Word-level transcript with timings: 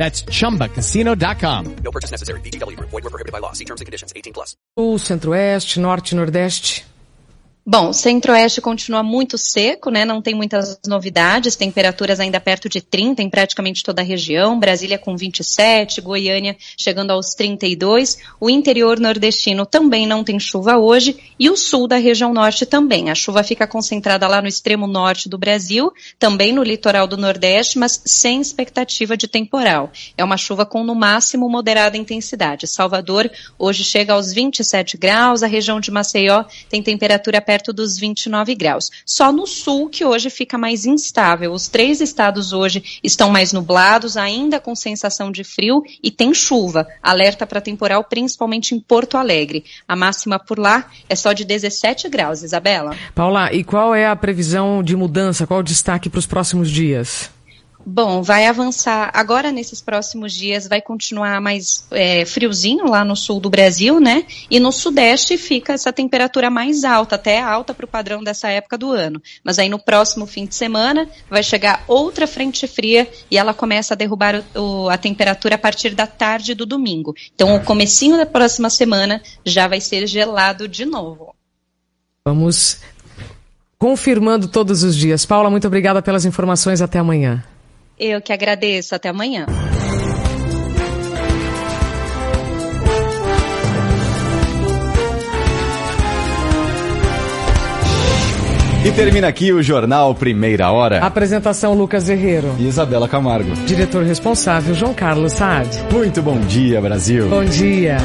That's 0.00 0.22
chumbacasino.com. 0.22 1.76
No 1.84 1.90
purchase 1.90 2.10
necessary. 2.10 2.40
VGW 2.40 2.74
Group. 2.74 2.88
Void 2.88 3.04
were 3.04 3.10
prohibited 3.10 3.32
by 3.32 3.38
law. 3.38 3.52
See 3.52 3.66
terms 3.66 3.82
and 3.82 3.86
conditions. 3.86 4.14
18 4.16 4.32
plus. 4.32 4.56
Sul, 4.78 4.96
Centro-Oeste, 4.96 5.76
Norte, 5.76 6.16
Nordeste. 6.16 6.84
Bom, 7.64 7.92
Centro-Oeste 7.92 8.60
continua 8.62 9.02
muito 9.02 9.36
seco, 9.36 9.90
né? 9.90 10.04
Não 10.04 10.22
tem 10.22 10.34
muitas 10.34 10.80
novidades, 10.86 11.56
temperaturas 11.56 12.18
ainda 12.18 12.40
perto 12.40 12.70
de 12.70 12.80
30 12.80 13.22
em 13.22 13.28
praticamente 13.28 13.84
toda 13.84 14.00
a 14.00 14.04
região. 14.04 14.58
Brasília 14.58 14.96
com 14.96 15.14
27, 15.14 16.00
Goiânia 16.00 16.56
chegando 16.76 17.10
aos 17.10 17.34
32. 17.34 18.18
O 18.40 18.48
interior 18.48 18.98
nordestino 18.98 19.66
também 19.66 20.06
não 20.06 20.24
tem 20.24 20.40
chuva 20.40 20.78
hoje 20.78 21.18
e 21.38 21.50
o 21.50 21.56
sul 21.56 21.86
da 21.86 21.96
região 21.96 22.32
norte 22.32 22.64
também. 22.64 23.10
A 23.10 23.14
chuva 23.14 23.44
fica 23.44 23.66
concentrada 23.66 24.26
lá 24.26 24.40
no 24.40 24.48
extremo 24.48 24.86
norte 24.86 25.28
do 25.28 25.36
Brasil, 25.36 25.92
também 26.18 26.52
no 26.52 26.62
litoral 26.62 27.06
do 27.06 27.18
Nordeste, 27.18 27.78
mas 27.78 28.00
sem 28.06 28.40
expectativa 28.40 29.18
de 29.18 29.28
temporal. 29.28 29.92
É 30.16 30.24
uma 30.24 30.38
chuva 30.38 30.64
com 30.64 30.82
no 30.82 30.94
máximo 30.94 31.48
moderada 31.48 31.96
intensidade. 31.96 32.66
Salvador 32.66 33.30
hoje 33.58 33.84
chega 33.84 34.14
aos 34.14 34.32
27 34.32 34.96
graus, 34.96 35.42
a 35.42 35.46
região 35.46 35.78
de 35.78 35.90
Maceió 35.90 36.44
tem 36.70 36.82
temperatura 36.82 37.38
perto 37.50 37.72
dos 37.72 37.98
29 37.98 38.54
graus. 38.54 38.92
Só 39.04 39.32
no 39.32 39.44
sul 39.44 39.88
que 39.88 40.04
hoje 40.04 40.30
fica 40.30 40.56
mais 40.56 40.86
instável. 40.86 41.52
Os 41.52 41.66
três 41.66 42.00
estados 42.00 42.52
hoje 42.52 43.00
estão 43.02 43.28
mais 43.28 43.52
nublados, 43.52 44.16
ainda 44.16 44.60
com 44.60 44.72
sensação 44.76 45.32
de 45.32 45.42
frio 45.42 45.82
e 46.00 46.12
tem 46.12 46.32
chuva. 46.32 46.86
Alerta 47.02 47.44
para 47.48 47.60
temporal 47.60 48.04
principalmente 48.04 48.72
em 48.72 48.78
Porto 48.78 49.16
Alegre. 49.16 49.64
A 49.88 49.96
máxima 49.96 50.38
por 50.38 50.60
lá 50.60 50.88
é 51.08 51.16
só 51.16 51.32
de 51.32 51.44
17 51.44 52.08
graus, 52.08 52.44
Isabela. 52.44 52.96
Paula, 53.16 53.52
e 53.52 53.64
qual 53.64 53.96
é 53.96 54.06
a 54.06 54.14
previsão 54.14 54.80
de 54.80 54.94
mudança? 54.94 55.44
Qual 55.44 55.58
o 55.58 55.64
destaque 55.64 56.08
para 56.08 56.20
os 56.20 56.26
próximos 56.26 56.70
dias? 56.70 57.32
Bom, 57.92 58.22
vai 58.22 58.46
avançar 58.46 59.10
agora 59.12 59.50
nesses 59.50 59.80
próximos 59.80 60.32
dias, 60.32 60.68
vai 60.68 60.80
continuar 60.80 61.40
mais 61.40 61.84
é, 61.90 62.24
friozinho 62.24 62.84
lá 62.84 63.04
no 63.04 63.16
sul 63.16 63.40
do 63.40 63.50
Brasil, 63.50 63.98
né? 63.98 64.24
E 64.48 64.60
no 64.60 64.70
sudeste 64.70 65.36
fica 65.36 65.72
essa 65.72 65.92
temperatura 65.92 66.48
mais 66.50 66.84
alta, 66.84 67.16
até 67.16 67.40
alta 67.40 67.74
para 67.74 67.84
o 67.84 67.88
padrão 67.88 68.22
dessa 68.22 68.48
época 68.48 68.78
do 68.78 68.92
ano. 68.92 69.20
Mas 69.42 69.58
aí 69.58 69.68
no 69.68 69.76
próximo 69.76 70.24
fim 70.24 70.46
de 70.46 70.54
semana 70.54 71.08
vai 71.28 71.42
chegar 71.42 71.82
outra 71.88 72.28
frente 72.28 72.64
fria 72.68 73.10
e 73.28 73.36
ela 73.36 73.52
começa 73.52 73.94
a 73.94 73.96
derrubar 73.96 74.44
o, 74.54 74.60
o, 74.84 74.88
a 74.88 74.96
temperatura 74.96 75.56
a 75.56 75.58
partir 75.58 75.92
da 75.92 76.06
tarde 76.06 76.54
do 76.54 76.64
domingo. 76.64 77.12
Então 77.34 77.56
o 77.56 77.64
comecinho 77.64 78.16
da 78.16 78.24
próxima 78.24 78.70
semana 78.70 79.20
já 79.44 79.66
vai 79.66 79.80
ser 79.80 80.06
gelado 80.06 80.68
de 80.68 80.84
novo. 80.84 81.34
Vamos 82.24 82.78
confirmando 83.80 84.46
todos 84.46 84.84
os 84.84 84.94
dias. 84.94 85.26
Paula, 85.26 85.50
muito 85.50 85.66
obrigada 85.66 86.00
pelas 86.00 86.24
informações. 86.24 86.80
Até 86.80 87.00
amanhã. 87.00 87.44
Eu 88.00 88.22
que 88.22 88.32
agradeço. 88.32 88.94
Até 88.94 89.10
amanhã. 89.10 89.44
E 98.82 98.90
termina 98.92 99.28
aqui 99.28 99.52
o 99.52 99.62
Jornal 99.62 100.14
Primeira 100.14 100.70
Hora. 100.70 101.04
Apresentação 101.04 101.74
Lucas 101.74 102.08
Herrero. 102.08 102.56
E 102.58 102.66
Isabela 102.66 103.06
Camargo. 103.06 103.52
Diretor 103.66 104.04
responsável 104.04 104.74
João 104.74 104.94
Carlos 104.94 105.34
Saad. 105.34 105.68
Muito 105.92 106.22
bom 106.22 106.40
dia, 106.40 106.80
Brasil. 106.80 107.28
Bom 107.28 107.44
dia. 107.44 107.98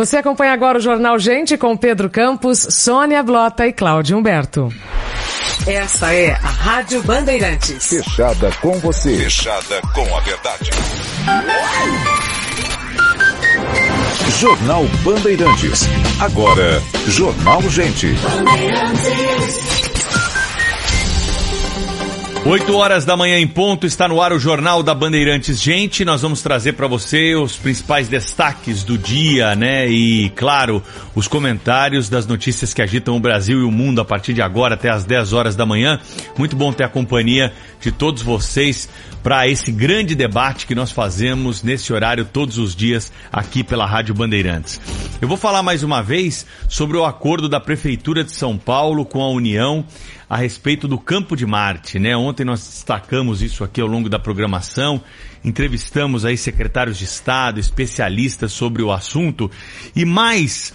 Você 0.00 0.16
acompanha 0.16 0.54
agora 0.54 0.78
o 0.78 0.80
Jornal 0.80 1.18
Gente 1.18 1.58
com 1.58 1.76
Pedro 1.76 2.08
Campos, 2.08 2.66
Sônia 2.70 3.22
Blota 3.22 3.66
e 3.66 3.72
Cláudio 3.74 4.16
Humberto. 4.16 4.72
Essa 5.66 6.10
é 6.14 6.32
a 6.32 6.38
Rádio 6.38 7.02
Bandeirantes. 7.02 7.86
Fechada 7.86 8.50
com 8.62 8.72
você. 8.78 9.14
Fechada 9.14 9.82
com 9.94 10.16
a 10.16 10.20
verdade. 10.20 10.70
Jornal 14.38 14.84
Bandeirantes. 15.04 15.82
Agora, 16.18 16.82
Jornal 17.06 17.60
Gente. 17.68 18.06
Bandeirantes. 18.14 19.89
8 22.46 22.74
horas 22.74 23.04
da 23.04 23.16
manhã 23.16 23.38
em 23.38 23.46
ponto, 23.46 23.86
está 23.86 24.08
no 24.08 24.20
ar 24.20 24.32
o 24.32 24.38
Jornal 24.38 24.82
da 24.82 24.94
Bandeirantes. 24.94 25.60
Gente, 25.60 26.06
nós 26.06 26.22
vamos 26.22 26.40
trazer 26.40 26.72
para 26.72 26.86
você 26.86 27.36
os 27.36 27.56
principais 27.56 28.08
destaques 28.08 28.82
do 28.82 28.96
dia, 28.96 29.54
né? 29.54 29.86
E, 29.88 30.30
claro, 30.30 30.82
os 31.14 31.28
comentários 31.28 32.08
das 32.08 32.26
notícias 32.26 32.72
que 32.72 32.80
agitam 32.80 33.14
o 33.14 33.20
Brasil 33.20 33.60
e 33.60 33.62
o 33.62 33.70
mundo 33.70 34.00
a 34.00 34.04
partir 34.06 34.32
de 34.32 34.40
agora 34.40 34.74
até 34.74 34.88
as 34.88 35.04
10 35.04 35.34
horas 35.34 35.54
da 35.54 35.66
manhã. 35.66 36.00
Muito 36.38 36.56
bom 36.56 36.72
ter 36.72 36.84
a 36.84 36.88
companhia 36.88 37.52
de 37.78 37.92
todos 37.92 38.22
vocês 38.22 38.88
para 39.22 39.46
esse 39.46 39.70
grande 39.70 40.14
debate 40.14 40.66
que 40.66 40.74
nós 40.74 40.90
fazemos 40.90 41.62
nesse 41.62 41.92
horário 41.92 42.24
todos 42.24 42.56
os 42.56 42.74
dias 42.74 43.12
aqui 43.30 43.62
pela 43.62 43.84
Rádio 43.84 44.14
Bandeirantes. 44.14 44.80
Eu 45.20 45.28
vou 45.28 45.36
falar 45.36 45.62
mais 45.62 45.82
uma 45.82 46.02
vez 46.02 46.46
sobre 46.68 46.96
o 46.96 47.04
acordo 47.04 47.50
da 47.50 47.60
Prefeitura 47.60 48.24
de 48.24 48.32
São 48.32 48.56
Paulo 48.56 49.04
com 49.04 49.22
a 49.22 49.28
União 49.28 49.84
a 50.30 50.36
respeito 50.36 50.86
do 50.86 50.96
Campo 50.96 51.34
de 51.34 51.44
Marte, 51.44 51.98
né? 51.98 52.16
Ontem 52.16 52.44
nós 52.44 52.60
destacamos 52.60 53.42
isso 53.42 53.64
aqui 53.64 53.80
ao 53.80 53.88
longo 53.88 54.08
da 54.08 54.16
programação, 54.16 55.02
entrevistamos 55.44 56.24
aí 56.24 56.36
secretários 56.36 56.98
de 56.98 57.04
Estado, 57.04 57.58
especialistas 57.58 58.52
sobre 58.52 58.80
o 58.80 58.92
assunto. 58.92 59.50
E 59.94 60.04
mais 60.04 60.72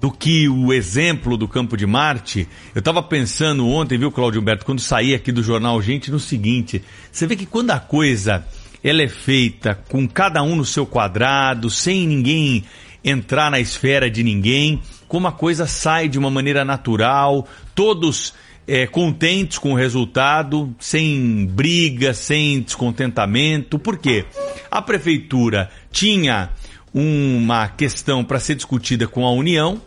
do 0.00 0.10
que 0.10 0.48
o 0.48 0.72
exemplo 0.72 1.36
do 1.36 1.46
Campo 1.46 1.76
de 1.76 1.84
Marte, 1.84 2.48
eu 2.74 2.78
estava 2.78 3.02
pensando 3.02 3.68
ontem, 3.68 3.98
viu, 3.98 4.10
Claudio 4.10 4.40
Humberto, 4.40 4.64
quando 4.64 4.80
saí 4.80 5.14
aqui 5.14 5.30
do 5.30 5.42
jornal 5.42 5.82
Gente, 5.82 6.10
no 6.10 6.18
seguinte, 6.18 6.82
você 7.12 7.26
vê 7.26 7.36
que 7.36 7.44
quando 7.44 7.70
a 7.70 7.78
coisa 7.78 8.46
ela 8.82 9.02
é 9.02 9.08
feita 9.08 9.78
com 9.90 10.08
cada 10.08 10.42
um 10.42 10.56
no 10.56 10.64
seu 10.64 10.86
quadrado, 10.86 11.68
sem 11.68 12.06
ninguém 12.06 12.64
entrar 13.04 13.50
na 13.50 13.60
esfera 13.60 14.10
de 14.10 14.22
ninguém, 14.22 14.80
como 15.06 15.28
a 15.28 15.32
coisa 15.32 15.66
sai 15.66 16.08
de 16.08 16.18
uma 16.18 16.30
maneira 16.30 16.64
natural, 16.64 17.46
todos 17.74 18.32
é, 18.66 18.86
contentes 18.86 19.58
com 19.58 19.72
o 19.72 19.76
resultado, 19.76 20.74
sem 20.78 21.46
briga, 21.46 22.14
sem 22.14 22.60
descontentamento. 22.62 23.78
Por 23.78 23.98
quê? 23.98 24.24
A 24.70 24.80
prefeitura 24.80 25.70
tinha 25.90 26.50
uma 26.92 27.68
questão 27.68 28.24
para 28.24 28.40
ser 28.40 28.54
discutida 28.54 29.06
com 29.06 29.26
a 29.26 29.32
União. 29.32 29.80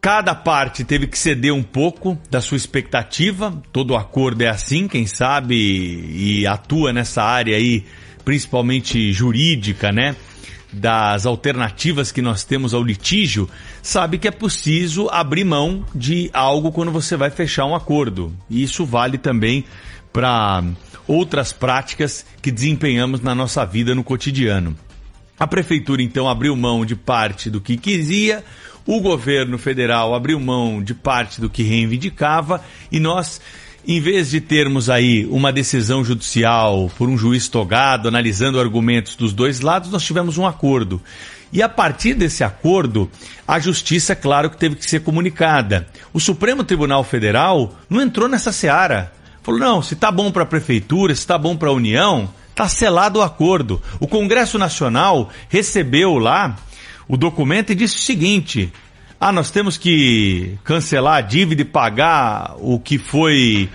Cada 0.00 0.34
parte 0.34 0.84
teve 0.84 1.06
que 1.06 1.18
ceder 1.18 1.52
um 1.52 1.62
pouco 1.62 2.18
da 2.30 2.40
sua 2.40 2.56
expectativa. 2.56 3.60
Todo 3.72 3.96
acordo 3.96 4.42
é 4.42 4.48
assim, 4.48 4.86
quem 4.86 5.06
sabe 5.06 5.54
e 5.56 6.46
atua 6.46 6.92
nessa 6.92 7.22
área 7.22 7.56
aí, 7.56 7.84
principalmente 8.24 9.12
jurídica, 9.12 9.90
né? 9.90 10.14
Das 10.72 11.24
alternativas 11.24 12.12
que 12.12 12.20
nós 12.20 12.44
temos 12.44 12.74
ao 12.74 12.82
litígio, 12.82 13.48
sabe 13.82 14.18
que 14.18 14.28
é 14.28 14.30
preciso 14.30 15.08
abrir 15.10 15.44
mão 15.44 15.84
de 15.94 16.30
algo 16.32 16.70
quando 16.70 16.92
você 16.92 17.16
vai 17.16 17.30
fechar 17.30 17.64
um 17.64 17.74
acordo. 17.74 18.34
E 18.50 18.62
isso 18.62 18.84
vale 18.84 19.16
também 19.16 19.64
para 20.12 20.62
outras 21.06 21.52
práticas 21.52 22.24
que 22.42 22.50
desempenhamos 22.50 23.20
na 23.20 23.34
nossa 23.34 23.64
vida 23.64 23.94
no 23.94 24.04
cotidiano. 24.04 24.76
A 25.38 25.46
prefeitura 25.46 26.02
então 26.02 26.28
abriu 26.28 26.54
mão 26.56 26.84
de 26.84 26.96
parte 26.96 27.48
do 27.48 27.60
que 27.60 27.76
queria, 27.76 28.44
o 28.84 29.00
governo 29.00 29.56
federal 29.56 30.14
abriu 30.14 30.40
mão 30.40 30.82
de 30.82 30.94
parte 30.94 31.40
do 31.40 31.48
que 31.48 31.62
reivindicava 31.62 32.64
e 32.90 32.98
nós 32.98 33.40
em 33.86 34.00
vez 34.00 34.30
de 34.30 34.40
termos 34.40 34.90
aí 34.90 35.26
uma 35.26 35.52
decisão 35.52 36.04
judicial 36.04 36.90
por 36.98 37.08
um 37.08 37.16
juiz 37.16 37.48
togado, 37.48 38.08
analisando 38.08 38.60
argumentos 38.60 39.16
dos 39.16 39.32
dois 39.32 39.60
lados, 39.60 39.90
nós 39.90 40.02
tivemos 40.02 40.36
um 40.36 40.46
acordo. 40.46 41.00
E 41.52 41.62
a 41.62 41.68
partir 41.68 42.14
desse 42.14 42.44
acordo, 42.44 43.10
a 43.46 43.58
justiça, 43.58 44.14
claro 44.14 44.50
que 44.50 44.58
teve 44.58 44.76
que 44.76 44.88
ser 44.88 45.00
comunicada. 45.00 45.88
O 46.12 46.20
Supremo 46.20 46.62
Tribunal 46.62 47.02
Federal 47.02 47.74
não 47.88 48.02
entrou 48.02 48.28
nessa 48.28 48.52
seara. 48.52 49.12
Falou: 49.42 49.58
não, 49.58 49.82
se 49.82 49.96
tá 49.96 50.10
bom 50.10 50.30
para 50.30 50.42
a 50.42 50.46
prefeitura, 50.46 51.14
se 51.14 51.26
tá 51.26 51.38
bom 51.38 51.56
para 51.56 51.70
a 51.70 51.72
União, 51.72 52.28
tá 52.54 52.68
selado 52.68 53.20
o 53.20 53.22
acordo. 53.22 53.80
O 53.98 54.06
Congresso 54.06 54.58
Nacional 54.58 55.30
recebeu 55.48 56.18
lá 56.18 56.58
o 57.08 57.16
documento 57.16 57.72
e 57.72 57.74
disse 57.74 57.96
o 57.96 58.00
seguinte: 58.00 58.70
ah, 59.20 59.32
nós 59.32 59.50
temos 59.50 59.76
que 59.76 60.56
cancelar 60.62 61.16
a 61.16 61.20
dívida 61.20 61.62
e 61.62 61.64
pagar 61.64 62.54
o 62.58 62.78
que 62.78 62.98
foi 62.98 63.68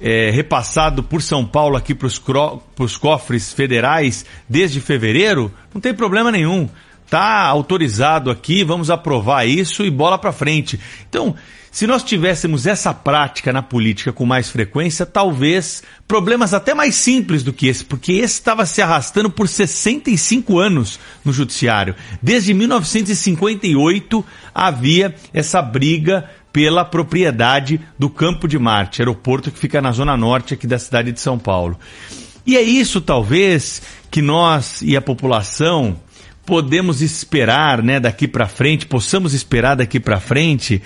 é, 0.00 0.30
repassado 0.30 1.02
por 1.02 1.20
São 1.20 1.44
Paulo 1.44 1.76
aqui 1.76 1.94
para 1.94 2.06
os 2.06 2.96
cofres 2.96 3.52
federais 3.52 4.24
desde 4.48 4.80
fevereiro, 4.80 5.52
não 5.74 5.80
tem 5.80 5.92
problema 5.92 6.32
nenhum. 6.32 6.68
Tá 7.10 7.46
autorizado 7.46 8.30
aqui, 8.30 8.62
vamos 8.62 8.90
aprovar 8.90 9.46
isso 9.46 9.84
e 9.84 9.90
bola 9.90 10.18
para 10.18 10.32
frente. 10.32 10.78
Então, 11.08 11.34
se 11.70 11.86
nós 11.86 12.02
tivéssemos 12.02 12.66
essa 12.66 12.92
prática 12.92 13.52
na 13.52 13.62
política 13.62 14.12
com 14.12 14.26
mais 14.26 14.50
frequência, 14.50 15.06
talvez 15.06 15.82
problemas 16.06 16.54
até 16.54 16.74
mais 16.74 16.94
simples 16.94 17.42
do 17.42 17.52
que 17.52 17.66
esse, 17.66 17.84
porque 17.84 18.12
esse 18.12 18.34
estava 18.34 18.66
se 18.66 18.82
arrastando 18.82 19.30
por 19.30 19.46
65 19.46 20.58
anos 20.58 20.98
no 21.24 21.32
judiciário. 21.32 21.94
Desde 22.22 22.52
1958 22.54 24.24
havia 24.54 25.14
essa 25.32 25.62
briga 25.62 26.28
pela 26.52 26.84
propriedade 26.84 27.80
do 27.98 28.08
Campo 28.08 28.48
de 28.48 28.58
Marte, 28.58 29.00
aeroporto 29.00 29.50
que 29.50 29.58
fica 29.58 29.80
na 29.80 29.92
zona 29.92 30.16
norte 30.16 30.54
aqui 30.54 30.66
da 30.66 30.78
cidade 30.78 31.12
de 31.12 31.20
São 31.20 31.38
Paulo. 31.38 31.78
E 32.46 32.56
é 32.56 32.62
isso, 32.62 33.00
talvez, 33.00 33.82
que 34.10 34.22
nós 34.22 34.80
e 34.80 34.96
a 34.96 35.02
população 35.02 36.00
podemos 36.48 37.02
esperar, 37.02 37.82
né, 37.82 38.00
daqui 38.00 38.26
para 38.26 38.48
frente, 38.48 38.86
possamos 38.86 39.34
esperar 39.34 39.74
daqui 39.74 40.00
para 40.00 40.18
frente 40.18 40.80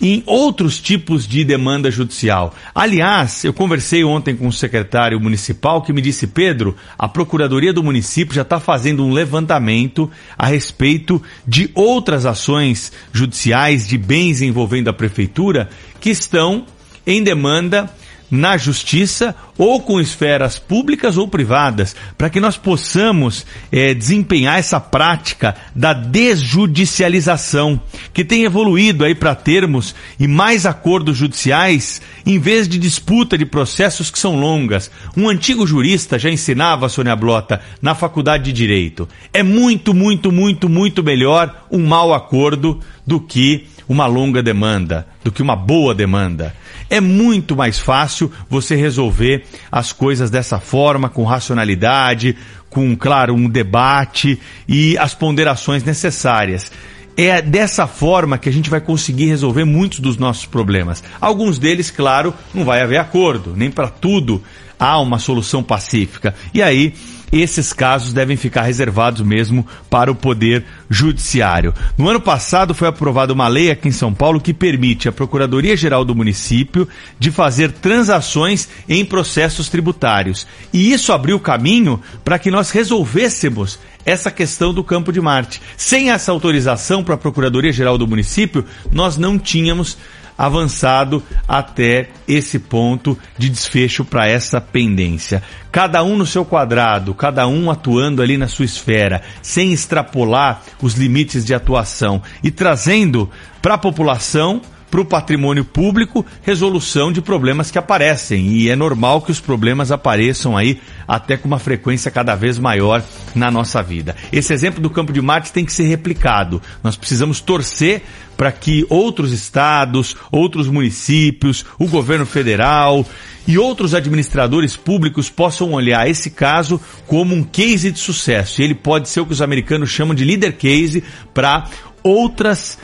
em 0.00 0.22
outros 0.24 0.80
tipos 0.80 1.26
de 1.28 1.44
demanda 1.44 1.90
judicial. 1.90 2.54
Aliás, 2.74 3.44
eu 3.44 3.52
conversei 3.52 4.02
ontem 4.02 4.34
com 4.34 4.48
o 4.48 4.52
secretário 4.52 5.20
municipal 5.20 5.82
que 5.82 5.92
me 5.92 6.00
disse, 6.00 6.26
Pedro, 6.26 6.74
a 6.98 7.06
Procuradoria 7.06 7.74
do 7.74 7.82
município 7.82 8.34
já 8.34 8.40
está 8.40 8.58
fazendo 8.58 9.04
um 9.04 9.12
levantamento 9.12 10.10
a 10.38 10.46
respeito 10.46 11.22
de 11.46 11.70
outras 11.74 12.24
ações 12.24 12.90
judiciais 13.12 13.86
de 13.86 13.98
bens 13.98 14.40
envolvendo 14.40 14.88
a 14.88 14.94
prefeitura 14.94 15.68
que 16.00 16.08
estão 16.08 16.64
em 17.06 17.22
demanda 17.22 17.92
na 18.32 18.56
justiça 18.56 19.36
ou 19.58 19.82
com 19.82 20.00
esferas 20.00 20.58
públicas 20.58 21.18
ou 21.18 21.28
privadas, 21.28 21.94
para 22.16 22.30
que 22.30 22.40
nós 22.40 22.56
possamos 22.56 23.44
é, 23.70 23.92
desempenhar 23.92 24.58
essa 24.58 24.80
prática 24.80 25.54
da 25.76 25.92
desjudicialização, 25.92 27.78
que 28.14 28.24
tem 28.24 28.44
evoluído 28.44 29.04
aí 29.04 29.14
para 29.14 29.34
termos 29.34 29.94
e 30.18 30.26
mais 30.26 30.64
acordos 30.64 31.18
judiciais, 31.18 32.00
em 32.24 32.38
vez 32.38 32.66
de 32.66 32.78
disputa 32.78 33.36
de 33.36 33.44
processos 33.44 34.10
que 34.10 34.18
são 34.18 34.40
longas. 34.40 34.90
Um 35.14 35.28
antigo 35.28 35.66
jurista 35.66 36.18
já 36.18 36.30
ensinava, 36.30 36.88
Sônia 36.88 37.14
Blota, 37.14 37.60
na 37.82 37.94
faculdade 37.94 38.44
de 38.44 38.52
Direito. 38.52 39.06
É 39.30 39.42
muito, 39.42 39.92
muito, 39.92 40.32
muito, 40.32 40.70
muito 40.70 41.02
melhor 41.02 41.66
um 41.70 41.86
mau 41.86 42.14
acordo 42.14 42.80
do 43.06 43.20
que 43.20 43.66
uma 43.86 44.06
longa 44.06 44.42
demanda, 44.42 45.06
do 45.22 45.30
que 45.30 45.42
uma 45.42 45.54
boa 45.54 45.94
demanda. 45.94 46.54
É 46.92 47.00
muito 47.00 47.56
mais 47.56 47.78
fácil 47.78 48.30
você 48.50 48.76
resolver 48.76 49.46
as 49.70 49.94
coisas 49.94 50.30
dessa 50.30 50.60
forma, 50.60 51.08
com 51.08 51.24
racionalidade, 51.24 52.36
com, 52.68 52.94
claro, 52.94 53.32
um 53.32 53.48
debate 53.48 54.38
e 54.68 54.98
as 54.98 55.14
ponderações 55.14 55.82
necessárias. 55.82 56.70
É 57.16 57.40
dessa 57.40 57.86
forma 57.86 58.36
que 58.36 58.46
a 58.46 58.52
gente 58.52 58.68
vai 58.68 58.78
conseguir 58.78 59.24
resolver 59.24 59.64
muitos 59.64 60.00
dos 60.00 60.18
nossos 60.18 60.44
problemas. 60.44 61.02
Alguns 61.18 61.58
deles, 61.58 61.90
claro, 61.90 62.34
não 62.52 62.62
vai 62.62 62.82
haver 62.82 62.98
acordo, 62.98 63.54
nem 63.56 63.70
para 63.70 63.88
tudo 63.88 64.42
há 64.78 65.00
uma 65.00 65.18
solução 65.18 65.62
pacífica. 65.62 66.34
E 66.52 66.60
aí 66.60 66.92
esses 67.32 67.72
casos 67.72 68.12
devem 68.12 68.36
ficar 68.36 68.62
reservados 68.62 69.22
mesmo 69.22 69.66
para 69.88 70.12
o 70.12 70.14
Poder 70.14 70.64
Judiciário. 70.90 71.72
No 71.96 72.08
ano 72.08 72.20
passado 72.20 72.74
foi 72.74 72.88
aprovada 72.88 73.32
uma 73.32 73.48
lei 73.48 73.70
aqui 73.70 73.88
em 73.88 73.92
São 73.92 74.12
Paulo 74.12 74.40
que 74.40 74.52
permite 74.52 75.08
à 75.08 75.12
Procuradoria-Geral 75.12 76.04
do 76.04 76.14
município 76.14 76.86
de 77.18 77.30
fazer 77.30 77.72
transações 77.72 78.68
em 78.86 79.04
processos 79.04 79.70
tributários. 79.70 80.46
E 80.72 80.92
isso 80.92 81.12
abriu 81.12 81.40
caminho 81.40 82.00
para 82.22 82.38
que 82.38 82.50
nós 82.50 82.70
resolvêssemos 82.70 83.78
essa 84.04 84.30
questão 84.30 84.74
do 84.74 84.84
campo 84.84 85.12
de 85.12 85.20
Marte. 85.20 85.62
Sem 85.76 86.10
essa 86.10 86.32
autorização 86.32 87.02
para 87.02 87.14
a 87.14 87.18
Procuradoria-Geral 87.18 87.96
do 87.96 88.06
município, 88.06 88.64
nós 88.90 89.16
não 89.16 89.38
tínhamos 89.38 89.96
avançado 90.42 91.22
até 91.46 92.08
esse 92.26 92.58
ponto 92.58 93.16
de 93.38 93.48
desfecho 93.48 94.04
para 94.04 94.26
essa 94.26 94.60
pendência. 94.60 95.40
Cada 95.70 96.02
um 96.02 96.16
no 96.16 96.26
seu 96.26 96.44
quadrado, 96.44 97.14
cada 97.14 97.46
um 97.46 97.70
atuando 97.70 98.20
ali 98.20 98.36
na 98.36 98.48
sua 98.48 98.64
esfera, 98.64 99.22
sem 99.40 99.72
extrapolar 99.72 100.62
os 100.82 100.94
limites 100.94 101.44
de 101.44 101.54
atuação 101.54 102.20
e 102.42 102.50
trazendo 102.50 103.30
para 103.62 103.74
a 103.74 103.78
população 103.78 104.60
para 104.92 105.00
o 105.00 105.06
patrimônio 105.06 105.64
público 105.64 106.24
resolução 106.42 107.10
de 107.10 107.22
problemas 107.22 107.70
que 107.70 107.78
aparecem. 107.78 108.48
E 108.48 108.68
é 108.68 108.76
normal 108.76 109.22
que 109.22 109.30
os 109.30 109.40
problemas 109.40 109.90
apareçam 109.90 110.54
aí 110.54 110.82
até 111.08 111.34
com 111.34 111.48
uma 111.48 111.58
frequência 111.58 112.10
cada 112.10 112.34
vez 112.34 112.58
maior 112.58 113.02
na 113.34 113.50
nossa 113.50 113.82
vida. 113.82 114.14
Esse 114.30 114.52
exemplo 114.52 114.82
do 114.82 114.90
Campo 114.90 115.10
de 115.10 115.22
Marte 115.22 115.50
tem 115.50 115.64
que 115.64 115.72
ser 115.72 115.84
replicado. 115.84 116.60
Nós 116.84 116.94
precisamos 116.94 117.40
torcer 117.40 118.02
para 118.36 118.52
que 118.52 118.84
outros 118.90 119.32
estados, 119.32 120.14
outros 120.30 120.68
municípios, 120.68 121.64
o 121.78 121.86
governo 121.86 122.26
federal 122.26 123.06
e 123.48 123.56
outros 123.56 123.94
administradores 123.94 124.76
públicos 124.76 125.30
possam 125.30 125.72
olhar 125.72 126.06
esse 126.06 126.30
caso 126.30 126.78
como 127.06 127.34
um 127.34 127.42
case 127.42 127.90
de 127.90 127.98
sucesso. 127.98 128.60
E 128.60 128.64
ele 128.64 128.74
pode 128.74 129.08
ser 129.08 129.20
o 129.20 129.26
que 129.26 129.32
os 129.32 129.40
americanos 129.40 129.88
chamam 129.88 130.14
de 130.14 130.22
leader 130.22 130.54
case 130.54 131.02
para 131.32 131.66
outras 132.02 132.78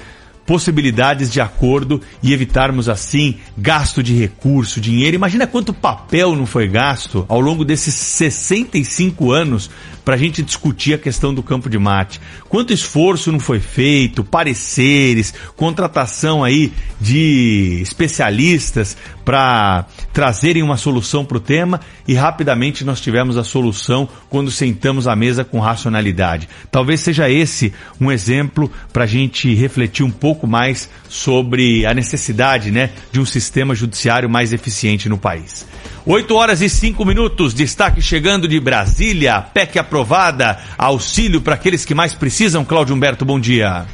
possibilidades 0.49 1.31
de 1.31 1.43
acordo 1.43 2.01
e 2.23 2.33
evitarmos 2.33 2.89
assim 2.89 3.37
gasto 3.55 4.03
de 4.03 4.15
recurso, 4.15 4.81
dinheiro. 4.81 5.15
Imagina 5.15 5.47
quanto 5.47 5.75
papel 5.75 6.35
não 6.35 6.47
foi 6.47 6.67
gasto 6.67 7.27
ao 7.29 7.39
longo 7.39 7.67
desses 7.67 7.95
65 7.95 9.31
anos 9.31 9.71
para 10.09 10.15
a 10.15 10.19
gente 10.19 10.43
discutir 10.43 10.95
a 10.95 10.99
questão 10.99 11.35
do 11.35 11.43
campo 11.43 11.69
de 11.69 11.79
mate. 11.79 12.19
Quanto 12.49 12.73
esforço 12.73 13.31
não 13.31 13.39
foi 13.39 13.61
feito, 13.61 14.25
pareceres, 14.25 15.35
contratação 15.55 16.43
aí 16.43 16.73
de 16.99 17.79
especialistas 17.83 18.97
para 19.23 19.85
trazerem 20.11 20.63
uma 20.63 20.79
solução 20.79 21.27
para 21.27 21.37
o 21.37 21.41
tema 21.41 21.79
e 22.07 22.15
rapidamente 22.15 22.87
nós 22.87 23.03
tivemos 23.03 23.37
a 23.37 23.45
solução 23.45 24.09
quando 24.31 24.51
sentamos 24.51 25.07
à 25.07 25.15
mesa 25.15 25.45
com 25.45 25.61
racionalidade. 25.61 26.49
Talvez 26.71 27.01
seja 27.01 27.29
esse 27.29 27.71
um 28.01 28.11
exemplo 28.11 28.73
para 28.91 29.05
a 29.05 29.07
gente 29.07 29.55
refletir 29.55 30.07
um 30.07 30.11
pouco 30.11 30.38
mais 30.47 30.89
sobre 31.09 31.85
a 31.87 31.95
necessidade 31.95 32.71
né, 32.71 32.91
de 33.11 33.21
um 33.21 33.27
sistema 33.27 33.75
judiciário 33.75 34.29
mais 34.29 34.53
eficiente 34.53 35.09
no 35.09 35.19
país. 35.19 35.67
8 36.07 36.35
horas 36.35 36.63
e 36.63 36.69
5 36.69 37.05
minutos, 37.05 37.53
destaque 37.53 38.01
chegando 38.01 38.49
de 38.49 38.59
Brasília, 38.59 39.41
PEC 39.43 39.79
aprovada, 39.79 40.59
auxílio 40.79 41.41
para 41.41 41.55
aqueles 41.55 41.85
que 41.85 41.95
mais 41.95 42.15
precisam. 42.15 42.65
Cláudio 42.65 42.95
Humberto, 42.95 43.25
bom 43.25 43.39
dia. 43.39 43.87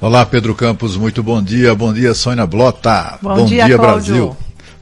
Olá, 0.00 0.24
Pedro 0.24 0.54
Campos, 0.54 0.96
muito 0.96 1.22
bom 1.22 1.42
dia. 1.42 1.74
Bom 1.74 1.92
dia, 1.92 2.14
Sônia 2.14 2.46
Blota. 2.46 3.18
Bom, 3.20 3.34
bom 3.34 3.44
dia, 3.46 3.64
dia 3.64 3.78
Brasil. 3.78 4.36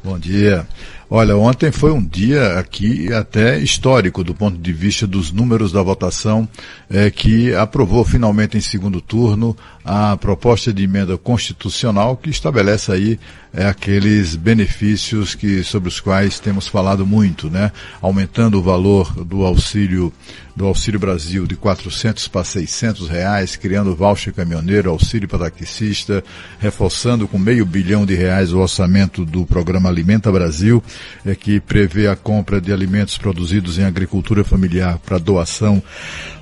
Bom 0.04 0.18
dia. 0.18 0.66
Olha, 1.08 1.36
ontem 1.36 1.70
foi 1.70 1.92
um 1.92 2.04
dia 2.04 2.58
aqui 2.58 3.12
até 3.12 3.58
histórico 3.58 4.24
do 4.24 4.34
ponto 4.34 4.58
de 4.58 4.72
vista 4.72 5.06
dos 5.06 5.30
números 5.30 5.70
da 5.70 5.80
votação, 5.80 6.48
é, 6.90 7.10
que 7.10 7.54
aprovou 7.54 8.04
finalmente 8.04 8.58
em 8.58 8.60
segundo 8.60 9.00
turno 9.00 9.56
a 9.86 10.16
proposta 10.16 10.72
de 10.72 10.82
emenda 10.82 11.16
constitucional 11.16 12.16
que 12.16 12.28
estabelece 12.28 12.90
aí 12.90 13.20
é, 13.54 13.66
aqueles 13.66 14.34
benefícios 14.34 15.36
que 15.36 15.62
sobre 15.62 15.88
os 15.88 16.00
quais 16.00 16.40
temos 16.40 16.66
falado 16.66 17.06
muito, 17.06 17.48
né? 17.48 17.70
Aumentando 18.02 18.58
o 18.58 18.62
valor 18.62 19.12
do 19.24 19.44
auxílio 19.44 20.12
do 20.56 20.64
Auxílio 20.64 20.98
Brasil 20.98 21.46
de 21.46 21.54
400 21.54 22.28
para 22.28 22.42
600 22.42 23.08
reais, 23.10 23.56
criando 23.56 23.94
voucher 23.94 24.32
caminhoneiro, 24.32 24.90
auxílio 24.90 25.28
para 25.28 25.50
taxista, 25.50 26.24
reforçando 26.58 27.28
com 27.28 27.38
meio 27.38 27.66
bilhão 27.66 28.06
de 28.06 28.14
reais 28.14 28.54
o 28.54 28.58
orçamento 28.58 29.22
do 29.22 29.44
programa 29.44 29.90
Alimenta 29.90 30.32
Brasil, 30.32 30.82
é, 31.26 31.34
que 31.34 31.60
prevê 31.60 32.08
a 32.08 32.16
compra 32.16 32.58
de 32.58 32.72
alimentos 32.72 33.18
produzidos 33.18 33.78
em 33.78 33.84
agricultura 33.84 34.42
familiar 34.42 34.98
para 34.98 35.18
doação 35.18 35.82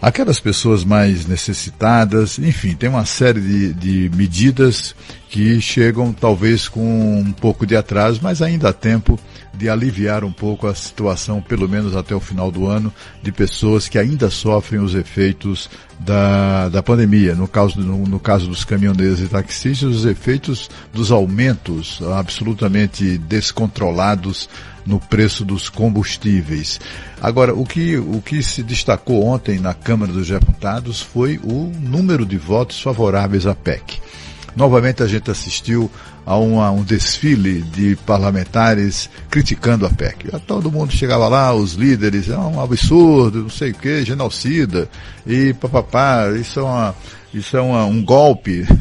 àquelas 0.00 0.38
pessoas 0.38 0.84
mais 0.84 1.26
necessitadas. 1.26 2.38
Enfim, 2.38 2.76
tem 2.76 2.88
uma 2.88 3.04
série 3.04 3.33
série 3.34 3.40
de, 3.40 3.74
de 3.74 4.16
medidas 4.16 4.94
que 5.28 5.60
chegam 5.60 6.12
talvez 6.12 6.68
com 6.68 7.18
um 7.18 7.32
pouco 7.32 7.66
de 7.66 7.76
atraso, 7.76 8.20
mas 8.22 8.40
ainda 8.40 8.68
há 8.68 8.72
tempo 8.72 9.18
de 9.52 9.68
aliviar 9.68 10.24
um 10.24 10.32
pouco 10.32 10.66
a 10.66 10.74
situação, 10.74 11.40
pelo 11.40 11.68
menos 11.68 11.96
até 11.96 12.14
o 12.14 12.20
final 12.20 12.50
do 12.50 12.66
ano, 12.66 12.92
de 13.22 13.30
pessoas 13.30 13.88
que 13.88 13.98
ainda 13.98 14.30
sofrem 14.30 14.80
os 14.80 14.94
efeitos 14.94 15.70
da, 15.98 16.68
da 16.68 16.82
pandemia. 16.82 17.34
No 17.34 17.46
caso, 17.46 17.80
no, 17.80 17.98
no 18.04 18.18
caso 18.18 18.48
dos 18.48 18.64
caminhoneiros 18.64 19.20
e 19.20 19.28
taxistas, 19.28 19.94
os 19.94 20.04
efeitos 20.04 20.68
dos 20.92 21.10
aumentos 21.10 22.00
absolutamente 22.16 23.18
descontrolados 23.18 24.48
no 24.86 25.00
preço 25.00 25.44
dos 25.44 25.68
combustíveis. 25.68 26.80
Agora, 27.20 27.54
o 27.54 27.64
que, 27.64 27.96
o 27.96 28.20
que 28.20 28.42
se 28.42 28.62
destacou 28.62 29.24
ontem 29.24 29.58
na 29.58 29.74
Câmara 29.74 30.12
dos 30.12 30.28
Deputados 30.28 31.00
foi 31.00 31.38
o 31.42 31.72
número 31.80 32.26
de 32.26 32.36
votos 32.36 32.80
favoráveis 32.80 33.46
à 33.46 33.54
PEC. 33.54 34.00
Novamente 34.56 35.02
a 35.02 35.06
gente 35.06 35.30
assistiu 35.30 35.90
a 36.24 36.36
uma, 36.36 36.70
um 36.70 36.82
desfile 36.82 37.62
de 37.62 37.96
parlamentares 38.06 39.10
criticando 39.28 39.84
a 39.84 39.90
PEC. 39.90 40.30
Todo 40.46 40.70
mundo 40.70 40.92
chegava 40.92 41.28
lá, 41.28 41.52
os 41.52 41.72
líderes, 41.72 42.28
é 42.28 42.38
um 42.38 42.60
absurdo, 42.60 43.42
não 43.42 43.50
sei 43.50 43.72
o 43.72 43.74
que, 43.74 44.04
genocida, 44.04 44.88
e 45.26 45.52
papapá, 45.54 46.30
isso 46.30 46.60
é, 46.60 46.62
uma, 46.62 46.94
isso 47.32 47.56
é 47.56 47.60
uma, 47.60 47.84
um 47.84 48.02
golpe. 48.04 48.66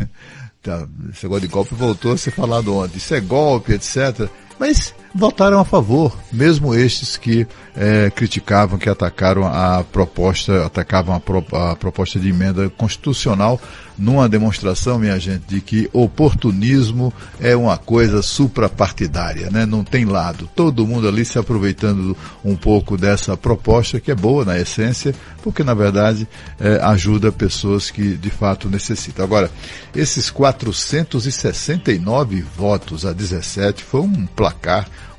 Tá, 0.63 0.87
esse 1.11 1.25
negócio 1.25 1.45
de 1.45 1.53
golpe 1.53 1.75
voltou 1.75 2.13
a 2.13 2.17
ser 2.17 2.31
falado 2.31 2.73
ontem. 2.73 2.95
Isso 2.95 3.13
é 3.13 3.19
golpe, 3.19 3.73
etc. 3.73 4.29
Mas 4.65 4.95
votaram 5.13 5.59
a 5.59 5.65
favor, 5.65 6.17
mesmo 6.31 6.73
estes 6.73 7.17
que 7.17 7.45
é, 7.75 8.09
criticavam, 8.09 8.79
que 8.79 8.89
atacaram 8.89 9.45
a 9.45 9.83
proposta, 9.83 10.65
atacavam 10.65 11.13
a, 11.13 11.19
pro, 11.19 11.45
a 11.51 11.75
proposta 11.75 12.17
de 12.17 12.29
emenda 12.29 12.69
constitucional 12.69 13.59
numa 13.95 14.27
demonstração, 14.27 14.97
minha 14.97 15.19
gente, 15.19 15.43
de 15.47 15.61
que 15.61 15.87
oportunismo 15.93 17.13
é 17.39 17.55
uma 17.55 17.77
coisa 17.77 18.23
suprapartidária, 18.23 19.51
né? 19.51 19.67
Não 19.67 19.83
tem 19.83 20.05
lado. 20.05 20.49
Todo 20.55 20.87
mundo 20.87 21.07
ali 21.07 21.23
se 21.23 21.37
aproveitando 21.37 22.17
um 22.43 22.55
pouco 22.55 22.97
dessa 22.97 23.37
proposta, 23.37 23.99
que 23.99 24.09
é 24.09 24.15
boa 24.15 24.43
na 24.43 24.57
essência, 24.57 25.13
porque 25.43 25.63
na 25.63 25.75
verdade 25.75 26.27
é, 26.59 26.79
ajuda 26.81 27.31
pessoas 27.31 27.91
que 27.91 28.17
de 28.17 28.31
fato 28.31 28.67
necessitam. 28.67 29.23
Agora, 29.23 29.51
esses 29.95 30.31
469 30.31 32.43
votos 32.57 33.05
a 33.05 33.13
17 33.13 33.83
foi 33.83 34.01
um 34.01 34.25
placar 34.25 34.52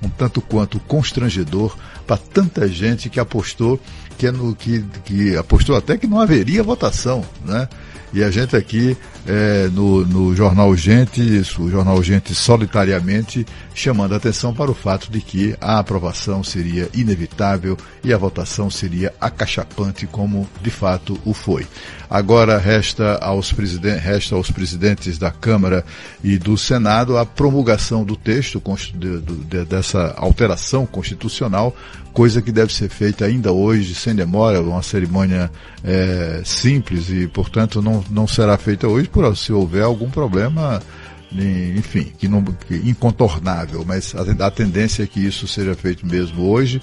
um 0.02 0.08
tanto 0.08 0.40
quanto 0.40 0.78
constrangedor 0.80 1.76
para 2.06 2.16
tanta 2.16 2.68
gente 2.68 3.08
que 3.08 3.18
apostou 3.18 3.80
que, 4.16 4.26
é 4.26 4.32
no, 4.32 4.54
que, 4.54 4.84
que 5.04 5.36
apostou 5.36 5.76
até 5.76 5.96
que 5.96 6.06
não 6.06 6.20
haveria 6.20 6.62
votação, 6.62 7.24
né? 7.44 7.68
E 8.14 8.22
a 8.22 8.30
gente 8.30 8.54
aqui 8.54 8.96
é, 9.26 9.68
no, 9.72 10.06
no 10.06 10.36
Jornal 10.36 10.76
Gente, 10.76 11.20
o 11.58 11.68
Jornal 11.68 12.00
Gente 12.00 12.32
solitariamente 12.32 13.44
chamando 13.74 14.14
a 14.14 14.18
atenção 14.18 14.54
para 14.54 14.70
o 14.70 14.74
fato 14.74 15.10
de 15.10 15.20
que 15.20 15.56
a 15.60 15.80
aprovação 15.80 16.44
seria 16.44 16.88
inevitável 16.94 17.76
e 18.04 18.12
a 18.12 18.16
votação 18.16 18.70
seria 18.70 19.12
acachapante 19.20 20.06
como 20.06 20.48
de 20.62 20.70
fato 20.70 21.18
o 21.24 21.34
foi. 21.34 21.66
Agora 22.08 22.56
resta 22.56 23.16
aos, 23.16 23.52
presiden 23.52 23.98
resta 23.98 24.36
aos 24.36 24.48
presidentes 24.48 25.18
da 25.18 25.32
Câmara 25.32 25.84
e 26.22 26.38
do 26.38 26.56
Senado 26.56 27.18
a 27.18 27.26
promulgação 27.26 28.04
do 28.04 28.14
texto 28.14 28.62
de, 28.94 29.20
de, 29.22 29.64
dessa 29.64 30.14
alteração 30.16 30.86
constitucional 30.86 31.74
coisa 32.14 32.40
que 32.40 32.52
deve 32.52 32.72
ser 32.72 32.88
feita 32.88 33.24
ainda 33.24 33.50
hoje, 33.50 33.92
sem 33.92 34.14
demora, 34.14 34.62
uma 34.62 34.82
cerimônia 34.82 35.50
é, 35.84 36.40
simples 36.44 37.10
e, 37.10 37.28
portanto, 37.28 37.82
não, 37.82 38.02
não 38.10 38.26
será 38.26 38.56
feita 38.56 38.88
hoje 38.88 39.08
por 39.08 39.36
se 39.36 39.52
houver 39.52 39.82
algum 39.82 40.08
problema, 40.08 40.82
enfim, 41.76 42.12
que 42.18 42.26
não, 42.26 42.42
que 42.42 42.76
incontornável, 42.88 43.84
mas 43.86 44.14
a, 44.14 44.46
a 44.46 44.50
tendência 44.50 45.02
é 45.02 45.06
que 45.06 45.20
isso 45.20 45.46
seja 45.46 45.74
feito 45.74 46.06
mesmo 46.06 46.48
hoje 46.48 46.80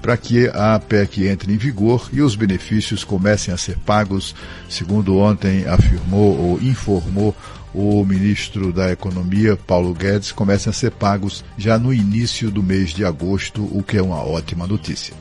para 0.00 0.16
que 0.16 0.48
a 0.48 0.78
PEC 0.78 1.26
entre 1.26 1.52
em 1.52 1.58
vigor 1.58 2.08
e 2.10 2.22
os 2.22 2.34
benefícios 2.34 3.04
comecem 3.04 3.52
a 3.52 3.56
ser 3.58 3.76
pagos, 3.78 4.34
segundo 4.68 5.18
ontem 5.18 5.66
afirmou 5.66 6.38
ou 6.38 6.62
informou 6.62 7.36
o 7.74 8.04
ministro 8.04 8.72
da 8.72 8.90
Economia, 8.90 9.56
Paulo 9.56 9.94
Guedes, 9.94 10.32
comecem 10.32 10.70
a 10.70 10.72
ser 10.72 10.90
pagos 10.92 11.44
já 11.56 11.78
no 11.78 11.92
início 11.92 12.50
do 12.50 12.62
mês 12.62 12.90
de 12.90 13.04
agosto, 13.04 13.62
o 13.62 13.82
que 13.82 13.98
é 13.98 14.02
uma 14.02 14.24
ótima 14.24 14.66
notícia. 14.66 15.14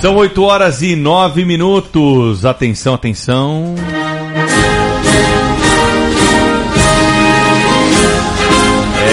São 0.00 0.14
8 0.14 0.42
horas 0.44 0.80
e 0.80 0.94
9 0.94 1.44
minutos. 1.44 2.46
Atenção, 2.46 2.94
atenção. 2.94 3.74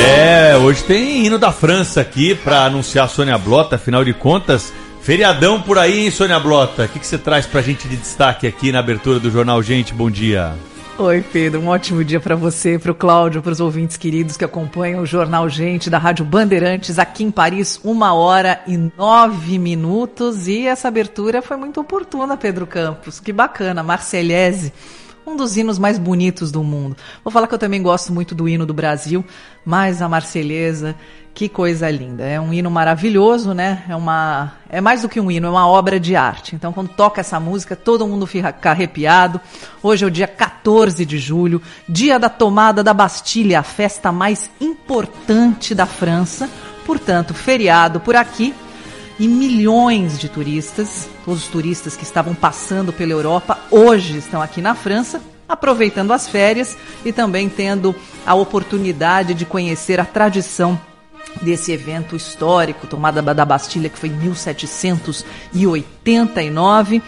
É, 0.08 0.56
hoje 0.58 0.84
tem 0.84 1.26
hino 1.26 1.40
da 1.40 1.52
França 1.52 2.02
aqui 2.02 2.36
para 2.36 2.66
anunciar 2.66 3.06
a 3.06 3.08
Sônia 3.08 3.38
Blota, 3.38 3.78
afinal 3.78 4.06
de 4.06 4.14
contas. 4.14 4.72
Feriadão 5.02 5.60
por 5.60 5.80
aí, 5.80 6.06
hein, 6.06 6.12
Sônia 6.12 6.40
Blota? 6.40 6.86
O 6.86 6.88
que, 6.88 7.00
que 7.00 7.08
você 7.08 7.18
traz 7.18 7.48
pra 7.48 7.64
gente 7.64 7.88
de 7.88 7.96
destaque 7.98 8.46
aqui 8.46 8.72
na 8.72 8.80
abertura 8.80 9.20
do 9.20 9.32
Jornal 9.32 9.64
Gente? 9.64 9.92
Bom 9.92 10.10
dia. 10.10 10.54
Oi, 10.98 11.22
Pedro. 11.22 11.60
Um 11.60 11.68
ótimo 11.68 12.06
dia 12.06 12.22
para 12.22 12.38
você, 12.38 12.80
para 12.80 12.90
o 12.90 12.96
Cláudio, 12.96 13.42
para 13.42 13.52
os 13.52 13.60
ouvintes 13.60 13.98
queridos 13.98 14.38
que 14.38 14.46
acompanham 14.46 15.02
o 15.02 15.06
Jornal 15.06 15.50
Gente 15.50 15.90
da 15.90 15.98
Rádio 15.98 16.24
Bandeirantes 16.24 16.98
aqui 16.98 17.22
em 17.22 17.30
Paris, 17.30 17.78
uma 17.84 18.14
hora 18.14 18.62
e 18.66 18.78
nove 18.78 19.60
minutos. 19.60 20.48
E 20.48 20.66
essa 20.66 20.88
abertura 20.88 21.42
foi 21.42 21.58
muito 21.58 21.82
oportuna, 21.82 22.38
Pedro 22.38 22.66
Campos. 22.66 23.20
Que 23.20 23.34
bacana, 23.34 23.84
Marselhese 23.84 24.72
um 25.26 25.36
dos 25.36 25.58
hinos 25.58 25.80
mais 25.80 25.98
bonitos 25.98 26.52
do 26.52 26.64
mundo. 26.64 26.96
Vou 27.24 27.32
falar 27.32 27.48
que 27.48 27.54
eu 27.54 27.60
também 27.60 27.82
gosto 27.82 28.14
muito 28.14 28.36
do 28.36 28.48
hino 28.48 28.66
do 28.66 28.74
Brasil, 28.74 29.26
mas 29.66 30.02
a 30.02 30.08
Marselhesa, 30.08 30.96
que 31.34 31.50
coisa 31.50 31.90
linda. 31.90 32.24
É 32.24 32.40
um 32.40 32.54
hino 32.54 32.70
maravilhoso, 32.70 33.54
né? 33.54 33.84
É 33.90 33.96
uma 33.96 34.54
é 34.70 34.80
mais 34.80 35.02
do 35.02 35.10
que 35.10 35.20
um 35.20 35.32
hino, 35.32 35.48
é 35.48 35.50
uma 35.50 35.68
obra 35.68 36.00
de 36.00 36.16
arte. 36.16 36.56
Então 36.56 36.72
quando 36.72 36.90
toca 36.90 37.22
essa 37.22 37.40
música, 37.40 37.76
todo 37.76 38.08
mundo 38.08 38.28
fica 38.28 38.56
arrepiado. 38.70 39.42
Hoje 39.82 40.06
é 40.06 40.08
o 40.08 40.12
dia 40.12 40.28
14 40.28 41.06
de 41.06 41.18
julho, 41.18 41.62
dia 41.90 42.20
da 42.20 42.30
tomada 42.30 42.84
da 42.84 42.94
Bastilha, 42.94 43.60
a 43.60 43.64
festa 43.64 44.12
mais 44.12 44.50
importante 44.62 45.74
da 45.74 45.86
França. 45.86 46.50
Portanto, 46.86 47.34
feriado 47.34 48.00
por 48.00 48.16
aqui, 48.16 48.54
e 49.20 49.28
milhões 49.28 50.18
de 50.20 50.30
turistas, 50.30 51.10
todos 51.24 51.44
os 51.44 51.50
turistas 51.50 51.96
que 51.96 52.04
estavam 52.04 52.36
passando 52.36 52.92
pela 52.92 53.12
Europa, 53.12 53.60
hoje 53.72 54.18
estão 54.18 54.42
aqui 54.42 54.62
na 54.62 54.76
França, 54.76 55.22
aproveitando 55.48 56.12
as 56.12 56.28
férias 56.28 56.76
e 57.04 57.14
também 57.14 57.48
tendo 57.48 57.96
a 58.26 58.34
oportunidade 58.34 59.34
de 59.34 59.46
conhecer 59.46 60.00
a 60.00 60.06
tradição 60.06 60.80
desse 61.42 61.72
evento 61.72 62.16
histórico, 62.16 62.88
tomada 62.88 63.22
da 63.22 63.46
Bastilha, 63.46 63.90
que 63.90 64.00
foi 64.00 64.10
em 64.10 64.14
1789. 64.14 67.04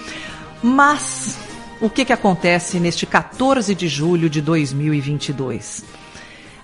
Mas 0.62 1.38
o 1.80 1.90
que, 1.90 2.06
que 2.06 2.14
acontece 2.14 2.80
neste 2.80 3.06
14 3.06 3.76
de 3.76 3.88
julho 3.88 4.30
de 4.30 4.42
2022? 4.42 5.84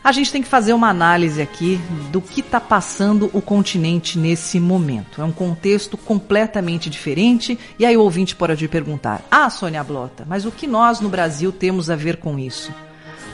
A 0.03 0.11
gente 0.11 0.31
tem 0.31 0.41
que 0.41 0.47
fazer 0.47 0.73
uma 0.73 0.89
análise 0.89 1.41
aqui 1.41 1.79
do 2.11 2.19
que 2.19 2.41
está 2.41 2.59
passando 2.59 3.29
o 3.33 3.41
continente 3.41 4.19
nesse 4.19 4.59
momento. 4.59 5.21
É 5.21 5.23
um 5.23 5.31
contexto 5.31 5.97
completamente 5.97 6.89
diferente 6.89 7.57
e 7.79 7.85
aí 7.85 7.95
o 7.95 8.01
ouvinte 8.01 8.35
pode 8.35 8.67
perguntar: 8.67 9.21
Ah, 9.31 9.49
Sônia 9.49 9.83
Blota, 9.83 10.25
mas 10.27 10.45
o 10.45 10.51
que 10.51 10.67
nós 10.67 10.99
no 10.99 11.07
Brasil 11.07 11.51
temos 11.51 11.89
a 11.89 11.95
ver 11.95 12.17
com 12.17 12.37
isso? 12.37 12.73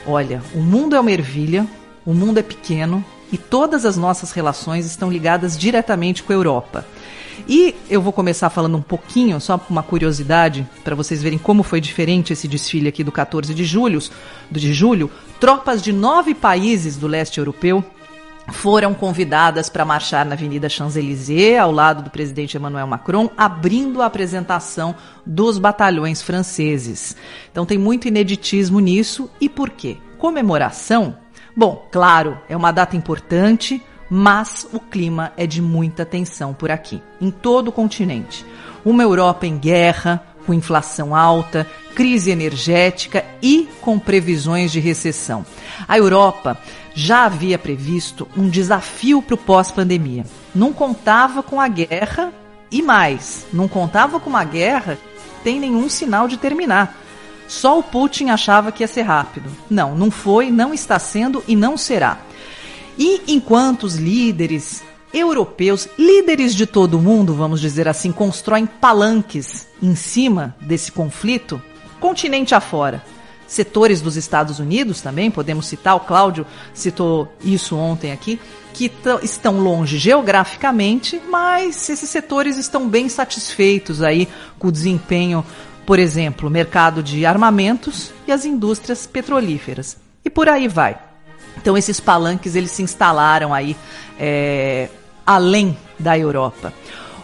Olha, 0.06 0.40
o 0.54 0.60
mundo 0.60 0.94
é 0.94 1.00
uma 1.00 1.10
ervilha, 1.10 1.66
o 2.06 2.14
mundo 2.14 2.38
é 2.38 2.42
pequeno 2.42 3.04
e 3.32 3.36
todas 3.36 3.84
as 3.84 3.96
nossas 3.96 4.32
relações 4.32 4.86
estão 4.86 5.10
ligadas 5.10 5.58
diretamente 5.58 6.22
com 6.22 6.32
a 6.32 6.36
Europa. 6.36 6.86
E 7.48 7.74
eu 7.88 8.00
vou 8.00 8.12
começar 8.12 8.50
falando 8.50 8.76
um 8.76 8.82
pouquinho, 8.82 9.40
só 9.40 9.60
uma 9.68 9.82
curiosidade, 9.82 10.66
para 10.84 10.94
vocês 10.94 11.22
verem 11.22 11.38
como 11.38 11.62
foi 11.62 11.80
diferente 11.80 12.32
esse 12.32 12.46
desfile 12.46 12.88
aqui 12.88 13.02
do 13.02 13.12
14 13.12 13.54
de 13.54 13.64
julho, 13.64 14.00
de 14.50 14.72
julho. 14.72 15.10
Tropas 15.38 15.82
de 15.82 15.92
nove 15.92 16.34
países 16.34 16.96
do 16.96 17.06
leste 17.06 17.38
europeu 17.38 17.84
foram 18.52 18.94
convidadas 18.94 19.68
para 19.68 19.84
marchar 19.84 20.24
na 20.24 20.34
Avenida 20.34 20.68
Champs-Élysées, 20.68 21.60
ao 21.60 21.70
lado 21.70 22.02
do 22.02 22.10
presidente 22.10 22.56
Emmanuel 22.56 22.86
Macron, 22.86 23.30
abrindo 23.36 24.02
a 24.02 24.06
apresentação 24.06 24.94
dos 25.24 25.58
batalhões 25.58 26.20
franceses. 26.22 27.16
Então 27.50 27.66
tem 27.66 27.78
muito 27.78 28.08
ineditismo 28.08 28.80
nisso. 28.80 29.30
E 29.40 29.48
por 29.48 29.70
quê? 29.70 29.96
Comemoração? 30.18 31.16
Bom, 31.56 31.86
claro, 31.90 32.38
é 32.48 32.56
uma 32.56 32.72
data 32.72 32.96
importante, 32.96 33.82
mas 34.10 34.66
o 34.72 34.80
clima 34.80 35.32
é 35.36 35.46
de 35.46 35.62
muita 35.62 36.04
tensão 36.04 36.52
por 36.52 36.70
aqui, 36.70 37.00
em 37.20 37.30
todo 37.30 37.68
o 37.68 37.72
continente. 37.72 38.44
Uma 38.84 39.02
Europa 39.02 39.46
em 39.46 39.56
guerra, 39.56 40.22
com 40.44 40.52
inflação 40.52 41.14
alta, 41.14 41.66
crise 41.94 42.30
energética 42.30 43.24
e 43.40 43.68
com 43.80 43.98
previsões 43.98 44.72
de 44.72 44.80
recessão. 44.80 45.46
A 45.86 45.96
Europa 45.96 46.58
já 46.92 47.24
havia 47.24 47.58
previsto 47.58 48.26
um 48.36 48.48
desafio 48.48 49.22
para 49.22 49.34
o 49.34 49.38
pós-pandemia. 49.38 50.24
Não 50.54 50.72
contava 50.72 51.42
com 51.42 51.60
a 51.60 51.68
guerra 51.68 52.32
e 52.70 52.82
mais, 52.82 53.46
não 53.52 53.68
contava 53.68 54.18
com 54.18 54.28
uma 54.28 54.44
guerra 54.44 54.98
tem 55.42 55.58
nenhum 55.60 55.88
sinal 55.88 56.28
de 56.28 56.36
terminar. 56.36 56.96
Só 57.48 57.78
o 57.78 57.82
Putin 57.82 58.30
achava 58.30 58.70
que 58.70 58.82
ia 58.82 58.88
ser 58.88 59.02
rápido. 59.02 59.50
Não, 59.68 59.94
não 59.94 60.10
foi, 60.10 60.50
não 60.50 60.72
está 60.72 60.98
sendo 60.98 61.42
e 61.48 61.56
não 61.56 61.76
será. 61.76 62.18
E 63.00 63.22
enquanto 63.28 63.84
os 63.84 63.94
líderes 63.94 64.82
europeus, 65.12 65.88
líderes 65.98 66.54
de 66.54 66.66
todo 66.66 66.98
o 66.98 67.00
mundo, 67.00 67.32
vamos 67.32 67.58
dizer 67.58 67.88
assim, 67.88 68.12
constroem 68.12 68.66
palanques 68.66 69.66
em 69.82 69.94
cima 69.94 70.54
desse 70.60 70.92
conflito, 70.92 71.62
continente 71.98 72.54
afora, 72.54 73.02
setores 73.46 74.02
dos 74.02 74.16
Estados 74.16 74.58
Unidos 74.58 75.00
também, 75.00 75.30
podemos 75.30 75.66
citar, 75.66 75.96
o 75.96 76.00
Cláudio 76.00 76.46
citou 76.74 77.32
isso 77.42 77.74
ontem 77.74 78.12
aqui, 78.12 78.38
que 78.74 78.92
estão 79.22 79.60
longe 79.60 79.96
geograficamente, 79.96 81.18
mas 81.30 81.88
esses 81.88 82.10
setores 82.10 82.58
estão 82.58 82.86
bem 82.86 83.08
satisfeitos 83.08 84.02
aí 84.02 84.28
com 84.58 84.68
o 84.68 84.72
desempenho, 84.72 85.42
por 85.86 85.98
exemplo, 85.98 86.50
mercado 86.50 87.02
de 87.02 87.24
armamentos 87.24 88.12
e 88.28 88.30
as 88.30 88.44
indústrias 88.44 89.06
petrolíferas. 89.06 89.96
E 90.22 90.28
por 90.28 90.50
aí 90.50 90.68
vai. 90.68 91.09
Então 91.56 91.76
esses 91.76 92.00
palanques 92.00 92.54
eles 92.54 92.70
se 92.70 92.82
instalaram 92.82 93.52
aí 93.52 93.76
é, 94.18 94.88
além 95.26 95.76
da 95.98 96.18
Europa. 96.18 96.72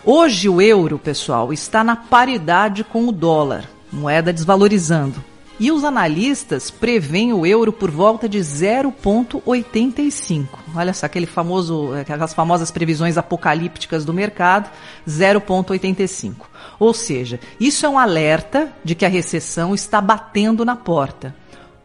Hoje 0.04 0.49
o 0.49 0.61
euro, 0.61 0.99
pessoal, 0.99 1.52
está 1.52 1.83
na 1.83 1.97
paridade 1.97 2.85
com 2.85 3.09
o 3.09 3.12
dólar, 3.12 3.64
moeda 3.92 4.33
desvalorizando. 4.33 5.23
E 5.59 5.73
os 5.73 5.85
analistas 5.85 6.71
preveem 6.71 7.33
o 7.33 7.47
euro 7.47 7.73
por 7.73 7.90
volta 7.90 8.28
de 8.28 8.38
0,85. 8.38 10.47
Olha 10.75 10.92
só, 10.92 11.06
aquele 11.06 11.25
famoso, 11.25 11.95
aquelas 11.95 12.35
famosas 12.35 12.71
previsões 12.71 13.16
apocalípticas 13.16 14.04
do 14.04 14.12
mercado, 14.12 14.71
0,85. 15.09 16.35
Ou 16.78 16.92
seja, 16.92 17.40
isso 17.59 17.87
é 17.87 17.88
um 17.88 17.99
alerta 17.99 18.71
de 18.85 18.95
que 18.95 19.06
a 19.06 19.09
recessão 19.09 19.75
está 19.75 19.99
batendo 19.99 20.62
na 20.62 20.76
porta. 20.76 21.35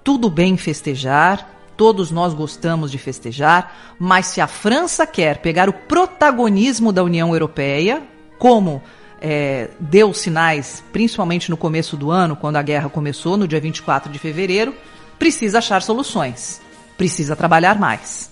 Tudo 0.03 0.29
bem 0.29 0.57
festejar, 0.57 1.49
todos 1.77 2.11
nós 2.11 2.33
gostamos 2.33 2.91
de 2.91 2.97
festejar, 2.97 3.95
mas 3.99 4.27
se 4.27 4.41
a 4.41 4.47
França 4.47 5.05
quer 5.05 5.37
pegar 5.37 5.69
o 5.69 5.73
protagonismo 5.73 6.91
da 6.91 7.03
União 7.03 7.33
Europeia, 7.33 8.03
como 8.37 8.81
é, 9.21 9.69
deu 9.79 10.13
sinais, 10.13 10.83
principalmente 10.91 11.49
no 11.49 11.57
começo 11.57 11.95
do 11.95 12.09
ano, 12.09 12.35
quando 12.35 12.55
a 12.55 12.61
guerra 12.61 12.89
começou, 12.89 13.37
no 13.37 13.47
dia 13.47 13.59
24 13.59 14.11
de 14.11 14.17
fevereiro, 14.17 14.73
precisa 15.19 15.59
achar 15.59 15.81
soluções, 15.81 16.59
precisa 16.97 17.35
trabalhar 17.35 17.79
mais. 17.79 18.31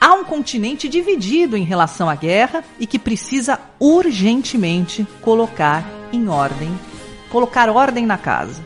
Há 0.00 0.12
um 0.12 0.24
continente 0.24 0.88
dividido 0.88 1.56
em 1.56 1.64
relação 1.64 2.10
à 2.10 2.14
guerra 2.14 2.64
e 2.78 2.86
que 2.86 2.98
precisa 2.98 3.58
urgentemente 3.78 5.06
colocar 5.22 5.84
em 6.12 6.28
ordem, 6.28 6.78
colocar 7.30 7.70
ordem 7.70 8.04
na 8.04 8.18
casa. 8.18 8.62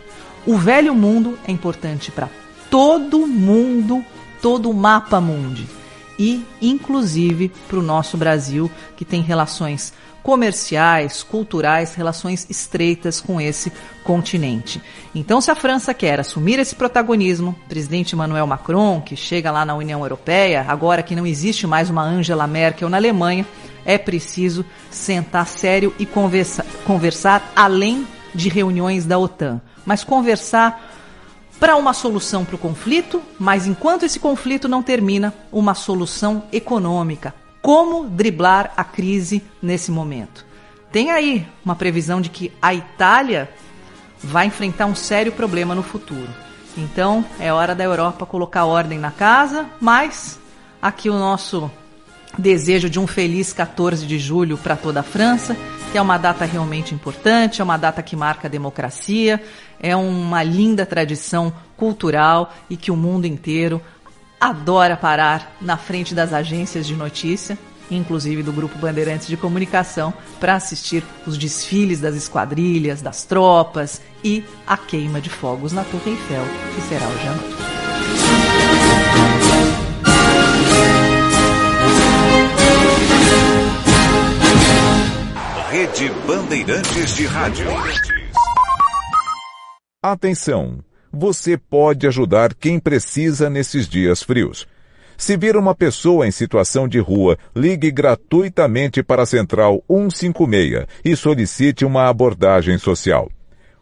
O 0.47 0.57
velho 0.57 0.95
mundo 0.95 1.39
é 1.47 1.53
importante 1.53 2.11
para 2.11 2.29
todo 2.71 3.27
mundo, 3.27 4.05
todo 4.41 4.71
o 4.71 4.75
mapa 4.75 5.21
mundi 5.21 5.79
e 6.19 6.45
inclusive 6.61 7.53
para 7.69 7.79
o 7.79 7.83
nosso 7.83 8.17
Brasil, 8.17 8.71
que 8.97 9.05
tem 9.05 9.23
relações 9.23 9.93
comerciais, 10.23 11.23
culturais, 11.23 11.95
relações 11.95 12.47
estreitas 12.51 13.21
com 13.21 13.41
esse 13.41 13.73
continente. 14.03 14.83
Então, 15.15 15.41
se 15.41 15.51
a 15.51 15.55
França 15.55 15.95
quer 15.95 16.21
assumir 16.21 16.59
esse 16.59 16.75
protagonismo, 16.75 17.57
presidente 17.69 18.15
Emmanuel 18.15 18.47
Macron, 18.47 19.01
que 19.01 19.17
chega 19.17 19.51
lá 19.51 19.65
na 19.65 19.75
União 19.75 20.03
Europeia, 20.03 20.67
agora 20.69 21.03
que 21.03 21.17
não 21.17 21.27
existe 21.27 21.67
mais 21.67 21.89
uma 21.89 22.03
Angela 22.03 22.47
Merkel 22.47 22.91
na 22.91 22.97
Alemanha, 22.97 23.47
é 23.87 23.97
preciso 23.97 24.67
sentar 24.91 25.47
sério 25.47 25.95
e 25.99 26.05
conversa, 26.05 26.67
conversar 26.85 27.53
além 27.57 28.07
de 28.35 28.51
reuniões 28.51 29.07
da 29.07 29.19
OTAN, 29.19 29.63
mas 29.87 30.05
conversar 30.05 30.98
para 31.59 31.77
uma 31.77 31.93
solução 31.93 32.45
para 32.45 32.55
o 32.55 32.59
conflito, 32.59 33.23
mas 33.39 33.67
enquanto 33.67 34.05
esse 34.05 34.21
conflito 34.21 34.69
não 34.69 34.83
termina, 34.83 35.35
uma 35.51 35.75
solução 35.75 36.45
econômica, 36.53 37.35
como 37.61 38.09
driblar 38.09 38.73
a 38.77 38.85
crise 38.85 39.43
nesse 39.61 39.91
momento. 39.91 40.47
Tem 40.93 41.11
aí 41.11 41.47
uma 41.65 41.75
previsão 41.75 42.21
de 42.21 42.31
que 42.31 42.53
a 42.63 42.73
Itália 42.73 43.51
vai 44.23 44.47
enfrentar 44.47 44.87
um 44.87 44.95
sério 44.95 45.33
problema 45.33 45.75
no 45.75 45.83
futuro. 45.83 46.29
Então 46.77 47.25
é 47.39 47.53
hora 47.53 47.75
da 47.75 47.85
Europa 47.85 48.25
colocar 48.25 48.65
ordem 48.65 48.99
na 48.99 49.11
casa, 49.11 49.67
mas 49.81 50.39
aqui 50.81 51.11
o 51.11 51.19
nosso 51.19 51.71
desejo 52.37 52.91
de 52.91 52.99
um 52.99 53.07
feliz 53.07 53.53
14 53.53 54.07
de 54.07 54.19
julho 54.19 54.59
para 54.59 54.77
toda 54.77 55.01
a 55.01 55.03
França, 55.03 55.57
que 55.91 55.97
é 55.97 56.03
uma 56.03 56.19
data 56.19 56.45
realmente 56.45 56.95
importante, 56.95 57.61
é 57.61 57.65
uma 57.65 57.77
data 57.77 58.03
que 58.03 58.17
marca 58.17 58.49
a 58.49 58.51
democracia, 58.51 59.41
é 59.81 59.97
uma 59.97 60.43
linda 60.43 60.85
tradição 60.85 61.53
cultural 61.77 62.53
e 62.69 62.77
que 62.77 62.91
o 62.91 62.97
mundo 62.97 63.27
inteiro 63.27 63.81
adora 64.41 64.97
parar 64.97 65.57
na 65.61 65.77
frente 65.77 66.15
das 66.15 66.33
agências 66.33 66.87
de 66.87 66.95
notícia, 66.95 67.59
inclusive 67.91 68.43
do 68.43 68.53
Grupo 68.53 68.79
Bandeirantes 68.79 69.27
de 69.27 69.37
Comunicação, 69.37 70.13
para 70.39 70.55
assistir 70.55 71.03
os 71.27 71.39
desfiles 71.39 72.01
das 72.01 72.15
esquadrilhas, 72.15 73.01
das 73.01 73.25
tropas 73.25 74.01
e 74.23 74.45
a 74.67 74.77
queima 74.77 75.21
de 75.21 75.31
fogos 75.31 75.73
na 75.73 75.85
Torre 75.85 76.11
Eiffel, 76.11 76.45
que 76.75 76.81
será 76.83 77.07
hoje 77.09 77.29
à 77.29 77.33
noite. 77.33 77.78
Rede 85.71 86.11
Bandeirantes 86.27 87.15
de 87.15 87.27
Rádio. 87.27 87.67
Atenção! 90.03 90.79
você 91.13 91.59
pode 91.59 92.07
ajudar 92.07 92.55
quem 92.55 92.79
precisa 92.79 93.51
nesses 93.51 93.87
dias 93.87 94.23
frios. 94.23 94.67
Se 95.17 95.37
vir 95.37 95.59
uma 95.59 95.75
pessoa 95.75 96.27
em 96.27 96.31
situação 96.31 96.89
de 96.89 96.99
rua, 96.99 97.37
ligue 97.55 97.91
gratuitamente 97.91 99.03
para 99.03 99.25
a 99.25 99.27
Central 99.27 99.85
156 99.91 100.87
e 101.05 101.15
solicite 101.15 101.85
uma 101.85 102.09
abordagem 102.09 102.79
social. 102.79 103.31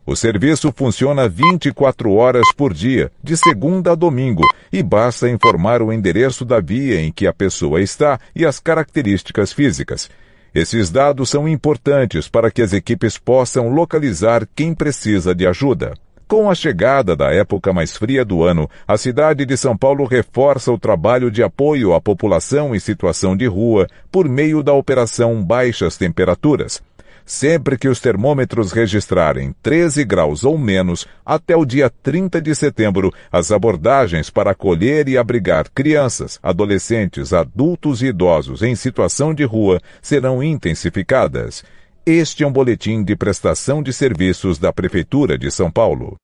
O 0.04 0.16
serviço 0.16 0.72
funciona 0.74 1.28
24 1.28 2.12
horas 2.12 2.46
por 2.56 2.74
dia, 2.74 3.12
de 3.22 3.36
segunda 3.36 3.92
a 3.92 3.94
domingo, 3.94 4.42
e 4.72 4.82
basta 4.82 5.28
informar 5.28 5.82
o 5.82 5.92
endereço 5.92 6.44
da 6.44 6.58
via 6.58 7.00
em 7.00 7.12
que 7.12 7.28
a 7.28 7.32
pessoa 7.32 7.80
está 7.80 8.18
e 8.34 8.44
as 8.44 8.58
características 8.58 9.52
físicas. 9.52 10.08
Esses 10.56 10.88
dados 10.90 11.28
são 11.28 11.46
importantes 11.46 12.28
para 12.30 12.50
que 12.50 12.62
as 12.62 12.72
equipes 12.72 13.18
possam 13.18 13.68
localizar 13.68 14.48
quem 14.56 14.72
precisa 14.72 15.34
de 15.34 15.46
ajuda. 15.46 15.92
Com 16.26 16.50
a 16.50 16.54
chegada 16.54 17.14
da 17.14 17.30
época 17.30 17.74
mais 17.74 17.94
fria 17.94 18.24
do 18.24 18.42
ano, 18.42 18.66
a 18.88 18.96
cidade 18.96 19.44
de 19.44 19.54
São 19.54 19.76
Paulo 19.76 20.06
reforça 20.06 20.72
o 20.72 20.78
trabalho 20.78 21.30
de 21.30 21.42
apoio 21.42 21.92
à 21.92 22.00
população 22.00 22.74
em 22.74 22.78
situação 22.78 23.36
de 23.36 23.44
rua 23.44 23.86
por 24.10 24.26
meio 24.30 24.62
da 24.62 24.72
operação 24.72 25.44
Baixas 25.44 25.98
Temperaturas. 25.98 26.82
Sempre 27.28 27.76
que 27.76 27.88
os 27.88 27.98
termômetros 27.98 28.70
registrarem 28.70 29.52
13 29.60 30.04
graus 30.04 30.44
ou 30.44 30.56
menos, 30.56 31.08
até 31.24 31.56
o 31.56 31.64
dia 31.64 31.90
30 31.90 32.40
de 32.40 32.54
setembro, 32.54 33.12
as 33.32 33.50
abordagens 33.50 34.30
para 34.30 34.52
acolher 34.52 35.08
e 35.08 35.18
abrigar 35.18 35.66
crianças, 35.74 36.38
adolescentes, 36.40 37.32
adultos 37.32 38.00
e 38.00 38.06
idosos 38.06 38.62
em 38.62 38.76
situação 38.76 39.34
de 39.34 39.42
rua 39.42 39.80
serão 40.00 40.40
intensificadas. 40.40 41.64
Este 42.06 42.44
é 42.44 42.46
um 42.46 42.52
boletim 42.52 43.02
de 43.02 43.16
prestação 43.16 43.82
de 43.82 43.92
serviços 43.92 44.56
da 44.56 44.72
Prefeitura 44.72 45.36
de 45.36 45.50
São 45.50 45.68
Paulo. 45.68 46.16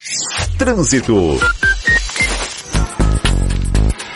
Trânsito. 0.57 1.13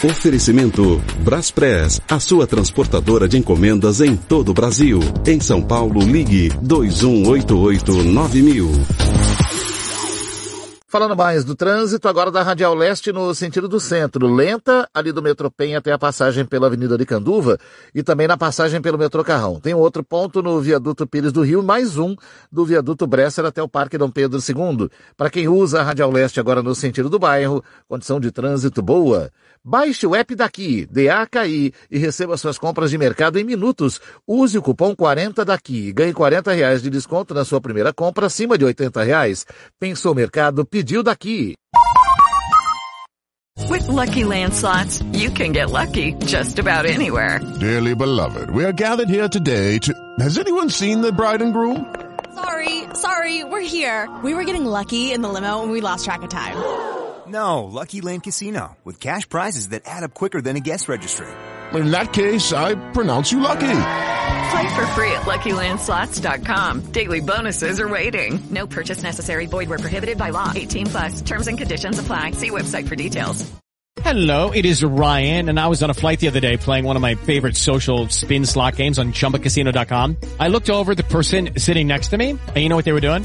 Oferecimento 0.05 1.01
Braspress, 1.21 2.03
a 2.07 2.21
sua 2.21 2.47
transportadora 2.47 3.27
de 3.27 3.39
encomendas 3.39 4.03
em 4.03 4.15
todo 4.15 4.51
o 4.51 4.55
Brasil. 4.55 5.01
Em 5.27 5.41
São 5.41 5.63
Paulo, 5.63 6.03
ligue 6.03 6.51
2188-9000. 6.63 8.69
Falando 10.87 11.17
mais 11.17 11.45
do 11.45 11.55
trânsito, 11.55 12.09
agora 12.09 12.31
da 12.31 12.43
Radial 12.43 12.75
Leste 12.75 13.11
no 13.11 13.35
sentido 13.35 13.69
do 13.69 13.81
centro. 13.81 14.31
Lenta 14.33 14.87
ali 14.95 15.13
do 15.13 15.23
metrô 15.23 15.51
Penha 15.51 15.79
até 15.79 15.93
a 15.93 15.99
passagem 15.99 16.45
pela 16.45 16.67
Avenida 16.67 16.99
de 16.99 17.07
Canduva 17.07 17.59
e 17.95 18.03
também 18.03 18.29
na 18.29 18.37
passagem 18.37 18.83
pelo 18.83 18.99
metrô 18.99 19.25
Carrão. 19.25 19.59
Tem 19.59 19.73
outro 19.75 20.05
ponto 20.05 20.43
no 20.43 20.61
viaduto 20.61 21.07
Pires 21.07 21.33
do 21.33 21.41
Rio, 21.43 21.63
mais 21.63 21.97
um 21.97 22.15
do 22.53 22.67
viaduto 22.67 23.07
Bresser 23.07 23.47
até 23.47 23.63
o 23.63 23.69
Parque 23.69 23.97
Dom 23.99 24.11
Pedro 24.11 24.39
II. 24.39 24.91
Para 25.17 25.31
quem 25.31 25.49
usa 25.49 25.81
a 25.81 25.83
Radial 25.83 26.11
Leste 26.11 26.39
agora 26.39 26.63
no 26.63 26.75
sentido 26.75 27.09
do 27.09 27.19
bairro, 27.19 27.65
condição 27.89 28.21
de 28.21 28.31
trânsito 28.31 28.83
boa. 28.83 29.31
Baixe 29.69 30.07
o 30.07 30.15
app 30.15 30.33
daqui, 30.37 30.87
DAKI, 30.87 31.75
e 31.91 31.99
receba 31.99 32.37
suas 32.37 32.57
compras 32.57 32.89
de 32.89 32.97
mercado 32.97 33.37
em 33.37 33.43
minutos. 33.43 34.01
Use 34.25 34.57
o 34.57 34.63
cupom 34.63 34.95
40 34.95 35.45
daqui 35.45 35.89
e 35.89 35.93
ganhe 35.93 36.13
40 36.13 36.53
reais 36.53 36.83
de 36.83 36.89
desconto 36.89 37.35
na 37.35 37.45
sua 37.45 37.61
primeira 37.61 37.93
compra 37.93 38.27
acima 38.27 38.57
de 38.57 38.65
80 38.65 39.03
reais. 39.03 39.45
Pensou 39.81 40.15
mercado, 40.15 40.65
pediu 40.65 41.03
daqui. 41.03 41.55
With 43.69 43.89
lucky 43.89 44.23
landslots, 44.23 45.03
you 45.13 45.33
can 45.33 45.51
get 45.51 45.73
lucky 45.73 46.13
just 46.25 46.61
about 46.61 46.87
anywhere. 46.87 47.41
Dearly 47.59 47.97
beloved, 47.97 48.51
we 48.51 48.65
are 48.65 48.73
gathered 48.73 49.09
here 49.09 49.29
today 49.29 49.81
to. 49.81 49.93
Has 50.21 50.39
anyone 50.39 50.71
seen 50.71 51.01
the 51.01 51.11
bride 51.11 51.43
and 51.43 51.53
groom? 51.53 51.93
Sorry, 52.37 52.85
sorry, 52.95 53.43
we're 53.43 53.67
here. 53.67 54.09
We 54.23 54.33
were 54.33 54.45
getting 54.45 54.65
lucky 54.65 55.13
in 55.13 55.23
the 55.23 55.29
limo 55.29 55.65
and 55.65 55.73
we 55.73 55.81
lost 55.81 56.05
track 56.05 56.23
of 56.23 56.29
time. 56.29 56.55
No, 57.29 57.65
Lucky 57.65 58.01
Land 58.01 58.23
Casino, 58.23 58.77
with 58.85 59.01
cash 59.01 59.29
prizes 59.29 59.71
that 59.71 59.83
add 59.85 60.05
up 60.05 60.15
quicker 60.15 60.41
than 60.41 60.57
a 60.57 60.61
guest 60.61 60.89
registry. 60.89 61.27
In 61.75 61.91
that 61.91 62.13
case, 62.13 62.53
I 62.53 62.75
pronounce 62.93 63.33
you 63.33 63.41
lucky. 63.41 63.79
Play 64.51 64.75
for 64.75 64.87
free 64.95 65.11
at 65.11 65.23
LuckyLandSlots.com. 65.23 66.93
Daily 66.93 67.21
bonuses 67.21 67.81
are 67.81 67.89
waiting. 67.89 68.41
No 68.51 68.67
purchase 68.67 69.03
necessary. 69.03 69.47
Void 69.47 69.69
where 69.69 69.79
prohibited 69.79 70.19
by 70.19 70.31
law. 70.31 70.53
18 70.55 70.87
plus. 70.87 71.23
Terms 71.23 71.49
and 71.49 71.59
conditions 71.59 71.99
apply. 71.99 72.31
See 72.33 72.51
website 72.51 72.87
for 72.87 72.95
details. 72.95 73.51
Hello, 74.03 74.51
it 74.53 74.67
is 74.67 74.85
Ryan, 74.85 75.49
and 75.49 75.59
I 75.59 75.67
was 75.69 75.83
on 75.83 75.89
a 75.91 75.95
flight 75.95 76.21
the 76.21 76.29
other 76.29 76.39
day 76.39 76.59
playing 76.59 76.85
one 76.85 76.97
of 76.97 77.03
my 77.03 77.15
favorite 77.15 77.57
social 77.57 78.09
spin 78.09 78.45
slot 78.45 78.77
games 78.77 78.99
on 78.99 79.13
ChumbaCasino.com. 79.13 80.19
I 80.39 80.49
looked 80.49 80.71
over 80.71 80.93
at 80.93 80.99
the 80.99 81.03
person 81.03 81.59
sitting 81.59 81.89
next 81.89 82.09
to 82.09 82.19
me, 82.19 82.31
and 82.31 82.57
you 82.57 82.69
know 82.69 82.77
what 82.77 82.85
they 82.85 82.93
were 82.93 83.01
doing? 83.01 83.25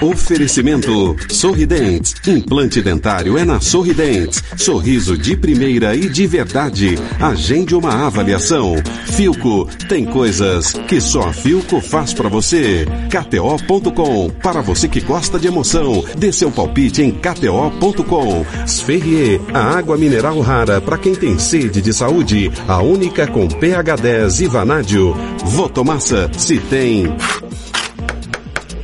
Oferecimento 0.00 1.14
Sorridentes. 1.28 2.14
Implante 2.26 2.80
dentário 2.80 3.36
é 3.36 3.44
na 3.44 3.60
Sorridentes. 3.60 4.42
Sorriso 4.56 5.16
de 5.16 5.36
primeira 5.36 5.94
e 5.94 6.08
de 6.08 6.26
verdade. 6.26 6.96
Agende 7.20 7.74
uma 7.74 8.06
avaliação. 8.06 8.76
Filco. 9.12 9.68
Tem 9.90 10.06
coisas 10.06 10.72
que 10.88 11.02
só 11.02 11.28
a 11.28 11.32
Filco 11.34 11.82
faz 11.82 12.14
para 12.14 12.30
você. 12.30 12.86
KTO.com. 13.10 14.30
Para 14.42 14.62
você 14.62 14.88
que 14.88 15.00
gosta 15.00 15.38
de 15.38 15.48
emoção, 15.48 16.02
dê 16.16 16.32
seu 16.32 16.50
palpite 16.50 17.02
em 17.02 17.10
KTO.com. 17.10 18.46
Sferrier. 18.66 19.38
A 19.52 19.76
água 19.76 19.98
mineral 19.98 20.40
rara 20.40 20.80
para 20.80 20.96
quem 20.96 21.14
tem 21.14 21.38
sede 21.38 21.82
de 21.82 21.92
saúde. 21.92 22.50
A 22.66 22.80
única 22.80 23.26
com 23.26 23.46
pH 23.46 23.96
10 23.96 24.40
e 24.40 24.46
vanádio. 24.46 25.14
Votomassa. 25.44 26.30
Se 26.38 26.58
tem 26.58 27.14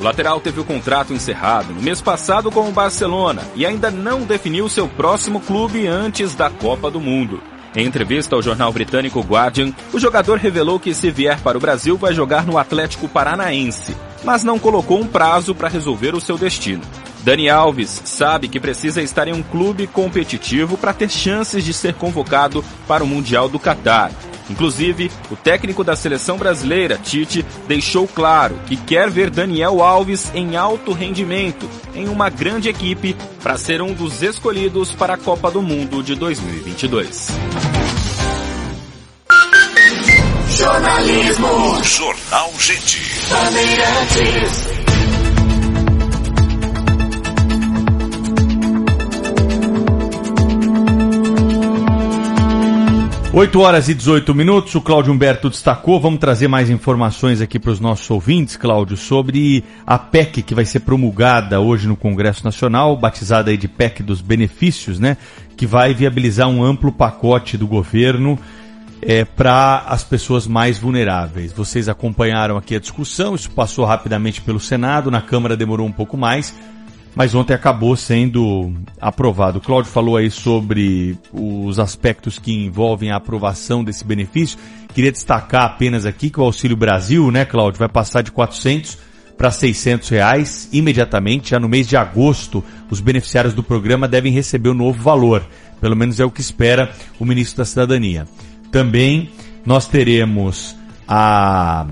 O 0.00 0.04
lateral 0.04 0.40
teve 0.40 0.60
o 0.60 0.64
contrato 0.64 1.12
encerrado 1.12 1.72
no 1.72 1.82
mês 1.82 2.00
passado 2.00 2.50
com 2.52 2.68
o 2.68 2.72
Barcelona 2.72 3.42
e 3.56 3.66
ainda 3.66 3.90
não 3.90 4.22
definiu 4.22 4.68
seu 4.68 4.86
próximo 4.86 5.40
clube 5.40 5.86
antes 5.88 6.36
da 6.36 6.48
Copa 6.48 6.88
do 6.90 7.00
Mundo. 7.00 7.42
Em 7.74 7.84
entrevista 7.84 8.36
ao 8.36 8.42
jornal 8.42 8.72
britânico 8.72 9.20
Guardian, 9.20 9.72
o 9.92 9.98
jogador 9.98 10.38
revelou 10.38 10.78
que 10.78 10.94
se 10.94 11.10
vier 11.10 11.40
para 11.40 11.58
o 11.58 11.60
Brasil 11.60 11.96
vai 11.96 12.14
jogar 12.14 12.46
no 12.46 12.56
Atlético 12.56 13.08
Paranaense, 13.08 13.96
mas 14.24 14.44
não 14.44 14.58
colocou 14.58 15.00
um 15.00 15.06
prazo 15.06 15.54
para 15.54 15.68
resolver 15.68 16.14
o 16.14 16.20
seu 16.20 16.38
destino. 16.38 16.82
Dani 17.24 17.50
Alves 17.50 18.02
sabe 18.04 18.48
que 18.48 18.60
precisa 18.60 19.02
estar 19.02 19.28
em 19.28 19.32
um 19.32 19.42
clube 19.42 19.86
competitivo 19.86 20.78
para 20.78 20.94
ter 20.94 21.10
chances 21.10 21.64
de 21.64 21.72
ser 21.72 21.94
convocado 21.94 22.64
para 22.86 23.04
o 23.04 23.06
Mundial 23.06 23.48
do 23.48 23.58
Catar. 23.58 24.12
Inclusive, 24.50 25.10
o 25.30 25.36
técnico 25.36 25.84
da 25.84 25.94
seleção 25.94 26.36
brasileira, 26.36 26.98
Tite, 26.98 27.44
deixou 27.66 28.08
claro 28.08 28.58
que 28.66 28.76
quer 28.76 29.10
ver 29.10 29.30
Daniel 29.30 29.82
Alves 29.82 30.30
em 30.34 30.56
alto 30.56 30.92
rendimento, 30.92 31.68
em 31.94 32.08
uma 32.08 32.28
grande 32.28 32.68
equipe, 32.68 33.16
para 33.42 33.56
ser 33.56 33.82
um 33.82 33.92
dos 33.92 34.22
escolhidos 34.22 34.92
para 34.92 35.14
a 35.14 35.18
Copa 35.18 35.50
do 35.50 35.62
Mundo 35.62 36.02
de 36.02 36.14
2022. 36.14 37.28
Jornalismo. 40.58 41.84
Jornal 41.84 42.52
Gente. 42.58 43.00
Bandeirantes. 43.30 44.87
8 53.30 53.60
horas 53.60 53.90
e 53.90 53.94
18 53.94 54.34
minutos, 54.34 54.74
o 54.74 54.80
Cláudio 54.80 55.12
Humberto 55.12 55.50
destacou. 55.50 56.00
Vamos 56.00 56.18
trazer 56.18 56.48
mais 56.48 56.70
informações 56.70 57.42
aqui 57.42 57.58
para 57.58 57.70
os 57.70 57.78
nossos 57.78 58.10
ouvintes, 58.10 58.56
Cláudio, 58.56 58.96
sobre 58.96 59.62
a 59.86 59.98
PEC 59.98 60.42
que 60.42 60.54
vai 60.54 60.64
ser 60.64 60.80
promulgada 60.80 61.60
hoje 61.60 61.86
no 61.86 61.94
Congresso 61.94 62.42
Nacional, 62.42 62.96
batizada 62.96 63.50
aí 63.50 63.58
de 63.58 63.68
PEC 63.68 64.02
dos 64.02 64.22
benefícios, 64.22 64.98
né? 64.98 65.18
Que 65.58 65.66
vai 65.66 65.92
viabilizar 65.92 66.48
um 66.48 66.64
amplo 66.64 66.90
pacote 66.90 67.58
do 67.58 67.66
governo 67.66 68.38
é, 69.02 69.26
para 69.26 69.84
as 69.86 70.02
pessoas 70.02 70.46
mais 70.46 70.78
vulneráveis. 70.78 71.52
Vocês 71.52 71.86
acompanharam 71.86 72.56
aqui 72.56 72.74
a 72.74 72.80
discussão, 72.80 73.34
isso 73.34 73.50
passou 73.50 73.84
rapidamente 73.84 74.40
pelo 74.40 74.58
Senado, 74.58 75.10
na 75.10 75.20
Câmara 75.20 75.54
demorou 75.54 75.86
um 75.86 75.92
pouco 75.92 76.16
mais 76.16 76.54
mas 77.18 77.34
ontem 77.34 77.52
acabou 77.52 77.96
sendo 77.96 78.72
aprovado. 79.00 79.58
O 79.58 79.60
Cláudio 79.60 79.90
falou 79.90 80.16
aí 80.16 80.30
sobre 80.30 81.18
os 81.32 81.80
aspectos 81.80 82.38
que 82.38 82.52
envolvem 82.52 83.10
a 83.10 83.16
aprovação 83.16 83.82
desse 83.82 84.04
benefício. 84.04 84.56
Queria 84.94 85.10
destacar 85.10 85.64
apenas 85.64 86.06
aqui 86.06 86.30
que 86.30 86.38
o 86.38 86.44
Auxílio 86.44 86.76
Brasil, 86.76 87.28
né, 87.32 87.44
Cláudio, 87.44 87.80
vai 87.80 87.88
passar 87.88 88.22
de 88.22 88.30
400 88.30 88.96
para 89.36 89.50
600 89.50 90.08
reais 90.10 90.68
imediatamente. 90.72 91.50
Já 91.50 91.58
no 91.58 91.68
mês 91.68 91.88
de 91.88 91.96
agosto, 91.96 92.62
os 92.88 93.00
beneficiários 93.00 93.52
do 93.52 93.64
programa 93.64 94.06
devem 94.06 94.32
receber 94.32 94.68
o 94.68 94.74
novo 94.74 95.02
valor. 95.02 95.44
Pelo 95.80 95.96
menos 95.96 96.20
é 96.20 96.24
o 96.24 96.30
que 96.30 96.40
espera 96.40 96.92
o 97.18 97.24
ministro 97.24 97.56
da 97.56 97.64
Cidadania. 97.64 98.28
Também 98.70 99.32
nós 99.66 99.88
teremos 99.88 100.76
a 101.08 101.84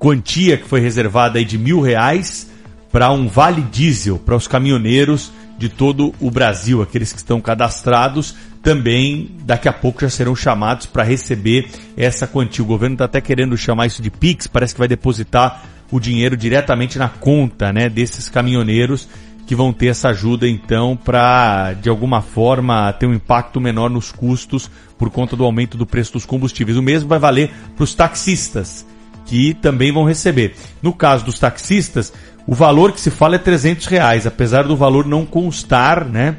quantia 0.00 0.56
que 0.56 0.66
foi 0.66 0.80
reservada 0.80 1.38
aí 1.38 1.44
de 1.44 1.56
mil 1.56 1.80
reais 1.80 2.52
para 2.94 3.10
um 3.10 3.26
vale 3.26 3.60
diesel 3.60 4.20
para 4.20 4.36
os 4.36 4.46
caminhoneiros 4.46 5.32
de 5.58 5.68
todo 5.68 6.14
o 6.20 6.30
Brasil, 6.30 6.80
aqueles 6.80 7.12
que 7.12 7.18
estão 7.18 7.40
cadastrados, 7.40 8.36
também 8.62 9.32
daqui 9.40 9.68
a 9.68 9.72
pouco 9.72 10.02
já 10.02 10.08
serão 10.08 10.36
chamados 10.36 10.86
para 10.86 11.02
receber 11.02 11.68
essa 11.96 12.24
quantia. 12.24 12.62
O 12.62 12.68
governo 12.68 12.94
está 12.94 13.06
até 13.06 13.20
querendo 13.20 13.56
chamar 13.56 13.86
isso 13.86 14.00
de 14.00 14.12
Pix, 14.12 14.46
parece 14.46 14.74
que 14.74 14.78
vai 14.78 14.86
depositar 14.86 15.64
o 15.90 15.98
dinheiro 15.98 16.36
diretamente 16.36 16.96
na 16.96 17.08
conta 17.08 17.72
né, 17.72 17.88
desses 17.88 18.28
caminhoneiros 18.28 19.08
que 19.44 19.56
vão 19.56 19.72
ter 19.72 19.88
essa 19.88 20.10
ajuda 20.10 20.48
então 20.48 20.96
para 20.96 21.72
de 21.72 21.88
alguma 21.88 22.22
forma 22.22 22.92
ter 22.92 23.06
um 23.06 23.14
impacto 23.14 23.60
menor 23.60 23.90
nos 23.90 24.12
custos 24.12 24.70
por 24.96 25.10
conta 25.10 25.34
do 25.34 25.44
aumento 25.44 25.76
do 25.76 25.84
preço 25.84 26.12
dos 26.12 26.24
combustíveis. 26.24 26.78
O 26.78 26.82
mesmo 26.82 27.08
vai 27.08 27.18
valer 27.18 27.50
para 27.74 27.82
os 27.82 27.92
taxistas 27.92 28.86
que 29.26 29.54
também 29.54 29.92
vão 29.92 30.04
receber. 30.04 30.54
No 30.82 30.92
caso 30.92 31.24
dos 31.24 31.38
taxistas, 31.38 32.12
o 32.46 32.54
valor 32.54 32.92
que 32.92 33.00
se 33.00 33.10
fala 33.10 33.36
é 33.36 33.38
300 33.38 33.86
reais, 33.86 34.26
apesar 34.26 34.64
do 34.64 34.76
valor 34.76 35.06
não 35.06 35.24
constar, 35.24 36.04
né, 36.04 36.36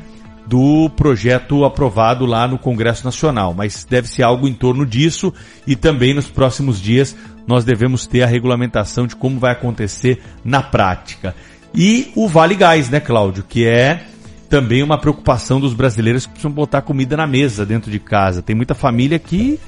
do 0.48 0.90
projeto 0.92 1.66
aprovado 1.66 2.26
lá 2.26 2.48
no 2.48 2.60
Congresso 2.60 3.04
Nacional, 3.04 3.54
mas 3.54 3.84
deve 3.84 4.08
ser 4.08 4.24
algo 4.24 4.48
em 4.48 4.54
torno 4.54 4.86
disso 4.86 5.34
e 5.66 5.76
também 5.76 6.14
nos 6.14 6.28
próximos 6.28 6.80
dias 6.80 7.16
nós 7.48 7.64
devemos 7.64 8.06
ter 8.06 8.22
a 8.22 8.28
regulamentação 8.28 9.08
de 9.08 9.16
como 9.16 9.40
vai 9.40 9.52
acontecer 9.52 10.22
na 10.44 10.62
prática. 10.62 11.36
E 11.74 12.12
o 12.16 12.28
Vale 12.28 12.56
Gás, 12.56 12.90
né, 12.90 13.00
Cláudio, 13.00 13.44
que 13.48 13.68
é 13.68 14.04
também 14.50 14.84
uma 14.84 15.00
preocupação 15.00 15.60
dos 15.60 15.74
brasileiros 15.74 16.26
que 16.26 16.32
precisam 16.32 16.52
botar 16.52 16.82
comida 16.82 17.18
na 17.18 17.28
mesa 17.28 17.66
dentro 17.66 17.92
de 17.92 18.00
casa. 18.00 18.42
Tem 18.42 18.56
muita 18.56 18.76
família 18.76 19.18
que 19.18 19.60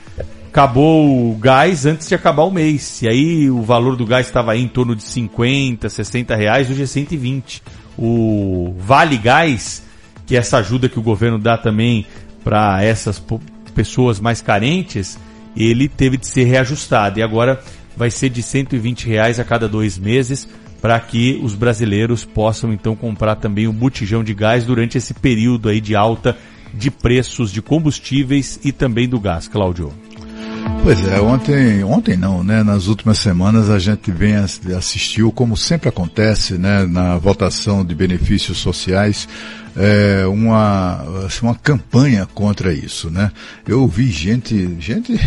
acabou 0.58 1.30
o 1.30 1.36
gás 1.36 1.86
antes 1.86 2.08
de 2.08 2.16
acabar 2.16 2.42
o 2.42 2.50
mês. 2.50 3.04
E 3.04 3.08
aí 3.08 3.48
o 3.48 3.62
valor 3.62 3.96
do 3.96 4.08
gás 4.08 4.26
estava 4.26 4.58
em 4.58 4.68
torno 4.68 4.96
de 4.96 5.04
50, 5.04 5.88
60 5.88 6.36
reais, 6.36 6.68
hoje 6.68 6.82
é 6.82 6.86
120. 6.88 7.62
O 7.96 8.74
Vale 8.80 9.18
Gás, 9.18 9.84
que 10.26 10.36
é 10.36 10.40
essa 10.40 10.58
ajuda 10.58 10.90
que 10.90 10.98
o 10.98 11.04
governo 11.04 11.38
dá 11.38 11.60
também 11.60 12.08
para 12.44 12.84
essas 12.84 13.24
pessoas 13.76 14.20
mais 14.20 14.42
carentes, 14.42 15.20
ele 15.56 15.88
teve 15.88 16.18
de 16.18 16.26
ser 16.26 16.46
reajustado. 16.46 17.20
E 17.20 17.22
agora 17.22 17.62
vai 17.96 18.10
ser 18.10 18.30
de 18.30 18.42
120 18.42 19.06
reais 19.06 19.40
a 19.40 19.44
cada 19.44 19.70
dois 19.70 19.96
meses 19.96 20.50
para 20.82 21.00
que 21.00 21.40
os 21.44 21.54
brasileiros 21.54 22.26
possam 22.26 22.74
então 22.74 22.96
comprar 22.96 23.36
também 23.36 23.68
um 23.68 23.74
botijão 23.74 24.24
de 24.24 24.34
gás 24.34 24.66
durante 24.66 24.98
esse 24.98 25.14
período 25.14 25.70
aí 25.70 25.80
de 25.80 25.96
alta 25.96 26.36
de 26.74 26.90
preços 26.90 27.52
de 27.52 27.62
combustíveis 27.62 28.60
e 28.64 28.72
também 28.72 29.08
do 29.08 29.20
gás, 29.20 29.48
Cláudio. 29.48 29.94
Pois 30.84 31.06
é, 31.06 31.20
ontem, 31.20 31.84
ontem 31.84 32.18
não, 32.18 32.44
né? 32.44 32.64
Nas 32.64 32.88
últimas 32.88 33.20
semanas 33.20 33.70
a 33.70 33.78
gente 33.78 34.12
vem 34.12 34.36
assistiu, 34.36 35.32
como 35.32 35.56
sempre 35.56 35.90
acontece, 35.90 36.58
né? 36.58 36.86
Na 36.86 37.18
votação 37.18 37.84
de 37.84 37.94
benefícios 37.94 38.58
sociais, 38.58 39.28
é, 39.76 40.26
uma, 40.28 41.26
assim, 41.26 41.46
uma 41.46 41.56
campanha 41.56 42.26
contra 42.26 42.74
isso, 42.74 43.10
né? 43.10 43.32
Eu 43.68 43.88
vi 43.88 44.10
gente, 44.10 44.78
gente, 44.80 45.20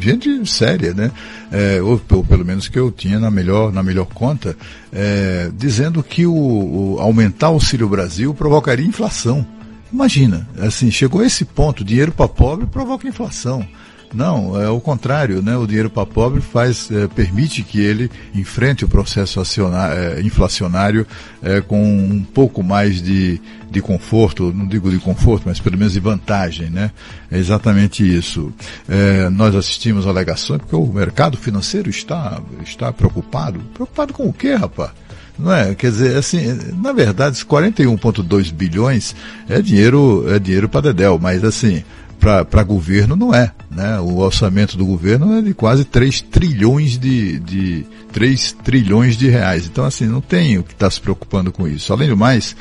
gente 0.00 0.50
séria, 0.50 0.92
né? 0.92 1.10
É, 1.52 1.80
ou, 1.82 2.00
ou, 2.10 2.24
pelo 2.24 2.44
menos 2.44 2.68
que 2.68 2.78
eu 2.78 2.90
tinha 2.90 3.18
na 3.18 3.30
melhor, 3.30 3.72
na 3.72 3.82
melhor 3.82 4.06
conta, 4.06 4.56
é, 4.92 5.50
dizendo 5.54 6.02
que 6.02 6.26
o, 6.26 6.34
o 6.34 6.96
aumentar 7.00 7.50
o 7.50 7.54
Auxílio 7.54 7.88
Brasil 7.88 8.34
provocaria 8.34 8.86
inflação. 8.86 9.46
Imagina, 9.92 10.48
assim, 10.58 10.90
chegou 10.90 11.20
a 11.20 11.26
esse 11.26 11.44
ponto, 11.44 11.84
dinheiro 11.84 12.12
para 12.12 12.28
pobre 12.28 12.66
provoca 12.66 13.08
inflação. 13.08 13.66
Não, 14.12 14.60
é 14.60 14.68
o 14.68 14.80
contrário, 14.80 15.40
né? 15.40 15.56
O 15.56 15.66
dinheiro 15.66 15.88
para 15.88 16.04
pobre 16.04 16.40
faz, 16.40 16.90
é, 16.90 17.06
permite 17.06 17.62
que 17.62 17.80
ele 17.80 18.10
enfrente 18.34 18.84
o 18.84 18.88
processo 18.88 19.40
é, 19.40 20.20
inflacionário 20.20 21.06
é, 21.40 21.60
com 21.60 21.80
um 21.80 22.22
pouco 22.22 22.62
mais 22.62 23.00
de, 23.00 23.40
de 23.70 23.80
conforto, 23.80 24.52
não 24.52 24.66
digo 24.66 24.90
de 24.90 24.98
conforto, 24.98 25.44
mas 25.46 25.60
pelo 25.60 25.78
menos 25.78 25.92
de 25.92 26.00
vantagem, 26.00 26.68
né? 26.70 26.90
É 27.30 27.38
exatamente 27.38 28.02
isso. 28.02 28.52
É, 28.88 29.28
nós 29.28 29.54
assistimos 29.54 30.06
alegações 30.06 30.58
porque 30.58 30.74
o 30.74 30.86
mercado 30.86 31.38
financeiro 31.38 31.88
está, 31.88 32.40
está 32.64 32.92
preocupado. 32.92 33.60
Preocupado 33.72 34.12
com 34.12 34.28
o 34.28 34.32
quê, 34.32 34.54
rapaz? 34.54 34.90
Não 35.38 35.54
é? 35.54 35.74
Quer 35.74 35.90
dizer, 35.90 36.16
assim, 36.16 36.58
na 36.82 36.92
verdade, 36.92 37.42
41,2 37.44 38.52
bilhões 38.52 39.14
é 39.48 39.62
dinheiro, 39.62 40.24
é 40.28 40.38
dinheiro 40.38 40.68
para 40.68 40.92
Dedel, 40.92 41.18
mas 41.18 41.42
assim, 41.44 41.82
para 42.20 42.62
governo 42.62 43.16
não 43.16 43.34
é. 43.34 43.50
Né? 43.70 43.98
O 43.98 44.18
orçamento 44.18 44.76
do 44.76 44.84
governo 44.84 45.38
é 45.38 45.42
de 45.42 45.54
quase 45.54 45.84
3 45.84 46.20
trilhões 46.20 46.98
de, 46.98 47.40
de 47.40 47.86
3 48.12 48.52
trilhões 48.62 49.16
de 49.16 49.28
reais. 49.28 49.66
Então, 49.66 49.84
assim, 49.84 50.06
não 50.06 50.20
tem 50.20 50.58
o 50.58 50.62
que 50.62 50.72
estar 50.72 50.86
tá 50.86 50.90
se 50.90 51.00
preocupando 51.00 51.50
com 51.50 51.66
isso. 51.66 51.92
Além 51.92 52.08
do 52.08 52.16
mais, 52.16 52.54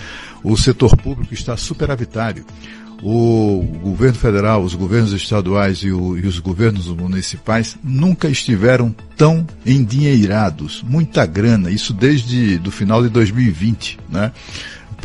o 0.44 0.56
setor 0.56 0.96
público 0.96 1.34
está 1.34 1.58
superavitário. 1.58 2.46
O 3.02 3.64
governo 3.82 4.16
federal, 4.16 4.62
os 4.62 4.76
governos 4.76 5.14
estaduais 5.14 5.78
e, 5.80 5.92
o, 5.92 6.18
e, 6.18 6.28
os 6.28 6.38
governos 6.40 6.88
municipais 6.88 7.78
nunca 7.82 8.28
estiveram 8.28 8.94
tão 9.16 9.48
endinheirados. 9.66 10.84
Muita 10.86 11.26
grana, 11.26 11.72
isso 11.72 11.94
desde 11.94 12.58
do 12.58 12.72
final 12.72 13.02
de 13.02 13.08
2020, 13.08 14.00
né? 14.10 14.34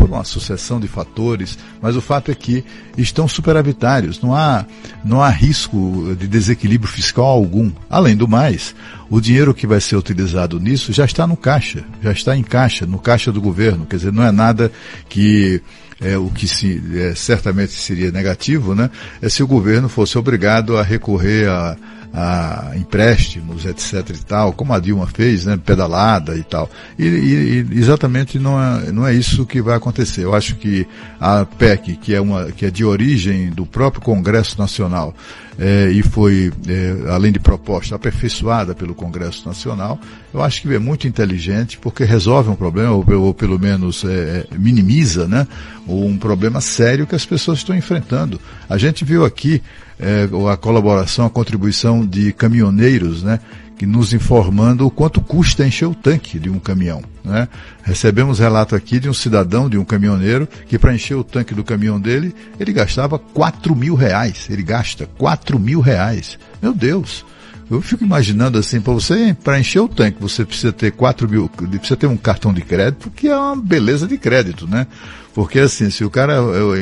Por 0.05 0.11
uma 0.11 0.25
sucessão 0.25 0.79
de 0.79 0.87
fatores, 0.87 1.57
mas 1.81 1.97
o 1.97 2.01
fato 2.03 2.31
é 2.31 2.35
que 2.35 2.63
estão 2.97 3.27
superavitários, 3.27 4.21
não 4.21 4.35
há, 4.35 4.67
não 5.03 5.23
há 5.23 5.31
risco 5.31 6.15
de 6.19 6.29
desequilíbrio 6.29 6.93
fiscal 6.93 7.25
algum. 7.25 7.73
Além 7.89 8.15
do 8.15 8.29
mais, 8.29 8.75
o 9.09 9.19
dinheiro 9.19 9.55
que 9.55 9.67
vai 9.67 9.81
ser 9.81 9.97
utilizado 9.97 10.61
nisso 10.61 10.93
já 10.93 11.07
está 11.07 11.27
no 11.27 11.39
caixa, 11.39 11.85
já 12.03 12.13
está 12.13 12.37
em 12.37 12.43
caixa, 12.43 12.85
no 12.85 12.99
caixa 12.99 13.33
do 13.33 13.41
governo, 13.41 13.87
quer 13.87 13.97
dizer, 13.97 14.13
não 14.13 14.23
é 14.23 14.31
nada 14.31 14.71
que 15.09 15.63
é, 16.03 16.19
o 16.19 16.29
que 16.29 16.47
se, 16.47 16.83
é, 16.97 17.15
certamente 17.15 17.73
seria 17.73 18.11
negativo, 18.11 18.75
né? 18.75 18.91
É 19.23 19.31
se 19.31 19.43
o 19.43 19.47
governo 19.47 19.89
fosse 19.89 20.19
obrigado 20.19 20.77
a 20.77 20.83
recorrer 20.83 21.49
a, 21.49 21.79
a 22.17 22.71
empréstimos, 22.77 23.67
etc 23.67 24.09
e 24.11 24.25
tal, 24.25 24.53
como 24.53 24.73
a 24.73 24.79
Dilma 24.79 25.09
fez, 25.09 25.47
né, 25.47 25.59
pedalada 25.63 26.37
e 26.37 26.45
tal. 26.45 26.71
E, 26.97 27.05
e, 27.05 27.67
exatamente 27.73 28.39
não 28.39 28.63
é, 28.63 28.93
não 28.93 29.05
é 29.05 29.13
isso 29.13 29.45
que 29.45 29.61
vai 29.61 29.77
acontecer. 29.77 30.23
Eu 30.23 30.33
acho 30.33 30.55
que 30.55 30.87
a 31.21 31.45
PEC, 31.45 31.97
que 31.97 32.15
é 32.15 32.21
uma, 32.21 32.53
que 32.53 32.67
é 32.67 32.71
de 32.71 32.85
origem 32.85 33.51
do 33.51 33.67
próprio 33.67 34.01
Congresso 34.01 34.57
Nacional, 34.61 35.13
é, 35.59 35.91
e 35.91 36.03
foi, 36.03 36.53
é, 36.69 37.11
além 37.11 37.33
de 37.33 37.41
proposta, 37.41 37.97
aperfeiçoada 37.97 38.75
pelo 38.77 38.95
Congresso 38.95 39.47
Nacional, 39.47 39.99
eu 40.33 40.41
acho 40.41 40.63
que 40.63 40.73
é 40.73 40.79
muito 40.79 41.09
inteligente 41.09 41.79
porque 41.79 42.05
resolve 42.05 42.49
um 42.49 42.57
problema, 42.57 42.93
ou, 42.93 43.05
ou 43.21 43.35
pelo 43.35 43.59
menos 43.59 44.05
é, 44.05 44.47
é 44.53 44.59
minimiza, 44.59 45.27
né, 45.27 45.49
um 45.87 46.17
problema 46.17 46.61
sério 46.61 47.07
que 47.07 47.15
as 47.15 47.27
pessoas 47.27 47.59
estão 47.59 47.75
enfrentando. 47.75 48.41
A 48.69 48.79
gente 48.79 49.05
viu 49.05 49.25
aqui 49.25 49.61
é, 49.99 50.29
a 50.51 50.57
colaboração, 50.57 51.27
a 51.27 51.31
contribuição 51.31 52.05
de 52.05 52.33
caminhoneiros, 52.33 53.23
né, 53.23 53.41
que 53.77 53.87
nos 53.87 54.13
informando 54.13 54.87
o 54.87 54.91
quanto 54.91 55.21
custa 55.21 55.67
encher 55.67 55.87
o 55.87 55.95
tanque 55.95 56.39
de 56.39 56.49
um 56.49 56.59
caminhão. 56.59 57.03
Né? 57.25 57.49
Recebemos 57.83 58.39
relato 58.39 58.75
aqui 58.75 59.01
de 59.01 59.09
um 59.09 59.15
cidadão, 59.15 59.69
de 59.69 59.77
um 59.77 59.85
caminhoneiro, 59.85 60.49
que 60.67 60.79
para 60.79 60.95
encher 60.95 61.17
o 61.17 61.25
tanque 61.25 61.55
do 61.55 61.65
caminhão 61.65 62.01
dele, 62.01 62.35
ele 62.59 62.73
gastava 62.73 63.19
4 63.19 63.75
mil 63.75 63.95
reais. 63.95 64.47
Ele 64.49 64.63
gasta 64.63 65.07
4 65.19 65.59
mil 65.59 65.81
reais. 65.81 66.39
Meu 66.63 66.73
Deus! 66.73 67.25
Eu 67.71 67.81
fico 67.81 68.05
imaginando 68.05 68.59
assim, 68.59 68.81
para 68.81 68.93
você, 68.93 69.35
para 69.43 69.59
encher 69.59 69.81
o 69.81 69.89
tanque, 69.89 70.21
você 70.21 70.45
precisa 70.45 70.73
ter 70.73 70.93
4 70.93 71.29
mil, 71.29 71.49
precisa 71.49 71.97
ter 71.97 72.07
um 72.07 72.17
cartão 72.17 72.53
de 72.53 72.61
crédito, 72.61 73.11
que 73.11 73.29
é 73.29 73.37
uma 73.37 73.57
beleza 73.57 74.07
de 74.07 74.19
crédito, 74.19 74.67
né? 74.67 74.87
Porque 75.35 75.59
assim, 75.59 75.91
se 75.91 76.05
o 76.05 76.11
cara 76.11 76.37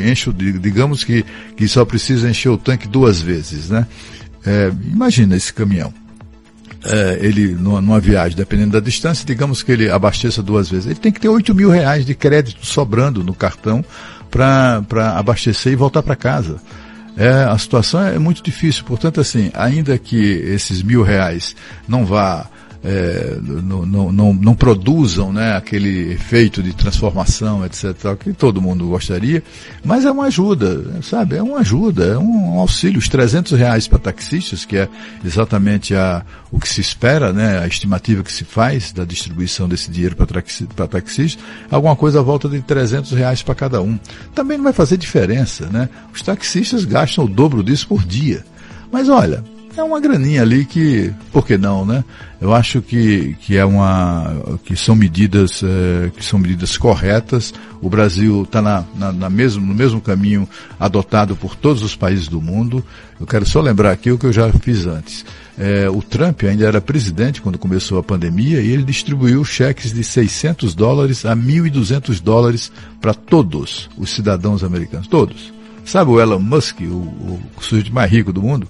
enche, 0.05 0.33
digamos 0.33 1.05
que, 1.05 1.25
que 1.57 1.69
só 1.69 1.85
precisa 1.85 2.29
encher 2.29 2.51
o 2.51 2.59
tanque 2.59 2.89
duas 2.89 3.21
vezes, 3.21 3.71
né? 3.71 3.87
É, 4.45 4.73
imagina 4.93 5.37
esse 5.37 5.53
caminhão. 5.53 5.95
É, 6.85 7.19
ele, 7.23 7.55
numa, 7.55 7.81
numa, 7.81 8.01
viagem, 8.01 8.37
dependendo 8.37 8.73
da 8.73 8.81
distância, 8.81 9.25
digamos 9.25 9.63
que 9.63 9.71
ele 9.71 9.89
abasteça 9.89 10.43
duas 10.43 10.69
vezes. 10.69 10.87
Ele 10.87 10.97
tem 10.97 11.13
que 11.13 11.21
ter 11.21 11.29
8 11.29 11.55
mil 11.55 11.71
reais 11.71 12.05
de 12.05 12.13
crédito 12.13 12.67
sobrando 12.67 13.23
no 13.23 13.33
cartão 13.33 13.85
para 14.29 14.83
abastecer 15.17 15.73
e 15.73 15.77
voltar 15.77 16.03
para 16.03 16.17
casa. 16.17 16.61
É, 17.17 17.29
a 17.45 17.57
situação 17.59 18.01
é 18.03 18.19
muito 18.19 18.43
difícil, 18.43 18.85
portanto, 18.85 19.21
assim, 19.21 19.51
ainda 19.55 19.99
que 19.99 20.17
esses 20.17 20.83
mil 20.83 21.03
reais 21.03 21.55
não 21.87 22.07
vá 22.07 22.49
é, 22.85 23.39
não, 23.41 23.87
não, 23.87 24.13
não, 24.13 24.35
não, 24.35 24.55
produzam 24.55 25.33
né, 25.33 25.57
aquele 25.57 26.13
efeito 26.13 26.63
de 26.63 26.73
transformação, 26.73 27.65
etc., 27.65 28.17
que 28.19 28.33
todo 28.33 28.61
mundo 28.61 28.89
gostaria, 28.89 29.43
mas 29.85 30.05
é 30.05 30.11
uma 30.11 30.25
ajuda, 30.25 31.01
sabe? 31.03 31.37
É 31.37 31.43
uma 31.43 31.61
ajuda, 31.61 32.07
é 32.07 32.19
um 32.19 32.59
auxílio. 32.59 32.99
Os 32.99 33.09
300 33.09 33.53
reais 33.53 33.87
para 33.87 34.01
taxistas, 34.01 34.65
que 34.65 34.77
é 34.77 34.89
exatamente 35.25 35.95
a, 35.95 36.25
o 36.51 36.59
que 36.59 36.69
se 36.69 36.81
espera, 36.81 37.33
né, 37.33 37.61
a 37.61 37.67
estimativa 37.69 38.23
que 38.25 38.33
se 38.33 38.45
faz 38.45 38.91
da 38.91 39.05
distribuição 39.05 39.69
desse 39.69 39.89
dinheiro 39.89 40.17
para 40.17 40.89
taxistas, 40.89 41.43
alguma 41.71 41.95
coisa 41.95 42.19
à 42.19 42.23
volta 42.23 42.49
de 42.49 42.61
300 42.61 43.13
reais 43.13 43.43
para 43.43 43.55
cada 43.55 43.81
um. 43.81 43.99
Também 44.35 44.57
não 44.57 44.65
vai 44.65 44.73
fazer 44.73 44.97
diferença, 44.97 45.67
né? 45.67 45.89
Os 46.13 46.21
taxistas 46.21 46.85
gastam 46.85 47.25
o 47.25 47.29
dobro 47.29 47.63
disso 47.63 47.87
por 47.87 48.05
dia. 48.05 48.45
Mas 48.91 49.09
olha, 49.09 49.43
é 49.77 49.83
uma 49.83 50.01
graninha 50.01 50.43
ali 50.43 50.65
que, 50.65 51.13
por 51.33 51.47
que 51.47 51.57
não, 51.57 51.85
né? 51.85 52.05
Eu 52.41 52.53
acho 52.53 52.83
que, 52.83 53.37
que 53.41 53.57
é 53.57 53.65
uma, 53.65 54.59
que 54.65 54.77
são 54.77 54.95
medidas, 54.95 55.63
é, 55.63 56.11
que 56.11 56.25
são 56.25 56.39
medidas 56.39 56.77
corretas. 56.77 57.55
O 57.81 57.89
Brasil 57.89 58.43
está 58.43 58.61
na, 58.61 58.85
na, 58.95 59.13
na, 59.13 59.31
mesmo, 59.31 59.65
no 59.65 59.75
mesmo 59.75 60.01
caminho 60.01 60.49
adotado 60.79 61.37
por 61.37 61.55
todos 61.55 61.83
os 61.83 61.95
países 61.95 62.29
do 62.29 62.41
mundo. 62.41 62.85
Eu 63.21 63.27
quero 63.27 63.47
só 63.47 63.61
lembrar 63.61 63.93
aqui 63.93 64.11
o 64.11 64.19
que 64.19 64.27
eu 64.27 64.33
já 64.33 64.53
fiz 64.53 64.87
antes. 64.87 65.25
É, 65.57 65.89
o 65.89 66.03
Trump 66.03 66.43
ainda 66.43 66.67
era 66.67 66.81
presidente 66.81 67.41
quando 67.41 67.59
começou 67.59 67.99
a 67.99 68.03
pandemia 68.03 68.61
e 68.61 68.71
ele 68.71 68.83
distribuiu 68.83 69.45
cheques 69.45 69.93
de 69.93 70.03
600 70.03 70.75
dólares 70.75 71.25
a 71.25 71.37
1.200 71.37 72.21
dólares 72.21 72.73
para 73.01 73.15
todos 73.15 73.89
os 73.97 74.11
cidadãos 74.11 74.65
americanos, 74.65 75.07
todos. 75.07 75.53
Sabe 75.85 76.11
o 76.11 76.21
Elon 76.21 76.39
Musk, 76.39 76.81
o, 76.81 77.39
o 77.57 77.63
sujeito 77.63 77.93
mais 77.93 78.11
rico 78.11 78.33
do 78.33 78.43
mundo? 78.43 78.69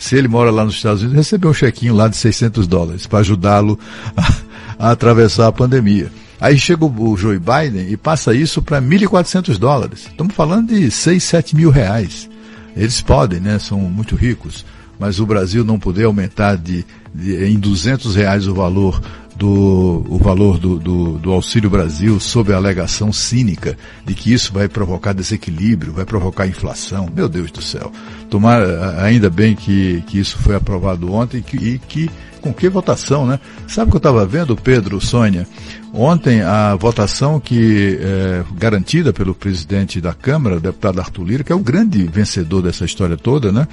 Se 0.00 0.16
ele 0.16 0.28
mora 0.28 0.50
lá 0.50 0.64
nos 0.64 0.76
Estados 0.76 1.02
Unidos, 1.02 1.18
recebeu 1.18 1.50
um 1.50 1.54
chequinho 1.54 1.94
lá 1.94 2.08
de 2.08 2.16
600 2.16 2.66
dólares 2.66 3.06
para 3.06 3.18
ajudá-lo 3.18 3.78
a, 4.16 4.86
a, 4.86 4.90
atravessar 4.92 5.46
a 5.46 5.52
pandemia. 5.52 6.10
Aí 6.40 6.58
chega 6.58 6.86
o, 6.86 7.16
Joe 7.18 7.38
Biden 7.38 7.86
e 7.90 7.98
passa 7.98 8.32
isso 8.32 8.62
para 8.62 8.80
1.400 8.80 9.58
dólares. 9.58 10.06
Estamos 10.06 10.34
falando 10.34 10.68
de 10.68 10.90
6, 10.90 11.22
7 11.22 11.54
mil 11.54 11.68
reais. 11.68 12.30
Eles 12.74 13.02
podem, 13.02 13.40
né? 13.40 13.58
São 13.58 13.78
muito 13.78 14.16
ricos. 14.16 14.64
Mas 14.98 15.20
o 15.20 15.26
Brasil 15.26 15.64
não 15.64 15.78
poder 15.78 16.04
aumentar 16.04 16.56
de, 16.56 16.82
de 17.14 17.44
em 17.44 17.58
200 17.58 18.16
reais 18.16 18.48
o 18.48 18.54
valor 18.54 19.02
do 19.40 20.04
o 20.06 20.18
valor 20.18 20.58
do, 20.58 20.78
do, 20.78 21.18
do, 21.18 21.32
Auxílio 21.32 21.70
Brasil 21.70 22.20
sob 22.20 22.52
a 22.52 22.56
alegação 22.56 23.10
cínica 23.10 23.74
de 24.04 24.12
que 24.14 24.30
isso 24.30 24.52
vai 24.52 24.68
provocar 24.68 25.14
desequilíbrio, 25.14 25.94
vai 25.94 26.04
provocar 26.04 26.46
inflação. 26.46 27.08
Meu 27.14 27.26
Deus 27.26 27.50
do 27.50 27.62
céu. 27.62 27.90
Tomar, 28.28 28.62
ainda 29.02 29.30
bem 29.30 29.56
que, 29.56 30.04
que 30.06 30.18
isso 30.18 30.36
foi 30.38 30.54
aprovado 30.54 31.10
ontem 31.10 31.38
e 31.38 31.42
que, 31.42 31.56
e 31.56 31.78
que 31.78 32.10
com 32.42 32.52
que 32.52 32.68
votação, 32.68 33.26
né? 33.26 33.38
Sabe 33.66 33.88
o 33.88 33.90
que 33.90 33.96
eu 33.96 33.98
estava 33.98 34.26
vendo, 34.26 34.56
Pedro, 34.56 35.00
Sônia? 35.00 35.46
Ontem 35.92 36.42
a 36.42 36.74
votação 36.74 37.40
que 37.40 37.98
é, 38.00 38.42
garantida 38.56 39.12
pelo 39.12 39.34
presidente 39.34 40.00
da 40.00 40.12
Câmara, 40.12 40.56
o 40.56 40.60
deputado 40.60 41.00
Arthur 41.00 41.24
Lira, 41.24 41.44
que 41.44 41.52
é 41.52 41.54
o 41.54 41.60
grande 41.60 42.02
vencedor 42.04 42.62
dessa 42.62 42.84
história 42.84 43.16
toda, 43.16 43.50
né? 43.50 43.66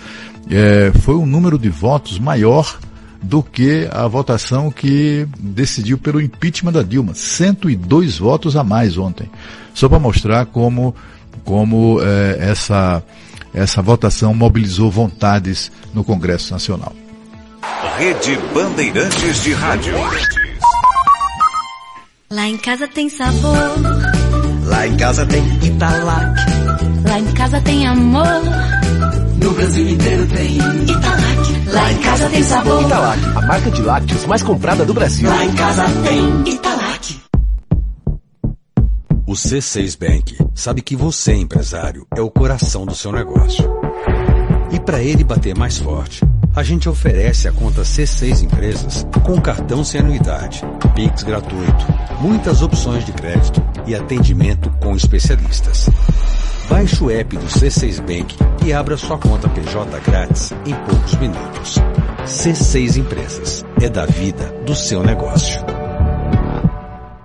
É, 0.49 0.91
foi 1.01 1.15
um 1.15 1.25
número 1.25 1.57
de 1.57 1.69
votos 1.69 2.19
maior 2.19 2.77
do 3.21 3.41
que 3.41 3.87
a 3.91 4.07
votação 4.07 4.71
que 4.71 5.27
decidiu 5.39 5.97
pelo 5.97 6.21
impeachment 6.21 6.71
da 6.71 6.83
Dilma. 6.83 7.13
102 7.13 8.17
votos 8.17 8.55
a 8.55 8.63
mais 8.63 8.97
ontem. 8.97 9.29
Só 9.73 9.89
para 9.89 9.99
mostrar 9.99 10.45
como, 10.45 10.95
como 11.43 11.99
é, 12.01 12.37
essa, 12.39 13.03
essa 13.53 13.81
votação 13.81 14.33
mobilizou 14.33 14.89
vontades 14.89 15.71
no 15.93 16.03
Congresso 16.03 16.53
Nacional. 16.53 16.93
Rede 17.97 18.37
Bandeirantes 18.53 19.43
de 19.43 19.53
Rádio. 19.53 19.93
Lá 22.29 22.47
em 22.47 22.57
casa 22.57 22.87
tem 22.87 23.09
sabor. 23.09 23.53
Lá 24.65 24.87
em 24.87 24.97
casa 24.97 25.25
tem 25.25 25.43
Italac. 25.63 26.35
Lá 27.07 27.19
em 27.19 27.33
casa 27.33 27.61
tem 27.61 27.87
amor. 27.87 28.41
No 29.37 29.53
Brasil 29.53 29.89
inteiro 29.89 30.27
tem 30.27 30.55
Italac. 30.55 31.71
Lá 31.71 31.91
em 31.91 31.97
casa 31.97 32.29
tem 32.29 32.43
sabor. 32.43 32.83
Italac, 32.83 33.19
a 33.23 33.41
marca 33.41 33.71
de 33.71 33.81
lácteos 33.81 34.25
mais 34.25 34.43
comprada 34.43 34.85
do 34.85 34.93
Brasil. 34.93 35.29
Lá 35.29 35.45
em 35.45 35.53
casa 35.53 35.85
tem 36.03 36.53
Italac. 36.53 37.21
O 39.25 39.33
C6 39.33 39.97
Bank 39.99 40.37
sabe 40.55 40.81
que 40.81 40.95
você, 40.95 41.33
empresário, 41.33 42.07
é 42.15 42.21
o 42.21 42.31
coração 42.31 42.85
do 42.85 42.95
seu 42.95 43.11
negócio. 43.11 43.65
E 44.71 44.79
para 44.79 45.01
ele 45.01 45.23
bater 45.23 45.55
mais 45.55 45.77
forte, 45.77 46.23
a 46.55 46.63
gente 46.63 46.89
oferece 46.89 47.47
a 47.47 47.51
conta 47.51 47.81
C6 47.81 48.43
Empresas 48.43 49.05
com 49.23 49.39
cartão 49.39 49.83
sem 49.83 50.01
anuidade, 50.01 50.61
Pix 50.95 51.23
gratuito, 51.23 51.85
muitas 52.19 52.61
opções 52.61 53.05
de 53.05 53.11
crédito 53.11 53.61
e 53.85 53.93
atendimento 53.93 54.69
com 54.81 54.95
especialistas. 54.95 55.87
Baixe 56.69 57.01
o 57.01 57.09
app 57.09 57.37
do 57.37 57.45
C6 57.45 58.01
Bank 58.01 58.35
e 58.65 58.73
abra 58.73 58.97
sua 58.97 59.17
conta 59.17 59.47
PJ 59.47 59.99
grátis 60.01 60.51
em 60.65 60.73
poucos 60.73 61.13
minutos. 61.15 61.75
C6 62.25 62.97
Empresas 62.97 63.65
é 63.81 63.87
da 63.87 64.05
vida 64.05 64.53
do 64.65 64.75
seu 64.75 65.01
negócio. 65.01 65.61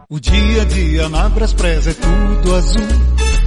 O 0.08 0.20
dia 0.20 0.62
a 0.62 0.64
dia 0.64 1.08
na 1.08 1.28
Braspress 1.28 1.88
é 1.88 1.94
tudo 1.94 2.54
azul. 2.54 2.86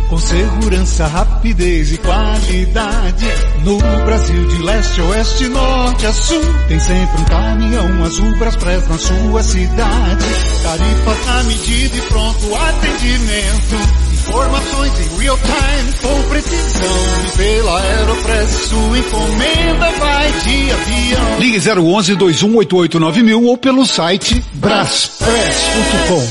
Com 0.09 0.17
segurança, 0.17 1.07
rapidez 1.07 1.93
e 1.93 1.97
qualidade. 1.97 3.25
No 3.63 3.77
Brasil, 4.05 4.47
de 4.47 4.61
leste 4.63 4.99
a 4.99 5.03
oeste, 5.05 5.47
norte 5.47 6.05
a 6.05 6.13
sul. 6.13 6.41
Tem 6.67 6.79
sempre 6.79 7.21
um 7.21 7.25
caminhão 7.25 8.03
azul 8.03 8.37
Braspress 8.37 8.87
na 8.87 8.97
sua 8.97 9.43
cidade. 9.43 10.25
Tarifas 10.61 11.25
na 11.25 11.43
medida 11.43 11.97
e 11.97 12.01
pronto 12.01 12.55
atendimento. 12.55 14.04
Informações 14.27 14.99
em 14.99 15.17
real 15.19 15.37
time 15.37 15.93
com 16.01 16.23
precisão. 16.29 17.25
E 17.25 17.29
pela 17.37 17.79
Aeropress, 17.81 18.51
sua 18.67 18.97
encomenda 18.97 19.91
vai 19.99 20.31
de 20.31 20.71
avião. 20.71 21.39
Ligue 21.39 21.57
011 21.57 22.15
2188 22.15 22.99
ou 23.45 23.57
pelo 23.57 23.85
site 23.85 24.43
braspress.com. 24.53 26.27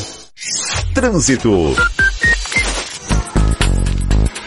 Trânsito. 0.92 1.76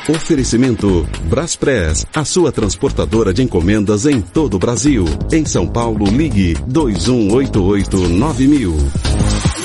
Oferecimento 0.10 1.06
Braspress, 1.24 2.06
a 2.16 2.24
sua 2.24 2.50
transportadora 2.50 3.34
de 3.34 3.44
encomendas 3.44 4.06
em 4.06 4.22
todo 4.22 4.54
o 4.54 4.60
Brasil. 4.60 5.04
Em 5.32 5.44
São 5.44 5.68
Paulo, 5.68 6.06
ligue 6.06 6.54
2188-9000. 6.70 9.57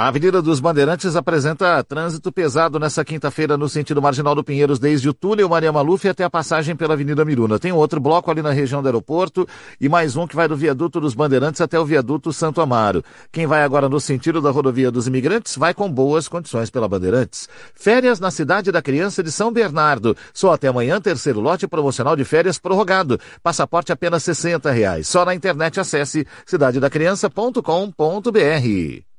A 0.00 0.08
Avenida 0.08 0.40
dos 0.40 0.60
Bandeirantes 0.60 1.14
apresenta 1.14 1.84
trânsito 1.84 2.32
pesado 2.32 2.78
nessa 2.78 3.04
quinta-feira 3.04 3.58
no 3.58 3.68
sentido 3.68 4.00
Marginal 4.00 4.34
do 4.34 4.42
Pinheiros, 4.42 4.78
desde 4.78 5.10
o 5.10 5.12
túnel 5.12 5.46
Maria 5.46 5.70
Maluf 5.70 6.08
até 6.08 6.24
a 6.24 6.30
passagem 6.30 6.74
pela 6.74 6.94
Avenida 6.94 7.22
Miruna. 7.22 7.58
Tem 7.58 7.70
outro 7.70 8.00
bloco 8.00 8.30
ali 8.30 8.40
na 8.40 8.50
região 8.50 8.80
do 8.80 8.88
aeroporto 8.88 9.46
e 9.78 9.90
mais 9.90 10.16
um 10.16 10.26
que 10.26 10.34
vai 10.34 10.48
do 10.48 10.56
viaduto 10.56 11.02
dos 11.02 11.12
Bandeirantes 11.12 11.60
até 11.60 11.78
o 11.78 11.84
viaduto 11.84 12.32
Santo 12.32 12.62
Amaro. 12.62 13.04
Quem 13.30 13.46
vai 13.46 13.62
agora 13.62 13.90
no 13.90 14.00
sentido 14.00 14.40
da 14.40 14.50
rodovia 14.50 14.90
dos 14.90 15.06
imigrantes 15.06 15.54
vai 15.54 15.74
com 15.74 15.92
boas 15.92 16.28
condições 16.28 16.70
pela 16.70 16.88
Bandeirantes. 16.88 17.46
Férias 17.74 18.18
na 18.18 18.30
cidade 18.30 18.72
da 18.72 18.80
criança 18.80 19.22
de 19.22 19.30
São 19.30 19.52
Bernardo. 19.52 20.16
Só 20.32 20.54
até 20.54 20.68
amanhã, 20.68 20.98
terceiro 20.98 21.40
lote 21.40 21.68
promocional 21.68 22.16
de 22.16 22.24
férias 22.24 22.58
prorrogado. 22.58 23.20
Passaporte 23.42 23.92
apenas 23.92 24.24
60 24.24 24.70
reais. 24.70 25.06
Só 25.06 25.26
na 25.26 25.34
internet 25.34 25.78
acesse 25.78 26.26
cidadedacriança.com.br. 26.46 29.09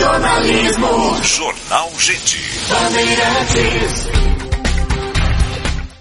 Jornalismo. 0.00 1.22
Jornal 1.22 1.90
Gente. 1.98 2.38
Bandeirantes. 2.70 4.08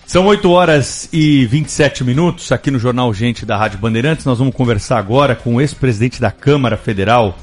São 0.08 0.26
8 0.26 0.50
horas 0.50 1.10
e 1.12 1.46
27 1.46 2.06
minutos 2.06 2.50
aqui 2.54 2.72
no 2.72 2.80
Jornal 2.80 3.14
Gente 3.14 3.46
da 3.46 3.58
Rádio 3.58 3.78
Bandeirantes. 3.78 4.24
Nós 4.24 4.40
vamos 4.40 4.56
conversar 4.56 5.00
agora 5.00 5.36
com 5.36 5.56
o 5.56 5.62
ex-presidente 5.62 6.22
da 6.22 6.32
Câmara 6.32 6.78
Federal, 6.78 7.38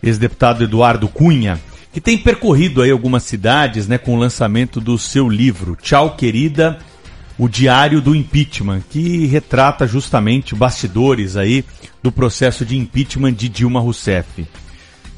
ex-deputado 0.00 0.62
Eduardo 0.62 1.08
Cunha, 1.08 1.60
que 1.92 2.00
tem 2.00 2.16
percorrido 2.16 2.82
aí 2.82 2.90
algumas 2.92 3.24
cidades, 3.24 3.88
né, 3.88 3.98
com 3.98 4.14
o 4.14 4.18
lançamento 4.18 4.80
do 4.80 4.96
seu 4.96 5.28
livro 5.28 5.76
Tchau 5.82 6.14
Querida, 6.14 6.78
o 7.36 7.48
Diário 7.48 8.00
do 8.00 8.14
Impeachment, 8.14 8.82
que 8.88 9.26
retrata 9.26 9.88
justamente 9.88 10.54
bastidores 10.54 11.36
aí 11.36 11.64
do 12.00 12.12
processo 12.12 12.64
de 12.64 12.78
impeachment 12.78 13.32
de 13.32 13.48
Dilma 13.48 13.80
Rousseff. 13.80 14.46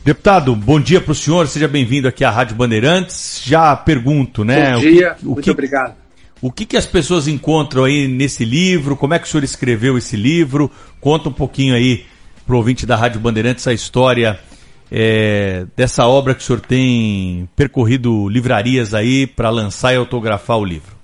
Deputado, 0.04 0.56
bom 0.56 0.80
dia 0.80 1.00
para 1.00 1.12
o 1.12 1.14
senhor, 1.14 1.46
seja 1.46 1.68
bem-vindo 1.68 2.08
aqui 2.08 2.24
à 2.24 2.30
Rádio 2.30 2.56
Bandeirantes. 2.56 3.40
Já 3.44 3.76
pergunto, 3.76 4.44
né? 4.44 4.72
Bom 4.72 4.80
dia, 4.80 5.12
o 5.12 5.14
que, 5.14 5.24
o 5.24 5.28
muito 5.28 5.44
que, 5.44 5.50
obrigado. 5.52 5.94
O 6.40 6.50
que, 6.50 6.66
que 6.66 6.76
as 6.76 6.84
pessoas 6.84 7.28
encontram 7.28 7.84
aí 7.84 8.08
nesse 8.08 8.44
livro? 8.44 8.96
Como 8.96 9.14
é 9.14 9.18
que 9.20 9.28
o 9.28 9.30
senhor 9.30 9.44
escreveu 9.44 9.96
esse 9.96 10.16
livro? 10.16 10.68
Conta 11.00 11.28
um 11.28 11.32
pouquinho 11.32 11.72
aí 11.72 12.04
para 12.44 12.52
o 12.52 12.58
ouvinte 12.58 12.84
da 12.84 12.96
Rádio 12.96 13.20
Bandeirantes 13.20 13.64
a 13.68 13.72
história 13.72 14.40
é, 14.90 15.66
dessa 15.76 16.04
obra 16.04 16.34
que 16.34 16.42
o 16.42 16.44
senhor 16.44 16.60
tem 16.60 17.48
percorrido 17.54 18.28
livrarias 18.28 18.94
aí 18.94 19.24
para 19.24 19.50
lançar 19.50 19.92
e 19.92 19.96
autografar 19.96 20.58
o 20.58 20.64
livro. 20.64 20.96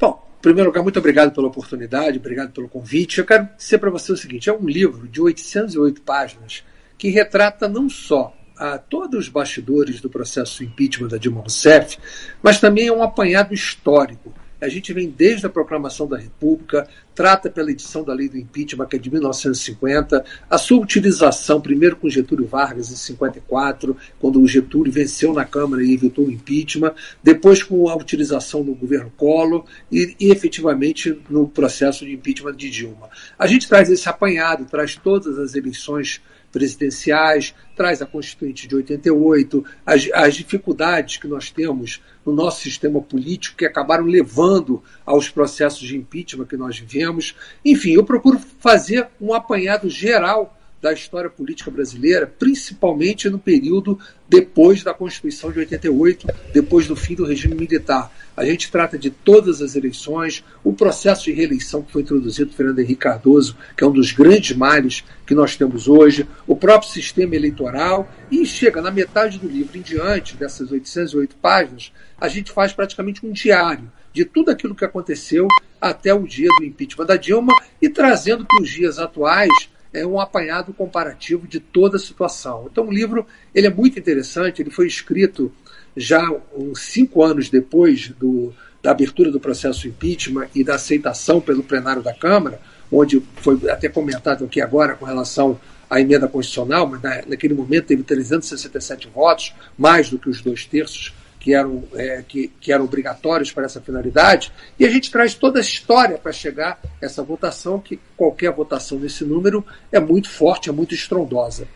Bom, 0.00 0.20
em 0.40 0.42
primeiro 0.42 0.70
lugar, 0.70 0.82
muito 0.82 0.98
obrigado 0.98 1.32
pela 1.32 1.46
oportunidade, 1.46 2.18
obrigado 2.18 2.50
pelo 2.50 2.68
convite. 2.68 3.18
Eu 3.18 3.24
quero 3.24 3.48
dizer 3.56 3.78
para 3.78 3.90
você 3.90 4.10
o 4.10 4.16
seguinte: 4.16 4.50
é 4.50 4.52
um 4.52 4.66
livro 4.66 5.06
de 5.06 5.20
808 5.20 6.02
páginas 6.02 6.64
que 6.98 7.08
retrata 7.08 7.68
não 7.68 7.88
só 7.88 8.34
a 8.56 8.78
todos 8.78 9.26
os 9.26 9.28
bastidores 9.28 10.00
do 10.00 10.08
processo 10.08 10.64
impeachment 10.64 11.08
da 11.08 11.18
Dilma 11.18 11.40
Rousseff, 11.40 11.98
mas 12.42 12.58
também 12.58 12.86
é 12.86 12.92
um 12.92 13.02
apanhado 13.02 13.52
histórico. 13.52 14.32
A 14.58 14.68
gente 14.70 14.90
vem 14.94 15.10
desde 15.10 15.44
a 15.44 15.50
proclamação 15.50 16.08
da 16.08 16.16
República, 16.16 16.88
trata 17.14 17.50
pela 17.50 17.70
edição 17.70 18.02
da 18.02 18.14
lei 18.14 18.26
do 18.26 18.38
impeachment, 18.38 18.86
que 18.86 18.96
é 18.96 18.98
de 18.98 19.10
1950, 19.10 20.24
a 20.48 20.58
sua 20.58 20.78
utilização, 20.78 21.60
primeiro 21.60 21.96
com 21.96 22.08
Getúlio 22.08 22.46
Vargas, 22.46 22.90
em 22.90 22.96
54, 22.96 23.94
quando 24.18 24.40
o 24.40 24.48
Getúlio 24.48 24.90
venceu 24.90 25.34
na 25.34 25.44
Câmara 25.44 25.84
e 25.84 25.92
evitou 25.92 26.26
o 26.26 26.30
impeachment, 26.30 26.94
depois 27.22 27.62
com 27.62 27.86
a 27.90 27.96
utilização 27.96 28.64
no 28.64 28.74
governo 28.74 29.12
Collor 29.14 29.66
e, 29.92 30.16
e 30.18 30.30
efetivamente 30.30 31.20
no 31.28 31.46
processo 31.46 32.06
de 32.06 32.12
impeachment 32.14 32.56
de 32.56 32.70
Dilma. 32.70 33.10
A 33.38 33.46
gente 33.46 33.68
traz 33.68 33.90
esse 33.90 34.08
apanhado, 34.08 34.64
traz 34.64 34.96
todas 34.96 35.38
as 35.38 35.54
eleições 35.54 36.22
presidenciais, 36.52 37.54
traz 37.74 38.00
a 38.00 38.06
Constituinte 38.06 38.66
de 38.66 38.74
88, 38.74 39.64
as, 39.84 40.08
as, 40.14 40.34
dificuldades 40.34 41.18
que 41.18 41.28
nós 41.28 41.50
temos 41.50 42.02
no 42.24 42.32
nosso 42.32 42.62
sistema 42.62 43.00
político 43.00 43.56
que 43.56 43.66
acabaram 43.66 44.04
levando 44.04 44.82
aos 45.04 45.28
processos 45.28 45.86
de 45.86 45.96
impeachment 45.96 46.46
que 46.46 46.56
nós 46.56 46.78
vivemos. 46.78 47.36
Enfim, 47.64 47.92
eu 47.92 48.04
procuro 48.04 48.38
fazer 48.58 49.08
um 49.20 49.34
apanhado 49.34 49.90
geral 49.90 50.55
da 50.80 50.92
história 50.92 51.30
política 51.30 51.70
brasileira, 51.70 52.26
principalmente 52.26 53.28
no 53.28 53.38
período 53.38 53.98
depois 54.28 54.82
da 54.82 54.92
Constituição 54.92 55.50
de 55.50 55.58
88, 55.60 56.26
depois 56.52 56.86
do 56.86 56.94
fim 56.94 57.14
do 57.14 57.24
regime 57.24 57.54
militar. 57.54 58.12
A 58.36 58.44
gente 58.44 58.70
trata 58.70 58.98
de 58.98 59.10
todas 59.10 59.62
as 59.62 59.74
eleições, 59.74 60.44
o 60.62 60.72
processo 60.72 61.24
de 61.24 61.32
reeleição 61.32 61.82
que 61.82 61.92
foi 61.92 62.02
introduzido 62.02 62.50
por 62.50 62.56
Fernando 62.56 62.78
Henrique 62.80 63.00
Cardoso, 63.00 63.56
que 63.76 63.82
é 63.82 63.86
um 63.86 63.92
dos 63.92 64.12
grandes 64.12 64.54
males 64.56 65.04
que 65.26 65.34
nós 65.34 65.56
temos 65.56 65.88
hoje, 65.88 66.26
o 66.46 66.54
próprio 66.54 66.90
sistema 66.90 67.34
eleitoral, 67.34 68.12
e 68.30 68.44
chega 68.44 68.82
na 68.82 68.90
metade 68.90 69.38
do 69.38 69.48
livro 69.48 69.78
em 69.78 69.82
diante, 69.82 70.36
dessas 70.36 70.70
808 70.70 71.36
páginas, 71.36 71.92
a 72.20 72.28
gente 72.28 72.52
faz 72.52 72.72
praticamente 72.72 73.24
um 73.24 73.32
diário 73.32 73.90
de 74.12 74.24
tudo 74.24 74.50
aquilo 74.50 74.74
que 74.74 74.84
aconteceu 74.84 75.46
até 75.80 76.12
o 76.12 76.26
dia 76.26 76.48
do 76.58 76.64
impeachment 76.64 77.06
da 77.06 77.16
Dilma 77.16 77.52
e 77.80 77.88
trazendo 77.88 78.46
para 78.46 78.62
os 78.62 78.68
dias 78.68 78.98
atuais 78.98 79.50
é 79.96 80.06
um 80.06 80.20
apanhado 80.20 80.72
comparativo 80.72 81.46
de 81.46 81.58
toda 81.60 81.96
a 81.96 82.00
situação. 82.00 82.68
Então 82.70 82.86
o 82.86 82.92
livro 82.92 83.26
ele 83.54 83.66
é 83.66 83.70
muito 83.70 83.98
interessante, 83.98 84.62
ele 84.62 84.70
foi 84.70 84.86
escrito 84.86 85.52
já 85.96 86.22
uns 86.54 86.82
cinco 86.82 87.22
anos 87.22 87.48
depois 87.48 88.10
do, 88.10 88.52
da 88.82 88.90
abertura 88.90 89.30
do 89.30 89.40
processo 89.40 89.88
impeachment 89.88 90.48
e 90.54 90.62
da 90.62 90.74
aceitação 90.74 91.40
pelo 91.40 91.62
plenário 91.62 92.02
da 92.02 92.12
Câmara, 92.12 92.60
onde 92.92 93.22
foi 93.36 93.58
até 93.70 93.88
comentado 93.88 94.44
aqui 94.44 94.60
agora 94.60 94.94
com 94.94 95.04
relação 95.04 95.58
à 95.88 96.00
emenda 96.00 96.28
constitucional, 96.28 96.86
mas 96.86 97.00
na, 97.00 97.22
naquele 97.26 97.54
momento 97.54 97.86
teve 97.86 98.02
367 98.02 99.08
votos, 99.08 99.54
mais 99.78 100.10
do 100.10 100.18
que 100.18 100.28
os 100.28 100.40
dois 100.40 100.64
terços 100.66 101.14
que 101.46 101.54
eram, 101.54 101.84
é, 101.94 102.24
que, 102.26 102.50
que 102.60 102.72
eram 102.72 102.86
obrigatórios 102.86 103.52
para 103.52 103.66
essa 103.66 103.80
finalidade, 103.80 104.52
e 104.80 104.84
a 104.84 104.90
gente 104.90 105.12
traz 105.12 105.32
toda 105.32 105.60
a 105.60 105.62
história 105.62 106.18
para 106.18 106.32
chegar 106.32 106.80
a 107.00 107.06
essa 107.06 107.22
votação, 107.22 107.78
que 107.78 108.00
qualquer 108.16 108.50
votação 108.50 108.98
nesse 108.98 109.24
número 109.24 109.64
é 109.92 110.00
muito 110.00 110.28
forte, 110.28 110.68
é 110.68 110.72
muito 110.72 110.92
estrondosa. 110.92 111.68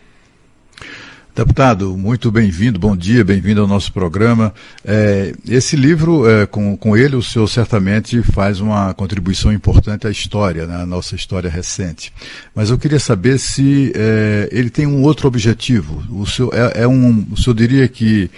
Deputado, 1.33 1.95
muito 1.95 2.29
bem-vindo, 2.29 2.77
bom 2.77 2.97
dia, 2.97 3.23
bem-vindo 3.23 3.61
ao 3.61 3.67
nosso 3.67 3.93
programa. 3.93 4.53
É, 4.83 5.33
esse 5.47 5.77
livro, 5.77 6.29
é, 6.29 6.45
com, 6.45 6.75
com 6.75 6.97
ele, 6.97 7.15
o 7.15 7.23
senhor 7.23 7.47
certamente 7.47 8.21
faz 8.21 8.59
uma 8.59 8.93
contribuição 8.93 9.53
importante 9.53 10.05
à 10.05 10.09
história, 10.09 10.67
né, 10.67 10.81
à 10.81 10.85
nossa 10.85 11.15
história 11.15 11.49
recente. 11.49 12.11
Mas 12.53 12.69
eu 12.69 12.77
queria 12.77 12.99
saber 12.99 13.39
se 13.39 13.93
é, 13.95 14.49
ele 14.51 14.69
tem 14.69 14.85
um 14.85 15.01
outro 15.03 15.29
objetivo. 15.29 16.03
O 16.11 16.27
senhor, 16.27 16.53
é, 16.53 16.81
é 16.81 16.87
um, 16.89 17.25
o 17.31 17.37
senhor 17.37 17.55
diria 17.55 17.87
que 17.87 18.29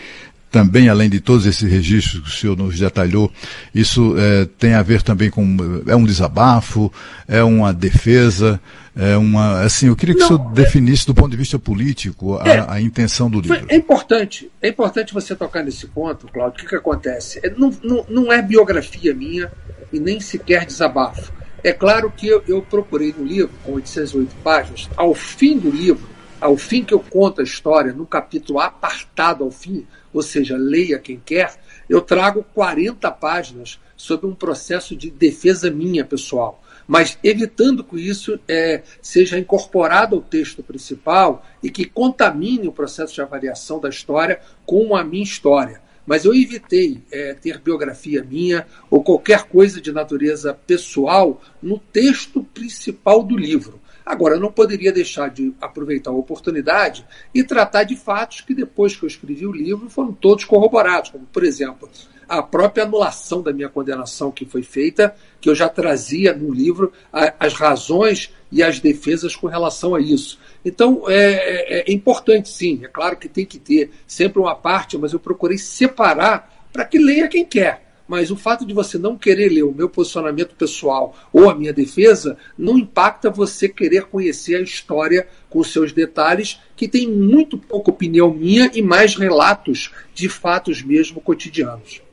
também, 0.54 0.88
além 0.88 1.10
de 1.10 1.20
todos 1.20 1.47
esses 1.47 1.68
registros 1.68 2.22
que 2.22 2.28
o 2.28 2.32
senhor 2.32 2.56
nos 2.56 2.78
detalhou, 2.78 3.32
isso 3.74 4.14
é, 4.16 4.45
tem 4.45 4.76
a 4.76 4.84
ver 4.84 5.01
também 5.01 5.28
com. 5.28 5.58
É 5.88 5.95
um 5.95 6.06
desabafo, 6.06 6.93
é 7.28 7.43
uma 7.43 7.74
defesa, 7.74 8.62
é 8.95 9.18
uma. 9.18 9.62
Assim, 9.62 9.88
eu 9.88 9.95
queria 9.95 10.14
que 10.14 10.22
não, 10.22 10.28
o 10.28 10.38
senhor 10.38 10.51
é, 10.51 10.54
definisse 10.54 11.08
do 11.08 11.16
ponto 11.16 11.32
de 11.32 11.38
vista 11.38 11.58
político 11.58 12.38
a, 12.38 12.47
é, 12.47 12.66
a, 12.70 12.80
intenção 12.80 13.32
do 13.32 13.41
livro. 13.41 13.66
É 13.68 13.76
importante, 13.76 14.51
é 14.62 14.68
importante 14.68 15.12
você 15.12 15.36
tocar 15.36 15.64
nesse 15.64 15.88
ponto, 15.88 16.28
Claudio. 16.28 16.60
O 16.60 16.62
que, 16.62 16.70
que 16.70 16.76
acontece? 16.76 17.39
É, 17.43 17.49
não, 17.49 17.74
não, 17.84 18.06
não 18.08 18.32
é 18.32 18.39
biografia 18.39 19.12
minha 19.12 19.51
e 19.91 19.99
nem 19.99 20.20
sequer 20.20 20.68
desabafo. 20.68 21.34
É 21.64 21.74
claro 21.74 22.14
que 22.16 22.28
eu, 22.28 22.43
eu 22.47 22.62
procurei 22.62 23.12
no 23.18 23.26
livro, 23.26 23.49
com 23.64 23.74
808 23.74 24.36
páginas, 24.43 24.88
ao 24.95 25.16
fim 25.16 25.58
do 25.58 25.72
livro, 25.72 26.12
ao 26.44 26.58
fim 26.58 26.84
que 26.84 26.94
eu 26.94 27.00
conto 27.00 27.39
a 27.39 27.44
história, 27.44 27.94
no 27.94 28.06
capítulo 28.06 28.60
apartado 28.60 29.46
ao 29.46 29.50
fim, 29.50 29.88
ou 30.14 30.22
seja, 30.22 30.58
leia 30.58 31.00
quem 31.00 31.18
quer, 31.18 31.56
eu 31.88 32.02
trago 32.02 32.46
40 32.54 33.10
páginas 33.12 33.80
sobre 33.96 34.28
um 34.28 34.36
processo 34.36 34.94
de 34.94 35.10
defesa 35.10 35.72
minha 35.72 36.04
pessoal, 36.04 36.62
mas 36.86 37.18
evitando 37.24 37.82
que 37.82 37.96
isso 37.96 38.38
é, 38.46 38.84
seja 39.02 39.39
incorporado 39.39 40.18
ao 40.18 40.22
texto 40.22 40.62
principal 40.62 41.46
e 41.64 41.70
que 41.70 41.86
contamine 41.86 42.68
o 42.68 42.74
processo 42.74 43.14
de 43.14 43.22
avaliação 43.22 43.80
da 43.80 43.88
história 43.88 44.41
com 44.66 44.98
a 44.98 45.04
minha 45.04 45.24
história. 45.24 45.82
Mas 46.06 46.26
eu 46.26 46.36
evitei 46.36 47.02
é, 47.10 47.34
ter 47.34 47.58
biografia 47.60 48.22
minha 48.22 48.68
ou 48.91 49.02
qualquer 49.02 49.44
coisa 49.44 49.80
de 49.80 49.94
natureza 49.94 50.54
pessoal 50.54 51.41
no 51.62 51.80
texto 51.80 52.44
principal 52.54 53.24
do 53.24 53.38
livro. 53.38 53.80
Agora, 54.06 54.36
eu 54.36 54.39
não 54.39 54.51
poderia 54.51 54.91
deixar 54.91 55.30
de 55.30 55.54
aproveitar 55.62 56.12
a 56.12 56.14
oportunidade 56.14 57.06
e 57.34 57.43
tratar 57.43 57.84
de 57.84 57.95
fatos 57.95 58.41
que, 58.41 58.54
depois 58.54 58.95
que 58.95 59.04
eu 59.04 59.08
escrevi 59.08 59.45
o 59.45 59.51
livro, 59.51 59.89
foram 59.89 60.12
todos 60.12 60.43
corroborados, 60.43 61.12
como, 61.12 61.26
por 61.26 61.43
exemplo, 61.43 61.89
a 62.28 62.41
própria 62.41 62.84
anulação 62.84 63.41
da 63.41 63.54
minha 63.54 63.70
condenação 63.70 64.32
que 64.32 64.45
foi 64.45 64.64
feita, 64.64 65.16
que 65.39 65.49
eu 65.49 65.56
já 65.56 65.70
trazia 65.70 66.34
no 66.34 66.54
livro 66.54 66.91
a, 67.12 67.34
as 67.39 67.54
razões 67.54 68.34
e 68.51 68.62
as 68.62 68.80
defesas 68.80 69.36
com 69.36 69.47
relação 69.47 69.95
a 69.95 70.01
isso. 70.01 70.39
Então, 70.64 71.04
é, 71.08 71.82
é, 71.82 71.91
é 71.91 71.93
importante, 71.93 72.49
sim. 72.49 72.82
É 72.84 72.88
claro 72.88 73.18
que 73.18 73.30
tem 73.30 73.45
que 73.45 73.60
ter 73.60 73.91
sempre 74.08 74.39
uma 74.39 74.56
parte, 74.56 74.97
mas 74.97 75.14
eu 75.14 75.20
procurei 75.20 75.58
separar 75.58 76.68
para 76.72 76.86
que 76.86 76.97
leia 76.97 77.28
quem 77.28 77.45
quer 77.45 77.82
mas 78.14 78.30
o 78.30 78.36
fato 78.36 78.64
de 78.64 78.76
você 78.76 78.99
não 78.99 79.18
querer 79.18 79.49
ler 79.49 79.64
o 79.64 79.74
meu 79.74 79.89
posicionamento 79.89 80.53
pessoal 80.53 81.18
ou 81.34 81.49
a 81.49 81.55
minha 81.55 81.74
defesa 81.74 82.38
não 82.55 82.78
impacta 82.78 83.28
você 83.28 83.68
querer 83.68 84.03
conhecer 84.03 84.53
a 84.53 84.61
história 84.61 85.28
com 85.49 85.64
seus 85.64 85.91
detalhes, 85.91 86.59
que 86.76 86.88
tem 86.88 87.07
muito 87.07 87.57
pouca 87.57 87.89
opinião 87.89 88.32
minha 88.32 88.70
e 88.72 88.84
mais 88.84 89.16
relatos 89.16 89.91
de 90.14 90.30
fatos 90.30 90.84
mesmo 90.84 91.20
cotidianos. 91.22 92.03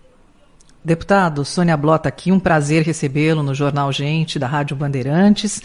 Deputado, 0.82 1.44
Sônia 1.44 1.76
Blota 1.76 2.08
aqui, 2.08 2.32
um 2.32 2.40
prazer 2.40 2.82
recebê-lo 2.82 3.42
no 3.42 3.54
Jornal 3.54 3.92
Gente, 3.92 4.38
da 4.38 4.46
Rádio 4.46 4.74
Bandeirantes. 4.74 5.62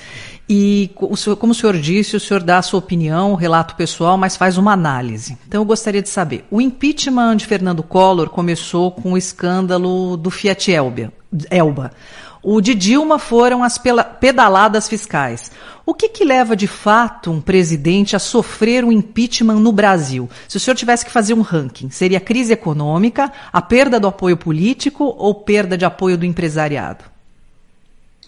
E, 0.49 0.91
o 0.95 1.35
como 1.37 1.53
o 1.53 1.55
senhor 1.55 1.77
disse, 1.77 2.17
o 2.17 2.19
senhor 2.19 2.43
dá 2.43 2.57
a 2.57 2.61
sua 2.61 2.79
opinião, 2.79 3.31
um 3.31 3.35
relato 3.35 3.75
pessoal, 3.75 4.17
mas 4.17 4.35
faz 4.35 4.57
uma 4.57 4.73
análise. 4.73 5.37
Então, 5.47 5.61
eu 5.61 5.65
gostaria 5.65 6.01
de 6.01 6.09
saber: 6.09 6.43
o 6.51 6.59
impeachment 6.59 7.37
de 7.37 7.45
Fernando 7.45 7.81
Collor 7.81 8.29
começou 8.29 8.91
com 8.91 9.13
o 9.13 9.17
escândalo 9.17 10.17
do 10.17 10.29
Fiat 10.29 10.69
Elba. 10.71 11.13
Elba. 11.49 11.91
O 12.47 12.61
de 12.61 12.75
Dilma 12.75 13.17
foram 13.17 13.63
as 13.63 13.81
pedaladas 14.19 14.87
fiscais. 14.87 15.51
O 15.83 15.95
que, 15.95 16.07
que 16.07 16.23
leva 16.23 16.55
de 16.55 16.67
fato 16.67 17.31
um 17.31 17.41
presidente 17.41 18.15
a 18.15 18.19
sofrer 18.19 18.85
um 18.85 18.91
impeachment 18.91 19.55
no 19.55 19.71
Brasil? 19.71 20.29
Se 20.47 20.55
o 20.55 20.59
senhor 20.59 20.75
tivesse 20.75 21.03
que 21.03 21.11
fazer 21.11 21.33
um 21.33 21.41
ranking, 21.41 21.89
seria 21.89 22.19
crise 22.19 22.53
econômica, 22.53 23.31
a 23.51 23.63
perda 23.63 23.99
do 23.99 24.05
apoio 24.05 24.37
político 24.37 25.05
ou 25.17 25.33
perda 25.33 25.75
de 25.75 25.85
apoio 25.85 26.19
do 26.19 26.23
empresariado? 26.23 27.05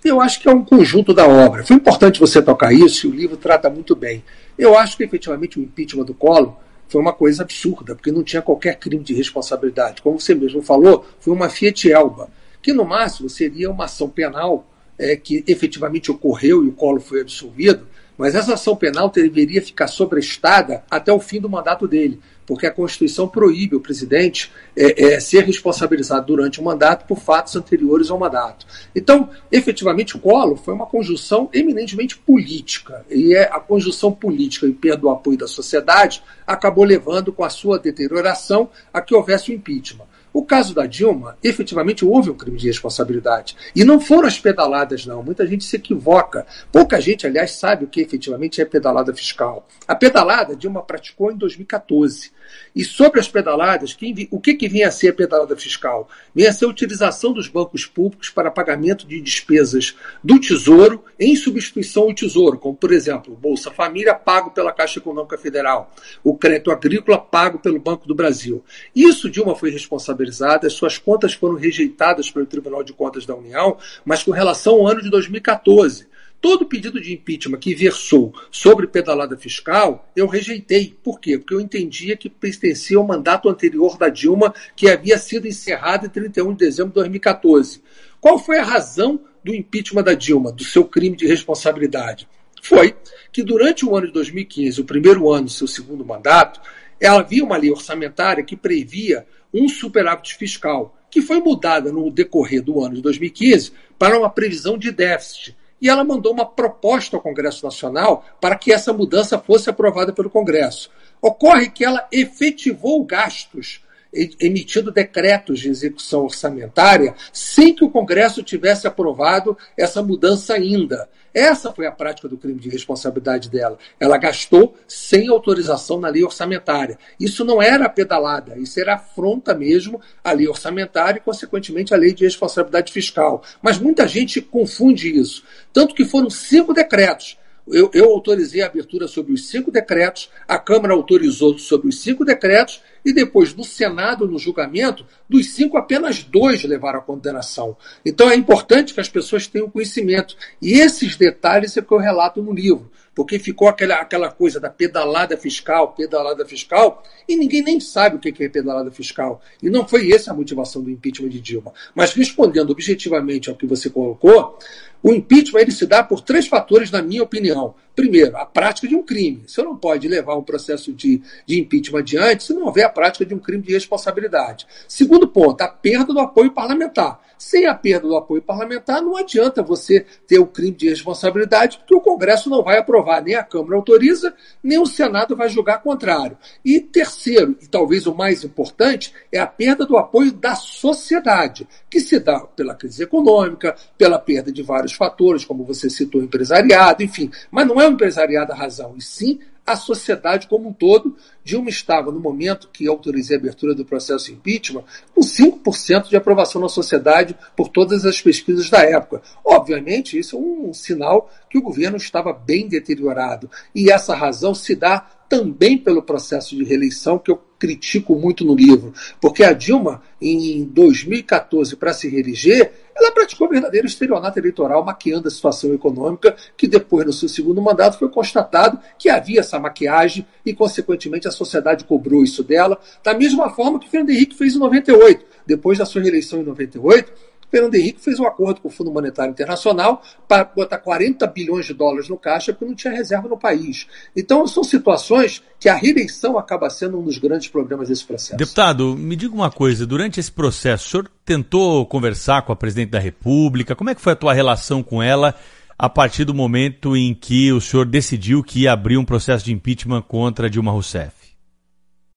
Eu 0.03 0.19
acho 0.19 0.41
que 0.41 0.49
é 0.49 0.51
um 0.51 0.65
conjunto 0.65 1.13
da 1.13 1.27
obra. 1.27 1.63
Foi 1.63 1.75
importante 1.75 2.19
você 2.19 2.41
tocar 2.41 2.73
isso 2.73 3.05
e 3.05 3.11
o 3.11 3.13
livro 3.13 3.37
trata 3.37 3.69
muito 3.69 3.95
bem. 3.95 4.23
Eu 4.57 4.75
acho 4.75 4.97
que 4.97 5.03
efetivamente 5.03 5.59
o 5.59 5.61
impeachment 5.61 6.05
do 6.05 6.15
Collor 6.15 6.55
foi 6.89 6.99
uma 6.99 7.13
coisa 7.13 7.43
absurda, 7.43 7.93
porque 7.93 8.11
não 8.11 8.23
tinha 8.23 8.41
qualquer 8.41 8.79
crime 8.79 9.03
de 9.03 9.13
responsabilidade. 9.13 10.01
Como 10.01 10.19
você 10.19 10.33
mesmo 10.33 10.63
falou, 10.63 11.05
foi 11.19 11.31
uma 11.35 11.49
Fiat 11.49 11.91
Elba 11.91 12.35
que 12.67 12.73
no 12.73 12.83
máximo 12.83 13.29
seria 13.29 13.71
uma 13.71 13.85
ação 13.85 14.09
penal 14.09 14.67
é, 14.99 15.15
que 15.15 15.41
efetivamente 15.47 16.11
ocorreu 16.11 16.65
e 16.65 16.67
o 16.67 16.73
Collor 16.73 16.99
foi 16.99 17.21
absolvido, 17.21 17.87
mas 18.17 18.35
essa 18.35 18.55
ação 18.55 18.75
penal 18.75 19.09
deveria 19.09 19.61
ficar 19.61 19.87
sobrestada 19.87 20.83
até 20.91 21.09
o 21.13 21.17
fim 21.17 21.39
do 21.39 21.49
mandato 21.49 21.87
dele, 21.87 22.19
porque 22.45 22.65
a 22.65 22.71
Constituição 22.71 23.25
proíbe 23.25 23.77
o 23.77 23.79
presidente 23.79 24.51
é, 24.75 25.13
é, 25.13 25.19
ser 25.21 25.45
responsabilizado 25.45 26.25
durante 26.25 26.59
o 26.59 26.63
mandato 26.63 27.07
por 27.07 27.19
fatos 27.19 27.55
anteriores 27.55 28.11
ao 28.11 28.19
mandato. 28.19 28.67
Então, 28.93 29.29
efetivamente, 29.49 30.17
o 30.17 30.19
Collor 30.19 30.57
foi 30.57 30.73
uma 30.73 30.87
conjunção 30.87 31.49
eminentemente 31.53 32.17
política, 32.17 33.05
e 33.09 33.33
é 33.33 33.43
a 33.43 33.61
conjunção 33.61 34.11
política 34.11 34.67
e 34.67 34.73
perda 34.73 34.97
do 34.97 35.09
apoio 35.09 35.37
da 35.37 35.47
sociedade 35.47 36.21
acabou 36.45 36.83
levando, 36.83 37.31
com 37.31 37.45
a 37.45 37.49
sua 37.49 37.79
deterioração, 37.79 38.69
a 38.93 38.99
que 38.99 39.15
houvesse 39.15 39.51
o 39.51 39.55
impeachment. 39.55 40.16
O 40.33 40.43
caso 40.43 40.73
da 40.73 40.85
Dilma, 40.85 41.37
efetivamente 41.43 42.05
houve 42.05 42.29
um 42.29 42.35
crime 42.35 42.57
de 42.57 42.67
responsabilidade. 42.67 43.55
E 43.75 43.83
não 43.83 43.99
foram 43.99 44.27
as 44.27 44.39
pedaladas, 44.39 45.05
não. 45.05 45.23
Muita 45.23 45.47
gente 45.47 45.63
se 45.63 45.75
equivoca. 45.75 46.45
Pouca 46.71 46.99
gente, 47.01 47.25
aliás, 47.25 47.51
sabe 47.51 47.85
o 47.85 47.87
que 47.87 48.01
efetivamente 48.01 48.61
é 48.61 48.65
pedalada 48.65 49.13
fiscal. 49.13 49.67
A 49.87 49.95
pedalada, 49.95 50.55
Dilma 50.55 50.83
praticou 50.83 51.31
em 51.31 51.37
2014. 51.37 52.31
E 52.75 52.83
sobre 52.83 53.19
as 53.19 53.27
pedaladas, 53.27 53.93
quem, 53.93 54.27
o 54.31 54.39
que, 54.39 54.53
que 54.53 54.67
vinha 54.67 54.87
a 54.87 54.91
ser 54.91 55.09
a 55.09 55.13
pedalada 55.13 55.55
fiscal? 55.55 56.09
Vinha 56.33 56.49
a 56.49 56.53
ser 56.53 56.65
a 56.65 56.69
utilização 56.69 57.33
dos 57.33 57.47
bancos 57.47 57.85
públicos 57.85 58.29
para 58.29 58.51
pagamento 58.51 59.07
de 59.07 59.19
despesas 59.21 59.95
do 60.23 60.39
Tesouro 60.39 61.03
em 61.19 61.35
substituição 61.35 62.03
ao 62.03 62.13
Tesouro, 62.13 62.57
como, 62.57 62.75
por 62.75 62.91
exemplo, 62.91 63.35
Bolsa 63.35 63.71
Família 63.71 64.13
pago 64.13 64.51
pela 64.51 64.71
Caixa 64.71 64.99
Econômica 64.99 65.37
Federal, 65.37 65.93
o 66.23 66.37
crédito 66.37 66.71
agrícola 66.71 67.17
pago 67.17 67.59
pelo 67.59 67.79
Banco 67.79 68.07
do 68.07 68.15
Brasil. 68.15 68.63
Isso 68.95 69.29
Dilma 69.29 69.55
foi 69.55 69.71
responsabilizada, 69.71 70.69
suas 70.69 70.97
contas 70.97 71.33
foram 71.33 71.55
rejeitadas 71.55 72.29
pelo 72.31 72.45
Tribunal 72.45 72.83
de 72.83 72.93
Contas 72.93 73.25
da 73.25 73.35
União, 73.35 73.77
mas 74.05 74.23
com 74.23 74.31
relação 74.31 74.75
ao 74.75 74.87
ano 74.87 75.01
de 75.01 75.09
2014. 75.09 76.06
Todo 76.39 76.67
pedido 76.67 77.01
de 77.01 77.13
impeachment 77.13 77.57
que 77.57 77.73
versou 77.73 78.33
sobre 78.51 78.85
pedalada 78.85 79.35
fiscal, 79.35 80.07
eu 80.15 80.27
rejeitei. 80.27 80.95
Por 81.03 81.19
quê? 81.19 81.37
Porque 81.37 81.53
eu 81.53 81.59
entendia 81.59 82.15
que 82.15 82.29
pertencia 82.29 82.97
ao 82.97 83.07
mandato 83.07 83.49
anterior 83.49 83.97
da 83.97 84.07
Dilma, 84.07 84.53
que 84.75 84.87
havia 84.87 85.17
sido 85.17 85.47
encerrado 85.47 86.05
em 86.05 86.09
31 86.09 86.51
de 86.51 86.59
dezembro 86.59 86.91
de 86.91 86.95
2014. 86.95 87.81
Qual 88.21 88.37
foi 88.37 88.59
a 88.59 88.63
razão 88.63 89.19
do 89.43 89.53
impeachment 89.53 90.03
da 90.03 90.13
Dilma, 90.13 90.51
do 90.51 90.63
seu 90.63 90.85
crime 90.85 91.15
de 91.15 91.25
responsabilidade? 91.25 92.27
Foi 92.61 92.95
que 93.31 93.41
durante 93.41 93.85
o 93.85 93.95
ano 93.95 94.07
de 94.07 94.13
2015, 94.13 94.81
o 94.81 94.85
primeiro 94.85 95.31
ano 95.31 95.45
do 95.45 95.51
seu 95.51 95.67
segundo 95.67 96.05
mandato, 96.05 96.61
ela 96.99 97.19
havia 97.19 97.43
uma 97.43 97.57
lei 97.57 97.71
orçamentária 97.71 98.43
que 98.43 98.55
previa 98.55 99.25
um 99.53 99.67
superávit 99.67 100.35
fiscal, 100.35 100.95
que 101.09 101.21
foi 101.21 101.39
mudada 101.39 101.91
no 101.91 102.11
decorrer 102.11 102.61
do 102.61 102.83
ano 102.83 102.95
de 102.95 103.01
2015 103.01 103.71
para 103.97 104.19
uma 104.19 104.29
previsão 104.29 104.77
de 104.77 104.91
déficit 104.91 105.55
e 105.81 105.89
ela 105.89 106.03
mandou 106.03 106.33
uma 106.33 106.45
proposta 106.45 107.15
ao 107.15 107.21
Congresso 107.21 107.63
Nacional 107.63 108.25
para 108.41 108.55
que 108.55 108.71
essa 108.71 108.93
mudança 108.93 109.37
fosse 109.37 109.69
aprovada 109.69 110.11
pelo 110.11 110.29
Congresso. 110.29 110.89
Ocorre 111.21 111.69
que 111.69 111.83
ela 111.83 112.07
efetivou 112.11 113.03
gastos 113.03 113.81
emitindo 114.13 114.91
decretos 114.91 115.59
de 115.59 115.69
execução 115.69 116.23
orçamentária 116.23 117.15
sem 117.31 117.73
que 117.73 117.83
o 117.83 117.89
Congresso 117.89 118.43
tivesse 118.43 118.87
aprovado 118.87 119.57
essa 119.77 120.01
mudança 120.01 120.53
ainda. 120.53 121.09
Essa 121.33 121.71
foi 121.71 121.85
a 121.85 121.91
prática 121.91 122.27
do 122.27 122.35
crime 122.35 122.59
de 122.59 122.67
responsabilidade 122.67 123.47
dela. 123.47 123.77
Ela 123.99 124.17
gastou 124.17 124.75
sem 124.87 125.27
autorização 125.27 125.99
na 125.99 126.07
lei 126.07 126.23
orçamentária. 126.23 126.97
Isso 127.19 127.45
não 127.45 127.61
era 127.61 127.87
pedalada, 127.87 128.57
isso 128.57 128.79
era 128.79 128.95
afronta 128.95 129.53
mesmo 129.53 130.01
à 130.23 130.31
lei 130.31 130.47
orçamentária 130.47 131.19
e, 131.19 131.21
consequentemente, 131.21 131.93
à 131.93 131.97
lei 131.97 132.11
de 132.11 132.23
responsabilidade 132.23 132.91
fiscal. 132.91 133.43
Mas 133.61 133.77
muita 133.77 134.07
gente 134.07 134.41
confunde 134.41 135.15
isso. 135.15 135.43
Tanto 135.71 135.93
que 135.93 136.05
foram 136.05 136.29
cinco 136.29 136.73
decretos 136.73 137.37
eu, 137.69 137.91
eu, 137.93 138.09
autorizei 138.11 138.61
a 138.61 138.67
abertura 138.67 139.07
sobre 139.07 139.33
os 139.33 139.49
cinco 139.49 139.69
decretos, 139.69 140.29
a 140.47 140.57
Câmara 140.57 140.93
autorizou 140.93 141.57
sobre 141.57 141.89
os 141.89 142.01
cinco 142.01 142.23
decretos 142.23 142.81
e 143.07 143.13
depois 143.13 143.55
no 143.55 143.63
Senado, 143.63 144.27
no 144.27 144.37
julgamento, 144.37 145.05
dos 145.29 145.53
cinco, 145.53 145.77
apenas 145.77 146.25
dois 146.25 146.61
levaram 146.65 146.99
a 146.99 147.01
condenação. 147.01 147.77
Então 148.05 148.29
é 148.29 148.35
importante 148.35 148.93
que 148.93 148.99
as 148.99 149.07
pessoas 149.07 149.47
tenham 149.47 149.69
conhecimento. 149.69 150.35
E 150.61 150.73
esses 150.73 151.15
detalhes 151.15 151.77
é 151.77 151.81
que 151.81 151.89
eu 151.89 151.99
relato 151.99 152.43
no 152.43 152.53
livro 152.53 152.91
porque 153.15 153.39
ficou 153.39 153.67
aquela, 153.67 153.95
aquela 153.95 154.29
coisa 154.29 154.59
da 154.59 154.69
pedalada 154.69 155.35
fiscal, 155.35 155.93
pedalada 155.93 156.45
fiscal, 156.45 157.01
e 157.27 157.35
ninguém 157.35 157.63
nem 157.63 157.79
sabe 157.79 158.15
o 158.15 158.19
que 158.19 158.43
é 158.43 158.47
pedalada 158.47 158.91
fiscal. 158.91 159.41
E 159.59 159.71
não 159.71 159.87
foi 159.87 160.11
essa 160.11 160.29
a 160.29 160.35
motivação 160.35 160.83
do 160.83 160.91
impeachment 160.91 161.29
de 161.29 161.39
Dilma. 161.39 161.73
Mas 161.95 162.13
respondendo 162.13 162.69
objetivamente 162.69 163.49
ao 163.49 163.55
que 163.55 163.65
você 163.65 163.89
colocou, 163.89 164.59
o 165.01 165.11
impeachment 165.11 165.61
ele 165.61 165.71
se 165.71 165.87
dá 165.87 166.03
por 166.03 166.21
três 166.21 166.45
fatores, 166.45 166.91
na 166.91 167.01
minha 167.01 167.23
opinião. 167.23 167.73
Primeiro, 167.97 168.37
a 168.37 168.45
prática 168.45 168.87
de 168.87 168.95
um 168.95 169.01
crime. 169.01 169.41
Você 169.47 169.63
não 169.63 169.75
pode 169.75 170.07
levar 170.07 170.35
um 170.35 170.43
processo 170.43 170.93
de, 170.93 171.19
de 171.47 171.59
impeachment 171.59 172.01
adiante 172.01 172.43
se 172.43 172.53
não 172.53 172.67
houver 172.67 172.83
a 172.83 172.89
prática 172.89 173.25
de 173.25 173.33
um 173.33 173.39
crime 173.39 173.63
de 173.63 173.73
responsabilidade. 173.73 174.67
Segundo 174.87 175.27
ponto, 175.27 175.59
a 175.63 175.67
perda 175.67 176.13
do 176.13 176.19
apoio 176.19 176.51
parlamentar. 176.51 177.19
Sem 177.37 177.67
a 177.67 177.73
perda 177.75 178.07
do 178.07 178.15
apoio 178.15 178.41
parlamentar, 178.41 179.01
não 179.01 179.15
adianta 179.15 179.61
você 179.61 180.05
ter 180.27 180.39
o 180.39 180.47
crime 180.47 180.75
de 180.75 180.89
responsabilidade, 180.89 181.77
porque 181.77 181.93
o 181.93 182.01
Congresso 182.01 182.49
não 182.49 182.63
vai 182.63 182.79
aprovar, 182.79 183.21
nem 183.21 183.35
a 183.35 183.43
Câmara 183.43 183.75
autoriza, 183.75 184.33
nem 184.63 184.79
o 184.79 184.87
Senado 184.87 185.35
vai 185.35 185.47
julgar 185.47 185.83
contrário. 185.83 186.37
E 186.65 186.79
terceiro, 186.79 187.55
e 187.61 187.67
talvez 187.67 188.07
o 188.07 188.15
mais 188.15 188.43
importante, 188.43 189.13
é 189.31 189.39
a 189.39 189.45
perda 189.45 189.85
do 189.85 189.97
apoio 189.97 190.31
da 190.31 190.55
sociedade, 190.55 191.67
que 191.89 191.99
se 191.99 192.19
dá 192.19 192.39
pela 192.39 192.73
crise 192.73 193.03
econômica, 193.03 193.75
pela 193.97 194.17
perda 194.17 194.51
de 194.51 194.63
vários 194.63 194.93
fatores, 194.93 195.45
como 195.45 195.63
você 195.63 195.91
citou, 195.91 196.23
empresariado, 196.23 197.03
enfim. 197.03 197.29
Mas 197.51 197.67
não 197.67 197.79
é 197.79 197.86
o 197.87 197.93
empresariado 197.93 198.53
razão, 198.53 198.95
e 198.97 199.01
sim 199.01 199.39
a 199.67 199.75
sociedade 199.75 200.47
como 200.47 200.69
um 200.69 200.73
todo. 200.73 201.17
Dilma 201.43 201.69
estava, 201.69 202.09
no 202.09 202.21
momento 202.21 202.69
que 202.71 202.87
autorizei 202.87 203.35
a 203.35 203.39
abertura 203.39 203.75
do 203.75 203.83
processo 203.83 204.31
impeachment, 204.31 204.85
com 205.13 205.21
5% 205.21 206.07
de 206.07 206.15
aprovação 206.15 206.61
na 206.61 206.69
sociedade 206.69 207.35
por 207.55 207.67
todas 207.67 208.05
as 208.05 208.21
pesquisas 208.21 208.69
da 208.69 208.81
época. 208.81 209.21
Obviamente, 209.43 210.17
isso 210.17 210.37
é 210.37 210.39
um 210.39 210.73
sinal 210.73 211.29
que 211.49 211.57
o 211.57 211.61
governo 211.61 211.97
estava 211.97 212.31
bem 212.31 212.67
deteriorado. 212.67 213.51
E 213.75 213.91
essa 213.91 214.15
razão 214.15 214.55
se 214.55 214.73
dá 214.73 214.99
também 215.27 215.77
pelo 215.77 216.01
processo 216.01 216.55
de 216.55 216.63
reeleição, 216.63 217.19
que 217.19 217.29
eu 217.29 217.46
critico 217.57 218.15
muito 218.15 218.45
no 218.45 218.55
livro, 218.55 218.93
porque 219.19 219.43
a 219.43 219.53
Dilma, 219.53 220.01
em 220.21 220.63
2014, 220.65 221.75
para 221.75 221.93
se 221.93 222.07
reeleger, 222.07 222.71
ela 222.95 223.11
praticou 223.11 223.47
verdadeiro 223.47 223.85
estelionato 223.85 224.39
eleitoral, 224.39 224.83
maquiando 224.83 225.27
a 225.27 225.31
situação 225.31 225.73
econômica, 225.73 226.35
que 226.55 226.67
depois, 226.67 227.05
no 227.05 227.13
seu 227.13 227.29
segundo 227.29 227.61
mandato, 227.61 227.99
foi 227.99 228.09
constatado 228.09 228.79
que 228.97 229.09
havia 229.09 229.41
essa 229.41 229.59
maquiagem 229.59 230.25
e, 230.43 230.53
consequentemente, 230.53 231.27
a 231.27 231.31
sociedade 231.31 231.83
cobrou 231.83 232.23
isso 232.23 232.43
dela, 232.43 232.79
da 233.03 233.13
mesma 233.13 233.49
forma 233.51 233.79
que 233.79 233.89
Fernando 233.89 234.09
Henrique 234.09 234.35
fez 234.35 234.55
em 234.55 234.59
98. 234.59 235.25
Depois 235.45 235.77
da 235.77 235.85
sua 235.85 236.01
reeleição 236.01 236.41
em 236.41 236.43
98, 236.43 237.11
Fernando 237.49 237.75
Henrique 237.75 238.01
fez 238.01 238.19
um 238.19 238.25
acordo 238.25 238.61
com 238.61 238.67
o 238.67 238.71
Fundo 238.71 238.91
Monetário 238.91 239.31
Internacional 239.31 240.01
para 240.27 240.43
botar 240.43 240.77
40 240.77 241.25
bilhões 241.27 241.65
de 241.65 241.73
dólares 241.73 242.09
no 242.09 242.17
caixa 242.17 242.51
porque 242.51 242.65
não 242.65 242.75
tinha 242.75 242.93
reserva 242.93 243.27
no 243.27 243.37
país. 243.37 243.87
Então, 244.15 244.45
são 244.45 244.63
situações 244.63 245.41
que 245.59 245.69
a 245.69 245.75
reeleição 245.75 246.37
acaba 246.37 246.69
sendo 246.69 246.99
um 246.99 247.03
dos 247.03 247.17
grandes 247.17 247.47
problemas 247.47 247.87
desse 247.89 248.05
processo. 248.05 248.37
Deputado, 248.37 248.95
me 248.97 249.15
diga 249.15 249.33
uma 249.33 249.49
coisa: 249.49 249.85
durante 249.85 250.19
esse 250.19 250.31
processo, 250.31 250.87
o 250.87 250.89
senhor 250.89 251.11
tentou 251.25 251.85
conversar 251.85 252.41
com 252.41 252.51
a 252.51 252.55
presidente 252.55 252.91
da 252.91 252.99
República? 252.99 253.75
Como 253.75 253.89
é 253.89 253.95
que 253.95 254.01
foi 254.01 254.13
a 254.13 254.17
tua 254.17 254.33
relação 254.33 254.83
com 254.83 255.01
ela 255.01 255.33
a 255.79 255.87
partir 255.87 256.25
do 256.25 256.33
momento 256.33 256.97
em 256.97 257.13
que 257.13 257.51
o 257.51 257.61
senhor 257.61 257.85
decidiu 257.85 258.43
que 258.43 258.61
ia 258.61 258.73
abrir 258.73 258.97
um 258.97 259.05
processo 259.05 259.45
de 259.45 259.53
impeachment 259.53 260.01
contra 260.01 260.49
Dilma 260.49 260.71
Rousseff? 260.71 261.16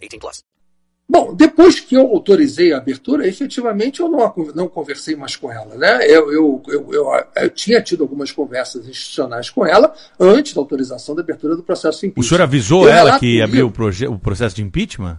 18 0.00 0.18
plus. 0.18 0.42
Bom, 1.08 1.34
depois 1.34 1.80
que 1.80 1.96
eu 1.96 2.02
autorizei 2.02 2.72
a 2.72 2.76
abertura, 2.76 3.26
efetivamente 3.26 3.98
eu 3.98 4.08
não, 4.08 4.32
não 4.54 4.68
conversei 4.68 5.16
mais 5.16 5.34
com 5.34 5.50
ela. 5.50 5.74
Né? 5.74 6.06
Eu, 6.06 6.32
eu, 6.32 6.62
eu, 6.68 6.88
eu, 6.92 7.24
eu 7.34 7.50
tinha 7.50 7.82
tido 7.82 8.04
algumas 8.04 8.30
conversas 8.30 8.86
institucionais 8.86 9.50
com 9.50 9.66
ela 9.66 9.92
antes 10.20 10.54
da 10.54 10.60
autorização 10.60 11.16
da 11.16 11.22
abertura 11.22 11.56
do 11.56 11.64
processo 11.64 12.00
de 12.00 12.06
impeachment. 12.06 12.24
O 12.24 12.28
senhor 12.28 12.42
avisou 12.42 12.88
ela 12.88 13.00
relato 13.00 13.20
que 13.20 13.42
abriu 13.42 13.66
o, 13.66 14.12
o 14.14 14.18
processo 14.20 14.54
de 14.54 14.62
impeachment? 14.62 15.18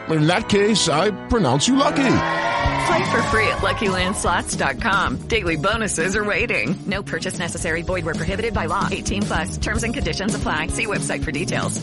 In 0.11 0.27
that 0.27 0.49
case, 0.49 0.89
I 0.89 1.11
pronounce 1.27 1.67
you 1.67 1.75
lucky. 1.75 2.15
Play 2.87 3.11
for 3.11 3.21
free 3.31 3.47
at 3.47 3.59
LuckyLandSlots.com. 3.59 5.27
Daily 5.27 5.55
bonuses 5.55 6.15
are 6.15 6.23
waiting. 6.25 6.75
No 6.85 7.03
purchase 7.03 7.39
necessary. 7.39 7.83
Void 7.83 8.05
where 8.05 8.15
prohibited 8.15 8.53
by 8.53 8.65
law. 8.65 8.87
18 8.91 9.21
plus. 9.23 9.57
Terms 9.57 9.83
and 9.83 9.93
conditions 9.93 10.35
apply. 10.35 10.67
See 10.67 10.87
website 10.87 11.23
for 11.23 11.31
details. 11.31 11.81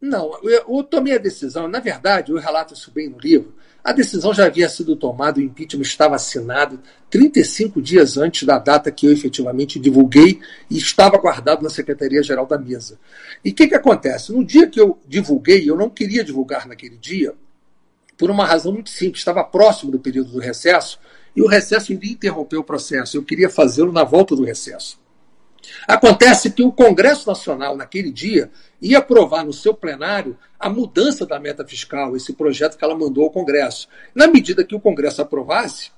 Não, 0.00 0.32
eu, 0.42 0.64
eu 0.66 0.82
tomei 0.82 1.14
a 1.14 1.18
decisão. 1.18 1.68
Na 1.68 1.78
verdade, 1.78 2.32
eu 2.32 2.38
relato 2.38 2.72
isso 2.72 2.90
bem 2.90 3.10
no 3.10 3.18
livro. 3.18 3.54
A 3.82 3.92
decisão 3.92 4.34
já 4.34 4.46
havia 4.46 4.68
sido 4.68 4.94
tomada, 4.94 5.40
o 5.40 5.42
impeachment 5.42 5.82
estava 5.82 6.14
assinado 6.14 6.78
35 7.08 7.80
dias 7.80 8.18
antes 8.18 8.46
da 8.46 8.58
data 8.58 8.90
que 8.90 9.06
eu 9.06 9.12
efetivamente 9.12 9.78
divulguei 9.78 10.38
e 10.70 10.76
estava 10.76 11.16
guardado 11.16 11.62
na 11.62 11.70
Secretaria-Geral 11.70 12.46
da 12.46 12.58
Mesa. 12.58 12.98
E 13.42 13.50
o 13.50 13.54
que, 13.54 13.68
que 13.68 13.74
acontece? 13.74 14.32
No 14.32 14.44
dia 14.44 14.66
que 14.66 14.78
eu 14.78 14.98
divulguei, 15.08 15.68
eu 15.68 15.76
não 15.76 15.88
queria 15.88 16.22
divulgar 16.22 16.68
naquele 16.68 16.98
dia, 16.98 17.34
por 18.20 18.30
uma 18.30 18.44
razão 18.44 18.70
muito 18.70 18.90
simples. 18.90 19.22
Estava 19.22 19.42
próximo 19.42 19.90
do 19.90 19.98
período 19.98 20.32
do 20.32 20.38
recesso 20.38 21.00
e 21.34 21.40
o 21.40 21.46
recesso 21.46 21.90
iria 21.90 22.12
interromper 22.12 22.58
o 22.58 22.64
processo. 22.64 23.16
Eu 23.16 23.22
queria 23.22 23.48
fazê-lo 23.48 23.90
na 23.90 24.04
volta 24.04 24.36
do 24.36 24.44
recesso. 24.44 24.99
Acontece 25.86 26.50
que 26.50 26.62
o 26.62 26.72
Congresso 26.72 27.28
Nacional, 27.28 27.76
naquele 27.76 28.10
dia, 28.10 28.50
ia 28.80 28.98
aprovar 28.98 29.44
no 29.44 29.52
seu 29.52 29.74
plenário 29.74 30.36
a 30.58 30.68
mudança 30.68 31.26
da 31.26 31.38
meta 31.38 31.66
fiscal, 31.66 32.16
esse 32.16 32.32
projeto 32.32 32.76
que 32.76 32.84
ela 32.84 32.96
mandou 32.96 33.24
ao 33.24 33.30
Congresso. 33.30 33.88
Na 34.14 34.26
medida 34.26 34.64
que 34.64 34.74
o 34.74 34.80
Congresso 34.80 35.22
aprovasse, 35.22 35.90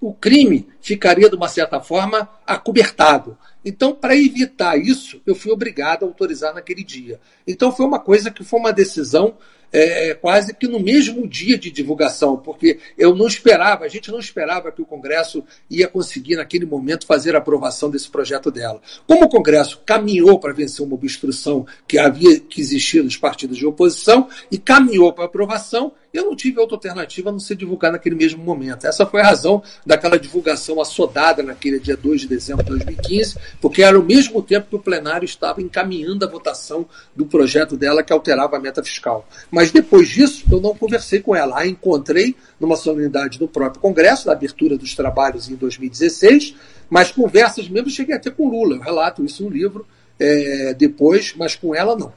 o 0.00 0.12
crime 0.12 0.68
ficaria, 0.80 1.30
de 1.30 1.36
uma 1.36 1.48
certa 1.48 1.80
forma, 1.80 2.28
acobertado. 2.46 3.38
Então, 3.64 3.94
para 3.94 4.14
evitar 4.16 4.76
isso, 4.76 5.22
eu 5.24 5.34
fui 5.34 5.50
obrigado 5.50 6.04
a 6.04 6.06
autorizar 6.06 6.54
naquele 6.54 6.84
dia. 6.84 7.18
Então, 7.46 7.72
foi 7.72 7.86
uma 7.86 7.98
coisa 7.98 8.30
que 8.30 8.44
foi 8.44 8.60
uma 8.60 8.72
decisão 8.72 9.36
é, 9.74 10.14
quase 10.14 10.54
que 10.54 10.68
no 10.68 10.78
mesmo 10.78 11.26
dia 11.26 11.58
de 11.58 11.70
divulgação, 11.70 12.36
porque 12.36 12.78
eu 12.96 13.14
não 13.14 13.26
esperava, 13.26 13.84
a 13.84 13.88
gente 13.88 14.10
não 14.10 14.20
esperava 14.20 14.70
que 14.70 14.80
o 14.80 14.86
Congresso 14.86 15.42
ia 15.68 15.88
conseguir, 15.88 16.36
naquele 16.36 16.64
momento, 16.64 17.06
fazer 17.06 17.34
a 17.34 17.38
aprovação 17.38 17.90
desse 17.90 18.08
projeto 18.08 18.50
dela. 18.52 18.80
Como 19.06 19.24
o 19.24 19.28
Congresso 19.28 19.82
caminhou 19.84 20.38
para 20.38 20.52
vencer 20.52 20.86
uma 20.86 20.94
obstrução 20.94 21.66
que 21.88 21.98
havia 21.98 22.38
que 22.38 22.60
existir 22.60 23.02
nos 23.02 23.16
partidos 23.16 23.58
de 23.58 23.66
oposição 23.66 24.28
e 24.50 24.58
caminhou 24.58 25.12
para 25.12 25.24
aprovação, 25.24 25.92
eu 26.14 26.24
não 26.24 26.36
tive 26.36 26.60
outra 26.60 26.76
alternativa 26.76 27.28
a 27.28 27.32
não 27.32 27.40
ser 27.40 27.56
divulgar 27.56 27.90
naquele 27.90 28.14
mesmo 28.14 28.42
momento. 28.42 28.86
Essa 28.86 29.04
foi 29.04 29.20
a 29.20 29.24
razão 29.24 29.62
daquela 29.84 30.18
divulgação 30.18 30.80
assodada 30.80 31.42
naquele 31.42 31.80
dia 31.80 31.96
2 31.96 32.22
de 32.22 32.28
dezembro 32.28 32.62
de 32.62 32.70
2015, 32.70 33.36
porque 33.60 33.82
era 33.82 33.98
o 33.98 34.02
mesmo 34.02 34.40
tempo 34.40 34.68
que 34.68 34.76
o 34.76 34.78
plenário 34.78 35.24
estava 35.24 35.60
encaminhando 35.60 36.24
a 36.24 36.28
votação 36.28 36.86
do 37.16 37.26
projeto 37.26 37.76
dela 37.76 38.02
que 38.02 38.12
alterava 38.12 38.56
a 38.56 38.60
meta 38.60 38.82
fiscal. 38.82 39.28
Mas 39.50 39.72
depois 39.72 40.08
disso, 40.08 40.44
eu 40.50 40.60
não 40.60 40.74
conversei 40.74 41.20
com 41.20 41.34
ela. 41.34 41.58
A 41.58 41.66
encontrei 41.66 42.36
numa 42.60 42.76
solenidade 42.76 43.38
do 43.38 43.48
próprio 43.48 43.82
Congresso, 43.82 44.28
na 44.28 44.32
abertura 44.32 44.78
dos 44.78 44.94
trabalhos 44.94 45.48
em 45.48 45.56
2016, 45.56 46.54
mas 46.88 47.10
conversas 47.10 47.68
mesmo 47.68 47.90
cheguei 47.90 48.14
até 48.14 48.30
com 48.30 48.48
Lula. 48.48 48.76
Eu 48.76 48.82
relato 48.82 49.24
isso 49.24 49.42
no 49.42 49.50
livro 49.50 49.84
é, 50.18 50.74
depois, 50.74 51.34
mas 51.36 51.56
com 51.56 51.74
ela 51.74 51.96
não. 51.96 52.12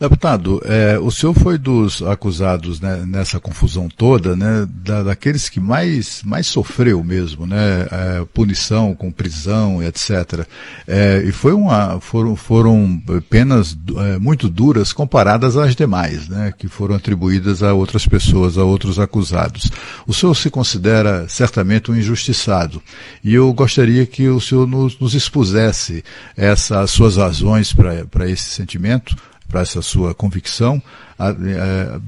Deputado, 0.00 0.62
é, 0.64 0.98
o 0.98 1.10
senhor 1.10 1.34
foi 1.34 1.58
dos 1.58 2.00
acusados 2.00 2.80
né, 2.80 3.04
nessa 3.06 3.38
confusão 3.38 3.86
toda, 3.86 4.34
né, 4.34 4.66
da, 4.66 5.02
daqueles 5.02 5.50
que 5.50 5.60
mais, 5.60 6.22
mais 6.24 6.46
sofreu 6.46 7.04
mesmo, 7.04 7.46
né, 7.46 7.86
é, 7.90 8.24
punição 8.32 8.94
com 8.94 9.12
prisão, 9.12 9.82
etc. 9.82 10.46
É, 10.88 11.22
e 11.26 11.30
foi 11.32 11.52
uma, 11.52 12.00
foram, 12.00 12.34
foram 12.34 12.98
penas 13.28 13.76
é, 13.98 14.18
muito 14.18 14.48
duras 14.48 14.90
comparadas 14.90 15.58
às 15.58 15.76
demais, 15.76 16.30
né, 16.30 16.50
que 16.56 16.66
foram 16.66 16.94
atribuídas 16.94 17.62
a 17.62 17.74
outras 17.74 18.06
pessoas, 18.06 18.56
a 18.56 18.64
outros 18.64 18.98
acusados. 18.98 19.70
O 20.06 20.14
senhor 20.14 20.34
se 20.34 20.48
considera 20.48 21.28
certamente 21.28 21.90
um 21.90 21.94
injustiçado 21.94 22.82
e 23.22 23.34
eu 23.34 23.52
gostaria 23.52 24.06
que 24.06 24.30
o 24.30 24.40
senhor 24.40 24.66
nos, 24.66 24.98
nos 24.98 25.12
expusesse 25.12 26.02
essas 26.34 26.90
suas 26.90 27.18
razões 27.18 27.74
para 27.74 28.30
esse 28.30 28.48
sentimento 28.48 29.14
para 29.50 29.60
essa 29.60 29.82
sua 29.82 30.14
convicção, 30.14 30.80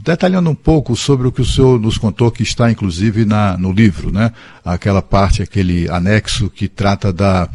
detalhando 0.02 0.48
um 0.48 0.54
pouco 0.54 0.96
sobre 0.96 1.28
o 1.28 1.32
que 1.32 1.42
o 1.42 1.44
senhor 1.44 1.78
nos 1.78 1.98
contou, 1.98 2.30
que 2.30 2.42
está 2.42 2.70
inclusive 2.70 3.24
na, 3.24 3.58
no 3.58 3.70
livro, 3.70 4.10
né? 4.10 4.32
Aquela 4.64 5.02
parte, 5.02 5.42
aquele 5.42 5.88
anexo 5.90 6.48
que 6.48 6.66
trata, 6.68 7.12
da, 7.12 7.48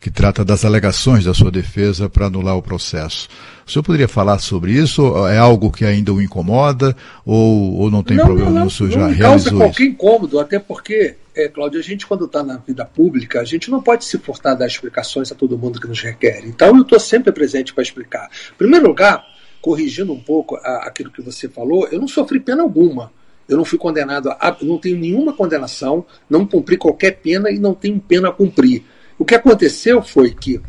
que 0.00 0.10
trata 0.10 0.44
das 0.44 0.64
alegações 0.64 1.24
da 1.24 1.32
sua 1.32 1.50
defesa 1.50 2.08
para 2.08 2.26
anular 2.26 2.56
o 2.56 2.62
processo. 2.62 3.28
O 3.66 3.70
senhor 3.70 3.82
poderia 3.82 4.08
falar 4.08 4.38
sobre 4.38 4.72
isso? 4.72 5.14
É 5.28 5.38
algo 5.38 5.70
que 5.70 5.84
ainda 5.84 6.12
o 6.12 6.22
incomoda 6.22 6.96
ou, 7.24 7.74
ou 7.74 7.90
não 7.90 8.02
tem 8.02 8.16
não, 8.16 8.24
problema? 8.24 8.50
Não, 8.50 8.60
não, 8.60 8.66
o 8.66 8.70
senhor 8.70 8.90
não 8.90 9.00
já 9.00 9.08
me 9.08 9.14
realizou 9.14 9.50
causa 9.50 9.50
qualquer 9.50 9.82
isso? 9.82 9.92
incômodo, 9.92 10.40
até 10.40 10.58
porque, 10.58 11.16
é, 11.34 11.48
Cláudio, 11.48 11.78
a 11.78 11.82
gente 11.82 12.06
quando 12.06 12.24
está 12.24 12.42
na 12.42 12.56
vida 12.56 12.84
pública, 12.84 13.40
a 13.40 13.44
gente 13.44 13.70
não 13.70 13.82
pode 13.82 14.04
se 14.04 14.18
furtar 14.18 14.54
dar 14.54 14.66
explicações 14.66 15.30
a 15.32 15.34
todo 15.34 15.56
mundo 15.58 15.80
que 15.80 15.86
nos 15.86 16.00
requer. 16.00 16.42
Então 16.46 16.76
eu 16.76 16.82
estou 16.82 16.98
sempre 16.98 17.32
presente 17.32 17.72
para 17.72 17.82
explicar. 17.82 18.28
Em 18.54 18.58
primeiro 18.58 18.88
lugar, 18.88 19.22
corrigindo 19.60 20.12
um 20.12 20.20
pouco 20.20 20.56
a, 20.56 20.86
aquilo 20.86 21.10
que 21.10 21.22
você 21.22 21.48
falou, 21.48 21.86
eu 21.88 22.00
não 22.00 22.08
sofri 22.08 22.40
pena 22.40 22.62
alguma. 22.62 23.12
Eu 23.48 23.56
não 23.56 23.64
fui 23.64 23.78
condenado, 23.78 24.30
a, 24.30 24.56
não 24.60 24.78
tenho 24.78 24.98
nenhuma 24.98 25.32
condenação, 25.32 26.04
não 26.28 26.46
cumpri 26.46 26.76
qualquer 26.76 27.12
pena 27.12 27.50
e 27.50 27.58
não 27.58 27.74
tenho 27.74 27.98
pena 27.98 28.28
a 28.28 28.32
cumprir. 28.32 28.84
O 29.18 29.24
que 29.24 29.34
aconteceu 29.34 30.02
foi 30.02 30.32
que, 30.32 30.60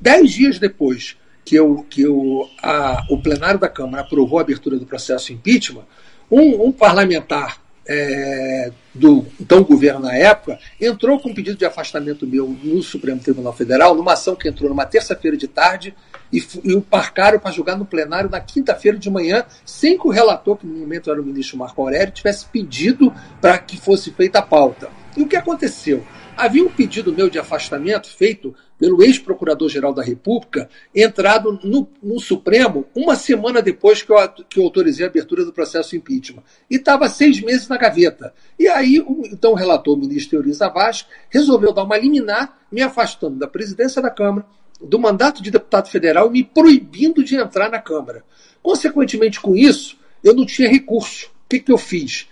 dez 0.00 0.32
dias 0.32 0.58
depois 0.58 1.16
que, 1.44 1.54
eu, 1.54 1.86
que 1.88 2.02
eu, 2.02 2.48
a, 2.60 3.04
o 3.08 3.22
plenário 3.22 3.60
da 3.60 3.68
Câmara 3.68 4.02
aprovou 4.02 4.38
a 4.38 4.42
abertura 4.42 4.78
do 4.78 4.86
processo 4.86 5.32
impeachment, 5.32 5.84
um, 6.30 6.64
um 6.64 6.72
parlamentar 6.72 7.62
é, 7.86 8.72
do 8.94 9.26
então 9.38 9.62
governo 9.62 10.00
na 10.00 10.16
época 10.16 10.58
entrou 10.80 11.20
com 11.20 11.28
um 11.28 11.34
pedido 11.34 11.58
de 11.58 11.66
afastamento 11.66 12.26
meu 12.26 12.48
no 12.48 12.82
Supremo 12.82 13.20
Tribunal 13.20 13.52
Federal, 13.52 13.94
numa 13.94 14.14
ação 14.14 14.34
que 14.34 14.48
entrou 14.48 14.70
numa 14.70 14.86
terça-feira 14.86 15.36
de 15.36 15.46
tarde 15.46 15.94
e, 16.34 16.44
e 16.64 16.74
o 16.74 16.84
marcaram 16.90 17.38
para 17.38 17.52
julgar 17.52 17.78
no 17.78 17.84
plenário 17.84 18.28
na 18.28 18.40
quinta-feira 18.40 18.98
de 18.98 19.08
manhã, 19.08 19.44
sem 19.64 19.96
que 19.96 20.06
o 20.06 20.10
relator, 20.10 20.56
que 20.56 20.66
no 20.66 20.78
momento 20.78 21.10
era 21.10 21.20
o 21.20 21.24
ministro 21.24 21.56
Marco 21.56 21.80
Aurélio, 21.80 22.12
tivesse 22.12 22.46
pedido 22.46 23.12
para 23.40 23.56
que 23.58 23.76
fosse 23.76 24.10
feita 24.10 24.40
a 24.40 24.42
pauta. 24.42 24.90
E 25.16 25.22
o 25.22 25.28
que 25.28 25.36
aconteceu? 25.36 26.04
Havia 26.36 26.64
um 26.64 26.68
pedido 26.68 27.12
meu 27.12 27.30
de 27.30 27.38
afastamento 27.38 28.08
feito 28.08 28.52
pelo 28.76 29.00
ex-procurador-geral 29.04 29.94
da 29.94 30.02
República, 30.02 30.68
entrado 30.92 31.60
no, 31.62 31.88
no, 32.02 32.18
Supremo 32.18 32.84
uma 32.92 33.14
semana 33.14 33.62
depois 33.62 34.02
que 34.02 34.10
eu, 34.10 34.16
que 34.48 34.58
eu 34.58 34.64
autorizei 34.64 35.06
a 35.06 35.08
abertura 35.08 35.44
do 35.44 35.52
processo 35.52 35.94
impeachment. 35.94 36.42
E 36.68 36.74
estava 36.74 37.08
seis 37.08 37.40
meses 37.40 37.68
na 37.68 37.76
gaveta. 37.76 38.34
E 38.58 38.66
aí, 38.66 38.98
o, 38.98 39.22
então, 39.26 39.52
o 39.52 39.54
relator, 39.54 39.94
o 39.94 40.00
ministro 40.00 40.36
Euriza 40.36 40.68
Vaz, 40.68 41.06
resolveu 41.30 41.72
dar 41.72 41.84
uma 41.84 41.96
liminar, 41.96 42.58
me 42.70 42.82
afastando 42.82 43.38
da 43.38 43.46
presidência 43.46 44.02
da 44.02 44.10
Câmara, 44.10 44.44
do 44.84 44.98
mandato 44.98 45.42
de 45.42 45.50
deputado 45.50 45.88
federal 45.88 46.30
me 46.30 46.44
proibindo 46.44 47.24
de 47.24 47.36
entrar 47.36 47.70
na 47.70 47.78
Câmara. 47.78 48.24
Consequentemente, 48.62 49.40
com 49.40 49.56
isso, 49.56 49.98
eu 50.22 50.34
não 50.34 50.46
tinha 50.46 50.68
recurso. 50.68 51.26
O 51.26 51.48
que, 51.48 51.60
que 51.60 51.72
eu 51.72 51.78
fiz? 51.78 52.28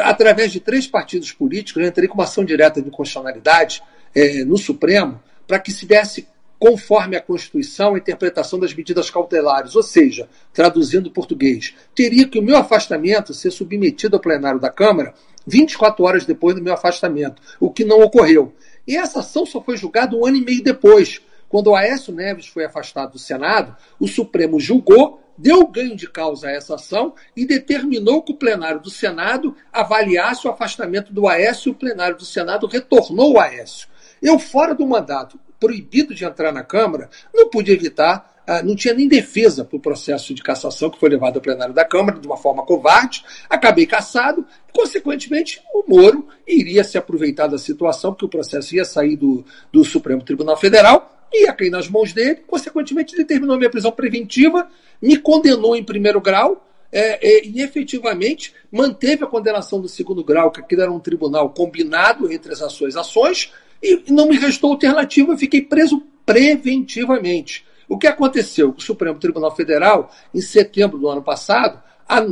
Através 0.00 0.52
de 0.52 0.60
três 0.60 0.86
partidos 0.86 1.32
políticos, 1.32 1.82
eu 1.82 1.88
entrei 1.88 2.08
com 2.08 2.14
uma 2.14 2.24
ação 2.24 2.44
direta 2.44 2.80
de 2.80 2.90
constitucionalidade 2.90 3.82
eh, 4.14 4.44
no 4.44 4.56
Supremo 4.56 5.20
para 5.46 5.58
que 5.58 5.70
se 5.70 5.86
desse 5.86 6.26
conforme 6.58 7.16
a 7.16 7.20
Constituição 7.20 7.94
a 7.94 7.98
interpretação 7.98 8.58
das 8.58 8.72
medidas 8.72 9.10
cautelares, 9.10 9.76
ou 9.76 9.82
seja, 9.82 10.28
traduzindo 10.52 11.10
português, 11.10 11.74
teria 11.94 12.26
que 12.26 12.38
o 12.38 12.42
meu 12.42 12.56
afastamento 12.56 13.34
ser 13.34 13.50
submetido 13.50 14.16
ao 14.16 14.22
plenário 14.22 14.58
da 14.58 14.70
Câmara 14.70 15.12
24 15.46 16.02
horas 16.02 16.24
depois 16.24 16.54
do 16.54 16.62
meu 16.62 16.72
afastamento, 16.72 17.42
o 17.60 17.70
que 17.70 17.84
não 17.84 18.00
ocorreu. 18.00 18.52
E 18.86 18.96
essa 18.96 19.20
ação 19.20 19.44
só 19.44 19.62
foi 19.62 19.76
julgada 19.76 20.16
um 20.16 20.26
ano 20.26 20.36
e 20.36 20.44
meio 20.44 20.62
depois, 20.62 21.20
quando 21.54 21.68
o 21.68 21.76
Aécio 21.76 22.12
Neves 22.12 22.48
foi 22.48 22.64
afastado 22.64 23.12
do 23.12 23.18
Senado, 23.20 23.76
o 24.00 24.08
Supremo 24.08 24.58
julgou, 24.58 25.22
deu 25.38 25.64
ganho 25.68 25.94
de 25.94 26.10
causa 26.10 26.48
a 26.48 26.50
essa 26.50 26.74
ação 26.74 27.14
e 27.36 27.46
determinou 27.46 28.24
que 28.24 28.32
o 28.32 28.36
plenário 28.36 28.80
do 28.80 28.90
Senado 28.90 29.54
avaliasse 29.72 30.48
o 30.48 30.50
afastamento 30.50 31.12
do 31.12 31.28
Aécio 31.28 31.68
e 31.68 31.70
o 31.70 31.76
plenário 31.76 32.16
do 32.16 32.24
Senado 32.24 32.66
retornou 32.66 33.34
o 33.34 33.38
Aécio. 33.38 33.86
Eu, 34.20 34.36
fora 34.36 34.74
do 34.74 34.84
mandato, 34.84 35.38
proibido 35.60 36.12
de 36.12 36.24
entrar 36.24 36.50
na 36.50 36.64
Câmara, 36.64 37.08
não 37.32 37.48
pude 37.48 37.70
evitar 37.70 38.34
não 38.62 38.76
tinha 38.76 38.92
nem 38.92 39.08
defesa 39.08 39.64
para 39.64 39.76
o 39.76 39.80
processo 39.80 40.34
de 40.34 40.42
cassação 40.42 40.90
que 40.90 41.00
foi 41.00 41.08
levado 41.08 41.36
ao 41.36 41.40
plenário 41.40 41.72
da 41.72 41.82
Câmara 41.82 42.18
de 42.18 42.26
uma 42.26 42.36
forma 42.36 42.62
covarde. 42.62 43.24
Acabei 43.48 43.86
cassado, 43.86 44.44
consequentemente, 44.70 45.62
o 45.72 45.82
Moro 45.88 46.28
iria 46.46 46.84
se 46.84 46.98
aproveitar 46.98 47.46
da 47.46 47.56
situação, 47.56 48.12
porque 48.12 48.26
o 48.26 48.28
processo 48.28 48.74
ia 48.74 48.84
sair 48.84 49.16
do, 49.16 49.42
do 49.72 49.82
Supremo 49.82 50.22
Tribunal 50.22 50.58
Federal 50.58 51.13
ia 51.42 51.52
cair 51.52 51.70
nas 51.70 51.88
mãos 51.88 52.12
dele, 52.12 52.42
consequentemente 52.46 53.16
determinou 53.16 53.56
minha 53.56 53.70
prisão 53.70 53.92
preventiva, 53.92 54.68
me 55.00 55.16
condenou 55.16 55.74
em 55.74 55.82
primeiro 55.82 56.20
grau 56.20 56.66
é, 56.92 57.18
é, 57.26 57.46
e 57.46 57.60
efetivamente 57.60 58.54
manteve 58.70 59.24
a 59.24 59.26
condenação 59.26 59.80
do 59.80 59.88
segundo 59.88 60.22
grau, 60.22 60.50
que 60.50 60.60
aquilo 60.60 60.82
era 60.82 60.92
um 60.92 61.00
tribunal 61.00 61.50
combinado 61.50 62.30
entre 62.32 62.52
as 62.52 62.62
ações 62.62 62.96
ações, 62.96 63.52
e 63.82 64.04
não 64.08 64.28
me 64.28 64.36
restou 64.36 64.70
alternativa, 64.70 65.32
eu 65.32 65.38
fiquei 65.38 65.60
preso 65.60 66.02
preventivamente. 66.24 67.66
O 67.88 67.98
que 67.98 68.06
aconteceu? 68.06 68.74
O 68.76 68.80
Supremo 68.80 69.18
Tribunal 69.18 69.54
Federal, 69.54 70.10
em 70.32 70.40
setembro 70.40 70.98
do 70.98 71.08
ano 71.08 71.22
passado, 71.22 71.82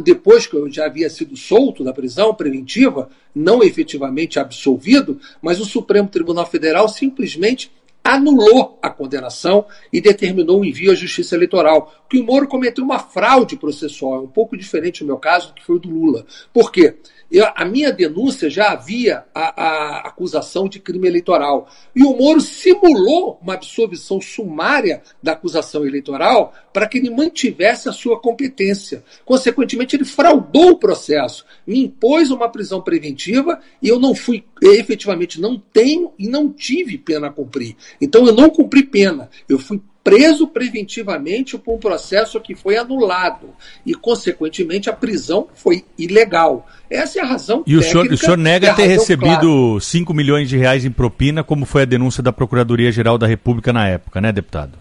depois 0.02 0.46
que 0.46 0.54
eu 0.54 0.70
já 0.70 0.86
havia 0.86 1.10
sido 1.10 1.36
solto 1.36 1.82
da 1.82 1.92
prisão 1.92 2.34
preventiva, 2.34 3.10
não 3.34 3.62
efetivamente 3.62 4.38
absolvido, 4.38 5.20
mas 5.40 5.60
o 5.60 5.64
Supremo 5.64 6.08
Tribunal 6.08 6.46
Federal 6.46 6.88
simplesmente 6.88 7.70
anulou 8.04 8.78
a 8.82 8.90
condenação 8.90 9.64
e 9.92 10.00
determinou 10.00 10.60
o 10.60 10.64
envio 10.64 10.92
à 10.92 10.94
Justiça 10.94 11.36
Eleitoral. 11.36 11.92
Que 12.08 12.18
o 12.18 12.24
Moro 12.24 12.48
cometeu 12.48 12.84
uma 12.84 12.98
fraude 12.98 13.56
processual, 13.56 14.24
um 14.24 14.28
pouco 14.28 14.56
diferente 14.56 15.02
no 15.02 15.06
meu 15.06 15.18
caso 15.18 15.48
do 15.48 15.54
que 15.54 15.64
foi 15.64 15.76
o 15.76 15.78
do 15.78 15.90
Lula. 15.90 16.26
Por 16.52 16.70
quê? 16.70 16.96
Eu, 17.32 17.46
a 17.56 17.64
minha 17.64 17.90
denúncia 17.90 18.50
já 18.50 18.72
havia 18.72 19.24
a, 19.34 19.64
a, 19.64 19.98
acusação 20.08 20.68
de 20.68 20.78
crime 20.78 21.08
eleitoral. 21.08 21.66
E 21.96 22.04
o 22.04 22.14
Moro 22.14 22.42
simulou 22.42 23.38
uma 23.40 23.54
absolvição 23.54 24.20
sumária 24.20 25.02
da 25.22 25.32
acusação 25.32 25.86
eleitoral 25.86 26.52
para 26.74 26.86
que 26.86 26.98
ele 26.98 27.08
mantivesse 27.08 27.88
a 27.88 27.92
sua 27.92 28.20
competência. 28.20 29.02
Consequentemente, 29.24 29.96
ele 29.96 30.04
fraudou 30.04 30.72
o 30.72 30.78
processo, 30.78 31.46
me 31.66 31.82
impôs 31.82 32.30
uma 32.30 32.50
prisão 32.50 32.82
preventiva 32.82 33.58
e 33.80 33.88
eu 33.88 33.98
não 33.98 34.14
fui, 34.14 34.44
efetivamente, 34.68 35.40
não 35.40 35.58
tenho 35.58 36.12
e 36.18 36.28
não 36.28 36.50
tive 36.52 36.98
pena 36.98 37.28
a 37.28 37.30
cumprir. 37.30 37.76
Então, 38.00 38.26
eu 38.26 38.32
não 38.32 38.48
cumpri 38.50 38.82
pena. 38.82 39.28
Eu 39.48 39.58
fui 39.58 39.80
preso 40.04 40.48
preventivamente 40.48 41.56
por 41.56 41.74
um 41.76 41.78
processo 41.78 42.40
que 42.40 42.54
foi 42.54 42.76
anulado 42.76 43.50
e, 43.86 43.94
consequentemente, 43.94 44.90
a 44.90 44.92
prisão 44.92 45.46
foi 45.54 45.84
ilegal. 45.96 46.66
Essa 46.90 47.20
é 47.20 47.22
a 47.22 47.26
razão 47.26 47.62
E 47.66 47.76
o 47.76 47.80
técnica 47.80 48.02
senhor, 48.02 48.12
o 48.14 48.18
senhor 48.18 48.36
nega 48.38 48.74
ter 48.74 48.86
recebido 48.86 49.68
clara. 49.68 49.80
5 49.80 50.12
milhões 50.14 50.48
de 50.48 50.56
reais 50.56 50.84
em 50.84 50.90
propina, 50.90 51.44
como 51.44 51.64
foi 51.64 51.82
a 51.82 51.86
denúncia 51.86 52.22
da 52.22 52.32
Procuradoria-Geral 52.32 53.16
da 53.16 53.26
República 53.26 53.72
na 53.72 53.86
época, 53.88 54.20
né, 54.20 54.32
deputado? 54.32 54.76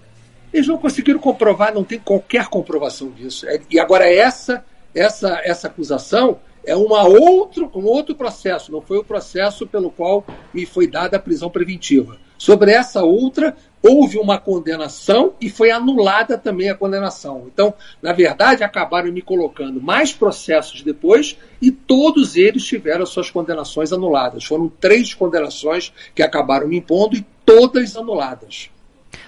Eles 0.51 0.67
não 0.67 0.77
conseguiram 0.77 1.19
comprovar, 1.19 1.73
não 1.73 1.83
tem 1.83 1.99
qualquer 1.99 2.47
comprovação 2.47 3.11
disso. 3.11 3.47
É- 3.47 3.61
E 3.69 3.79
agora 3.79 4.11
essa, 4.11 4.65
essa, 4.93 5.39
essa 5.43 5.67
acusação 5.67 6.39
é 6.65 6.75
uma 6.75 7.07
outro, 7.07 7.69
um 7.75 7.85
outro 7.85 8.15
processo, 8.15 8.71
não 8.71 8.81
foi 8.81 8.97
o 8.97 9.03
processo 9.03 9.65
pelo 9.65 9.89
qual 9.89 10.25
me 10.53 10.65
foi 10.65 10.87
dada 10.87 11.17
a 11.17 11.19
prisão 11.19 11.49
preventiva. 11.49 12.17
Sobre 12.37 12.71
essa 12.71 13.03
outra, 13.03 13.55
houve 13.83 14.17
uma 14.17 14.39
condenação 14.39 15.33
e 15.39 15.47
foi 15.47 15.69
anulada 15.69 16.39
também 16.39 16.69
a 16.69 16.75
condenação. 16.75 17.47
Então, 17.53 17.71
na 18.01 18.13
verdade, 18.13 18.63
acabaram 18.63 19.11
me 19.11 19.21
colocando 19.21 19.79
mais 19.79 20.11
processos 20.11 20.81
depois 20.81 21.37
e 21.61 21.71
todos 21.71 22.35
eles 22.35 22.63
tiveram 22.63 23.05
suas 23.05 23.29
condenações 23.29 23.93
anuladas. 23.93 24.43
Foram 24.43 24.67
três 24.67 25.13
condenações 25.13 25.93
que 26.15 26.23
acabaram 26.23 26.67
me 26.67 26.77
impondo 26.77 27.15
e 27.15 27.25
todas 27.45 27.95
anuladas. 27.95 28.71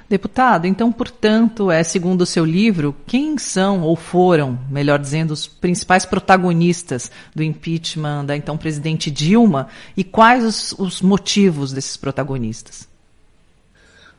Deputado, 0.09 0.67
então, 0.67 0.91
portanto, 0.91 1.71
é 1.71 1.83
segundo 1.83 2.21
o 2.21 2.25
seu 2.25 2.45
livro, 2.45 2.95
quem 3.07 3.37
são 3.37 3.81
ou 3.81 3.95
foram, 3.95 4.59
melhor 4.69 4.99
dizendo, 4.99 5.31
os 5.31 5.47
principais 5.47 6.05
protagonistas 6.05 7.11
do 7.33 7.41
impeachment 7.41 8.25
da 8.25 8.35
então 8.35 8.57
presidente 8.57 9.09
Dilma 9.09 9.67
e 9.97 10.03
quais 10.03 10.43
os, 10.43 10.75
os 10.77 11.01
motivos 11.01 11.73
desses 11.73 11.97
protagonistas? 11.97 12.87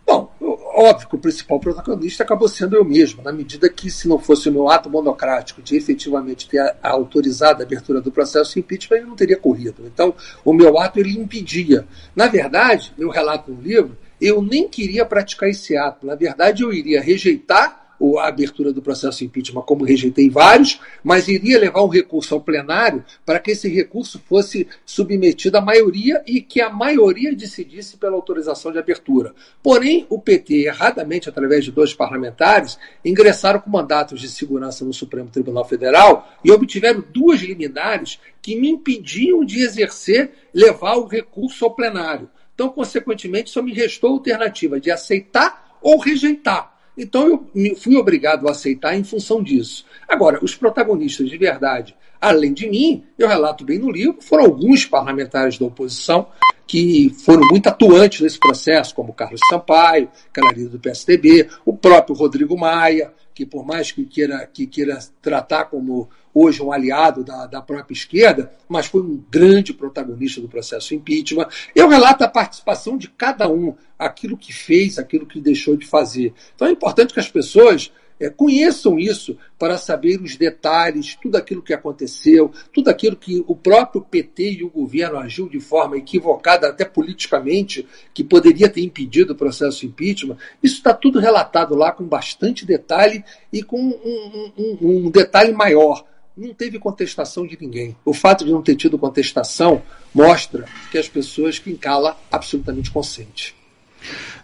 Bom, 0.07 0.31
óbvio 0.77 1.09
que 1.09 1.15
o 1.15 1.19
principal 1.19 1.59
protagonista 1.59 2.25
acabou 2.25 2.47
sendo 2.47 2.77
eu 2.77 2.85
mesmo, 2.85 3.23
na 3.23 3.33
medida 3.33 3.71
que, 3.71 3.91
se 3.91 4.07
não 4.07 4.19
fosse 4.19 4.49
o 4.49 4.53
meu 4.53 4.69
ato 4.69 4.91
monocrático 4.91 5.63
de 5.63 5.77
efetivamente 5.77 6.47
ter 6.49 6.77
autorizado 6.83 7.63
a 7.63 7.65
abertura 7.65 8.03
do 8.03 8.13
processo 8.13 8.53
de 8.53 8.61
impeachment, 8.61 8.99
ele 8.99 9.07
não 9.07 9.17
teria 9.17 9.37
corrido. 9.37 9.83
Então, 9.87 10.15
o 10.45 10.53
meu 10.53 10.79
ato 10.79 11.01
ele 11.01 11.19
impedia. 11.19 11.87
Na 12.15 12.27
verdade, 12.27 12.93
eu 12.99 13.09
relato 13.09 13.51
no 13.51 13.63
livro, 13.63 13.97
eu 14.25 14.41
nem 14.41 14.67
queria 14.67 15.05
praticar 15.05 15.51
esse 15.51 15.77
ato. 15.77 16.07
Na 16.07 16.15
verdade, 16.15 16.63
eu 16.63 16.73
iria 16.73 17.03
rejeitar 17.03 17.85
a 18.19 18.29
abertura 18.29 18.73
do 18.73 18.83
processo 18.83 19.25
impeachment, 19.25 19.63
como 19.63 19.85
rejeitei 19.85 20.29
vários, 20.29 20.81
mas 21.03 21.29
iria 21.29 21.59
levar 21.59 21.83
um 21.83 21.89
recurso 21.89 22.35
ao 22.35 22.41
plenário 22.41 23.05
para 23.25 23.39
que 23.39 23.53
esse 23.53 23.69
recurso 23.69 24.21
fosse 24.29 24.67
submetido 24.85 25.57
à 25.57 25.61
maioria 25.61 26.23
e 26.27 26.41
que 26.41 26.61
a 26.61 26.69
maioria 26.69 27.35
decidisse 27.35 27.97
pela 27.97 28.15
autorização 28.15 28.73
de 28.73 28.79
abertura. 28.79 29.35
Porém, 29.63 30.07
o 30.11 30.19
PT, 30.19 30.67
erradamente, 30.67 31.29
através 31.29 31.65
de 31.65 31.71
dois 31.71 31.95
parlamentares, 31.95 32.79
ingressaram 33.05 33.61
com 33.61 33.71
mandatos 33.71 34.21
de 34.21 34.29
segurança 34.29 34.85
no 34.85 34.93
Supremo 34.93 35.31
Tribunal 35.31 35.65
Federal 35.65 36.31
e 36.45 36.51
obtiveram 36.51 37.03
duas 37.13 37.41
liminares 37.41 38.19
que 38.43 38.57
me 38.57 38.69
impediam 38.69 39.45
de 39.45 39.63
exercer, 39.63 40.33
levar 40.53 40.97
o 40.97 41.07
recurso 41.07 41.65
ao 41.65 41.75
plenário. 41.75 42.29
Então, 42.55 42.69
consequentemente, 42.69 43.51
só 43.51 43.61
me 43.61 43.73
restou 43.73 44.11
a 44.11 44.13
alternativa 44.15 44.81
de 44.81 44.91
aceitar 44.91 45.79
ou 45.83 45.99
rejeitar. 45.99 46.75
Então 46.97 47.49
eu 47.55 47.77
fui 47.77 47.97
obrigado 47.97 48.49
a 48.49 48.53
aceitar 48.53 48.97
em 48.97 49.03
função 49.03 49.43
disso. 49.43 49.85
Agora, 50.09 50.39
os 50.43 50.55
protagonistas 50.55 51.29
de 51.29 51.37
verdade, 51.37 51.97
além 52.21 52.53
de 52.53 52.69
mim, 52.69 53.05
eu 53.19 53.29
relato 53.29 53.65
bem 53.65 53.79
no 53.79 53.91
livro, 53.91 54.19
foram 54.21 54.45
alguns 54.45 54.87
parlamentares 54.87 55.59
da 55.59 55.67
oposição 55.67 56.29
que 56.67 57.11
foram 57.25 57.47
muito 57.49 57.69
atuantes 57.69 58.21
nesse 58.21 58.39
processo, 58.39 58.95
como 58.95 59.13
Carlos 59.13 59.41
Sampaio, 59.51 60.09
que 60.33 60.41
era 60.41 60.55
líder 60.55 60.71
do 60.71 60.79
PSDB, 60.79 61.49
o 61.65 61.77
próprio 61.77 62.17
Rodrigo 62.17 62.57
Maia, 62.57 63.13
que 63.35 63.45
por 63.45 63.67
mais 63.67 63.93
que 63.93 64.05
queira, 64.07 64.47
que 64.47 64.67
queira 64.67 64.99
tratar 65.21 65.67
como 65.67 66.09
hoje 66.35 66.61
um 66.61 66.73
aliado 66.73 67.23
da, 67.23 67.47
da 67.47 67.63
própria 67.63 67.95
esquerda, 67.95 68.53
mas 68.69 68.87
foi 68.87 69.01
um 69.01 69.23
grande 69.31 69.73
protagonista 69.73 70.41
do 70.41 70.49
processo 70.49 70.95
impeachment. 70.95 71.49
Eu 71.75 71.89
relato 71.89 72.25
a 72.25 72.29
participação 72.29 72.99
de 72.99 73.09
cada 73.09 73.49
um, 73.49 73.75
aquilo 73.99 74.37
que 74.37 74.53
fez, 74.53 74.99
aquilo 74.99 75.25
que 75.27 75.41
deixou 75.41 75.77
de 75.77 75.87
fazer. 75.87 76.35
Então 76.57 76.67
é 76.67 76.73
importante 76.73 77.15
que 77.15 77.21
as 77.21 77.29
pessoas 77.31 77.93
eh, 78.19 78.31
conheçam 78.31 78.99
isso 78.99 79.37
para 79.59 79.77
saber 79.79 80.21
os 80.21 80.37
detalhes, 80.37 81.17
tudo 81.21 81.37
aquilo 81.37 81.63
que 81.63 81.73
aconteceu, 81.73 82.51
tudo 82.73 82.89
aquilo 82.89 83.17
que 83.17 83.43
o 83.47 83.55
próprio 83.57 84.03
PT 84.03 84.53
e 84.53 84.65
o 84.65 84.71
governo 84.71 85.19
agiu 85.19 85.49
de 85.49 85.59
forma 85.61 85.97
equivocada, 85.97 86.69
até 86.69 86.85
politicamente, 86.85 87.87
que 88.13 88.23
poderia 88.25 88.69
ter 88.69 88.83
impedido 88.83 89.33
o 89.33 89.37
processo 89.37 89.87
impeachment. 89.87 90.37
Isso 90.63 90.77
está 90.77 90.93
tudo 90.95 91.19
relatado 91.19 91.75
lá 91.75 91.91
com 91.93 92.05
bastante 92.05 92.65
detalhe 92.67 93.25
e 93.53 93.63
com 93.63 93.81
um, 93.81 93.91
um- 94.05 94.53
um- 94.59 95.07
um 95.07 95.11
detalhe 95.11 95.53
maior. 95.53 96.05
Não 96.37 96.53
teve 96.53 96.79
contestação 96.79 97.47
de 97.47 97.57
ninguém. 97.61 97.97
O 98.05 98.13
fato 98.13 98.45
de 98.45 98.51
não 98.51 98.63
ter 98.63 98.75
tido 98.75 98.99
contestação 98.99 99.83
mostra 100.13 100.65
que 100.91 100.99
as 100.99 101.09
pessoas 101.09 101.59
que 101.59 101.71
encala 101.71 102.19
absolutamente 102.31 102.91
consente. 102.91 103.55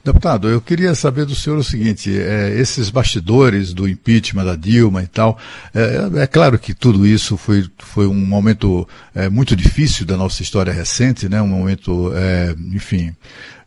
Deputado, 0.02 0.48
eu 0.48 0.62
queria 0.62 0.94
saber 0.94 1.26
do 1.26 1.34
senhor 1.34 1.58
o 1.58 1.64
seguinte: 1.64 2.10
é, 2.18 2.58
esses 2.58 2.88
bastidores 2.88 3.74
do 3.74 3.86
impeachment 3.86 4.44
da 4.44 4.56
Dilma 4.56 5.02
e 5.02 5.06
tal, 5.06 5.36
é, 5.74 6.22
é 6.22 6.26
claro 6.26 6.58
que 6.58 6.72
tudo 6.72 7.06
isso 7.06 7.36
foi, 7.36 7.68
foi 7.78 8.06
um 8.06 8.14
momento 8.14 8.88
é, 9.14 9.28
muito 9.28 9.54
difícil 9.54 10.06
da 10.06 10.16
nossa 10.16 10.42
história 10.42 10.72
recente, 10.72 11.28
né? 11.28 11.42
Um 11.42 11.48
momento, 11.48 12.12
é, 12.14 12.54
enfim, 12.72 13.14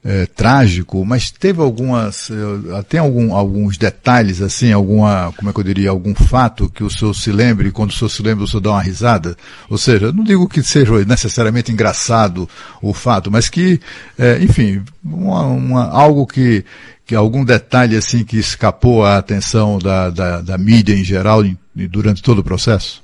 é, 0.06 0.26
trágico, 0.26 1.06
mas 1.06 1.32
teve 1.32 1.62
algumas, 1.62 2.30
eh, 2.30 2.84
tem 2.89 2.99
algum, 2.99 3.34
alguns 3.34 3.78
detalhes 3.78 4.41
assim, 4.41 4.72
alguma, 4.74 5.32
como 5.38 5.49
é 5.49 5.54
que 5.54 5.60
eu 5.60 5.64
diria, 5.64 5.89
algum 5.91 6.14
fato 6.14 6.70
que 6.70 6.84
o 6.84 6.89
senhor 6.89 7.14
se 7.14 7.32
lembre, 7.32 7.70
e 7.70 7.72
quando 7.72 7.91
o 7.91 7.93
senhor 7.93 8.10
se 8.10 8.22
lembra 8.22 8.43
o 8.43 8.47
senhor 8.47 8.60
dá 8.62 8.72
uma 8.72 8.82
risada? 8.82 9.38
Ou 9.70 9.78
seja, 9.78 10.12
não 10.12 10.24
digo 10.24 10.47
que 10.49 10.62
seja 10.62 11.06
necessariamente 11.06 11.72
engraçado 11.72 12.49
o 12.82 12.93
fato, 12.93 13.32
mas 13.32 13.47
que, 13.49 13.80
eh, 14.18 14.39
enfim, 14.41 14.82
uma, 15.04 15.43
uma- 15.43 15.89
algo 15.89 16.26
que, 16.28 16.66
que 17.06 17.16
algum 17.16 17.45
detalhe 17.45 17.95
assim 17.95 18.24
que 18.26 18.38
escapou 18.38 19.06
à 19.06 19.18
atenção 19.18 19.80
da, 19.80 20.10
da, 20.10 20.41
da 20.41 20.58
mídia 20.58 20.93
em 20.95 21.04
geral 21.04 21.45
em- 21.45 21.58
durante 21.88 22.22
todo 22.22 22.39
o 22.39 22.43
processo? 22.43 23.03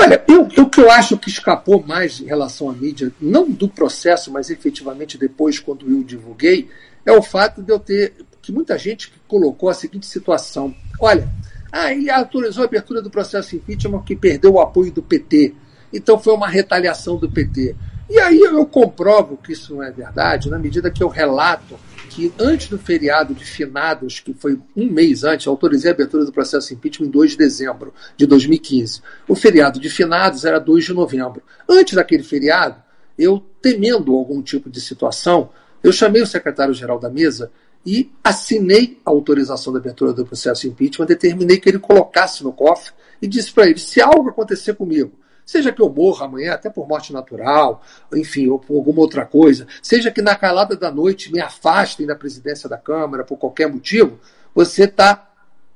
Olha, 0.00 0.22
eu, 0.28 0.48
eu- 0.56 0.64
o 0.64 0.70
que 0.70 0.80
eu 0.80 0.90
acho 0.90 1.18
que 1.18 1.28
escapou 1.28 1.82
mais 1.84 2.20
em 2.20 2.24
relação 2.26 2.70
à 2.70 2.72
mídia, 2.72 3.12
não 3.20 3.50
do 3.50 3.68
processo, 3.68 4.30
mas 4.32 4.48
efetivamente 4.50 5.18
depois, 5.18 5.58
quando 5.58 5.90
eu 5.90 6.02
divulguei, 6.04 6.68
é 7.04 7.12
o 7.12 7.22
fato 7.22 7.62
de 7.62 7.72
eu 7.72 7.78
ter. 7.78 8.14
que 8.40 8.52
muita 8.52 8.78
gente 8.78 9.12
colocou 9.26 9.68
a 9.68 9.74
seguinte 9.74 10.06
situação: 10.06 10.74
olha, 11.00 11.28
ah, 11.70 11.92
ele 11.92 12.08
autorizou 12.10 12.62
a 12.62 12.66
abertura 12.66 13.02
do 13.02 13.10
processo 13.10 13.54
impeachment 13.56 14.02
que 14.04 14.16
perdeu 14.16 14.52
o 14.54 14.60
apoio 14.60 14.90
do 14.92 15.02
PT. 15.02 15.54
Então 15.92 16.18
foi 16.18 16.32
uma 16.32 16.48
retaliação 16.48 17.16
do 17.18 17.30
PT. 17.30 17.74
E 18.08 18.18
aí 18.18 18.38
eu 18.38 18.64
comprovo 18.64 19.36
que 19.36 19.52
isso 19.52 19.74
não 19.74 19.82
é 19.82 19.90
verdade, 19.90 20.48
na 20.48 20.58
medida 20.58 20.90
que 20.90 21.02
eu 21.02 21.08
relato 21.08 21.78
que 22.08 22.32
antes 22.38 22.68
do 22.68 22.78
feriado 22.78 23.32
de 23.32 23.44
finados, 23.44 24.18
que 24.18 24.34
foi 24.34 24.58
um 24.74 24.90
mês 24.90 25.22
antes, 25.22 25.46
eu 25.46 25.52
autorizei 25.52 25.90
a 25.90 25.94
abertura 25.94 26.24
do 26.24 26.32
processo 26.32 26.68
de 26.68 26.74
impeachment 26.74 27.06
em 27.06 27.10
2 27.10 27.30
de 27.32 27.36
dezembro 27.36 27.94
de 28.16 28.26
2015. 28.26 29.02
O 29.28 29.36
feriado 29.36 29.78
de 29.78 29.88
finados 29.88 30.44
era 30.44 30.58
2 30.58 30.86
de 30.86 30.92
novembro. 30.92 31.42
Antes 31.68 31.94
daquele 31.94 32.24
feriado, 32.24 32.82
eu, 33.16 33.44
temendo 33.62 34.16
algum 34.16 34.42
tipo 34.42 34.68
de 34.68 34.80
situação, 34.80 35.50
eu 35.82 35.92
chamei 35.92 36.22
o 36.22 36.26
secretário-geral 36.26 36.98
da 36.98 37.08
mesa 37.08 37.52
e 37.86 38.10
assinei 38.24 38.98
a 39.04 39.10
autorização 39.10 39.72
da 39.72 39.78
abertura 39.78 40.12
do 40.12 40.26
processo 40.26 40.62
de 40.62 40.68
impeachment, 40.68 41.06
determinei 41.06 41.58
que 41.58 41.68
ele 41.68 41.78
colocasse 41.78 42.42
no 42.42 42.52
cofre 42.52 42.92
e 43.22 43.28
disse 43.28 43.52
para 43.52 43.68
ele: 43.68 43.78
se 43.78 44.00
algo 44.00 44.30
acontecer 44.30 44.74
comigo, 44.74 45.12
seja 45.48 45.72
que 45.72 45.80
eu 45.80 45.88
morra 45.88 46.26
amanhã, 46.26 46.52
até 46.52 46.68
por 46.68 46.86
morte 46.86 47.10
natural, 47.10 47.82
enfim, 48.12 48.48
ou 48.48 48.58
por 48.58 48.76
alguma 48.76 49.00
outra 49.00 49.24
coisa, 49.24 49.66
seja 49.82 50.10
que 50.10 50.20
na 50.20 50.36
calada 50.36 50.76
da 50.76 50.90
noite 50.90 51.32
me 51.32 51.40
afastem 51.40 52.06
da 52.06 52.14
presidência 52.14 52.68
da 52.68 52.76
Câmara 52.76 53.24
por 53.24 53.38
qualquer 53.38 53.66
motivo, 53.66 54.20
você 54.54 54.84
está 54.84 55.26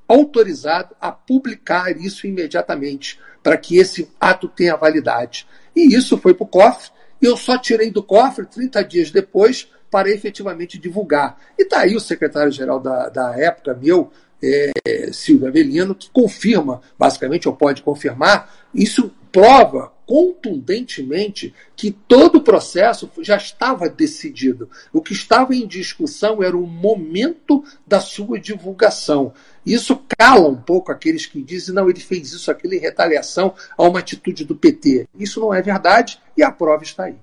autorizado 0.06 0.94
a 1.00 1.10
publicar 1.10 1.90
isso 1.96 2.26
imediatamente, 2.26 3.18
para 3.42 3.56
que 3.56 3.78
esse 3.78 4.10
ato 4.20 4.46
tenha 4.46 4.76
validade. 4.76 5.48
E 5.74 5.96
isso 5.96 6.18
foi 6.18 6.34
para 6.34 6.44
o 6.44 6.48
cofre, 6.48 6.90
e 7.22 7.24
eu 7.24 7.34
só 7.34 7.56
tirei 7.56 7.90
do 7.90 8.02
cofre 8.02 8.44
30 8.44 8.84
dias 8.84 9.10
depois 9.10 9.72
para 9.90 10.10
efetivamente 10.10 10.78
divulgar. 10.78 11.38
E 11.58 11.62
está 11.62 11.80
aí 11.80 11.96
o 11.96 12.00
secretário-geral 12.00 12.78
da, 12.78 13.08
da 13.08 13.34
época, 13.38 13.72
meu, 13.72 14.12
é, 14.42 15.10
Silvio 15.12 15.48
Avelino, 15.48 15.94
que 15.94 16.10
confirma, 16.10 16.80
basicamente, 16.98 17.48
ou 17.48 17.54
pode 17.54 17.82
confirmar, 17.82 18.52
isso 18.74 19.12
prova 19.30 19.92
contundentemente 20.04 21.54
que 21.74 21.90
todo 21.90 22.36
o 22.36 22.42
processo 22.42 23.10
já 23.20 23.36
estava 23.36 23.88
decidido. 23.88 24.68
O 24.92 25.00
que 25.00 25.14
estava 25.14 25.54
em 25.54 25.66
discussão 25.66 26.42
era 26.42 26.56
o 26.56 26.66
momento 26.66 27.64
da 27.86 27.98
sua 27.98 28.38
divulgação. 28.38 29.32
Isso 29.64 30.02
cala 30.18 30.48
um 30.48 30.60
pouco 30.60 30.92
aqueles 30.92 31.24
que 31.24 31.40
dizem, 31.40 31.74
não, 31.74 31.88
ele 31.88 32.00
fez 32.00 32.32
isso, 32.32 32.50
aquilo 32.50 32.74
em 32.74 32.80
retaliação 32.80 33.54
a 33.78 33.84
uma 33.84 34.00
atitude 34.00 34.44
do 34.44 34.54
PT. 34.54 35.08
Isso 35.18 35.40
não 35.40 35.54
é 35.54 35.62
verdade 35.62 36.20
e 36.36 36.42
a 36.42 36.52
prova 36.52 36.82
está 36.82 37.04
aí. 37.04 37.16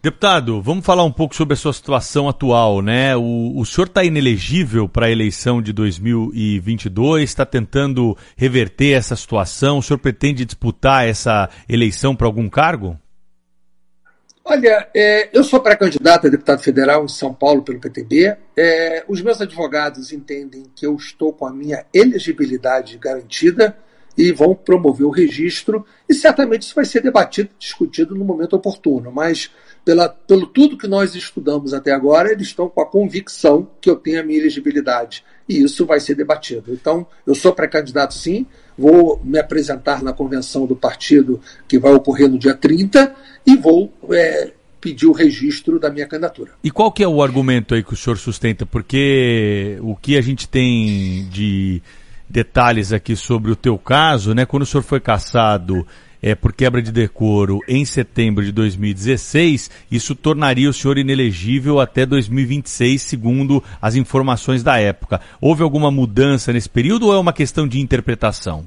Deputado, 0.00 0.62
vamos 0.62 0.86
falar 0.86 1.02
um 1.02 1.10
pouco 1.10 1.34
sobre 1.34 1.54
a 1.54 1.56
sua 1.56 1.72
situação 1.72 2.28
atual, 2.28 2.80
né? 2.80 3.16
O, 3.16 3.58
o 3.58 3.66
senhor 3.66 3.88
está 3.88 4.04
inelegível 4.04 4.88
para 4.88 5.06
a 5.06 5.10
eleição 5.10 5.60
de 5.60 5.72
2022, 5.72 7.28
está 7.28 7.44
tentando 7.44 8.16
reverter 8.36 8.92
essa 8.92 9.16
situação. 9.16 9.78
O 9.78 9.82
senhor 9.82 9.98
pretende 9.98 10.44
disputar 10.44 11.08
essa 11.08 11.50
eleição 11.68 12.14
para 12.14 12.28
algum 12.28 12.48
cargo? 12.48 12.96
Olha, 14.44 14.88
é, 14.94 15.36
eu 15.36 15.42
sou 15.42 15.58
pré-candidato 15.58 16.28
a 16.28 16.30
deputado 16.30 16.62
federal 16.62 17.04
em 17.04 17.08
São 17.08 17.34
Paulo 17.34 17.62
pelo 17.62 17.80
PTB. 17.80 18.36
É, 18.56 19.04
os 19.08 19.20
meus 19.20 19.40
advogados 19.40 20.12
entendem 20.12 20.70
que 20.76 20.86
eu 20.86 20.94
estou 20.94 21.32
com 21.32 21.44
a 21.44 21.52
minha 21.52 21.84
elegibilidade 21.92 22.96
garantida 22.98 23.76
e 24.18 24.32
vão 24.32 24.52
promover 24.52 25.06
o 25.06 25.10
registro, 25.10 25.86
e 26.08 26.12
certamente 26.12 26.62
isso 26.62 26.74
vai 26.74 26.84
ser 26.84 27.00
debatido, 27.00 27.50
discutido 27.56 28.16
no 28.16 28.24
momento 28.24 28.56
oportuno. 28.56 29.12
Mas, 29.12 29.48
pela, 29.84 30.08
pelo 30.08 30.44
tudo 30.48 30.76
que 30.76 30.88
nós 30.88 31.14
estudamos 31.14 31.72
até 31.72 31.92
agora, 31.92 32.32
eles 32.32 32.48
estão 32.48 32.68
com 32.68 32.80
a 32.80 32.86
convicção 32.86 33.70
que 33.80 33.88
eu 33.88 33.94
tenho 33.94 34.20
a 34.20 34.24
minha 34.24 34.40
elegibilidade. 34.40 35.24
E 35.48 35.62
isso 35.62 35.86
vai 35.86 36.00
ser 36.00 36.16
debatido. 36.16 36.74
Então, 36.74 37.06
eu 37.24 37.32
sou 37.32 37.52
pré-candidato 37.52 38.12
sim, 38.12 38.44
vou 38.76 39.20
me 39.22 39.38
apresentar 39.38 40.02
na 40.02 40.12
convenção 40.12 40.66
do 40.66 40.74
partido 40.74 41.40
que 41.68 41.78
vai 41.78 41.92
ocorrer 41.92 42.28
no 42.28 42.40
dia 42.40 42.54
30 42.54 43.14
e 43.46 43.56
vou 43.56 43.92
é, 44.10 44.50
pedir 44.80 45.06
o 45.06 45.12
registro 45.12 45.78
da 45.78 45.90
minha 45.90 46.08
candidatura. 46.08 46.50
E 46.64 46.72
qual 46.72 46.90
que 46.90 47.04
é 47.04 47.08
o 47.08 47.22
argumento 47.22 47.72
aí 47.72 47.84
que 47.84 47.92
o 47.94 47.96
senhor 47.96 48.16
sustenta? 48.16 48.66
Porque 48.66 49.78
o 49.80 49.94
que 49.94 50.16
a 50.18 50.20
gente 50.20 50.48
tem 50.48 51.28
de 51.30 51.80
detalhes 52.28 52.92
aqui 52.92 53.16
sobre 53.16 53.50
o 53.50 53.56
teu 53.56 53.78
caso, 53.78 54.34
né? 54.34 54.44
Quando 54.44 54.62
o 54.62 54.66
senhor 54.66 54.82
foi 54.82 55.00
caçado 55.00 55.86
é, 56.22 56.34
por 56.34 56.52
quebra 56.52 56.82
de 56.82 56.90
decoro 56.90 57.60
em 57.68 57.84
setembro 57.84 58.44
de 58.44 58.52
2016, 58.52 59.70
isso 59.90 60.14
tornaria 60.14 60.68
o 60.68 60.72
senhor 60.72 60.98
inelegível 60.98 61.80
até 61.80 62.04
2026, 62.04 63.02
segundo 63.02 63.62
as 63.80 63.94
informações 63.94 64.62
da 64.62 64.78
época. 64.78 65.20
Houve 65.40 65.62
alguma 65.62 65.90
mudança 65.90 66.52
nesse 66.52 66.68
período 66.68 67.06
ou 67.06 67.14
é 67.14 67.18
uma 67.18 67.32
questão 67.32 67.66
de 67.66 67.80
interpretação? 67.80 68.66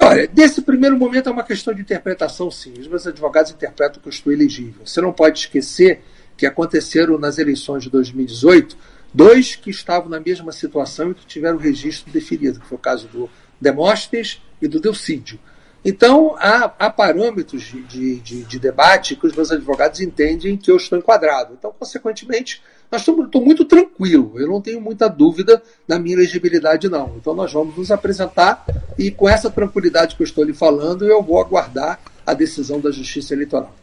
Olha, 0.00 0.28
nesse 0.34 0.62
primeiro 0.62 0.98
momento 0.98 1.28
é 1.28 1.32
uma 1.32 1.44
questão 1.44 1.72
de 1.72 1.80
interpretação, 1.80 2.50
sim. 2.50 2.74
Os 2.78 2.88
meus 2.88 3.06
advogados 3.06 3.52
interpretam 3.52 4.02
que 4.02 4.08
eu 4.08 4.12
estou 4.12 4.32
elegível. 4.32 4.82
Você 4.84 5.00
não 5.00 5.12
pode 5.12 5.38
esquecer 5.38 6.02
que 6.36 6.44
aconteceram 6.44 7.18
nas 7.18 7.38
eleições 7.38 7.84
de 7.84 7.90
2018 7.90 8.76
dois 9.12 9.54
que 9.54 9.70
estavam 9.70 10.08
na 10.08 10.20
mesma 10.20 10.52
situação 10.52 11.10
e 11.10 11.14
que 11.14 11.26
tiveram 11.26 11.58
registro 11.58 12.12
definido, 12.12 12.60
que 12.60 12.66
foi 12.66 12.76
o 12.76 12.80
caso 12.80 13.08
do 13.08 13.28
Demóstenes 13.60 14.40
e 14.60 14.68
do 14.68 14.80
Delcídio. 14.80 15.38
Então, 15.84 16.36
há, 16.38 16.72
há 16.78 16.90
parâmetros 16.90 17.62
de, 17.62 17.82
de, 17.82 18.20
de, 18.20 18.44
de, 18.44 18.58
debate 18.58 19.16
que 19.16 19.26
os 19.26 19.34
meus 19.34 19.50
advogados 19.50 20.00
entendem 20.00 20.56
que 20.56 20.70
eu 20.70 20.76
estou 20.76 20.96
enquadrado. 20.96 21.54
Então, 21.58 21.74
consequentemente, 21.76 22.62
nós 22.90 23.00
estamos, 23.00 23.26
estou 23.26 23.44
muito 23.44 23.64
tranquilo. 23.64 24.32
Eu 24.36 24.46
não 24.46 24.60
tenho 24.60 24.80
muita 24.80 25.08
dúvida 25.08 25.60
na 25.88 25.98
minha 25.98 26.14
elegibilidade, 26.14 26.88
não. 26.88 27.14
Então, 27.16 27.34
nós 27.34 27.52
vamos 27.52 27.76
nos 27.76 27.90
apresentar 27.90 28.64
e, 28.96 29.10
com 29.10 29.28
essa 29.28 29.50
tranquilidade 29.50 30.14
que 30.14 30.22
eu 30.22 30.26
estou 30.26 30.44
lhe 30.44 30.54
falando, 30.54 31.04
eu 31.04 31.20
vou 31.20 31.40
aguardar 31.40 31.98
a 32.24 32.32
decisão 32.32 32.78
da 32.78 32.92
Justiça 32.92 33.34
Eleitoral. 33.34 33.74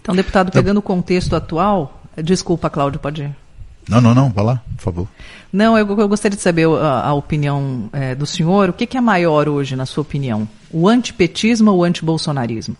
Então, 0.00 0.14
deputado, 0.16 0.50
pegando 0.50 0.78
o 0.78 0.82
contexto 0.82 1.36
atual. 1.36 2.02
Desculpa, 2.16 2.70
Cláudio, 2.70 2.98
pode 2.98 3.24
ir. 3.24 3.45
Não, 3.88 4.00
não, 4.00 4.14
não, 4.14 4.30
vá 4.30 4.42
lá, 4.42 4.62
por 4.76 4.82
favor. 4.82 5.08
Não, 5.52 5.78
eu, 5.78 5.86
eu 5.86 6.08
gostaria 6.08 6.36
de 6.36 6.42
saber 6.42 6.66
a, 6.68 7.06
a 7.06 7.14
opinião 7.14 7.88
é, 7.92 8.14
do 8.14 8.26
senhor. 8.26 8.68
O 8.68 8.72
que, 8.72 8.86
que, 8.86 8.96
é 8.96 9.00
maior 9.00 9.48
hoje, 9.48 9.76
na 9.76 9.86
sua 9.86 10.02
opinião? 10.02 10.48
O 10.70 10.88
antipetismo 10.88 11.70
ou 11.70 11.78
o 11.78 11.84
antibolsonarismo? 11.84 12.76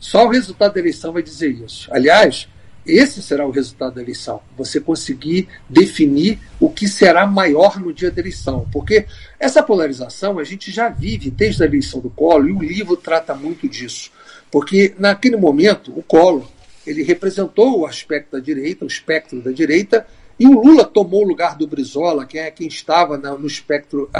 Só 0.00 0.26
o 0.26 0.30
resultado 0.30 0.74
da 0.74 0.80
eleição 0.80 1.12
vai 1.12 1.22
dizer 1.22 1.50
isso. 1.50 1.88
Aliás, 1.92 2.48
esse 2.86 3.20
será 3.20 3.46
o 3.46 3.50
resultado 3.50 3.96
da 3.96 4.02
eleição. 4.02 4.40
Você 4.56 4.80
conseguir 4.80 5.48
definir 5.68 6.38
o 6.60 6.70
que 6.70 6.88
será 6.88 7.26
maior 7.26 7.78
no 7.78 7.92
dia 7.92 8.10
da 8.10 8.20
eleição. 8.20 8.66
Porque 8.72 9.06
essa 9.38 9.62
polarização 9.62 10.38
a 10.38 10.44
gente 10.44 10.70
já 10.70 10.88
vive 10.88 11.30
desde 11.30 11.62
a 11.62 11.66
eleição 11.66 12.00
do 12.00 12.08
Collor 12.08 12.48
e 12.48 12.52
o 12.52 12.62
livro 12.62 12.96
trata 12.96 13.34
muito 13.34 13.68
disso. 13.68 14.10
Porque 14.50 14.94
naquele 14.98 15.36
momento, 15.36 15.92
o 15.98 16.02
Collor 16.02 16.46
ele 16.86 17.02
representou 17.02 17.80
o 17.80 17.86
aspecto 17.86 18.32
da 18.32 18.40
direita, 18.40 18.84
o 18.84 18.88
espectro 18.88 19.40
da 19.40 19.50
direita, 19.50 20.06
e 20.38 20.46
o 20.46 20.60
Lula 20.60 20.84
tomou 20.84 21.24
o 21.24 21.28
lugar 21.28 21.56
do 21.56 21.66
Brizola, 21.66 22.26
que 22.26 22.38
é 22.38 22.50
quem 22.50 22.68
estava 22.68 23.16
no 23.16 23.46
espectro 23.46 24.10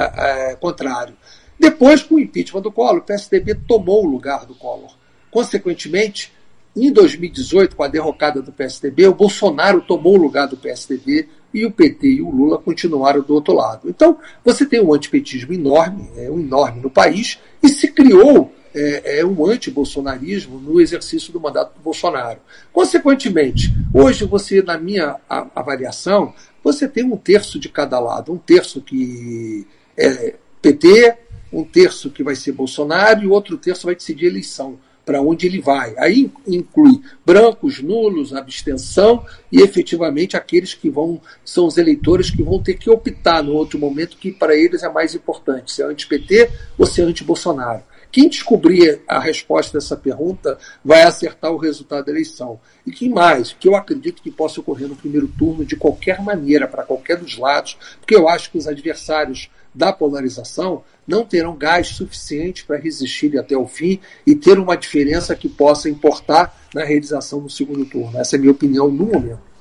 contrário. 0.61 1.15
Depois, 1.59 2.03
com 2.03 2.17
o 2.17 2.21
impeachment 2.21 2.63
do 2.63 2.73
Collor, 2.73 2.99
o 2.99 3.03
PSDB 3.03 3.55
tomou 3.67 4.05
o 4.05 4.09
lugar 4.09 4.45
do 4.47 4.55
Collor. 4.55 4.95
Consequentemente, 5.31 6.33
em 6.75 6.93
2018, 6.93 7.75
com 7.75 7.83
a 7.83 7.89
derrocada 7.89 8.43
do 8.43 8.53
PSDB, 8.53 9.07
o 9.07 9.15
Bolsonaro 9.15 9.81
tomou 9.81 10.15
o 10.15 10.21
lugar 10.21 10.47
do 10.47 10.57
PSDB 10.57 11.29
e 11.55 11.65
o 11.65 11.71
PT 11.71 12.07
e 12.07 12.23
o 12.23 12.31
Lula 12.31 12.59
continuaram 12.59 13.23
do 13.23 13.33
outro 13.33 13.55
lado. 13.55 13.89
Então, 13.89 14.19
você 14.45 14.67
tem 14.67 14.83
um 14.83 14.93
antipetismo 14.93 15.55
enorme, 15.55 16.11
é 16.17 16.31
um 16.31 16.39
enorme 16.39 16.83
no 16.83 16.91
país, 16.91 17.39
e 17.63 17.69
se 17.69 17.91
criou 17.91 18.53
é, 18.77 19.21
é 19.21 19.23
anti-bolsonarismo 19.25 20.59
no 20.59 20.81
exercício 20.81 21.33
do 21.33 21.41
mandato 21.41 21.75
do 21.75 21.81
Bolsonaro. 21.81 22.39
Consequentemente, 22.73 23.75
hoje 23.93 24.27
você, 24.27 24.63
na 24.63 24.77
minha 24.77 25.17
avaliação, 25.29 26.35
você 26.63 26.87
tem 26.87 27.05
um 27.05 27.17
terço 27.17 27.59
de 27.59 27.71
cada 27.71 27.99
lado, 27.99 28.33
um 28.33 28.39
terço 28.39 28.83
que 28.83 29.67
é 29.97 30.35
PT, 30.61 31.17
um 31.51 31.65
terço 31.65 32.11
que 32.11 32.23
vai 32.23 32.37
ser 32.37 32.53
Bolsonaro 32.53 33.23
e 33.23 33.27
outro 33.27 33.57
terço 33.57 33.87
vai 33.87 33.95
decidir 33.95 34.27
eleição 34.27 34.79
para 35.07 35.23
onde 35.23 35.47
ele 35.47 35.61
vai. 35.61 35.95
Aí 35.97 36.31
inclui 36.47 37.01
brancos, 37.25 37.81
nulos, 37.81 38.35
abstenção 38.35 39.25
e 39.53 39.63
efetivamente 39.63 40.37
aqueles 40.37 40.75
que 40.75 40.91
vão 40.91 41.21
são 41.45 41.67
os 41.67 41.79
eleitores 41.79 42.29
que 42.29 42.43
vão 42.43 42.61
ter 42.61 42.75
que 42.75 42.91
optar 42.91 43.43
no 43.43 43.53
outro 43.53 43.79
momento 43.79 44.19
que 44.19 44.33
para 44.33 44.57
eles 44.57 44.83
é 44.83 44.89
mais 44.89 45.15
importante, 45.15 45.73
se 45.73 45.81
é 45.81 45.87
anti-PT 45.87 46.51
ou 46.77 46.85
se 46.85 47.01
é 47.01 47.05
anti-Bolsonaro. 47.05 47.85
Quem 48.17 48.31
descobrir 48.31 49.03
a 49.07 49.21
resposta 49.21 49.77
dessa 49.77 49.95
pergunta 49.95 50.57
vai 50.83 51.03
acertar 51.03 51.53
o 51.53 51.59
resultado 51.59 52.07
da 52.07 52.11
eleição. 52.11 52.59
E 52.87 52.91
quem 52.91 53.11
mais? 53.11 53.53
Que 53.53 53.69
eu 53.69 53.77
acredito 53.77 54.23
que 54.23 54.31
possa 54.31 54.59
ocorrer 54.59 54.89
no 54.89 54.97
primeiro 54.97 55.29
turno 55.29 55.67
de 55.67 55.77
qualquer 55.77 56.23
maneira, 56.23 56.67
para 56.67 56.83
qualquer 56.83 57.19
dos 57.19 57.37
lados, 57.37 57.77
porque 58.01 58.17
eu 58.17 58.27
acho 58.27 58.51
que 58.51 58.57
os 58.57 58.67
adversários 58.67 59.51
da 59.75 59.93
polarização 59.93 60.83
não 61.07 61.27
terão 61.27 61.55
gás 61.59 61.89
suficiente 61.89 62.65
para 62.65 62.79
resistir 62.79 63.39
até 63.39 63.55
o 63.55 63.67
fim 63.67 64.01
e 64.27 64.35
ter 64.35 64.59
uma 64.59 64.79
diferença 64.79 65.37
que 65.37 65.47
possa 65.47 65.91
importar 65.91 66.59
na 66.75 66.85
realização 66.85 67.41
do 67.41 67.51
segundo 67.51 67.85
turno. 67.85 68.19
Essa 68.19 68.37
é 68.37 68.39
a 68.39 68.41
minha 68.41 68.53
opinião 68.53 68.91
no 68.91 69.05
momento. 69.05 69.56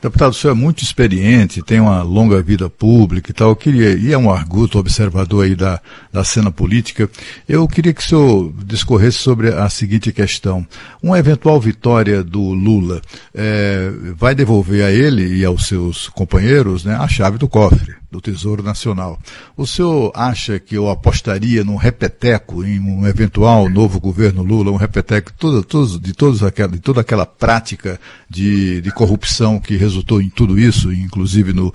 Deputado, 0.00 0.30
o 0.30 0.34
senhor 0.34 0.52
é 0.52 0.56
muito 0.56 0.84
experiente, 0.84 1.60
tem 1.60 1.80
uma 1.80 2.02
longa 2.02 2.40
vida 2.40 2.70
pública 2.70 3.32
e 3.32 3.34
tal. 3.34 3.50
Eu 3.50 3.56
queria, 3.56 3.94
e 3.94 4.12
é 4.12 4.18
um 4.18 4.30
arguto 4.30 4.78
observador 4.78 5.44
aí 5.44 5.56
da, 5.56 5.80
da 6.12 6.22
cena 6.22 6.52
política. 6.52 7.10
Eu 7.48 7.66
queria 7.66 7.92
que 7.92 8.00
o 8.00 8.04
senhor 8.04 8.52
discorresse 8.64 9.18
sobre 9.18 9.48
a 9.48 9.68
seguinte 9.68 10.12
questão. 10.12 10.64
Uma 11.02 11.18
eventual 11.18 11.60
vitória 11.60 12.22
do 12.22 12.40
Lula 12.40 13.02
é, 13.34 13.90
vai 14.16 14.36
devolver 14.36 14.84
a 14.84 14.92
ele 14.92 15.36
e 15.36 15.44
aos 15.44 15.66
seus 15.66 16.08
companheiros 16.08 16.84
né, 16.84 16.94
a 16.94 17.08
chave 17.08 17.36
do 17.36 17.48
cofre 17.48 17.98
do 18.10 18.20
Tesouro 18.20 18.62
Nacional. 18.62 19.18
O 19.56 19.66
senhor 19.66 20.10
acha 20.14 20.58
que 20.58 20.74
eu 20.74 20.88
apostaria 20.88 21.62
num 21.62 21.76
repeteco 21.76 22.64
em 22.64 22.80
um 22.80 23.06
eventual 23.06 23.68
novo 23.68 24.00
governo 24.00 24.42
Lula, 24.42 24.70
um 24.70 24.76
repeteco 24.76 25.32
todo, 25.38 25.62
todo, 25.62 26.00
de, 26.00 26.12
todos 26.14 26.42
aquela, 26.42 26.72
de 26.72 26.80
toda 26.80 27.02
aquela 27.02 27.26
prática 27.26 28.00
de, 28.28 28.80
de 28.80 28.90
corrupção 28.90 29.60
que 29.60 29.76
resultou 29.76 30.22
em 30.22 30.30
tudo 30.30 30.58
isso, 30.58 30.92
inclusive 30.92 31.52
no, 31.52 31.72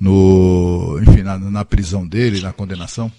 no 0.00 0.98
enfim, 1.02 1.22
na, 1.22 1.38
na 1.38 1.64
prisão 1.64 2.06
dele, 2.06 2.40
na 2.40 2.52
condenação? 2.52 3.10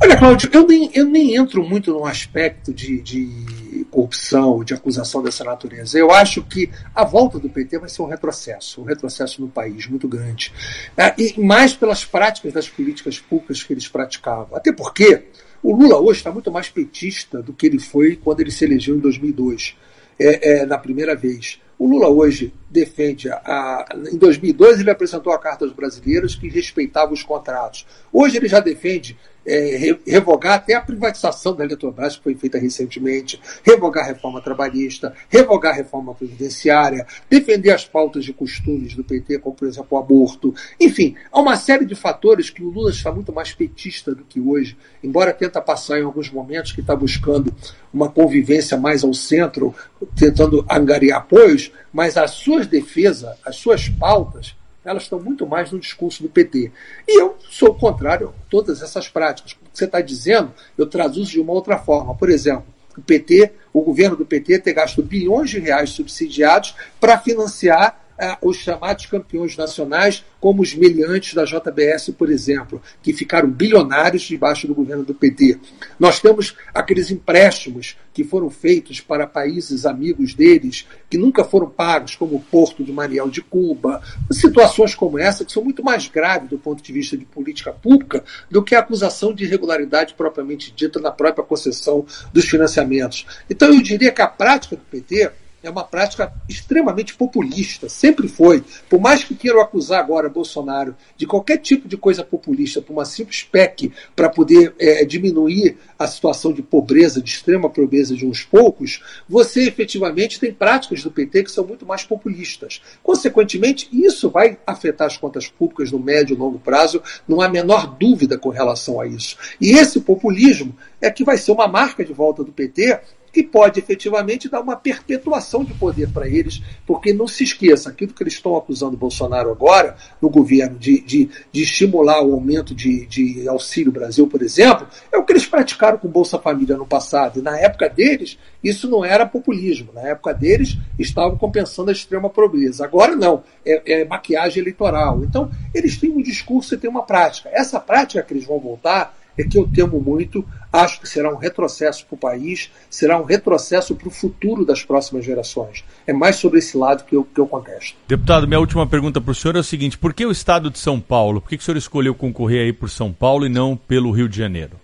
Olha, 0.00 0.16
Cláudio, 0.16 0.50
eu 0.52 0.66
nem, 0.66 0.90
eu 0.94 1.04
nem 1.04 1.36
entro 1.36 1.62
muito 1.62 1.92
no 1.92 2.04
aspecto 2.04 2.72
de, 2.72 3.00
de 3.00 3.86
corrupção, 3.90 4.62
de 4.64 4.72
acusação 4.72 5.22
dessa 5.22 5.44
natureza. 5.44 5.98
Eu 5.98 6.10
acho 6.10 6.42
que 6.42 6.70
a 6.94 7.04
volta 7.04 7.38
do 7.38 7.48
PT 7.48 7.78
vai 7.78 7.88
ser 7.88 8.02
um 8.02 8.06
retrocesso, 8.06 8.80
um 8.80 8.84
retrocesso 8.84 9.40
no 9.40 9.48
país 9.48 9.86
muito 9.86 10.08
grande. 10.08 10.52
É, 10.96 11.14
e 11.18 11.40
mais 11.40 11.74
pelas 11.74 12.04
práticas 12.04 12.52
das 12.52 12.68
políticas 12.68 13.18
públicas 13.18 13.62
que 13.62 13.72
eles 13.72 13.88
praticavam. 13.88 14.56
Até 14.56 14.72
porque 14.72 15.24
o 15.62 15.74
Lula 15.74 15.98
hoje 16.00 16.20
está 16.20 16.32
muito 16.32 16.50
mais 16.50 16.68
petista 16.68 17.42
do 17.42 17.52
que 17.52 17.66
ele 17.66 17.78
foi 17.78 18.16
quando 18.16 18.40
ele 18.40 18.50
se 18.50 18.64
elegeu 18.64 18.96
em 18.96 19.00
2002, 19.00 19.76
é, 20.18 20.60
é, 20.60 20.66
na 20.66 20.78
primeira 20.78 21.14
vez. 21.14 21.60
O 21.78 21.86
Lula 21.88 22.08
hoje 22.08 22.52
defende 22.68 23.30
a, 23.30 23.36
a, 23.36 23.86
Em 24.12 24.18
2002 24.18 24.80
ele 24.80 24.90
apresentou 24.90 25.32
a 25.32 25.38
Carta 25.38 25.64
aos 25.64 25.72
Brasileiros 25.72 26.34
que 26.34 26.46
respeitava 26.46 27.12
os 27.12 27.22
contratos. 27.22 27.86
Hoje 28.12 28.36
ele 28.36 28.48
já 28.48 28.60
defende 28.60 29.18
é, 29.46 29.76
re- 29.76 30.00
revogar 30.06 30.54
até 30.54 30.74
a 30.74 30.80
privatização 30.80 31.54
da 31.54 31.64
Eletrobras, 31.64 32.16
que 32.16 32.22
foi 32.22 32.34
feita 32.34 32.58
recentemente, 32.58 33.40
revogar 33.64 34.04
a 34.04 34.08
reforma 34.08 34.40
trabalhista, 34.40 35.14
revogar 35.28 35.72
a 35.72 35.76
reforma 35.76 36.14
previdenciária, 36.14 37.06
defender 37.28 37.70
as 37.70 37.84
pautas 37.84 38.24
de 38.24 38.32
costumes 38.32 38.94
do 38.94 39.04
PT, 39.04 39.38
como 39.38 39.54
por 39.56 39.66
exemplo 39.68 39.88
o 39.90 39.98
aborto. 39.98 40.54
Enfim, 40.78 41.14
há 41.32 41.40
uma 41.40 41.56
série 41.56 41.84
de 41.84 41.94
fatores 41.94 42.50
que 42.50 42.62
o 42.62 42.70
Lula 42.70 42.90
está 42.90 43.10
muito 43.12 43.32
mais 43.32 43.52
petista 43.52 44.14
do 44.14 44.24
que 44.24 44.40
hoje, 44.40 44.76
embora 45.02 45.32
tenta 45.32 45.60
passar 45.60 45.98
em 45.98 46.04
alguns 46.04 46.30
momentos 46.30 46.72
que 46.72 46.80
está 46.80 46.94
buscando 46.94 47.54
uma 47.92 48.08
convivência 48.10 48.76
mais 48.76 49.02
ao 49.02 49.12
centro, 49.14 49.74
tentando 50.16 50.64
angariar 50.70 51.18
apoios, 51.18 51.72
mas 51.92 52.16
as 52.16 52.32
suas 52.32 52.66
defesas, 52.66 53.36
as 53.44 53.56
suas 53.56 53.88
pautas, 53.88 54.54
elas 54.84 55.04
estão 55.04 55.20
muito 55.20 55.46
mais 55.46 55.70
no 55.70 55.78
discurso 55.78 56.22
do 56.22 56.28
PT. 56.28 56.72
E 57.06 57.20
eu 57.20 57.36
sou 57.48 57.74
contrário 57.74 58.28
a 58.28 58.50
todas 58.50 58.82
essas 58.82 59.08
práticas. 59.08 59.52
O 59.52 59.56
que 59.56 59.60
você 59.72 59.84
está 59.84 60.00
dizendo, 60.00 60.52
eu 60.76 60.86
traduzo 60.86 61.30
de 61.30 61.40
uma 61.40 61.52
outra 61.52 61.78
forma. 61.78 62.14
Por 62.14 62.30
exemplo, 62.30 62.64
o 62.96 63.02
PT, 63.02 63.52
o 63.72 63.82
governo 63.82 64.16
do 64.16 64.26
PT 64.26 64.58
ter 64.60 64.72
gasto 64.72 65.02
bilhões 65.02 65.50
de 65.50 65.58
reais 65.58 65.90
subsidiados 65.90 66.74
para 66.98 67.18
financiar 67.18 68.00
os 68.42 68.56
chamados 68.56 69.06
campeões 69.06 69.56
nacionais, 69.56 70.24
como 70.40 70.62
os 70.62 70.74
meliantes 70.74 71.34
da 71.34 71.44
JBS, 71.44 72.10
por 72.16 72.30
exemplo, 72.30 72.80
que 73.02 73.12
ficaram 73.12 73.50
bilionários 73.50 74.22
debaixo 74.22 74.66
do 74.66 74.74
governo 74.74 75.04
do 75.04 75.14
PT. 75.14 75.58
Nós 75.98 76.20
temos 76.20 76.56
aqueles 76.74 77.10
empréstimos 77.10 77.96
que 78.12 78.24
foram 78.24 78.50
feitos 78.50 79.00
para 79.00 79.26
países 79.26 79.86
amigos 79.86 80.34
deles, 80.34 80.86
que 81.08 81.16
nunca 81.16 81.44
foram 81.44 81.68
pagos, 81.68 82.16
como 82.16 82.36
o 82.36 82.40
Porto 82.40 82.82
de 82.82 82.92
Mariel 82.92 83.28
de 83.28 83.40
Cuba. 83.40 84.02
Situações 84.30 84.94
como 84.94 85.18
essa, 85.18 85.44
que 85.44 85.52
são 85.52 85.62
muito 85.62 85.82
mais 85.82 86.08
graves 86.08 86.50
do 86.50 86.58
ponto 86.58 86.82
de 86.82 86.92
vista 86.92 87.16
de 87.16 87.24
política 87.24 87.72
pública 87.72 88.24
do 88.50 88.62
que 88.62 88.74
a 88.74 88.80
acusação 88.80 89.32
de 89.32 89.44
irregularidade 89.44 90.14
propriamente 90.14 90.72
dita 90.74 91.00
na 91.00 91.10
própria 91.10 91.44
concessão 91.44 92.04
dos 92.32 92.46
financiamentos. 92.46 93.26
Então, 93.48 93.72
eu 93.72 93.82
diria 93.82 94.12
que 94.12 94.22
a 94.22 94.28
prática 94.28 94.76
do 94.76 94.82
PT 94.82 95.30
é 95.62 95.68
uma 95.68 95.84
prática 95.84 96.32
extremamente 96.48 97.14
populista, 97.14 97.88
sempre 97.88 98.28
foi. 98.28 98.64
Por 98.88 99.00
mais 99.00 99.22
que 99.22 99.34
queiram 99.34 99.60
acusar 99.60 100.00
agora 100.00 100.28
Bolsonaro 100.28 100.96
de 101.16 101.26
qualquer 101.26 101.58
tipo 101.58 101.86
de 101.86 101.96
coisa 101.96 102.24
populista, 102.24 102.80
por 102.80 102.92
uma 102.92 103.04
simples 103.04 103.42
PEC 103.42 103.92
para 104.16 104.28
poder 104.28 104.74
é, 104.78 105.04
diminuir 105.04 105.76
a 105.98 106.06
situação 106.06 106.52
de 106.52 106.62
pobreza, 106.62 107.20
de 107.20 107.30
extrema 107.30 107.68
pobreza 107.68 108.14
de 108.14 108.26
uns 108.26 108.42
poucos, 108.42 109.02
você 109.28 109.66
efetivamente 109.68 110.40
tem 110.40 110.52
práticas 110.52 111.02
do 111.02 111.10
PT 111.10 111.44
que 111.44 111.50
são 111.50 111.64
muito 111.64 111.84
mais 111.84 112.04
populistas. 112.04 112.80
Consequentemente, 113.02 113.88
isso 113.92 114.30
vai 114.30 114.58
afetar 114.66 115.06
as 115.06 115.16
contas 115.16 115.48
públicas 115.48 115.92
no 115.92 115.98
médio 115.98 116.34
e 116.34 116.38
longo 116.38 116.58
prazo, 116.58 117.02
não 117.28 117.40
há 117.40 117.46
a 117.46 117.50
menor 117.50 117.98
dúvida 117.98 118.38
com 118.38 118.48
relação 118.48 119.00
a 119.00 119.06
isso. 119.06 119.36
E 119.60 119.72
esse 119.72 120.00
populismo 120.00 120.74
é 121.00 121.10
que 121.10 121.24
vai 121.24 121.36
ser 121.36 121.52
uma 121.52 121.68
marca 121.68 122.04
de 122.04 122.12
volta 122.12 122.42
do 122.42 122.52
PT 122.52 122.98
que 123.32 123.42
pode 123.42 123.78
efetivamente 123.78 124.48
dar 124.48 124.60
uma 124.60 124.76
perpetuação 124.76 125.64
de 125.64 125.74
poder 125.74 126.08
para 126.10 126.28
eles, 126.28 126.62
porque 126.86 127.12
não 127.12 127.26
se 127.26 127.44
esqueça, 127.44 127.90
aquilo 127.90 128.12
que 128.12 128.22
eles 128.22 128.34
estão 128.34 128.56
acusando 128.56 128.94
o 128.94 128.98
Bolsonaro 128.98 129.50
agora, 129.50 129.96
no 130.20 130.28
governo, 130.28 130.78
de, 130.78 131.00
de, 131.00 131.28
de 131.52 131.62
estimular 131.62 132.22
o 132.22 132.32
aumento 132.32 132.74
de, 132.74 133.06
de 133.06 133.48
Auxílio 133.48 133.92
Brasil, 133.92 134.26
por 134.26 134.42
exemplo, 134.42 134.86
é 135.12 135.18
o 135.18 135.24
que 135.24 135.32
eles 135.32 135.46
praticaram 135.46 135.98
com 135.98 136.08
Bolsa 136.08 136.38
Família 136.38 136.76
no 136.76 136.86
passado. 136.86 137.38
E 137.38 137.42
na 137.42 137.58
época 137.58 137.88
deles, 137.88 138.38
isso 138.62 138.88
não 138.88 139.04
era 139.04 139.26
populismo. 139.26 139.92
Na 139.92 140.02
época 140.02 140.34
deles, 140.34 140.76
estavam 140.98 141.36
compensando 141.36 141.90
a 141.90 141.92
extrema 141.92 142.28
pobreza. 142.28 142.84
Agora 142.84 143.14
não, 143.14 143.42
é, 143.64 144.00
é 144.00 144.04
maquiagem 144.04 144.62
eleitoral. 144.62 145.22
Então, 145.24 145.50
eles 145.74 145.96
têm 145.98 146.10
um 146.10 146.22
discurso 146.22 146.74
e 146.74 146.78
têm 146.78 146.90
uma 146.90 147.02
prática. 147.02 147.48
Essa 147.52 147.80
prática 147.80 148.22
que 148.22 148.32
eles 148.32 148.44
vão 148.44 148.58
voltar 148.58 149.16
é 149.38 149.44
que 149.44 149.58
eu 149.58 149.66
temo 149.66 150.00
muito, 150.00 150.44
acho 150.72 151.00
que 151.00 151.08
será 151.08 151.32
um 151.32 151.36
retrocesso 151.36 152.06
para 152.06 152.14
o 152.14 152.18
país, 152.18 152.70
será 152.88 153.20
um 153.20 153.24
retrocesso 153.24 153.94
para 153.94 154.08
o 154.08 154.10
futuro 154.10 154.64
das 154.64 154.84
próximas 154.84 155.24
gerações. 155.24 155.84
É 156.06 156.12
mais 156.12 156.36
sobre 156.36 156.58
esse 156.58 156.76
lado 156.76 157.04
que 157.04 157.16
eu, 157.16 157.24
que 157.24 157.40
eu 157.40 157.46
contesto. 157.46 157.96
Deputado, 158.06 158.46
minha 158.46 158.60
última 158.60 158.86
pergunta 158.86 159.20
para 159.20 159.32
o 159.32 159.34
senhor 159.34 159.56
é 159.56 159.60
o 159.60 159.64
seguinte: 159.64 159.98
por 159.98 160.14
que 160.14 160.24
o 160.24 160.30
estado 160.30 160.70
de 160.70 160.78
São 160.78 161.00
Paulo? 161.00 161.40
Por 161.40 161.48
que, 161.48 161.56
que 161.56 161.62
o 161.62 161.64
senhor 161.64 161.78
escolheu 161.78 162.14
concorrer 162.14 162.66
aí 162.66 162.72
por 162.72 162.90
São 162.90 163.12
Paulo 163.12 163.46
e 163.46 163.48
não 163.48 163.76
pelo 163.76 164.10
Rio 164.10 164.28
de 164.28 164.36
Janeiro? 164.36 164.76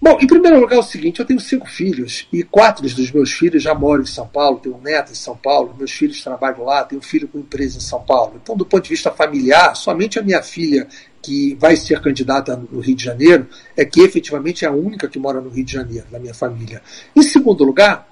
Bom, 0.00 0.16
em 0.20 0.28
primeiro 0.28 0.60
lugar 0.60 0.76
é 0.76 0.78
o 0.78 0.82
seguinte, 0.82 1.18
eu 1.18 1.26
tenho 1.26 1.40
cinco 1.40 1.68
filhos 1.68 2.28
e 2.32 2.44
quatro 2.44 2.82
dos 2.82 3.10
meus 3.10 3.32
filhos 3.32 3.60
já 3.60 3.74
moram 3.74 4.04
em 4.04 4.06
São 4.06 4.28
Paulo, 4.28 4.60
tenho 4.60 4.76
um 4.76 4.80
neto 4.80 5.10
em 5.10 5.16
São 5.16 5.36
Paulo, 5.36 5.74
meus 5.76 5.90
filhos 5.90 6.22
trabalham 6.22 6.64
lá, 6.64 6.84
tenho 6.84 7.00
um 7.00 7.02
filho 7.04 7.26
com 7.26 7.40
empresa 7.40 7.78
em 7.78 7.80
São 7.80 8.00
Paulo. 8.02 8.40
Então, 8.40 8.56
do 8.56 8.64
ponto 8.64 8.84
de 8.84 8.90
vista 8.90 9.10
familiar, 9.10 9.74
somente 9.74 10.16
a 10.16 10.22
minha 10.22 10.40
filha 10.40 10.86
que 11.20 11.56
vai 11.56 11.74
ser 11.74 12.00
candidata 12.00 12.56
no 12.70 12.78
Rio 12.78 12.94
de 12.94 13.04
Janeiro 13.04 13.48
é 13.76 13.84
que 13.84 14.00
efetivamente 14.00 14.64
é 14.64 14.68
a 14.68 14.72
única 14.72 15.08
que 15.08 15.18
mora 15.18 15.40
no 15.40 15.50
Rio 15.50 15.64
de 15.64 15.72
Janeiro, 15.72 16.06
da 16.12 16.20
minha 16.20 16.34
família. 16.34 16.80
Em 17.16 17.22
segundo 17.22 17.64
lugar, 17.64 18.08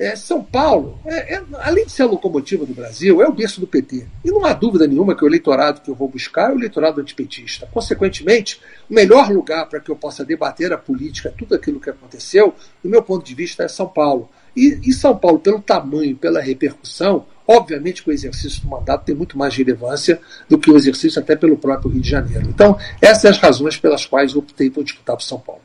é, 0.00 0.16
São 0.16 0.42
Paulo, 0.42 0.98
é, 1.04 1.34
é, 1.34 1.42
além 1.58 1.84
de 1.84 1.92
ser 1.92 2.04
a 2.04 2.06
locomotiva 2.06 2.64
do 2.64 2.72
Brasil, 2.72 3.20
é 3.20 3.28
o 3.28 3.32
berço 3.32 3.60
do 3.60 3.66
PT. 3.66 4.06
E 4.24 4.30
não 4.30 4.46
há 4.46 4.54
dúvida 4.54 4.86
nenhuma 4.86 5.14
que 5.14 5.22
o 5.22 5.28
eleitorado 5.28 5.82
que 5.82 5.90
eu 5.90 5.94
vou 5.94 6.08
buscar 6.08 6.50
é 6.50 6.54
o 6.54 6.58
eleitorado 6.58 7.02
antipetista. 7.02 7.68
Consequentemente, 7.70 8.58
o 8.88 8.94
melhor 8.94 9.30
lugar 9.30 9.68
para 9.68 9.78
que 9.78 9.90
eu 9.90 9.96
possa 9.96 10.24
debater 10.24 10.72
a 10.72 10.78
política, 10.78 11.32
tudo 11.36 11.54
aquilo 11.54 11.78
que 11.78 11.90
aconteceu, 11.90 12.54
do 12.82 12.88
meu 12.88 13.02
ponto 13.02 13.26
de 13.26 13.34
vista, 13.34 13.62
é 13.62 13.68
São 13.68 13.86
Paulo. 13.86 14.30
E, 14.56 14.80
e 14.82 14.92
São 14.94 15.14
Paulo, 15.14 15.38
pelo 15.38 15.60
tamanho, 15.60 16.16
pela 16.16 16.40
repercussão, 16.40 17.26
obviamente 17.46 18.02
que 18.02 18.08
o 18.08 18.12
exercício 18.12 18.62
do 18.62 18.68
mandato 18.68 19.04
tem 19.04 19.14
muito 19.14 19.36
mais 19.36 19.54
relevância 19.54 20.18
do 20.48 20.58
que 20.58 20.70
o 20.70 20.76
exercício 20.78 21.20
até 21.20 21.36
pelo 21.36 21.58
próprio 21.58 21.90
Rio 21.90 22.00
de 22.00 22.08
Janeiro. 22.08 22.48
Então, 22.48 22.78
essas 23.02 23.20
são 23.20 23.30
as 23.32 23.38
razões 23.38 23.76
pelas 23.76 24.06
quais 24.06 24.32
eu 24.32 24.38
optei 24.38 24.70
por 24.70 24.82
disputar 24.82 25.14
por 25.14 25.22
São 25.22 25.38
Paulo. 25.38 25.60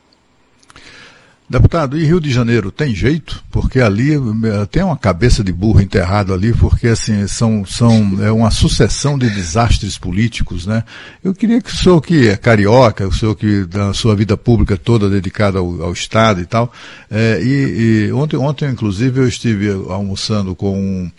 Deputado, 1.48 1.96
e 1.96 2.04
Rio 2.04 2.20
de 2.20 2.32
Janeiro 2.32 2.72
tem 2.72 2.96
jeito? 2.96 3.44
Porque 3.52 3.80
ali 3.80 4.16
eh, 4.16 4.66
tem 4.72 4.82
uma 4.82 4.98
cabeça 4.98 5.44
de 5.44 5.54
burro 5.54 5.80
enterrado 5.80 6.34
ali, 6.34 6.52
porque 6.52 6.88
assim, 6.88 7.28
são, 7.28 7.64
são 7.64 8.18
é 8.24 8.32
uma 8.32 8.50
sucessão 8.50 9.16
de 9.16 9.30
desastres 9.30 9.96
políticos, 9.96 10.66
né? 10.66 10.84
Eu 11.24 11.36
queria 11.36 11.62
que 11.62 11.70
o 11.70 11.76
senhor 11.76 12.02
que 12.02 12.30
é 12.30 12.36
carioca, 12.36 13.08
o 13.08 13.14
senhor 13.14 13.36
que 13.36 13.64
da 13.66 13.94
sua 13.94 14.16
vida 14.16 14.36
pública 14.36 14.76
toda 14.76 15.08
dedicada 15.08 15.60
ao, 15.60 15.84
ao 15.84 15.94
Estado 15.94 16.42
e 16.42 16.48
tal, 16.48 16.74
é, 17.12 17.40
e, 17.40 18.08
e 18.08 18.12
ontem, 18.12 18.38
ontem, 18.38 18.68
inclusive, 18.68 19.20
eu 19.20 19.28
estive 19.28 19.70
almoçando 19.88 20.56
com 20.56 20.76
um, 20.76 21.12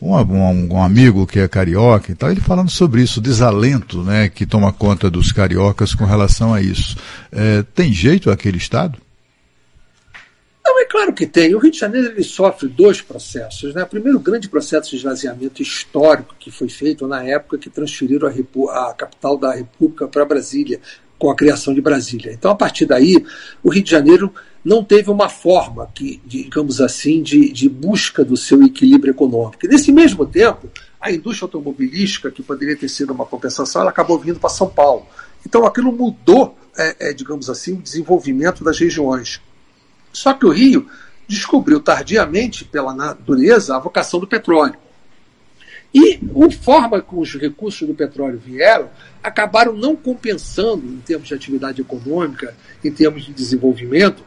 um, 0.00 0.14
um, 0.16 0.74
um, 0.74 0.82
amigo 0.82 1.26
que 1.26 1.40
é 1.40 1.48
carioca 1.48 2.12
e 2.12 2.14
tal, 2.14 2.30
ele 2.30 2.40
falando 2.40 2.70
sobre 2.70 3.02
isso, 3.02 3.18
o 3.18 3.22
desalento 3.22 4.04
né, 4.04 4.28
que 4.28 4.46
toma 4.46 4.72
conta 4.72 5.10
dos 5.10 5.32
cariocas 5.32 5.92
com 5.92 6.04
relação 6.04 6.54
a 6.54 6.62
isso. 6.62 6.96
É, 7.32 7.64
tem 7.74 7.92
jeito 7.92 8.30
aquele 8.30 8.58
Estado? 8.58 8.96
Não, 10.64 10.80
é 10.80 10.84
claro 10.84 11.12
que 11.12 11.26
tem. 11.26 11.54
O 11.54 11.58
Rio 11.58 11.72
de 11.72 11.78
Janeiro 11.78 12.12
ele 12.12 12.22
sofre 12.22 12.68
dois 12.68 13.00
processos. 13.00 13.74
Né? 13.74 13.84
Primeiro, 13.84 14.18
o 14.18 14.20
grande 14.20 14.48
processo 14.48 14.90
de 14.90 14.96
esvaziamento 14.96 15.60
histórico 15.60 16.34
que 16.38 16.50
foi 16.50 16.68
feito 16.68 17.06
na 17.06 17.24
época 17.24 17.58
que 17.58 17.68
transferiram 17.68 18.28
a, 18.28 18.90
a 18.90 18.94
capital 18.94 19.36
da 19.36 19.54
República 19.54 20.06
para 20.06 20.24
Brasília, 20.24 20.80
com 21.18 21.30
a 21.30 21.36
criação 21.36 21.72
de 21.72 21.80
Brasília. 21.80 22.32
Então, 22.32 22.50
a 22.50 22.54
partir 22.54 22.84
daí, 22.84 23.24
o 23.62 23.70
Rio 23.70 23.82
de 23.82 23.90
Janeiro 23.90 24.32
não 24.64 24.84
teve 24.84 25.10
uma 25.10 25.28
forma, 25.28 25.88
que, 25.94 26.20
digamos 26.24 26.80
assim, 26.80 27.22
de, 27.22 27.52
de 27.52 27.68
busca 27.68 28.24
do 28.24 28.36
seu 28.36 28.62
equilíbrio 28.62 29.12
econômico. 29.12 29.64
E 29.64 29.68
nesse 29.68 29.92
mesmo 29.92 30.24
tempo, 30.26 30.68
a 31.00 31.10
indústria 31.10 31.46
automobilística, 31.46 32.30
que 32.30 32.42
poderia 32.42 32.76
ter 32.76 32.88
sido 32.88 33.12
uma 33.12 33.26
compensação, 33.26 33.82
ela 33.82 33.90
acabou 33.90 34.18
vindo 34.18 34.38
para 34.38 34.50
São 34.50 34.68
Paulo. 34.68 35.06
Então, 35.46 35.66
aquilo 35.66 35.92
mudou, 35.92 36.56
é, 36.76 37.10
é, 37.10 37.12
digamos 37.12 37.50
assim, 37.50 37.74
o 37.74 37.82
desenvolvimento 37.82 38.62
das 38.62 38.78
regiões. 38.78 39.40
Só 40.12 40.34
que 40.34 40.46
o 40.46 40.50
Rio 40.50 40.86
descobriu 41.26 41.80
tardiamente, 41.80 42.64
pela 42.64 42.94
natureza, 42.94 43.76
a 43.76 43.78
vocação 43.78 44.20
do 44.20 44.26
petróleo. 44.26 44.76
E 45.94 46.20
a 46.20 46.50
forma 46.50 47.00
como 47.02 47.20
os 47.20 47.34
recursos 47.34 47.86
do 47.86 47.94
petróleo 47.94 48.40
vieram 48.42 48.88
acabaram 49.22 49.74
não 49.74 49.94
compensando, 49.94 50.86
em 50.86 50.98
termos 50.98 51.28
de 51.28 51.34
atividade 51.34 51.80
econômica, 51.80 52.54
em 52.82 52.90
termos 52.90 53.24
de 53.24 53.32
desenvolvimento, 53.32 54.24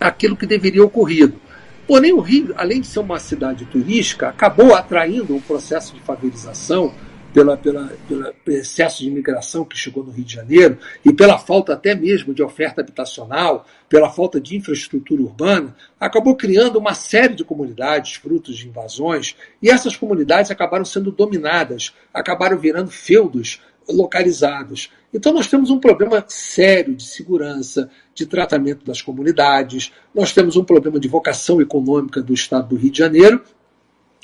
aquilo 0.00 0.36
que 0.36 0.46
deveria 0.46 0.84
ocorrido. 0.84 1.40
Porém, 1.86 2.12
o 2.12 2.20
Rio, 2.20 2.54
além 2.56 2.80
de 2.80 2.86
ser 2.86 3.00
uma 3.00 3.18
cidade 3.18 3.64
turística, 3.66 4.28
acabou 4.28 4.74
atraindo 4.74 5.34
um 5.34 5.40
processo 5.40 5.94
de 5.94 6.00
favelização 6.00 6.92
pela, 7.36 7.54
pela, 7.54 7.92
pelo 8.08 8.32
excesso 8.46 9.02
de 9.02 9.08
imigração 9.08 9.62
que 9.62 9.76
chegou 9.76 10.02
no 10.02 10.10
Rio 10.10 10.24
de 10.24 10.32
Janeiro 10.32 10.78
e 11.04 11.12
pela 11.12 11.36
falta 11.36 11.74
até 11.74 11.94
mesmo 11.94 12.32
de 12.32 12.42
oferta 12.42 12.80
habitacional, 12.80 13.66
pela 13.90 14.08
falta 14.08 14.40
de 14.40 14.56
infraestrutura 14.56 15.20
urbana, 15.20 15.76
acabou 16.00 16.34
criando 16.34 16.78
uma 16.78 16.94
série 16.94 17.34
de 17.34 17.44
comunidades 17.44 18.14
frutos 18.14 18.56
de 18.56 18.66
invasões 18.66 19.36
e 19.60 19.68
essas 19.68 19.94
comunidades 19.94 20.50
acabaram 20.50 20.86
sendo 20.86 21.12
dominadas, 21.12 21.92
acabaram 22.14 22.56
virando 22.56 22.90
feudos 22.90 23.60
localizados. 23.86 24.90
Então 25.12 25.30
nós 25.34 25.46
temos 25.46 25.68
um 25.68 25.78
problema 25.78 26.24
sério 26.28 26.94
de 26.94 27.04
segurança, 27.04 27.90
de 28.14 28.24
tratamento 28.24 28.82
das 28.82 29.02
comunidades, 29.02 29.92
nós 30.14 30.32
temos 30.32 30.56
um 30.56 30.64
problema 30.64 30.98
de 30.98 31.06
vocação 31.06 31.60
econômica 31.60 32.22
do 32.22 32.32
Estado 32.32 32.68
do 32.68 32.76
Rio 32.76 32.90
de 32.90 32.98
Janeiro 32.98 33.42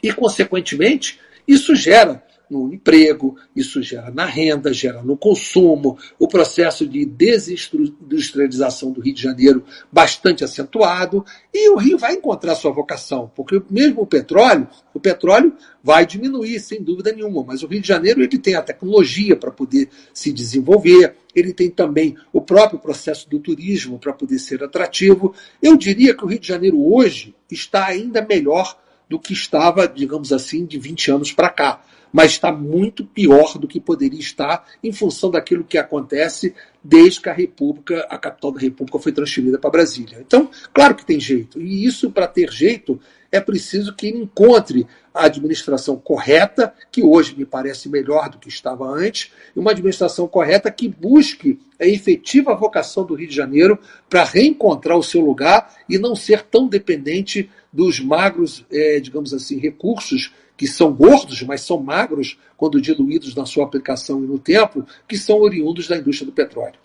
e, 0.03 0.11
consequentemente, 0.15 1.21
isso 1.47 1.75
gera 1.77 2.23
no 2.53 2.73
emprego, 2.73 3.37
isso 3.57 3.83
gera 3.83 4.11
na 4.11 4.27
renda, 4.27 4.73
gera 4.73 5.03
no 5.03 5.17
consumo, 5.17 5.97
o 6.19 6.29
processo 6.29 6.87
de 6.87 7.07
desindustrialização 7.07 8.93
do 8.93 9.01
Rio 9.01 9.15
de 9.15 9.23
Janeiro 9.23 9.65
bastante 9.91 10.45
acentuado, 10.45 11.25
e 11.53 11.71
o 11.71 11.77
Rio 11.77 11.97
vai 11.97 12.15
encontrar 12.15 12.55
sua 12.55 12.71
vocação, 12.71 13.33
porque 13.35 13.61
mesmo 13.71 14.03
o 14.03 14.07
petróleo, 14.07 14.69
o 14.93 15.01
petróleo 15.01 15.55
vai 15.83 16.05
diminuir, 16.05 16.61
sem 16.61 16.83
dúvida 16.83 17.13
nenhuma, 17.13 17.43
mas 17.43 17.63
o 17.63 17.67
Rio 17.67 17.81
de 17.81 17.89
Janeiro 17.89 18.23
ele 18.23 18.39
tem 18.39 18.55
a 18.55 18.63
tecnologia 18.63 19.35
para 19.35 19.51
poder 19.51 19.89
se 20.13 20.31
desenvolver, 20.31 21.17
ele 21.35 21.55
tem 21.55 21.71
também 21.71 22.15
o 22.33 22.41
próprio 22.43 22.79
processo 22.79 23.29
do 23.31 23.39
turismo 23.39 23.99
para 23.99 24.13
poder 24.13 24.39
ser 24.39 24.63
atrativo. 24.63 25.35
Eu 25.63 25.79
diria 25.79 26.15
que 26.15 26.23
o 26.23 26.29
Rio 26.29 26.39
de 26.39 26.47
Janeiro 26.47 26.79
hoje 26.95 27.35
está 27.51 27.87
ainda 27.87 28.21
melhor 28.21 28.79
do 29.09 29.19
que 29.19 29.33
estava, 29.33 29.89
digamos 29.89 30.33
assim, 30.33 30.67
de 30.67 30.79
20 30.79 31.11
anos 31.11 31.33
para 31.33 31.49
cá 31.49 31.83
mas 32.13 32.33
está 32.33 32.53
muito 32.53 33.05
pior 33.05 33.59
do 33.59 33.67
que 33.67 33.81
poderia 33.81 34.21
estar 34.21 34.67
em 34.85 34.93
função 34.93 35.31
daquilo 35.31 35.65
que 35.65 35.79
acontece 35.79 36.55
desde 36.85 37.21
que 37.21 37.29
a 37.29 37.33
República, 37.33 38.07
a 38.11 38.19
capital 38.19 38.53
da 38.53 38.61
República 38.61 38.99
foi 38.99 39.13
transferida 39.13 39.59
para 39.59 39.71
Brasília. 39.71 40.19
Então, 40.21 40.51
claro 40.75 40.95
que 40.95 41.07
tem 41.07 41.19
jeito, 41.19 41.61
e 41.61 41.85
isso 41.85 42.11
para 42.11 42.27
ter 42.27 42.51
jeito 42.51 43.01
é 43.31 43.41
preciso 43.41 43.95
que 43.95 44.09
encontre 44.09 44.87
a 45.15 45.25
administração 45.25 45.97
correta, 45.97 46.75
que 46.91 47.03
hoje 47.03 47.35
me 47.35 47.47
parece 47.47 47.89
melhor 47.89 48.29
do 48.29 48.39
que 48.39 48.49
estava 48.49 48.87
antes, 48.87 49.33
e 49.57 49.59
uma 49.59 49.71
administração 49.71 50.29
correta 50.29 50.71
que 50.71 50.87
busque 50.87 51.59
a 51.81 51.87
efetiva 51.87 52.55
vocação 52.55 53.07
do 53.07 53.15
Rio 53.15 53.29
de 53.29 53.35
Janeiro 53.35 53.79
para 54.09 54.25
reencontrar 54.25 54.99
o 54.99 55.03
seu 55.03 55.23
lugar 55.23 55.75
e 55.89 55.99
não 55.99 56.15
ser 56.15 56.43
tão 56.43 56.69
dependente 56.69 57.51
dos 57.73 58.01
magros, 58.01 58.67
é, 58.71 59.01
digamos 59.01 59.33
assim, 59.33 59.59
recursos 59.59 60.31
que 60.63 60.69
são 60.69 60.93
gordos, 60.93 61.43
mas 61.43 61.63
são 61.63 61.83
magros 61.83 62.39
quando 62.57 62.81
diluídos 62.81 63.35
na 63.35 63.45
sua 63.45 63.65
aplicação 63.65 64.23
e 64.23 64.29
no 64.29 64.39
tempo, 64.39 64.87
que 65.09 65.19
são 65.19 65.41
oriundos 65.41 65.89
da 65.89 65.97
indústria 65.97 66.25
do 66.25 66.33
petróleo. 66.33 66.77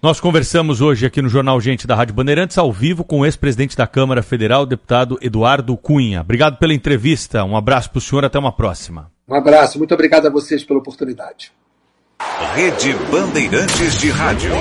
Nós 0.00 0.20
conversamos 0.20 0.80
hoje 0.80 1.04
aqui 1.04 1.20
no 1.20 1.28
Jornal 1.28 1.60
Gente 1.60 1.84
da 1.84 1.96
Rádio 1.96 2.14
Bandeirantes, 2.14 2.56
ao 2.56 2.72
vivo, 2.72 3.02
com 3.02 3.18
o 3.18 3.26
ex-presidente 3.26 3.76
da 3.76 3.88
Câmara 3.88 4.22
Federal, 4.22 4.64
deputado 4.64 5.18
Eduardo 5.20 5.76
Cunha. 5.76 6.20
Obrigado 6.20 6.58
pela 6.58 6.72
entrevista, 6.72 7.42
um 7.42 7.56
abraço 7.56 7.90
para 7.90 7.98
o 7.98 8.00
senhor, 8.00 8.24
até 8.24 8.38
uma 8.38 8.52
próxima. 8.52 9.10
Um 9.26 9.34
abraço, 9.34 9.78
muito 9.78 9.92
obrigado 9.92 10.26
a 10.26 10.30
vocês 10.30 10.62
pela 10.62 10.78
oportunidade. 10.78 11.50
Rede 12.54 12.92
Bandeirantes 13.10 13.98
de 13.98 14.10
Rádio. 14.10 14.52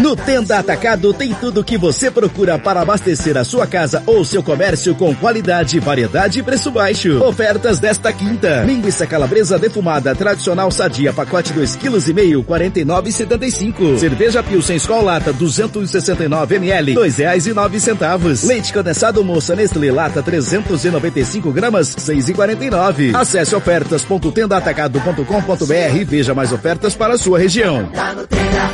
No 0.00 0.14
Tenda 0.14 0.58
Atacado 0.58 1.12
tem 1.14 1.32
tudo 1.32 1.60
o 1.60 1.64
que 1.64 1.78
você 1.78 2.10
procura 2.10 2.58
para 2.58 2.82
abastecer 2.82 3.36
a 3.36 3.44
sua 3.44 3.66
casa 3.66 4.02
ou 4.06 4.24
seu 4.24 4.42
comércio 4.42 4.94
com 4.94 5.14
qualidade, 5.14 5.78
variedade 5.80 6.40
e 6.40 6.42
preço 6.42 6.70
baixo. 6.70 7.22
Ofertas 7.24 7.78
desta 7.78 8.12
quinta. 8.12 8.62
Linguiça 8.64 9.06
calabresa 9.06 9.58
defumada 9.58 10.14
tradicional 10.14 10.70
sadia 10.70 11.12
pacote 11.14 11.52
2 11.52 11.76
kg 11.76 12.08
e 12.08 12.12
meio 12.12 12.42
49,75. 12.44 13.98
Cerveja 13.98 14.42
Pilsen 14.42 14.76
Skol 14.76 15.02
lata 15.02 15.32
269 15.32 16.56
ml 16.56 16.92
2 16.94 17.16
reais 17.16 17.46
e 17.46 17.52
9 17.54 17.80
centavos. 17.80 18.42
Leite 18.44 18.72
condensado 18.72 19.24
moça 19.24 19.56
Nestlé 19.56 19.90
lata 19.90 20.22
395 20.22 21.50
gramas 21.52 21.96
6,49. 21.96 23.14
Acesse 23.14 23.54
ofertas.tendaatacado.com.br 23.54 25.96
e 25.96 26.04
veja 26.04 26.34
mais 26.34 26.52
ofertas 26.52 26.94
para 26.94 27.14
a 27.14 27.18
sua 27.18 27.38
região. 27.38 27.88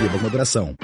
Viva 0.01 0.19
moderação. 0.19 0.75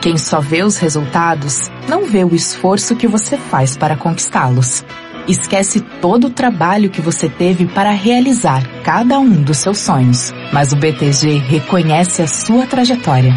Quem 0.00 0.16
só 0.16 0.40
vê 0.40 0.62
os 0.62 0.78
resultados 0.78 1.70
não 1.88 2.06
vê 2.06 2.24
o 2.24 2.34
esforço 2.34 2.94
que 2.94 3.08
você 3.08 3.36
faz 3.36 3.76
para 3.76 3.96
conquistá-los. 3.96 4.84
Esquece 5.26 5.80
todo 6.00 6.28
o 6.28 6.30
trabalho 6.30 6.88
que 6.88 7.00
você 7.00 7.28
teve 7.28 7.66
para 7.66 7.90
realizar 7.90 8.62
cada 8.82 9.18
um 9.18 9.42
dos 9.42 9.58
seus 9.58 9.78
sonhos, 9.78 10.32
mas 10.52 10.72
o 10.72 10.76
BTG 10.76 11.38
reconhece 11.38 12.22
a 12.22 12.28
sua 12.28 12.66
trajetória. 12.66 13.34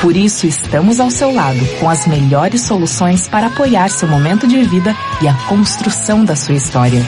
Por 0.00 0.16
isso 0.16 0.46
estamos 0.46 0.98
ao 0.98 1.10
seu 1.10 1.32
lado 1.32 1.60
com 1.78 1.88
as 1.88 2.06
melhores 2.06 2.62
soluções 2.62 3.28
para 3.28 3.46
apoiar 3.46 3.88
seu 3.88 4.08
momento 4.08 4.48
de 4.48 4.60
vida 4.64 4.96
e 5.20 5.28
a 5.28 5.34
construção 5.48 6.24
da 6.24 6.34
sua 6.34 6.54
história. 6.54 7.00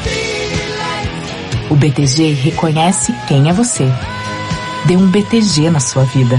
O 1.70 1.74
BTG 1.74 2.34
reconhece 2.34 3.12
quem 3.26 3.49
é 3.49 3.53
você. 3.53 3.90
Dê 4.84 4.97
um 4.97 5.11
BTG 5.11 5.70
na 5.70 5.80
sua 5.80 6.05
vida. 6.05 6.38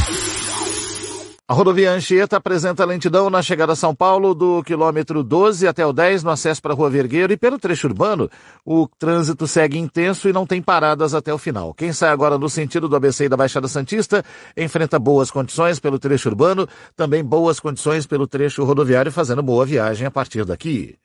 A 1.51 1.53
rodovia 1.53 1.91
Anchieta 1.91 2.37
apresenta 2.37 2.85
lentidão 2.85 3.29
na 3.29 3.41
chegada 3.41 3.73
a 3.73 3.75
São 3.75 3.93
Paulo 3.93 4.33
do 4.33 4.63
quilômetro 4.63 5.21
12 5.21 5.67
até 5.67 5.85
o 5.85 5.91
10 5.91 6.23
no 6.23 6.29
acesso 6.29 6.61
para 6.61 6.71
a 6.71 6.75
Rua 6.77 6.89
Vergueiro 6.89 7.33
e 7.33 7.35
pelo 7.35 7.59
trecho 7.59 7.87
urbano 7.87 8.29
o 8.65 8.87
trânsito 8.97 9.45
segue 9.45 9.77
intenso 9.77 10.29
e 10.29 10.31
não 10.31 10.47
tem 10.47 10.61
paradas 10.61 11.13
até 11.13 11.33
o 11.33 11.37
final. 11.37 11.73
Quem 11.73 11.91
sai 11.91 12.09
agora 12.09 12.37
no 12.37 12.49
sentido 12.49 12.87
do 12.87 12.95
ABC 12.95 13.25
e 13.25 13.27
da 13.27 13.35
Baixada 13.35 13.67
Santista 13.67 14.23
enfrenta 14.55 14.97
boas 14.97 15.29
condições 15.29 15.77
pelo 15.77 15.99
trecho 15.99 16.29
urbano, 16.29 16.65
também 16.95 17.21
boas 17.21 17.59
condições 17.59 18.07
pelo 18.07 18.27
trecho 18.27 18.63
rodoviário 18.63 19.11
fazendo 19.11 19.43
boa 19.43 19.65
viagem 19.65 20.07
a 20.07 20.11
partir 20.11 20.45
daqui. 20.45 20.95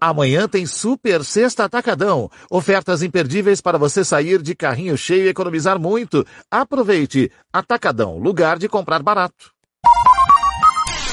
Amanhã 0.00 0.48
tem 0.48 0.66
Super 0.66 1.22
Sexta 1.22 1.62
Atacadão. 1.62 2.28
Ofertas 2.50 3.04
imperdíveis 3.04 3.60
para 3.60 3.78
você 3.78 4.04
sair 4.04 4.42
de 4.42 4.52
carrinho 4.56 4.98
cheio 4.98 5.26
e 5.26 5.28
economizar 5.28 5.78
muito. 5.78 6.26
Aproveite. 6.50 7.30
Atacadão, 7.52 8.18
lugar 8.18 8.58
de 8.58 8.68
comprar 8.68 9.00
barato. 9.00 9.61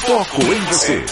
Foco 0.09 0.41
em 0.41 0.59
você. 0.61 1.05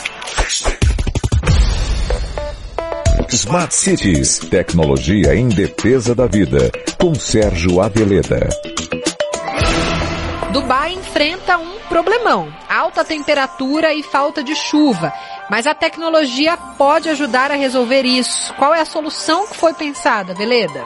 Smart 3.30 3.76
Cities, 3.76 4.40
tecnologia 4.40 5.36
em 5.36 5.48
defesa 5.48 6.16
da 6.16 6.26
vida, 6.26 6.72
com 7.00 7.14
Sérgio 7.14 7.80
Aveleda. 7.80 8.50
Dubai 10.52 10.94
enfrenta 10.94 11.58
um 11.58 11.78
problemão: 11.88 12.52
alta 12.68 13.06
temperatura 13.06 13.94
e 13.94 14.02
falta 14.02 14.44
de 14.44 14.56
chuva. 14.56 15.14
Mas 15.50 15.68
a 15.68 15.76
tecnologia 15.76 16.58
pode 16.58 17.08
ajudar 17.10 17.52
a 17.52 17.56
resolver 17.56 18.02
isso. 18.02 18.54
Qual 18.56 18.74
é 18.74 18.82
a 18.82 18.86
solução 18.86 19.48
que 19.48 19.58
foi 19.58 19.74
pensada, 19.74 20.34
Veleda? 20.34 20.84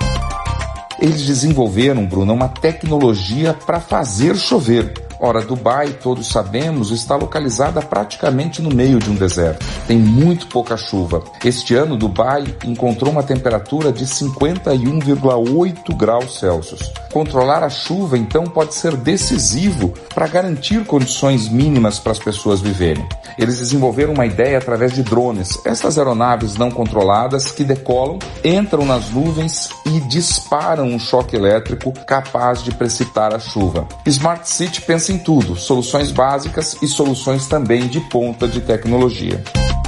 Eles 1.02 1.24
desenvolveram, 1.24 2.06
Bruno, 2.06 2.32
uma 2.32 2.48
tecnologia 2.48 3.56
para 3.66 3.80
fazer 3.80 4.36
chover. 4.38 4.94
Ora, 5.24 5.42
Dubai, 5.42 5.90
todos 6.02 6.28
sabemos, 6.28 6.90
está 6.90 7.16
localizada 7.16 7.80
praticamente 7.80 8.60
no 8.60 8.74
meio 8.74 8.98
de 8.98 9.10
um 9.10 9.14
deserto. 9.14 9.64
Tem 9.88 9.96
muito 9.96 10.48
pouca 10.48 10.76
chuva. 10.76 11.24
Este 11.46 11.76
ano, 11.76 11.96
Dubai 11.96 12.44
encontrou 12.66 13.12
uma 13.12 13.22
temperatura 13.22 13.92
de 13.92 14.04
51,8 14.06 15.96
graus 15.96 16.40
Celsius. 16.40 16.92
Controlar 17.12 17.64
a 17.64 17.70
chuva, 17.70 18.18
então, 18.18 18.46
pode 18.46 18.74
ser 18.74 18.96
decisivo 18.96 19.94
para 20.14 20.28
garantir 20.28 20.84
condições 20.86 21.48
mínimas 21.48 22.00
para 22.00 22.14
as 22.14 22.20
pessoas 22.20 22.60
viverem. 22.60 23.08
Eles 23.38 23.60
desenvolveram 23.60 24.14
uma 24.14 24.26
ideia 24.26 24.58
através 24.58 24.92
de 24.92 25.04
drones, 25.04 25.60
essas 25.66 26.00
aeronaves 26.00 26.58
não 26.58 26.72
controladas 26.72 27.52
que 27.52 27.64
decolam, 27.64 28.18
entram 28.44 28.86
nas 28.86 29.10
nuvens 29.12 29.70
e 29.86 30.00
disparam 30.02 30.91
um 30.94 31.00
choque 31.00 31.36
elétrico 31.36 31.92
capaz 32.06 32.64
de 32.64 32.72
precipitar 32.72 33.34
a 33.34 33.40
chuva. 33.40 33.88
Smart 34.06 34.48
City 34.48 34.82
pensa 34.82 35.12
em 35.12 35.18
tudo, 35.18 35.56
soluções 35.56 36.12
básicas 36.12 36.78
e 36.82 36.88
soluções 36.88 37.48
também 37.48 37.88
de 37.88 38.00
ponta 38.02 38.48
de 38.48 38.62
tecnologia. 38.62 39.44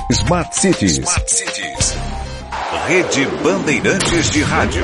Smart 0.09 0.55
Cities. 0.55 0.97
Smart 0.97 1.31
Cities. 1.31 1.95
Rede 2.87 3.25
Bandeirantes 3.41 4.31
de 4.31 4.41
Rádio. 4.43 4.83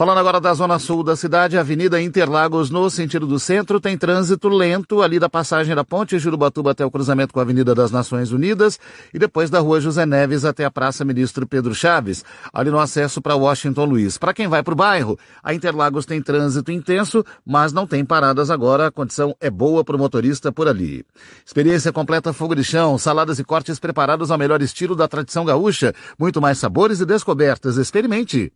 Falando 0.00 0.16
agora 0.16 0.40
da 0.40 0.54
zona 0.54 0.78
sul 0.78 1.04
da 1.04 1.14
cidade, 1.14 1.58
Avenida 1.58 2.00
Interlagos, 2.00 2.70
no 2.70 2.88
sentido 2.88 3.26
do 3.26 3.38
centro, 3.38 3.78
tem 3.78 3.98
trânsito 3.98 4.48
lento 4.48 5.02
ali 5.02 5.18
da 5.18 5.28
passagem 5.28 5.74
da 5.74 5.84
Ponte 5.84 6.18
Jurubatuba 6.18 6.70
até 6.70 6.86
o 6.86 6.90
cruzamento 6.90 7.34
com 7.34 7.38
a 7.38 7.42
Avenida 7.42 7.74
das 7.74 7.90
Nações 7.90 8.32
Unidas 8.32 8.80
e 9.12 9.18
depois 9.18 9.50
da 9.50 9.58
Rua 9.58 9.78
José 9.78 10.06
Neves 10.06 10.46
até 10.46 10.64
a 10.64 10.70
Praça 10.70 11.04
Ministro 11.04 11.46
Pedro 11.46 11.74
Chaves, 11.74 12.24
ali 12.50 12.70
no 12.70 12.78
acesso 12.78 13.20
para 13.20 13.36
Washington 13.36 13.84
Luiz. 13.84 14.16
Para 14.16 14.32
quem 14.32 14.48
vai 14.48 14.62
para 14.62 14.72
o 14.72 14.74
bairro, 14.74 15.18
a 15.42 15.52
Interlagos 15.52 16.06
tem 16.06 16.22
trânsito 16.22 16.72
intenso, 16.72 17.22
mas 17.44 17.70
não 17.70 17.86
tem 17.86 18.02
paradas 18.02 18.50
agora, 18.50 18.86
a 18.86 18.90
condição 18.90 19.36
é 19.38 19.50
boa 19.50 19.84
para 19.84 19.96
o 19.96 19.98
motorista 19.98 20.50
por 20.50 20.66
ali. 20.66 21.04
Experiência 21.44 21.92
completa 21.92 22.32
fogo 22.32 22.54
de 22.54 22.64
chão, 22.64 22.96
saladas 22.96 23.38
e 23.38 23.44
cortes 23.44 23.78
preparados 23.78 24.30
ao 24.30 24.38
melhor 24.38 24.62
estilo 24.62 24.96
da 24.96 25.06
tradição 25.06 25.44
gaúcha, 25.44 25.92
muito 26.18 26.40
mais 26.40 26.56
sabores 26.56 27.00
e 27.00 27.04
descobertas. 27.04 27.76
Experimente! 27.76 28.50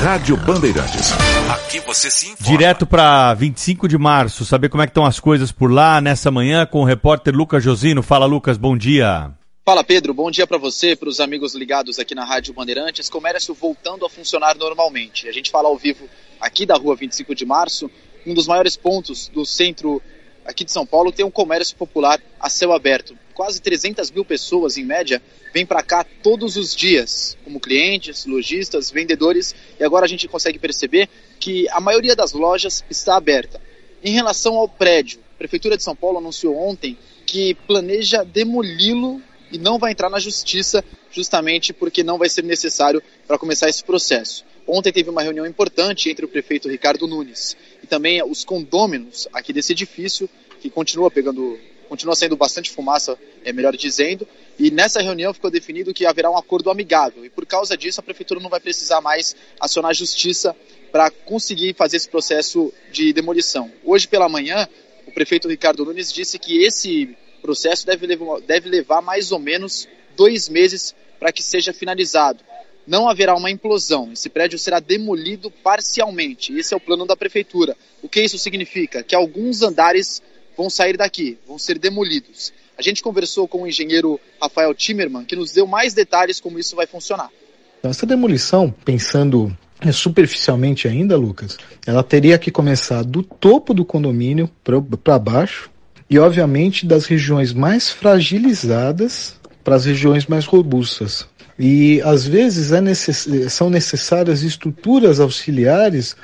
Rádio 0.00 0.36
Bandeirantes. 0.36 1.10
Aqui 1.50 1.80
você 1.80 2.08
se 2.08 2.28
informa. 2.28 2.46
Direto 2.46 2.86
para 2.86 3.34
25 3.34 3.88
de 3.88 3.98
março, 3.98 4.44
saber 4.44 4.68
como 4.68 4.80
é 4.80 4.86
que 4.86 4.92
estão 4.92 5.04
as 5.04 5.18
coisas 5.18 5.50
por 5.50 5.72
lá 5.72 6.00
nessa 6.00 6.30
manhã 6.30 6.64
com 6.64 6.80
o 6.80 6.84
repórter 6.84 7.34
Lucas 7.34 7.64
Josino. 7.64 8.00
Fala, 8.00 8.24
Lucas, 8.24 8.56
bom 8.56 8.76
dia. 8.76 9.32
Fala, 9.66 9.82
Pedro. 9.82 10.14
Bom 10.14 10.30
dia 10.30 10.46
para 10.46 10.56
você, 10.56 10.94
para 10.94 11.08
os 11.08 11.18
amigos 11.18 11.56
ligados 11.56 11.98
aqui 11.98 12.14
na 12.14 12.24
Rádio 12.24 12.54
Bandeirantes. 12.54 13.10
Comércio 13.10 13.52
voltando 13.54 14.06
a 14.06 14.08
funcionar 14.08 14.56
normalmente. 14.56 15.28
A 15.28 15.32
gente 15.32 15.50
fala 15.50 15.68
ao 15.68 15.76
vivo 15.76 16.08
aqui 16.40 16.64
da 16.64 16.76
rua 16.76 16.94
25 16.94 17.34
de 17.34 17.44
março, 17.44 17.90
um 18.24 18.34
dos 18.34 18.46
maiores 18.46 18.76
pontos 18.76 19.26
do 19.26 19.44
centro 19.44 20.00
aqui 20.46 20.64
de 20.64 20.70
São 20.70 20.86
Paulo, 20.86 21.10
tem 21.10 21.26
um 21.26 21.30
comércio 21.30 21.76
popular 21.76 22.20
a 22.38 22.48
céu 22.48 22.72
aberto. 22.72 23.16
Quase 23.38 23.62
300 23.62 24.10
mil 24.10 24.24
pessoas, 24.24 24.76
em 24.78 24.84
média, 24.84 25.22
vêm 25.54 25.64
para 25.64 25.80
cá 25.80 26.04
todos 26.24 26.56
os 26.56 26.74
dias, 26.74 27.38
como 27.44 27.60
clientes, 27.60 28.26
lojistas, 28.26 28.90
vendedores, 28.90 29.54
e 29.78 29.84
agora 29.84 30.04
a 30.04 30.08
gente 30.08 30.26
consegue 30.26 30.58
perceber 30.58 31.08
que 31.38 31.68
a 31.68 31.78
maioria 31.78 32.16
das 32.16 32.32
lojas 32.32 32.84
está 32.90 33.14
aberta. 33.14 33.60
Em 34.02 34.10
relação 34.10 34.56
ao 34.56 34.68
prédio, 34.68 35.20
a 35.36 35.38
Prefeitura 35.38 35.76
de 35.76 35.84
São 35.84 35.94
Paulo 35.94 36.18
anunciou 36.18 36.58
ontem 36.58 36.98
que 37.24 37.54
planeja 37.54 38.24
demoli-lo 38.24 39.22
e 39.52 39.56
não 39.56 39.78
vai 39.78 39.92
entrar 39.92 40.10
na 40.10 40.18
justiça, 40.18 40.84
justamente 41.12 41.72
porque 41.72 42.02
não 42.02 42.18
vai 42.18 42.28
ser 42.28 42.42
necessário 42.42 43.00
para 43.24 43.38
começar 43.38 43.68
esse 43.68 43.84
processo. 43.84 44.44
Ontem 44.66 44.92
teve 44.92 45.10
uma 45.10 45.22
reunião 45.22 45.46
importante 45.46 46.10
entre 46.10 46.24
o 46.24 46.28
prefeito 46.28 46.68
Ricardo 46.68 47.06
Nunes 47.06 47.56
e 47.84 47.86
também 47.86 48.20
os 48.20 48.44
condôminos 48.44 49.28
aqui 49.32 49.52
desse 49.52 49.70
edifício, 49.70 50.28
que 50.60 50.68
continua 50.68 51.08
pegando, 51.08 51.56
continua 51.88 52.14
sendo 52.14 52.36
bastante 52.36 52.70
fumaça, 52.70 53.18
é 53.44 53.52
melhor 53.52 53.76
dizendo, 53.76 54.26
e 54.58 54.70
nessa 54.70 55.00
reunião 55.00 55.32
ficou 55.32 55.50
definido 55.50 55.94
que 55.94 56.06
haverá 56.06 56.30
um 56.30 56.36
acordo 56.36 56.70
amigável, 56.70 57.24
e 57.24 57.30
por 57.30 57.46
causa 57.46 57.76
disso 57.76 58.00
a 58.00 58.02
prefeitura 58.02 58.40
não 58.40 58.50
vai 58.50 58.60
precisar 58.60 59.00
mais 59.00 59.34
acionar 59.58 59.90
a 59.90 59.94
justiça 59.94 60.54
para 60.92 61.10
conseguir 61.10 61.74
fazer 61.74 61.96
esse 61.96 62.08
processo 62.08 62.72
de 62.92 63.12
demolição. 63.12 63.70
Hoje 63.84 64.06
pela 64.06 64.28
manhã, 64.28 64.68
o 65.06 65.12
prefeito 65.12 65.48
Ricardo 65.48 65.84
Nunes 65.84 66.12
disse 66.12 66.38
que 66.38 66.62
esse 66.64 67.16
processo 67.40 67.86
deve 67.86 68.06
levar, 68.06 68.40
deve 68.40 68.68
levar 68.68 69.00
mais 69.00 69.32
ou 69.32 69.38
menos 69.38 69.88
dois 70.16 70.48
meses 70.48 70.94
para 71.18 71.32
que 71.32 71.42
seja 71.42 71.72
finalizado 71.72 72.44
não 72.88 73.06
haverá 73.06 73.36
uma 73.36 73.50
implosão. 73.50 74.10
Esse 74.14 74.30
prédio 74.30 74.58
será 74.58 74.80
demolido 74.80 75.50
parcialmente. 75.50 76.54
Esse 76.54 76.72
é 76.72 76.76
o 76.76 76.80
plano 76.80 77.04
da 77.04 77.14
prefeitura. 77.14 77.76
O 78.02 78.08
que 78.08 78.22
isso 78.22 78.38
significa? 78.38 79.02
Que 79.02 79.14
alguns 79.14 79.60
andares 79.60 80.22
vão 80.58 80.68
sair 80.68 80.96
daqui, 80.96 81.38
vão 81.46 81.56
ser 81.56 81.78
demolidos. 81.78 82.52
A 82.76 82.82
gente 82.82 83.00
conversou 83.00 83.46
com 83.46 83.62
o 83.62 83.66
engenheiro 83.66 84.20
Rafael 84.42 84.74
Timmerman, 84.74 85.24
que 85.24 85.36
nos 85.36 85.52
deu 85.52 85.68
mais 85.68 85.94
detalhes 85.94 86.40
como 86.40 86.58
isso 86.58 86.74
vai 86.74 86.86
funcionar. 86.86 87.30
Então, 87.78 87.92
essa 87.92 88.04
demolição, 88.04 88.74
pensando 88.84 89.56
superficialmente 89.92 90.88
ainda, 90.88 91.16
Lucas, 91.16 91.56
ela 91.86 92.02
teria 92.02 92.36
que 92.36 92.50
começar 92.50 93.04
do 93.04 93.22
topo 93.22 93.72
do 93.72 93.84
condomínio 93.84 94.50
para 94.64 95.18
baixo 95.18 95.70
e, 96.10 96.18
obviamente, 96.18 96.84
das 96.84 97.06
regiões 97.06 97.52
mais 97.52 97.88
fragilizadas 97.88 99.36
para 99.62 99.76
as 99.76 99.84
regiões 99.84 100.26
mais 100.26 100.44
robustas. 100.44 101.24
E 101.58 102.00
às 102.02 102.24
vezes 102.24 102.70
é 102.70 102.80
necess... 102.80 103.26
são 103.50 103.68
necessárias 103.68 104.42
estruturas 104.42 105.18
auxiliares 105.18 106.14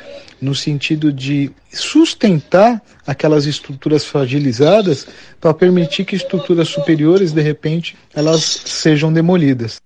no 0.41 0.55
sentido 0.55 1.13
de 1.13 1.51
sustentar 1.73 2.81
aquelas 3.05 3.45
estruturas 3.45 4.05
fragilizadas 4.05 5.07
para 5.41 5.53
permitir 5.53 6.05
que 6.05 6.15
estruturas 6.15 6.69
superiores, 6.69 7.33
de 7.33 7.43
repente, 7.43 7.97
elas 8.15 8.45
sejam 8.45 9.13
demolidas. 9.13 9.81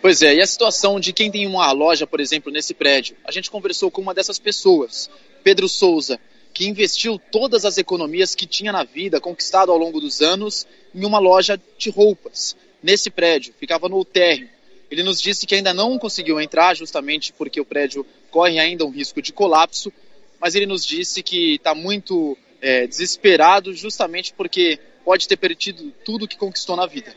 Pois 0.00 0.22
é, 0.22 0.34
e 0.34 0.40
a 0.40 0.46
situação 0.46 0.98
de 0.98 1.12
quem 1.12 1.30
tem 1.30 1.46
uma 1.46 1.70
loja, 1.72 2.06
por 2.06 2.20
exemplo, 2.20 2.50
nesse 2.50 2.72
prédio? 2.72 3.14
A 3.24 3.30
gente 3.30 3.50
conversou 3.50 3.90
com 3.90 4.00
uma 4.00 4.14
dessas 4.14 4.38
pessoas, 4.38 5.10
Pedro 5.44 5.68
Souza, 5.68 6.18
que 6.54 6.66
investiu 6.66 7.20
todas 7.30 7.64
as 7.64 7.78
economias 7.78 8.34
que 8.34 8.46
tinha 8.46 8.72
na 8.72 8.82
vida, 8.82 9.20
conquistado 9.20 9.70
ao 9.70 9.78
longo 9.78 10.00
dos 10.00 10.20
anos, 10.20 10.66
em 10.94 11.04
uma 11.04 11.18
loja 11.18 11.60
de 11.78 11.90
roupas 11.90 12.56
nesse 12.82 13.10
prédio, 13.10 13.54
ficava 13.58 13.88
no 13.88 14.04
térreo. 14.04 14.48
Ele 14.90 15.02
nos 15.02 15.20
disse 15.20 15.46
que 15.46 15.54
ainda 15.54 15.72
não 15.72 15.98
conseguiu 15.98 16.40
entrar, 16.40 16.76
justamente 16.76 17.32
porque 17.32 17.60
o 17.60 17.64
prédio 17.64 18.04
corre 18.30 18.58
ainda 18.58 18.84
um 18.84 18.90
risco 18.90 19.22
de 19.22 19.32
colapso, 19.32 19.92
mas 20.40 20.54
ele 20.54 20.66
nos 20.66 20.84
disse 20.84 21.22
que 21.22 21.54
está 21.54 21.74
muito 21.74 22.36
é, 22.60 22.86
desesperado, 22.86 23.72
justamente 23.74 24.34
porque 24.34 24.78
pode 25.04 25.26
ter 25.26 25.36
perdido 25.36 25.92
tudo 26.04 26.28
que 26.28 26.36
conquistou 26.36 26.76
na 26.76 26.86
vida. 26.86 27.14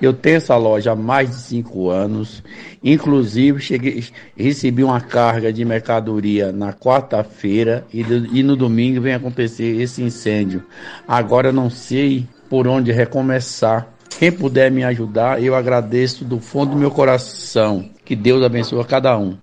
Eu 0.00 0.12
tenho 0.12 0.36
essa 0.36 0.56
loja 0.56 0.92
há 0.92 0.96
mais 0.96 1.30
de 1.30 1.36
cinco 1.36 1.88
anos. 1.88 2.42
Inclusive, 2.84 3.60
cheguei, 3.60 4.04
recebi 4.36 4.84
uma 4.84 5.00
carga 5.00 5.50
de 5.50 5.64
mercadoria 5.64 6.52
na 6.52 6.74
quarta-feira 6.74 7.86
e, 7.92 8.00
e, 8.00 8.42
no 8.42 8.56
domingo 8.56 9.00
vem 9.00 9.14
acontecer 9.14 9.80
esse 9.80 10.02
incêndio. 10.02 10.62
Agora 11.08 11.48
eu 11.48 11.52
não 11.52 11.70
sei 11.70 12.26
por 12.50 12.68
onde 12.68 12.92
recomeçar. 12.92 13.95
Quem 14.18 14.32
puder 14.32 14.70
me 14.70 14.84
ajudar, 14.84 15.42
eu 15.42 15.54
agradeço 15.54 16.24
do 16.24 16.40
fundo 16.40 16.72
do 16.72 16.76
meu 16.76 16.90
coração. 16.90 17.90
Que 18.04 18.16
Deus 18.16 18.42
abençoe 18.42 18.80
a 18.80 18.84
cada 18.84 19.16
um. 19.18 19.38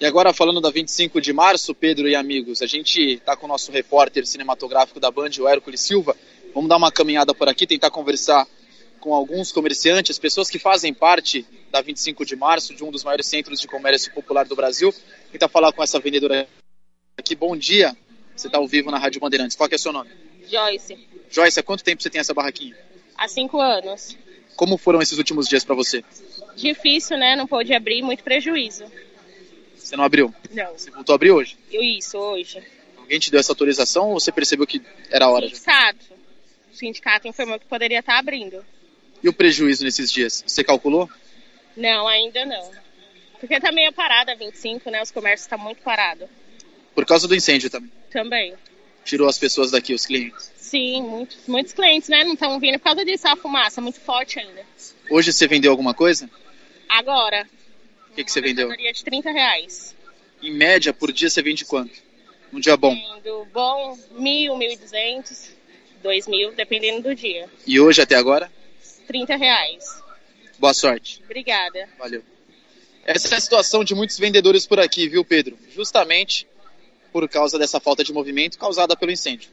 E 0.00 0.06
agora 0.06 0.32
falando 0.32 0.60
da 0.60 0.70
25 0.70 1.20
de 1.20 1.32
março, 1.32 1.74
Pedro 1.74 2.08
e 2.08 2.14
amigos, 2.14 2.62
a 2.62 2.66
gente 2.66 3.00
está 3.14 3.36
com 3.36 3.46
o 3.46 3.48
nosso 3.48 3.72
repórter 3.72 4.24
cinematográfico 4.24 5.00
da 5.00 5.10
Band, 5.10 5.30
o 5.40 5.48
Hércules 5.48 5.80
Silva. 5.80 6.16
Vamos 6.54 6.68
dar 6.68 6.76
uma 6.76 6.92
caminhada 6.92 7.34
por 7.34 7.48
aqui, 7.48 7.66
tentar 7.66 7.90
conversar 7.90 8.46
com 9.00 9.12
alguns 9.12 9.50
comerciantes, 9.50 10.16
pessoas 10.16 10.48
que 10.48 10.58
fazem 10.58 10.94
parte 10.94 11.44
da 11.70 11.80
25 11.80 12.24
de 12.24 12.36
março, 12.36 12.74
de 12.74 12.84
um 12.84 12.92
dos 12.92 13.02
maiores 13.02 13.26
centros 13.26 13.60
de 13.60 13.66
comércio 13.66 14.12
popular 14.12 14.46
do 14.46 14.54
Brasil. 14.54 14.94
Tentar 15.32 15.48
falar 15.48 15.72
com 15.72 15.82
essa 15.82 15.98
vendedora 15.98 16.48
aqui. 17.16 17.34
Bom 17.34 17.56
dia, 17.56 17.96
você 18.36 18.46
está 18.46 18.58
ao 18.58 18.68
vivo 18.68 18.92
na 18.92 18.98
Rádio 18.98 19.20
Bandeirantes. 19.20 19.56
Qual 19.56 19.68
é 19.68 19.74
o 19.74 19.78
seu 19.78 19.92
nome? 19.92 20.10
Joyce. 20.48 20.96
Joyce, 21.28 21.58
há 21.58 21.62
quanto 21.62 21.82
tempo 21.82 22.00
você 22.00 22.08
tem 22.08 22.20
essa 22.20 22.32
barraquinha? 22.32 22.76
Há 23.18 23.26
cinco 23.26 23.60
anos. 23.60 24.16
Como 24.54 24.78
foram 24.78 25.02
esses 25.02 25.18
últimos 25.18 25.48
dias 25.48 25.64
para 25.64 25.74
você? 25.74 26.04
Difícil, 26.56 27.18
né? 27.18 27.34
Não 27.34 27.48
pôde 27.48 27.74
abrir, 27.74 28.00
muito 28.00 28.22
prejuízo. 28.22 28.84
Você 29.76 29.96
não 29.96 30.04
abriu? 30.04 30.32
Não. 30.52 30.72
Você 30.72 30.90
voltou 30.90 31.12
a 31.12 31.16
abrir 31.16 31.32
hoje? 31.32 31.58
Eu 31.72 31.82
isso, 31.82 32.16
hoje. 32.16 32.62
Alguém 32.96 33.18
te 33.18 33.30
deu 33.30 33.40
essa 33.40 33.50
autorização 33.50 34.10
ou 34.10 34.20
você 34.20 34.30
percebeu 34.30 34.66
que 34.66 34.80
era 35.10 35.24
a 35.24 35.30
hora? 35.30 35.46
O 35.46 35.48
sindicato. 35.48 36.06
O 36.72 36.76
sindicato 36.76 37.26
informou 37.26 37.58
que 37.58 37.66
poderia 37.66 37.98
estar 37.98 38.18
abrindo. 38.18 38.64
E 39.22 39.28
o 39.28 39.32
prejuízo 39.32 39.84
nesses 39.84 40.12
dias? 40.12 40.44
Você 40.46 40.62
calculou? 40.62 41.10
Não, 41.76 42.06
ainda 42.06 42.46
não. 42.46 42.70
Porque 43.40 43.58
tá 43.58 43.72
meio 43.72 43.92
parada 43.92 44.32
a 44.32 44.36
25, 44.36 44.90
né? 44.90 45.02
Os 45.02 45.10
comércios 45.10 45.46
estão 45.46 45.58
tá 45.58 45.64
muito 45.64 45.82
parados. 45.82 46.28
Por 46.94 47.04
causa 47.04 47.26
do 47.26 47.34
incêndio 47.34 47.70
também? 47.70 47.90
Também. 48.10 48.54
Tirou 49.04 49.28
as 49.28 49.38
pessoas 49.38 49.70
daqui, 49.70 49.94
os 49.94 50.06
clientes? 50.06 50.52
Sim, 50.68 51.02
muitos, 51.02 51.38
muitos 51.46 51.72
clientes, 51.72 52.10
né? 52.10 52.24
Não 52.24 52.34
estão 52.34 52.60
vindo 52.60 52.78
por 52.78 52.84
causa 52.84 53.02
disso, 53.02 53.26
a 53.26 53.34
fumaça 53.34 53.80
muito 53.80 53.98
forte 53.98 54.38
ainda. 54.38 54.66
Hoje 55.10 55.32
você 55.32 55.46
vendeu 55.46 55.70
alguma 55.70 55.94
coisa? 55.94 56.28
Agora. 56.86 57.48
que, 58.14 58.22
que 58.22 58.30
você 58.30 58.42
vendeu? 58.42 58.68
De 58.68 59.04
30 59.04 59.30
reais. 59.30 59.96
Em 60.42 60.52
média, 60.52 60.92
por 60.92 61.10
dia 61.10 61.30
você 61.30 61.40
vende 61.40 61.64
quanto? 61.64 62.02
Um 62.52 62.60
dia 62.60 62.76
bom. 62.76 62.94
Do 63.24 63.46
bom, 63.46 63.98
mil, 64.10 64.58
mil 64.58 64.70
e 64.70 64.76
duzentos, 64.76 65.50
dois 66.02 66.28
mil, 66.28 66.52
dependendo 66.52 67.08
do 67.08 67.14
dia. 67.14 67.48
E 67.66 67.80
hoje 67.80 68.02
até 68.02 68.14
agora? 68.14 68.52
30 69.06 69.36
reais. 69.36 70.02
Boa 70.58 70.74
sorte. 70.74 71.22
Obrigada. 71.24 71.88
Valeu. 71.98 72.22
Essa 73.06 73.34
é 73.34 73.38
a 73.38 73.40
situação 73.40 73.82
de 73.82 73.94
muitos 73.94 74.18
vendedores 74.18 74.66
por 74.66 74.78
aqui, 74.78 75.08
viu, 75.08 75.24
Pedro? 75.24 75.58
Justamente 75.74 76.46
por 77.10 77.26
causa 77.26 77.58
dessa 77.58 77.80
falta 77.80 78.04
de 78.04 78.12
movimento 78.12 78.58
causada 78.58 78.94
pelo 78.94 79.10
incêndio. 79.10 79.50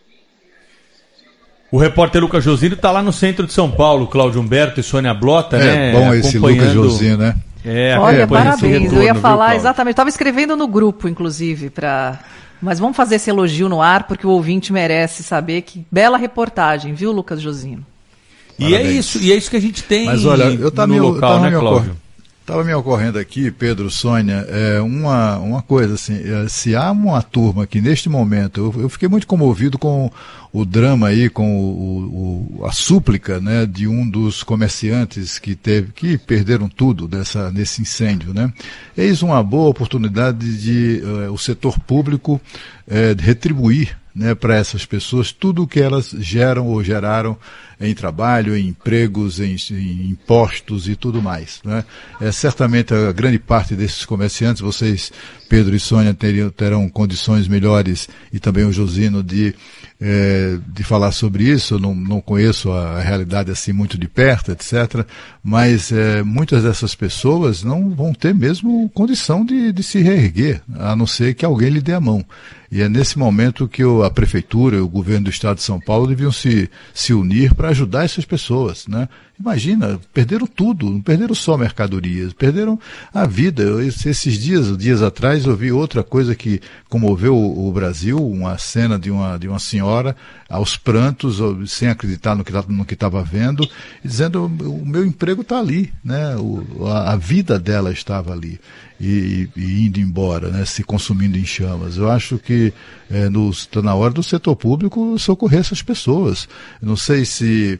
O 1.71 1.77
repórter 1.77 2.21
Lucas 2.21 2.43
Josino 2.43 2.75
está 2.75 2.91
lá 2.91 3.01
no 3.01 3.11
centro 3.11 3.45
de 3.45 3.53
São 3.53 3.69
Paulo, 3.69 4.07
Cláudio 4.07 4.39
Humberto 4.39 4.79
e 4.79 4.83
Sônia 4.83 5.13
Blota, 5.13 5.57
É 5.57 5.59
né? 5.59 5.91
bom 5.91 6.13
esse 6.13 6.37
Lucas 6.37 6.71
Josino, 6.71 7.17
né? 7.17 7.35
É, 7.65 7.97
Olha, 7.97 8.27
parabéns. 8.27 8.61
retorno, 8.83 8.97
eu 8.99 9.03
ia 9.03 9.13
viu, 9.13 9.21
falar 9.21 9.37
Cláudio? 9.45 9.57
exatamente. 9.57 9.93
Estava 9.93 10.09
escrevendo 10.09 10.55
no 10.55 10.67
grupo, 10.67 11.07
inclusive, 11.07 11.69
para. 11.71 12.19
Mas 12.61 12.79
vamos 12.79 12.95
fazer 12.95 13.15
esse 13.15 13.29
elogio 13.29 13.67
no 13.67 13.81
ar, 13.81 14.03
porque 14.07 14.25
o 14.25 14.29
ouvinte 14.29 14.71
merece 14.71 15.23
saber 15.23 15.63
que 15.63 15.85
bela 15.91 16.17
reportagem, 16.17 16.93
viu, 16.93 17.11
Lucas 17.11 17.41
Josino? 17.41 17.83
E 18.57 18.73
é 18.73 18.81
isso, 18.83 19.19
e 19.19 19.31
é 19.33 19.35
isso 19.35 19.49
que 19.49 19.57
a 19.57 19.61
gente 19.61 19.83
tem 19.83 20.05
Mas 20.05 20.23
olha, 20.25 20.43
eu 20.45 20.71
tava 20.71 20.87
no 20.87 20.93
me, 20.93 20.99
local, 21.01 21.19
tava 21.31 21.41
né, 21.43 21.49
me 21.49 21.59
Cláudio? 21.59 21.97
Ocor- 22.45 22.55
tava 22.55 22.63
me 22.63 22.73
ocorrendo 22.73 23.17
aqui, 23.19 23.49
Pedro, 23.51 23.89
Sônia, 23.89 24.45
é, 24.49 24.79
uma, 24.81 25.37
uma 25.37 25.61
coisa 25.61 25.95
assim, 25.95 26.15
é, 26.23 26.47
se 26.47 26.75
há 26.75 26.91
uma 26.91 27.21
turma 27.21 27.65
que 27.67 27.81
neste 27.81 28.07
momento, 28.09 28.71
eu, 28.75 28.81
eu 28.83 28.89
fiquei 28.89 29.09
muito 29.09 29.27
comovido 29.27 29.77
com 29.77 30.11
o 30.53 30.63
drama 30.63 31.07
aí, 31.07 31.29
com 31.29 31.59
o, 31.59 32.57
o- 32.61 32.65
a 32.65 32.71
súplica 32.71 33.39
né, 33.41 33.65
de 33.65 33.87
um 33.87 34.09
dos 34.09 34.41
comerciantes 34.43 35.37
que 35.39 35.55
teve, 35.55 35.91
que 35.91 36.17
perderam 36.17 36.69
tudo 36.69 37.07
dessa, 37.07 37.51
nesse 37.51 37.81
incêndio. 37.81 38.33
Né? 38.33 38.51
Eis 38.97 39.21
uma 39.21 39.43
boa 39.43 39.69
oportunidade 39.69 40.57
de 40.61 41.01
eh, 41.03 41.29
o 41.29 41.37
setor 41.37 41.77
público 41.81 42.39
eh, 42.87 43.15
retribuir 43.19 43.97
né, 44.15 44.33
para 44.33 44.55
essas 44.55 44.85
pessoas 44.85 45.31
tudo 45.31 45.63
o 45.63 45.67
que 45.67 45.81
elas 45.81 46.15
geram 46.17 46.67
ou 46.67 46.81
geraram 46.81 47.37
em 47.79 47.93
trabalho, 47.93 48.55
em 48.55 48.69
empregos, 48.69 49.41
em, 49.41 49.57
em 49.71 50.09
impostos 50.11 50.87
e 50.87 50.95
tudo 50.95 51.21
mais. 51.21 51.59
Né? 51.65 51.83
É, 52.21 52.31
certamente 52.31 52.93
a 52.93 53.11
grande 53.11 53.37
parte 53.37 53.75
desses 53.75 54.05
comerciantes, 54.05 54.61
vocês, 54.61 55.11
Pedro 55.49 55.75
e 55.75 55.79
Sônia, 55.79 56.13
teriam, 56.13 56.49
terão 56.49 56.87
condições 56.87 57.47
melhores 57.47 58.07
e 58.31 58.39
também 58.39 58.63
o 58.63 58.71
Josino 58.71 59.21
de, 59.21 59.53
eh, 59.99 60.57
de 60.67 60.83
falar 60.83 61.11
sobre 61.11 61.43
isso. 61.45 61.75
Eu 61.75 61.79
não, 61.79 61.95
não 61.95 62.21
conheço 62.21 62.71
a, 62.71 62.99
realidade 62.99 63.51
assim 63.51 63.71
muito 63.71 63.97
de 63.97 64.07
perto, 64.07 64.51
etc. 64.51 65.05
Mas 65.43 65.91
eh, 65.91 66.21
muitas 66.23 66.63
dessas 66.63 66.93
pessoas 66.95 67.63
não 67.63 67.91
vão 67.91 68.13
ter 68.13 68.33
mesmo 68.33 68.89
condição 68.89 69.45
de, 69.45 69.71
de 69.71 69.83
se 69.83 70.01
reerguer, 70.01 70.61
a 70.77 70.95
não 70.95 71.07
ser 71.07 71.33
que 71.33 71.45
alguém 71.45 71.69
lhe 71.69 71.81
dê 71.81 71.93
a 71.93 72.01
mão. 72.01 72.25
E 72.71 72.81
é 72.81 72.89
nesse 72.89 73.17
momento 73.17 73.67
que 73.67 73.83
a 74.03 74.09
prefeitura 74.09 74.75
e 74.75 74.79
o 74.79 74.87
governo 74.87 75.25
do 75.25 75.29
estado 75.29 75.57
de 75.57 75.63
São 75.63 75.79
Paulo 75.79 76.07
deviam 76.07 76.31
se, 76.31 76.69
se 76.93 77.13
unir 77.13 77.53
para 77.53 77.69
ajudar 77.69 78.03
essas 78.03 78.25
pessoas, 78.25 78.87
né? 78.87 79.07
Imagina, 79.37 79.99
perderam 80.13 80.47
tudo, 80.47 80.89
não 80.89 81.01
perderam 81.01 81.35
só 81.35 81.57
mercadorias, 81.57 82.31
perderam 82.31 82.79
a 83.13 83.25
vida. 83.25 83.63
Esses 83.83 84.39
dias, 84.39 84.77
dias 84.77 85.01
atrás, 85.01 85.45
eu 85.45 85.55
vi 85.55 85.73
outra 85.73 86.03
coisa 86.03 86.33
que 86.33 86.61
comoveu 86.87 87.35
o, 87.35 87.69
Brasil, 87.71 88.17
uma 88.17 88.57
cena 88.57 88.97
de 88.97 89.11
uma, 89.11 89.37
de 89.37 89.47
uma 89.49 89.59
senhora 89.59 90.15
aos 90.49 90.77
prantos, 90.77 91.39
sem 91.69 91.89
acreditar 91.89 92.33
no 92.35 92.45
que 92.45 92.51
tá- 92.51 92.63
estava 92.89 93.21
vendo, 93.23 93.67
dizendo 94.03 94.45
o 94.45 94.85
meu 94.85 95.05
emprego 95.05 95.41
está 95.41 95.59
ali, 95.59 95.91
né? 96.03 96.35
O, 96.37 96.87
a, 96.87 97.11
a 97.11 97.15
vida 97.17 97.59
dela 97.59 97.91
estava 97.91 98.31
ali 98.31 98.59
e, 98.99 99.49
e 99.55 99.85
indo 99.85 99.99
embora, 99.99 100.49
né? 100.49 100.63
Se 100.65 100.83
consumindo 100.83 101.37
em 101.37 101.45
chamas. 101.45 101.97
Eu 101.97 102.09
acho 102.09 102.37
que 102.37 102.73
está 103.51 103.81
na 103.81 103.93
hora 103.93 104.13
do 104.13 104.23
setor 104.23 104.55
público 104.55 105.17
socorrer 105.19 105.59
essas 105.59 105.81
pessoas. 105.81 106.47
Eu 106.81 106.87
não 106.87 106.95
sei 106.95 107.25
se 107.25 107.79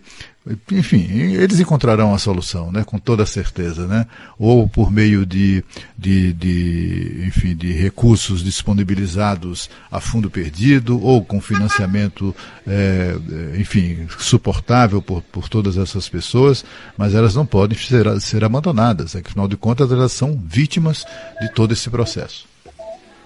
enfim, 0.72 1.07
eles 1.11 1.59
encontrarão 1.59 2.13
a 2.13 2.19
solução, 2.19 2.72
né, 2.72 2.84
com 2.84 2.99
toda 2.99 3.26
certeza, 3.26 3.88
né, 3.88 4.05
ou 4.38 4.67
por 4.67 4.91
meio 4.91 5.26
de, 5.26 5.63
de, 5.97 6.34
de, 6.34 7.23
enfim, 7.27 7.55
de 7.55 7.73
recursos 7.73 8.43
disponibilizados 8.43 9.69
a 9.91 9.99
fundo 9.99 10.30
perdido, 10.30 11.01
ou 11.03 11.26
com 11.26 11.41
financiamento, 11.41 12.35
eh, 12.67 13.17
eh, 13.31 13.59
enfim, 13.59 14.05
suportável 14.19 15.01
por, 15.01 15.23
por 15.23 15.49
todas 15.49 15.77
essas 15.77 16.07
pessoas, 16.07 16.63
mas 16.95 17.15
elas 17.15 17.34
não 17.34 17.45
podem 17.45 17.77
ser, 17.77 18.05
ser 18.22 18.43
abandonadas, 18.43 19.15
afinal 19.15 19.47
de 19.47 19.57
contas 19.57 19.91
elas 19.91 20.11
são 20.11 20.39
vítimas 20.45 21.05
de 21.41 21.49
todo 21.53 21.73
esse 21.73 21.89
processo. 21.89 22.45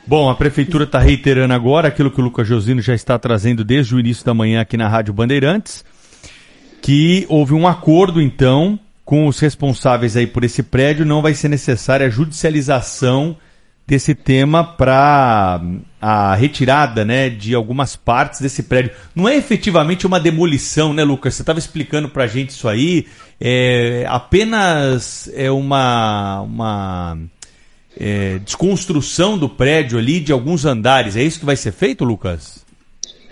Bom, 0.08 0.30
a 0.30 0.36
prefeitura 0.36 0.86
está 0.86 1.00
reiterando 1.00 1.54
agora 1.54 1.90
aquilo 1.90 2.10
que 2.10 2.20
o 2.20 2.24
Lucas 2.24 2.48
Josino 2.48 2.82
já 2.82 2.96
está 2.96 3.20
trazendo 3.20 3.64
desde 3.64 3.94
o 3.94 4.00
início 4.00 4.26
da 4.26 4.34
manhã 4.34 4.62
aqui 4.62 4.78
na 4.78 4.88
Rádio 4.88 5.14
Bandeirantes, 5.14 5.84
que 6.82 7.26
houve 7.30 7.54
um 7.54 7.68
acordo 7.68 8.22
então 8.22 8.80
com 9.06 9.28
os 9.28 9.40
responsáveis 9.40 10.16
aí 10.16 10.28
por 10.28 10.44
esse 10.44 10.62
prédio, 10.62 11.06
não 11.06 11.22
vai 11.22 11.34
ser 11.34 11.50
necessária 11.50 12.06
a 12.06 12.10
judicialização 12.10 13.36
desse 13.88 14.14
tema 14.14 14.64
para 14.64 15.60
a 16.00 16.36
retirada, 16.36 17.04
né, 17.04 17.28
de 17.28 17.56
algumas 17.56 17.96
partes 17.96 18.40
desse 18.40 18.62
prédio. 18.62 18.92
Não 19.16 19.28
é 19.28 19.36
efetivamente 19.36 20.06
uma 20.06 20.20
demolição, 20.20 20.94
né, 20.94 21.04
Lucas? 21.04 21.34
Você 21.34 21.42
estava 21.42 21.58
explicando 21.58 22.08
para 22.08 22.26
a 22.26 22.28
gente 22.28 22.52
isso 22.52 22.68
aí. 22.68 23.08
É 23.42 24.06
apenas 24.08 25.28
é 25.34 25.50
uma 25.50 26.42
uma 26.42 27.18
é, 28.00 28.38
desconstrução 28.40 29.40
do 29.40 29.50
prédio 29.50 29.98
ali 29.98 30.20
de 30.20 30.32
alguns 30.32 30.66
andares. 30.66 31.16
É 31.16 31.24
isso 31.24 31.40
que 31.40 31.46
vai 31.46 31.56
ser 31.56 31.72
feito, 31.72 32.06
Lucas? 32.06 32.64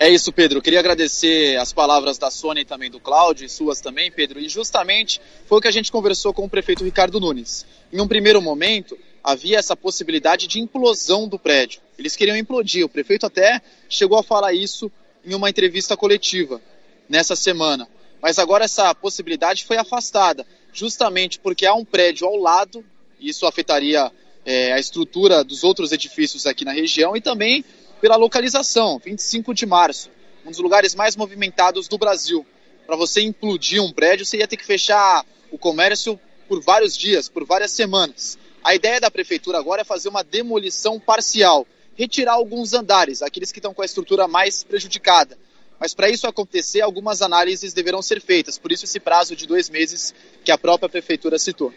É 0.00 0.08
isso, 0.08 0.32
Pedro. 0.32 0.62
Queria 0.62 0.78
agradecer 0.78 1.56
as 1.56 1.72
palavras 1.72 2.18
da 2.18 2.30
Sônia 2.30 2.60
e 2.60 2.64
também 2.64 2.88
do 2.88 3.00
Cláudio, 3.00 3.44
e 3.44 3.48
suas 3.48 3.80
também, 3.80 4.12
Pedro. 4.12 4.38
E 4.38 4.48
justamente 4.48 5.20
foi 5.46 5.58
o 5.58 5.60
que 5.60 5.66
a 5.66 5.72
gente 5.72 5.90
conversou 5.90 6.32
com 6.32 6.44
o 6.44 6.48
prefeito 6.48 6.84
Ricardo 6.84 7.18
Nunes. 7.18 7.66
Em 7.92 8.00
um 8.00 8.06
primeiro 8.06 8.40
momento, 8.40 8.96
havia 9.24 9.58
essa 9.58 9.74
possibilidade 9.74 10.46
de 10.46 10.60
implosão 10.60 11.26
do 11.26 11.36
prédio. 11.36 11.80
Eles 11.98 12.14
queriam 12.14 12.36
implodir. 12.36 12.84
O 12.84 12.88
prefeito 12.88 13.26
até 13.26 13.60
chegou 13.88 14.16
a 14.16 14.22
falar 14.22 14.52
isso 14.52 14.88
em 15.26 15.34
uma 15.34 15.50
entrevista 15.50 15.96
coletiva 15.96 16.62
nessa 17.08 17.34
semana. 17.34 17.88
Mas 18.22 18.38
agora 18.38 18.66
essa 18.66 18.94
possibilidade 18.94 19.64
foi 19.64 19.78
afastada, 19.78 20.46
justamente 20.72 21.40
porque 21.40 21.66
há 21.66 21.74
um 21.74 21.84
prédio 21.84 22.24
ao 22.24 22.36
lado, 22.36 22.84
e 23.18 23.30
isso 23.30 23.46
afetaria 23.46 24.12
é, 24.44 24.72
a 24.72 24.78
estrutura 24.78 25.42
dos 25.42 25.64
outros 25.64 25.90
edifícios 25.90 26.46
aqui 26.46 26.64
na 26.64 26.72
região 26.72 27.16
e 27.16 27.20
também 27.20 27.64
pela 28.00 28.16
localização, 28.16 29.00
25 29.04 29.52
de 29.52 29.66
março, 29.66 30.10
um 30.44 30.50
dos 30.50 30.60
lugares 30.60 30.94
mais 30.94 31.16
movimentados 31.16 31.88
do 31.88 31.98
Brasil. 31.98 32.46
Para 32.86 32.96
você 32.96 33.20
implodir 33.20 33.82
um 33.82 33.92
prédio, 33.92 34.24
você 34.24 34.38
ia 34.38 34.48
ter 34.48 34.56
que 34.56 34.64
fechar 34.64 35.24
o 35.50 35.58
comércio 35.58 36.18
por 36.48 36.60
vários 36.62 36.96
dias, 36.96 37.28
por 37.28 37.44
várias 37.44 37.72
semanas. 37.72 38.38
A 38.64 38.74
ideia 38.74 39.00
da 39.00 39.10
prefeitura 39.10 39.58
agora 39.58 39.82
é 39.82 39.84
fazer 39.84 40.08
uma 40.08 40.24
demolição 40.24 40.98
parcial, 40.98 41.66
retirar 41.94 42.32
alguns 42.32 42.72
andares, 42.72 43.22
aqueles 43.22 43.52
que 43.52 43.58
estão 43.58 43.74
com 43.74 43.82
a 43.82 43.84
estrutura 43.84 44.26
mais 44.26 44.64
prejudicada. 44.64 45.36
Mas 45.78 45.94
para 45.94 46.08
isso 46.08 46.26
acontecer, 46.26 46.80
algumas 46.80 47.22
análises 47.22 47.72
deverão 47.72 48.02
ser 48.02 48.20
feitas, 48.20 48.58
por 48.58 48.72
isso 48.72 48.84
esse 48.84 48.98
prazo 48.98 49.36
de 49.36 49.46
dois 49.46 49.68
meses 49.68 50.14
que 50.44 50.50
a 50.50 50.58
própria 50.58 50.88
prefeitura 50.88 51.38
citou. 51.38 51.72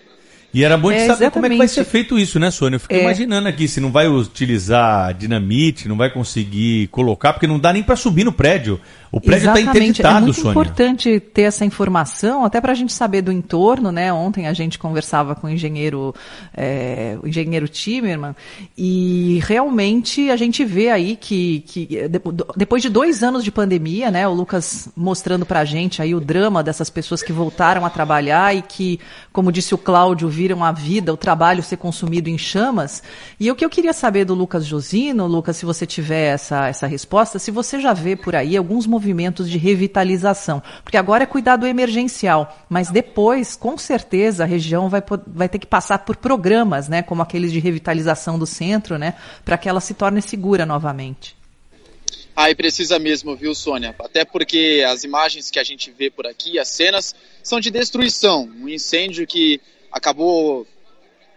E 0.53 0.63
era 0.65 0.77
bom 0.77 0.89
de 0.91 0.97
É, 0.97 1.07
saber 1.07 1.31
como 1.31 1.45
é 1.45 1.49
que 1.49 1.55
vai 1.57 1.65
exatamente. 1.65 1.69
ser 1.73 1.83
feito 1.85 2.19
isso, 2.19 2.37
né, 2.39 2.51
Sônia? 2.51 2.75
Eu 2.75 2.79
fiquei 2.81 2.99
É. 2.99 3.01
imaginando 3.03 3.47
aqui 3.47 3.67
se 3.67 3.79
não 3.79 3.89
vai 3.91 4.07
utilizar 4.07 5.13
dinamite, 5.13 5.87
não 5.87 5.95
vai 5.95 6.09
conseguir 6.09 6.87
colocar, 6.87 7.33
porque 7.33 7.47
não 7.47 7.57
dá 7.59 7.71
nem 7.71 7.81
para 7.83 7.95
subir 7.95 8.23
no 8.25 8.33
prédio. 8.33 8.79
O 9.11 9.19
prédio 9.19 9.49
está 9.49 9.59
Exatamente. 9.59 9.77
interditado, 9.89 10.17
é 10.17 10.21
muito 10.21 10.35
Sônia. 10.35 10.51
importante 10.51 11.19
ter 11.19 11.41
essa 11.43 11.65
informação, 11.65 12.45
até 12.45 12.61
para 12.61 12.71
a 12.71 12.75
gente 12.75 12.93
saber 12.93 13.21
do 13.21 13.31
entorno, 13.31 13.91
né? 13.91 14.11
Ontem 14.13 14.47
a 14.47 14.53
gente 14.53 14.79
conversava 14.79 15.35
com 15.35 15.47
o 15.47 15.49
engenheiro, 15.49 16.15
é, 16.55 17.17
o 17.21 17.27
engenheiro 17.27 17.67
Timerman, 17.67 18.33
e 18.77 19.41
realmente 19.43 20.29
a 20.31 20.35
gente 20.37 20.63
vê 20.63 20.89
aí 20.89 21.17
que, 21.19 21.61
que 21.67 21.97
é, 21.97 22.07
de- 22.07 22.21
depois 22.55 22.81
de 22.81 22.87
dois 22.89 23.21
anos 23.21 23.43
de 23.43 23.51
pandemia, 23.51 24.09
né? 24.09 24.25
O 24.27 24.33
Lucas 24.33 24.89
mostrando 24.95 25.45
para 25.45 25.59
a 25.59 25.65
gente 25.65 26.01
aí 26.01 26.15
o 26.15 26.19
drama 26.21 26.63
dessas 26.63 26.89
pessoas 26.89 27.21
que 27.21 27.33
voltaram 27.33 27.85
a 27.85 27.89
trabalhar 27.89 28.55
e 28.55 28.61
que, 28.61 28.99
como 29.33 29.51
disse 29.51 29.73
o 29.75 29.77
Cláudio, 29.77 30.29
viram 30.41 30.63
a 30.63 30.71
vida, 30.71 31.13
o 31.13 31.17
trabalho 31.17 31.61
ser 31.61 31.77
consumido 31.77 32.27
em 32.27 32.35
chamas. 32.35 33.03
E 33.39 33.51
o 33.51 33.55
que 33.55 33.63
eu 33.63 33.69
queria 33.69 33.93
saber 33.93 34.25
do 34.25 34.33
Lucas 34.33 34.65
Josino, 34.65 35.27
Lucas, 35.27 35.55
se 35.55 35.67
você 35.67 35.85
tiver 35.85 36.33
essa, 36.33 36.67
essa 36.67 36.87
resposta, 36.87 37.37
se 37.37 37.51
você 37.51 37.79
já 37.79 37.93
vê 37.93 38.15
por 38.15 38.35
aí 38.35 38.57
alguns 38.57 38.87
movimentos 38.87 39.47
de 39.47 39.59
revitalização. 39.59 40.63
Porque 40.83 40.97
agora 40.97 41.25
é 41.25 41.27
cuidado 41.27 41.67
emergencial, 41.67 42.57
mas 42.67 42.89
depois, 42.89 43.55
com 43.55 43.77
certeza, 43.77 44.41
a 44.43 44.47
região 44.47 44.89
vai, 44.89 45.03
vai 45.27 45.47
ter 45.47 45.59
que 45.59 45.67
passar 45.67 45.99
por 45.99 46.15
programas, 46.15 46.89
né, 46.89 47.03
como 47.03 47.21
aqueles 47.21 47.51
de 47.51 47.59
revitalização 47.59 48.39
do 48.39 48.47
centro, 48.47 48.97
né, 48.97 49.13
para 49.45 49.59
que 49.59 49.69
ela 49.69 49.79
se 49.79 49.93
torne 49.93 50.23
segura 50.23 50.65
novamente. 50.65 51.35
E 52.35 52.55
precisa 52.55 52.97
mesmo, 52.97 53.35
viu, 53.35 53.53
Sônia? 53.53 53.93
Até 53.99 54.25
porque 54.25 54.83
as 54.87 55.03
imagens 55.03 55.51
que 55.51 55.59
a 55.59 55.63
gente 55.63 55.91
vê 55.91 56.09
por 56.09 56.25
aqui, 56.25 56.57
as 56.57 56.69
cenas, 56.69 57.13
são 57.43 57.59
de 57.59 57.69
destruição. 57.69 58.49
Um 58.59 58.67
incêndio 58.67 59.27
que 59.27 59.61
acabou 59.91 60.65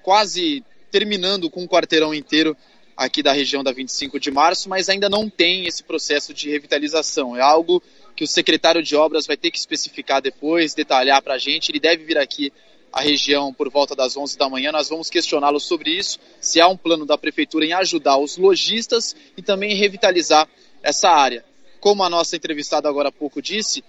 quase 0.03 0.63
terminando 0.91 1.51
com 1.51 1.63
um 1.63 1.67
quarteirão 1.67 2.15
inteiro 2.15 2.57
aqui 2.97 3.23
da 3.23 3.33
região 3.33 3.65
da 3.65 3.73
25 3.73 4.21
de 4.21 4.31
março, 4.31 4.69
mas 4.69 4.89
ainda 4.89 5.09
não 5.09 5.29
tem 5.29 5.67
esse 5.67 5.83
processo 5.83 6.33
de 6.33 6.51
revitalização. 6.51 7.37
É 7.37 7.41
algo 7.41 7.83
que 8.15 8.23
o 8.23 8.29
secretário 8.29 8.83
de 8.83 8.95
obras 8.95 9.27
vai 9.27 9.37
ter 9.37 9.51
que 9.51 9.59
especificar 9.59 10.23
depois, 10.23 10.75
detalhar 10.75 11.21
para 11.21 11.35
a 11.35 11.39
gente. 11.39 11.71
Ele 11.71 11.81
deve 11.81 12.05
vir 12.05 12.17
aqui 12.17 12.53
à 12.93 13.01
região 13.01 13.53
por 13.53 13.69
volta 13.69 13.97
das 13.97 14.17
11 14.17 14.39
da 14.39 14.49
manhã. 14.49 14.71
Nós 14.71 14.89
vamos 14.89 15.11
questioná-lo 15.11 15.59
sobre 15.59 15.91
isso, 15.91 16.21
se 16.41 16.61
há 16.61 16.69
um 16.69 16.77
plano 16.77 17.05
da 17.05 17.19
prefeitura 17.19 17.65
em 17.65 17.73
ajudar 17.73 18.19
os 18.19 18.37
lojistas 18.37 19.17
e 19.37 19.43
também 19.43 19.75
revitalizar 19.75 20.49
essa 20.83 21.11
área. 21.11 21.45
Como 21.81 22.05
a 22.05 22.09
nossa 22.09 22.37
entrevistada 22.37 22.89
agora 22.89 23.09
há 23.09 23.13
pouco 23.13 23.43
disse, 23.43 23.83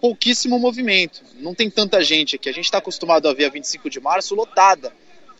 pouquíssimo 0.00 0.58
movimento. 0.58 1.22
Não 1.34 1.54
tem 1.54 1.68
tanta 1.68 2.02
gente 2.02 2.36
aqui. 2.36 2.48
A 2.48 2.52
gente 2.52 2.64
está 2.64 2.78
acostumado 2.78 3.28
a 3.28 3.34
ver 3.34 3.46
a 3.46 3.50
25 3.50 3.90
de 3.90 4.00
março 4.00 4.34
lotada. 4.34 4.92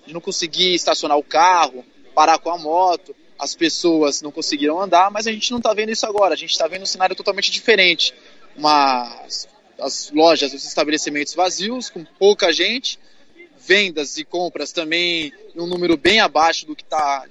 De 0.06 0.12
não 0.12 0.20
conseguir 0.20 0.74
estacionar 0.74 1.16
o 1.16 1.22
carro, 1.22 1.84
parar 2.14 2.38
com 2.38 2.50
a 2.50 2.58
moto, 2.58 3.14
as 3.38 3.54
pessoas 3.54 4.20
não 4.22 4.30
conseguiram 4.30 4.80
andar, 4.80 5.10
mas 5.10 5.26
a 5.26 5.32
gente 5.32 5.50
não 5.50 5.58
está 5.58 5.72
vendo 5.72 5.90
isso 5.90 6.06
agora. 6.06 6.34
A 6.34 6.36
gente 6.36 6.50
está 6.50 6.66
vendo 6.66 6.82
um 6.82 6.86
cenário 6.86 7.16
totalmente 7.16 7.50
diferente. 7.50 8.14
Uma, 8.56 9.24
as 9.80 10.10
lojas, 10.12 10.52
os 10.52 10.64
estabelecimentos 10.64 11.34
vazios, 11.34 11.88
com 11.88 12.04
pouca 12.04 12.52
gente, 12.52 12.98
vendas 13.58 14.18
e 14.18 14.24
compras 14.24 14.72
também 14.72 15.32
em 15.54 15.60
um 15.60 15.66
número 15.66 15.96
bem 15.96 16.20
abaixo 16.20 16.66
do 16.66 16.76
que, 16.76 16.84
tá, 16.84 17.26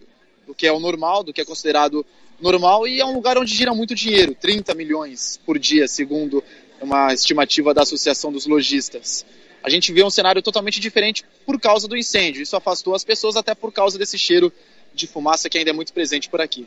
do 0.47 0.53
que 0.53 0.65
é 0.65 0.71
o 0.71 0.79
normal, 0.79 1.23
do 1.23 1.33
que 1.33 1.41
é 1.41 1.45
considerado 1.45 2.05
normal, 2.39 2.87
e 2.87 3.01
é 3.01 3.05
um 3.05 3.13
lugar 3.13 3.37
onde 3.37 3.53
gira 3.53 3.73
muito 3.73 3.93
dinheiro, 3.93 4.33
30 4.33 4.73
milhões 4.73 5.39
por 5.45 5.59
dia, 5.59 5.87
segundo 5.87 6.43
uma 6.81 7.13
estimativa 7.13 7.73
da 7.73 7.83
Associação 7.83 8.31
dos 8.31 8.45
Lojistas. 8.45 9.25
A 9.63 9.69
gente 9.69 9.91
vê 9.91 10.03
um 10.03 10.09
cenário 10.09 10.41
totalmente 10.41 10.79
diferente 10.79 11.23
por 11.45 11.59
causa 11.59 11.87
do 11.87 11.97
incêndio. 11.97 12.41
Isso 12.41 12.55
afastou 12.55 12.95
as 12.95 13.03
pessoas 13.03 13.35
até 13.35 13.53
por 13.53 13.71
causa 13.71 13.97
desse 13.97 14.17
cheiro 14.17 14.51
de 14.93 15.05
fumaça 15.07 15.49
que 15.49 15.57
ainda 15.57 15.71
é 15.71 15.73
muito 15.73 15.93
presente 15.93 16.29
por 16.29 16.41
aqui. 16.41 16.65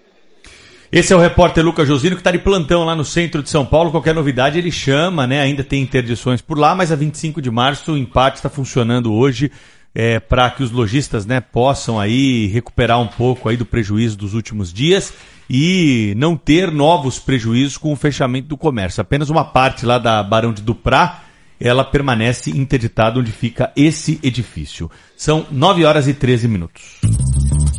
Esse 0.90 1.12
é 1.12 1.16
o 1.16 1.18
repórter 1.18 1.64
Lucas 1.64 1.88
Josino 1.88 2.16
que 2.16 2.20
está 2.20 2.30
de 2.30 2.38
plantão 2.38 2.84
lá 2.84 2.94
no 2.94 3.04
centro 3.04 3.42
de 3.42 3.48
São 3.48 3.64
Paulo. 3.64 3.90
Qualquer 3.90 4.14
novidade 4.14 4.58
ele 4.58 4.70
chama, 4.70 5.26
né? 5.26 5.40
Ainda 5.40 5.64
tem 5.64 5.82
interdições 5.82 6.42
por 6.42 6.58
lá, 6.58 6.74
mas 6.74 6.92
a 6.92 6.96
25 6.96 7.40
de 7.40 7.50
março 7.50 7.92
o 7.92 7.98
empate 7.98 8.36
está 8.36 8.50
funcionando 8.50 9.10
hoje 9.10 9.50
é, 9.94 10.20
para 10.20 10.50
que 10.50 10.62
os 10.62 10.70
lojistas 10.70 11.24
né, 11.24 11.40
possam 11.40 11.98
aí 11.98 12.46
recuperar 12.48 13.00
um 13.00 13.06
pouco 13.06 13.48
aí 13.48 13.56
do 13.56 13.64
prejuízo 13.64 14.18
dos 14.18 14.34
últimos 14.34 14.70
dias 14.70 15.14
e 15.54 16.14
não 16.16 16.34
ter 16.34 16.70
novos 16.70 17.18
prejuízos 17.18 17.76
com 17.76 17.92
o 17.92 17.96
fechamento 17.96 18.48
do 18.48 18.56
comércio. 18.56 19.02
Apenas 19.02 19.28
uma 19.28 19.44
parte 19.44 19.84
lá 19.84 19.98
da 19.98 20.22
Barão 20.22 20.50
de 20.50 20.62
Duprá 20.62 21.24
ela 21.60 21.84
permanece 21.84 22.50
interditada 22.50 23.20
onde 23.20 23.30
fica 23.30 23.70
esse 23.76 24.18
edifício. 24.22 24.90
São 25.14 25.46
9 25.50 25.84
horas 25.84 26.08
e 26.08 26.14
13 26.14 26.48
minutos. 26.48 26.98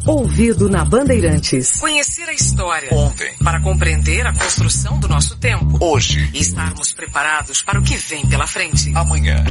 Ouvido 0.06 0.68
na 0.68 0.84
Bandeirantes. 0.84 1.80
Conhecer 1.80 2.28
a 2.28 2.34
história. 2.34 2.90
Ontem. 2.92 3.32
Para 3.42 3.62
compreender 3.62 4.28
a 4.28 4.34
construção 4.34 5.00
do 5.00 5.08
nosso 5.08 5.38
tempo. 5.38 5.78
Hoje. 5.80 6.30
E 6.34 6.42
estarmos 6.42 6.92
preparados 6.92 7.62
para 7.62 7.80
o 7.80 7.84
que 7.84 7.96
vem 7.96 8.28
pela 8.28 8.46
frente. 8.46 8.92
Amanhã. 8.94 9.42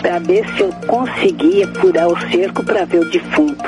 Para 0.00 0.18
ver 0.20 0.46
se 0.56 0.62
eu 0.62 0.72
conseguia 0.86 1.68
furar 1.68 2.08
o 2.08 2.18
cerco 2.30 2.64
para 2.64 2.86
ver 2.86 3.00
o 3.00 3.10
defunto. 3.10 3.62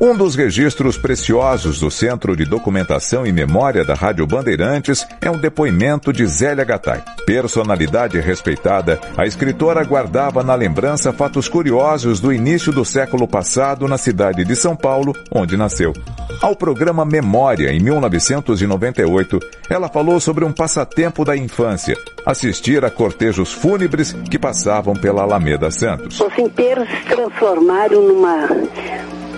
Um 0.00 0.16
dos 0.16 0.36
registros 0.36 0.96
preciosos 0.96 1.80
do 1.80 1.90
Centro 1.90 2.36
de 2.36 2.44
Documentação 2.44 3.26
e 3.26 3.32
Memória 3.32 3.84
da 3.84 3.94
Rádio 3.94 4.26
Bandeirantes 4.26 5.04
é 5.20 5.28
um 5.28 5.36
depoimento 5.36 6.12
de 6.12 6.24
Zélia 6.24 6.64
Gattai. 6.64 7.02
Personalidade 7.26 8.18
respeitada, 8.20 9.00
a 9.16 9.26
escritora 9.26 9.84
guardava 9.84 10.42
na 10.44 10.54
lembrança 10.54 11.12
fatos 11.12 11.48
curiosos 11.48 12.20
do 12.20 12.32
início 12.32 12.72
do 12.72 12.84
século 12.84 13.26
passado 13.26 13.57
na 13.88 13.98
cidade 13.98 14.44
de 14.44 14.54
São 14.54 14.76
Paulo, 14.76 15.12
onde 15.32 15.56
nasceu. 15.56 15.92
Ao 16.40 16.54
programa 16.54 17.04
Memória, 17.04 17.72
em 17.72 17.80
1998, 17.80 19.40
ela 19.68 19.88
falou 19.88 20.20
sobre 20.20 20.44
um 20.44 20.52
passatempo 20.52 21.24
da 21.24 21.36
infância, 21.36 21.96
assistir 22.24 22.84
a 22.84 22.90
cortejos 22.90 23.52
fúnebres 23.52 24.12
que 24.30 24.38
passavam 24.38 24.94
pela 24.94 25.22
Alameda 25.22 25.72
Santos. 25.72 26.20
Os 26.20 26.38
inteiros 26.38 26.88
se 26.88 27.16
transformaram 27.16 28.00
numa 28.00 28.46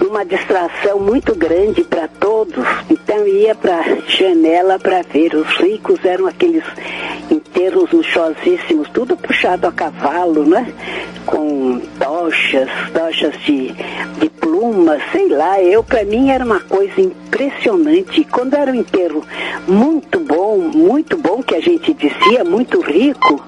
uma 0.06 0.24
distração 0.24 0.98
muito 0.98 1.34
grande 1.34 1.84
para 1.84 2.08
todos. 2.08 2.64
Então 2.90 3.26
ia 3.26 3.54
para 3.54 3.82
janela 4.06 4.78
para 4.78 5.02
ver. 5.02 5.34
Os 5.34 5.48
ricos 5.58 6.04
eram 6.04 6.26
aqueles 6.26 6.64
inteiros 7.30 7.90
luxuosíssimos, 7.92 8.88
tudo 8.90 9.16
puxado 9.16 9.66
a 9.66 9.72
cavalo, 9.72 10.44
né? 10.44 10.72
Com 11.26 11.80
tochas, 11.98 12.68
tochas 12.92 13.34
de, 13.44 13.72
de 14.18 14.30
plumas, 14.40 15.02
sei 15.12 15.28
lá. 15.28 15.60
Eu 15.62 15.82
para 15.82 16.04
mim 16.04 16.30
era 16.30 16.44
uma 16.44 16.60
coisa 16.60 17.00
impressionante. 17.00 18.24
Quando 18.24 18.54
era 18.54 18.70
um 18.70 18.74
enterro 18.74 19.24
muito 19.66 20.18
bom, 20.20 20.58
muito 20.58 21.16
bom 21.16 21.42
que 21.42 21.54
a 21.54 21.60
gente 21.60 21.94
dizia, 21.94 22.44
muito 22.44 22.80
rico. 22.80 23.42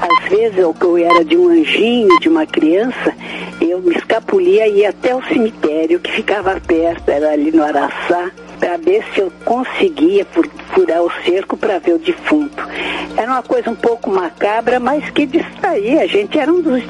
Às 0.00 0.28
vezes 0.28 0.58
eu, 0.58 0.74
eu 0.80 0.96
era 0.96 1.24
de 1.24 1.36
um 1.36 1.48
anjinho, 1.48 2.20
de 2.20 2.28
uma 2.28 2.46
criança, 2.46 3.12
eu 3.60 3.80
me 3.80 3.94
escapulia 3.96 4.68
e 4.68 4.78
ia 4.78 4.90
até 4.90 5.14
o 5.14 5.22
cemitério 5.24 5.77
que 6.00 6.10
ficava 6.10 6.60
perto, 6.60 7.08
era 7.08 7.32
ali 7.32 7.50
no 7.52 7.62
Araçá, 7.62 8.30
para 8.58 8.76
ver 8.76 9.04
se 9.14 9.20
eu 9.20 9.32
conseguia 9.44 10.26
furar 10.74 11.02
o 11.02 11.10
cerco 11.24 11.56
para 11.56 11.78
ver 11.78 11.94
o 11.94 11.98
defunto. 11.98 12.56
Era 13.16 13.32
uma 13.32 13.42
coisa 13.42 13.70
um 13.70 13.76
pouco 13.76 14.10
macabra, 14.10 14.80
mas 14.80 15.08
que 15.10 15.26
distraía. 15.26 16.02
A 16.02 16.06
gente 16.06 16.38
era 16.38 16.52
um 16.52 16.60
dos, 16.60 16.82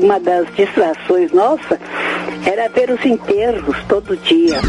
uma 0.00 0.20
das 0.20 0.46
distrações 0.54 1.32
nossa, 1.32 1.78
era 2.44 2.68
ver 2.68 2.90
os 2.90 3.04
enterros 3.04 3.76
todo 3.88 4.16
dia. 4.18 4.60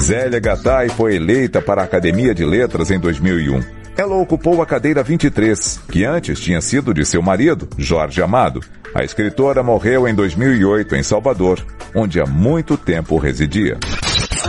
Zélia 0.00 0.40
Gattai 0.40 0.88
foi 0.88 1.16
eleita 1.16 1.62
para 1.62 1.82
a 1.82 1.84
Academia 1.84 2.34
de 2.34 2.44
Letras 2.44 2.90
em 2.90 2.98
2001. 2.98 3.83
Ela 3.96 4.16
ocupou 4.16 4.60
a 4.60 4.66
cadeira 4.66 5.02
23, 5.02 5.80
que 5.90 6.04
antes 6.04 6.40
tinha 6.40 6.60
sido 6.60 6.92
de 6.92 7.04
seu 7.04 7.22
marido, 7.22 7.68
Jorge 7.78 8.20
Amado. 8.20 8.60
A 8.94 9.04
escritora 9.04 9.62
morreu 9.62 10.08
em 10.08 10.14
2008 10.14 10.96
em 10.96 11.02
Salvador, 11.02 11.64
onde 11.94 12.20
há 12.20 12.26
muito 12.26 12.76
tempo 12.76 13.16
residia. 13.18 13.78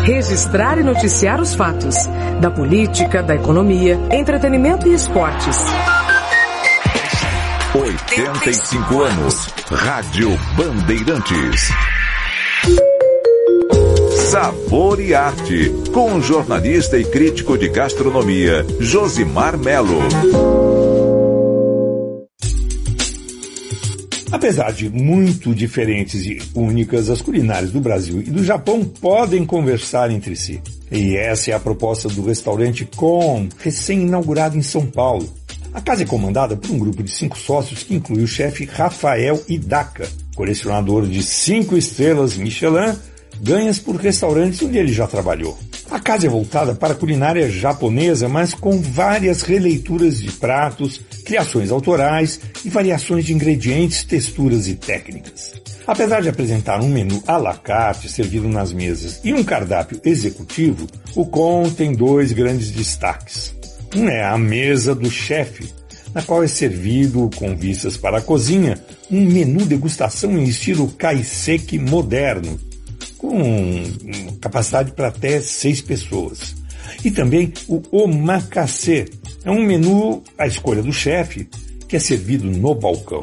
Registrar 0.04 0.78
e 0.80 0.84
noticiar 0.84 1.40
os 1.40 1.54
fatos 1.54 1.96
da 2.42 2.52
política, 2.52 3.24
da 3.24 3.36
economia, 3.36 4.00
entretenimento 4.12 4.88
e 4.88 4.94
esportes. 4.94 5.58
85 7.74 9.02
anos. 9.02 9.48
Rádio 9.70 10.30
Bandeirantes. 10.56 11.70
Sabor 14.36 15.00
e 15.00 15.16
Arte, 15.16 15.72
com 15.94 16.16
o 16.16 16.22
jornalista 16.22 17.00
e 17.00 17.06
crítico 17.06 17.58
de 17.58 17.70
gastronomia, 17.70 18.66
Josimar 18.82 19.58
Melo. 19.58 20.00
Apesar 24.30 24.74
de 24.74 24.90
muito 24.90 25.56
diferentes 25.56 26.26
e 26.26 26.38
únicas, 26.54 27.10
as 27.10 27.22
culinárias 27.22 27.72
do 27.72 27.80
Brasil 27.80 28.20
e 28.20 28.30
do 28.30 28.44
Japão 28.44 28.84
podem 28.84 29.46
conversar 29.46 30.12
entre 30.12 30.36
si. 30.36 30.62
E 30.92 31.16
essa 31.16 31.52
é 31.52 31.54
a 31.54 31.60
proposta 31.60 32.10
do 32.10 32.22
restaurante 32.26 32.84
Com, 32.94 33.48
recém-inaugurado 33.60 34.58
em 34.58 34.62
São 34.62 34.86
Paulo. 34.86 35.34
A 35.74 35.80
casa 35.80 36.04
é 36.04 36.06
comandada 36.06 36.58
por 36.58 36.72
um 36.72 36.78
grupo 36.78 37.02
de 37.02 37.10
cinco 37.10 37.40
sócios 37.40 37.84
que 37.84 37.96
inclui 37.96 38.22
o 38.22 38.28
chefe 38.28 38.66
Rafael 38.66 39.42
Idaka, 39.48 40.10
colecionador 40.36 41.08
de 41.08 41.24
cinco 41.24 41.78
estrelas 41.78 42.36
Michelin, 42.36 42.94
ganhas 43.46 43.78
por 43.78 43.96
restaurantes 43.96 44.60
onde 44.64 44.80
ele 44.80 44.92
já 44.92 45.06
trabalhou. 45.06 45.56
A 45.92 46.00
casa 46.00 46.26
é 46.26 46.30
voltada 46.30 46.74
para 46.74 46.94
a 46.94 46.98
culinária 46.98 47.48
japonesa, 47.48 48.28
mas 48.28 48.56
com 48.56 48.82
várias 48.82 49.44
releituras 49.44 50.20
de 50.20 50.32
pratos, 50.32 51.00
criações 51.24 51.70
autorais 51.70 52.40
e 52.66 52.70
variações 52.70 53.24
de 53.24 53.36
ingredientes, 53.36 54.04
texturas 54.04 54.68
e 54.68 54.74
técnicas. 54.74 55.54
Apesar 55.86 56.24
de 56.24 56.30
apresentar 56.30 56.82
um 56.82 56.90
menu 56.90 57.22
à 57.28 57.38
la 57.38 57.54
carte 57.54 58.10
servido 58.10 58.50
nas 58.50 58.74
mesas 58.74 59.22
e 59.24 59.32
um 59.32 59.44
cardápio 59.44 60.02
executivo, 60.04 60.88
o 61.16 61.24
Com 61.28 61.70
tem 61.70 61.94
dois 61.94 62.32
grandes 62.32 62.72
destaques. 62.72 63.54
Um 63.96 64.10
é 64.10 64.24
a 64.26 64.36
mesa 64.40 64.96
do 64.96 65.12
chefe, 65.12 65.70
na 66.16 66.24
qual 66.24 66.44
é 66.44 66.48
servido, 66.48 67.30
com 67.36 67.56
vistas 67.56 67.96
para 67.96 68.18
a 68.18 68.22
cozinha, 68.22 68.80
um 69.12 69.22
menu 69.22 69.66
degustação 69.68 70.36
em 70.36 70.46
estilo 70.46 70.88
kaiseki 70.88 71.78
moderno, 71.78 72.60
com 73.18 73.84
capacidade 74.42 74.92
para 74.92 75.08
até 75.08 75.40
seis 75.42 75.82
pessoas. 75.82 76.56
E 77.04 77.12
também 77.12 77.54
o 77.68 77.82
omakase, 77.92 79.06
é 79.44 79.52
um 79.52 79.64
menu 79.64 80.24
à 80.38 80.48
escolha 80.48 80.82
do 80.82 80.94
chefe, 80.94 81.48
que 81.88 81.96
é 81.96 82.00
servido 82.00 82.46
no 82.46 82.76
balcão. 82.76 83.22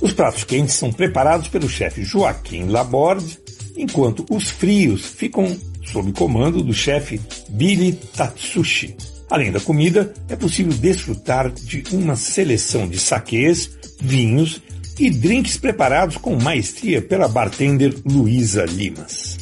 Os 0.00 0.12
pratos 0.12 0.44
quentes 0.44 0.74
são 0.74 0.92
preparados 0.92 1.48
pelo 1.48 1.68
chefe 1.68 2.04
Joaquim 2.04 2.64
Laborde, 2.64 3.38
enquanto 3.76 4.24
os 4.30 4.48
frios 4.48 5.04
ficam 5.04 5.56
sob 5.84 6.12
comando 6.12 6.62
do 6.62 6.72
chefe 6.72 7.20
Billy 7.48 7.92
Tatsushi. 7.92 8.96
Além 9.28 9.50
da 9.50 9.60
comida, 9.60 10.12
é 10.28 10.36
possível 10.36 10.72
desfrutar 10.72 11.50
de 11.50 11.82
uma 11.92 12.14
seleção 12.14 12.86
de 12.88 12.98
saquês, 12.98 13.70
vinhos 14.00 14.62
e 14.98 15.10
drinks 15.10 15.56
preparados 15.56 16.16
com 16.16 16.36
maestria 16.36 17.02
pela 17.02 17.28
bartender 17.28 17.94
Luísa 18.04 18.64
Limas. 18.64 19.36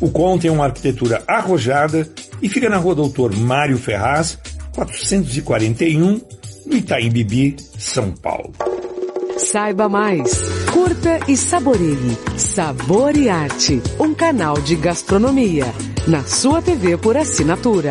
O 0.00 0.10
Com 0.10 0.38
tem 0.38 0.50
uma 0.50 0.64
arquitetura 0.64 1.22
arrojada 1.26 2.08
e 2.42 2.48
fica 2.48 2.68
na 2.68 2.76
rua 2.76 2.94
Doutor 2.94 3.34
Mário 3.34 3.78
Ferraz, 3.78 4.38
441, 4.74 6.20
no 6.66 6.76
Itaim 6.76 7.10
Bibi, 7.10 7.56
São 7.78 8.12
Paulo. 8.12 8.52
Saiba 9.38 9.88
mais. 9.88 10.40
Curta 10.72 11.20
e 11.28 11.36
saboreie. 11.36 12.16
Sabor 12.36 13.16
e 13.16 13.28
Arte, 13.28 13.82
um 13.98 14.14
canal 14.14 14.60
de 14.60 14.76
gastronomia. 14.76 15.66
Na 16.06 16.24
sua 16.24 16.60
TV 16.62 16.96
por 16.96 17.16
assinatura. 17.16 17.90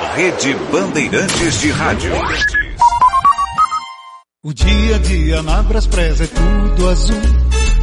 Rede 0.00 0.54
Bandeirantes 0.70 1.60
de 1.60 1.70
Rádio. 1.72 2.12
O 4.44 4.54
dia 4.54 4.94
a 4.94 4.98
dia 5.00 5.42
na 5.42 5.60
Braspress 5.64 6.20
é 6.20 6.26
tudo 6.28 6.88
azul. 6.88 7.20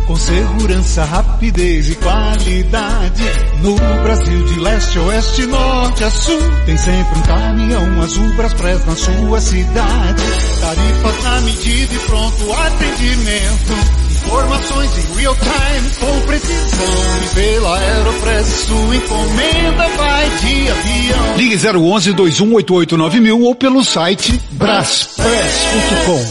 Com 0.08 0.16
segurança, 0.16 1.04
rapidez 1.04 1.90
e 1.90 1.96
qualidade. 1.96 3.24
No 3.62 3.76
Brasil 4.04 4.46
de 4.46 4.60
leste 4.62 4.98
oeste, 4.98 5.46
norte 5.46 6.06
a 6.06 6.10
sul. 6.10 6.40
Tem 6.66 6.78
sempre 6.78 7.20
um 7.20 7.22
caminhão 7.24 8.02
azul 8.02 8.34
Braspress 8.36 8.86
na 8.86 8.96
sua 8.96 9.42
cidade. 9.42 10.24
Tarifas 10.62 11.24
na 11.24 11.42
medida 11.42 11.94
e 11.94 12.00
pronto 12.00 12.54
atendimento. 12.54 14.05
Informações 14.26 14.92
em 14.98 15.02
real 15.18 15.36
time 15.36 15.90
com 16.00 16.22
precisão. 16.26 17.22
E 17.24 17.28
pela 17.36 17.78
Aeropress 17.78 18.48
sua 18.48 18.96
encomenda 18.96 19.88
vai 19.98 20.30
de 20.30 20.70
avião. 20.70 21.36
Ligue 21.38 21.56
011 21.56 22.14
2188 22.14 23.22
mil 23.22 23.42
ou 23.42 23.54
pelo 23.56 23.84
site 23.84 24.40
braspress.com. 24.52 26.26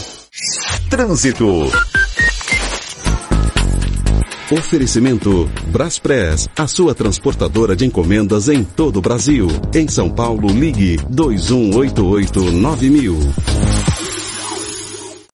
Trânsito. 0.89 1.71
Oferecimento 4.51 5.49
Braspress, 5.67 6.47
a 6.55 6.67
sua 6.67 6.93
transportadora 6.93 7.75
de 7.75 7.83
encomendas 7.85 8.47
em 8.47 8.63
todo 8.63 8.97
o 8.97 9.01
Brasil. 9.01 9.47
Em 9.73 9.87
São 9.87 10.07
Paulo, 10.07 10.49
ligue 10.49 10.97
2188-9000. 11.11 13.94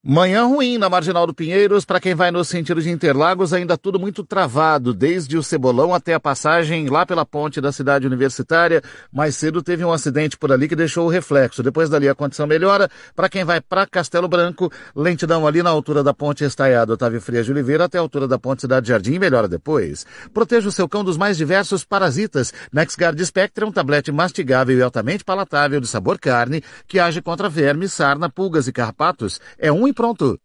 Manhã 0.03 0.45
ruim 0.45 0.80
na 0.80 0.90
Marginal 0.90 1.28
do 1.28 1.34
Pinheiros, 1.34 1.86
para 1.86 1.99
quem 1.99 2.15
vai 2.15 2.32
no 2.32 2.44
sentido 2.44 2.82
de 2.82 2.90
Interlagos, 2.90 3.53
ainda 3.53 3.78
tudo 3.78 3.99
muito 3.99 4.23
travado, 4.23 4.95
desde 4.95 5.38
o 5.38 5.44
Cebolão 5.44 5.94
até 5.94 6.15
a 6.15 6.19
passagem 6.19 6.90
lá 6.90 7.06
pela 7.06 7.23
ponte 7.23 7.61
da 7.61 7.72
cidade 7.72 8.07
universitária. 8.07 8.82
Mais 9.14 9.36
cedo 9.36 9.61
teve 9.61 9.86
um 9.86 9.94
acidente 9.94 10.36
por 10.40 10.52
ali 10.52 10.68
que 10.68 10.76
deixou 10.76 11.06
o 11.06 11.07
reflexo. 11.07 11.61
Depois 11.61 11.88
dali 11.88 12.10
a 12.10 12.15
condição 12.15 12.48
melhora. 12.48 12.90
Para 13.15 13.30
quem 13.30 13.44
vai 13.44 13.61
para 13.61 13.86
Castelo 13.86 14.28
Branco, 14.28 14.72
lentidão 14.95 15.45
ali 15.45 15.61
na 15.61 15.69
altura 15.69 16.03
da 16.03 16.15
ponte 16.15 16.44
Estaiado 16.44 16.94
Otávio 16.94 17.22
Frias 17.22 17.45
de 17.45 17.52
Oliveira 17.52 17.84
até 17.84 17.99
a 17.99 18.02
altura 18.02 18.28
da 18.28 18.40
ponte 18.40 18.61
Cidade 18.61 18.88
Jardim, 18.88 19.19
melhora 19.19 19.48
depois. 19.48 20.03
Proteja 20.34 20.68
o 20.68 20.72
seu 20.72 20.90
cão 20.90 21.03
dos 21.03 21.15
mais 21.15 21.38
diversos 21.38 21.86
parasitas. 21.86 22.52
NexGard 22.73 23.23
Spectra 23.23 23.65
é 23.65 23.68
um 23.68 23.72
tablete 23.72 24.11
mastigável 24.11 24.76
e 24.76 24.82
altamente 24.82 25.23
palatável 25.23 25.80
de 25.80 25.86
sabor 25.86 26.18
carne 26.18 26.64
que 26.88 26.98
age 26.98 27.22
contra 27.22 27.48
vermes, 27.48 27.94
sarna, 27.94 28.32
pulgas 28.32 28.68
e 28.68 28.72
carrapatos. 28.72 29.40
É 29.60 29.72
um 29.72 29.90
e 29.91 29.93
pronto. 29.93 30.39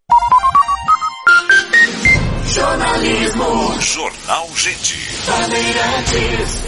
Jornalismo. 2.52 3.80
Jornal 3.80 4.48
Gente. 4.54 4.98
Bandeirantes. 5.26 6.66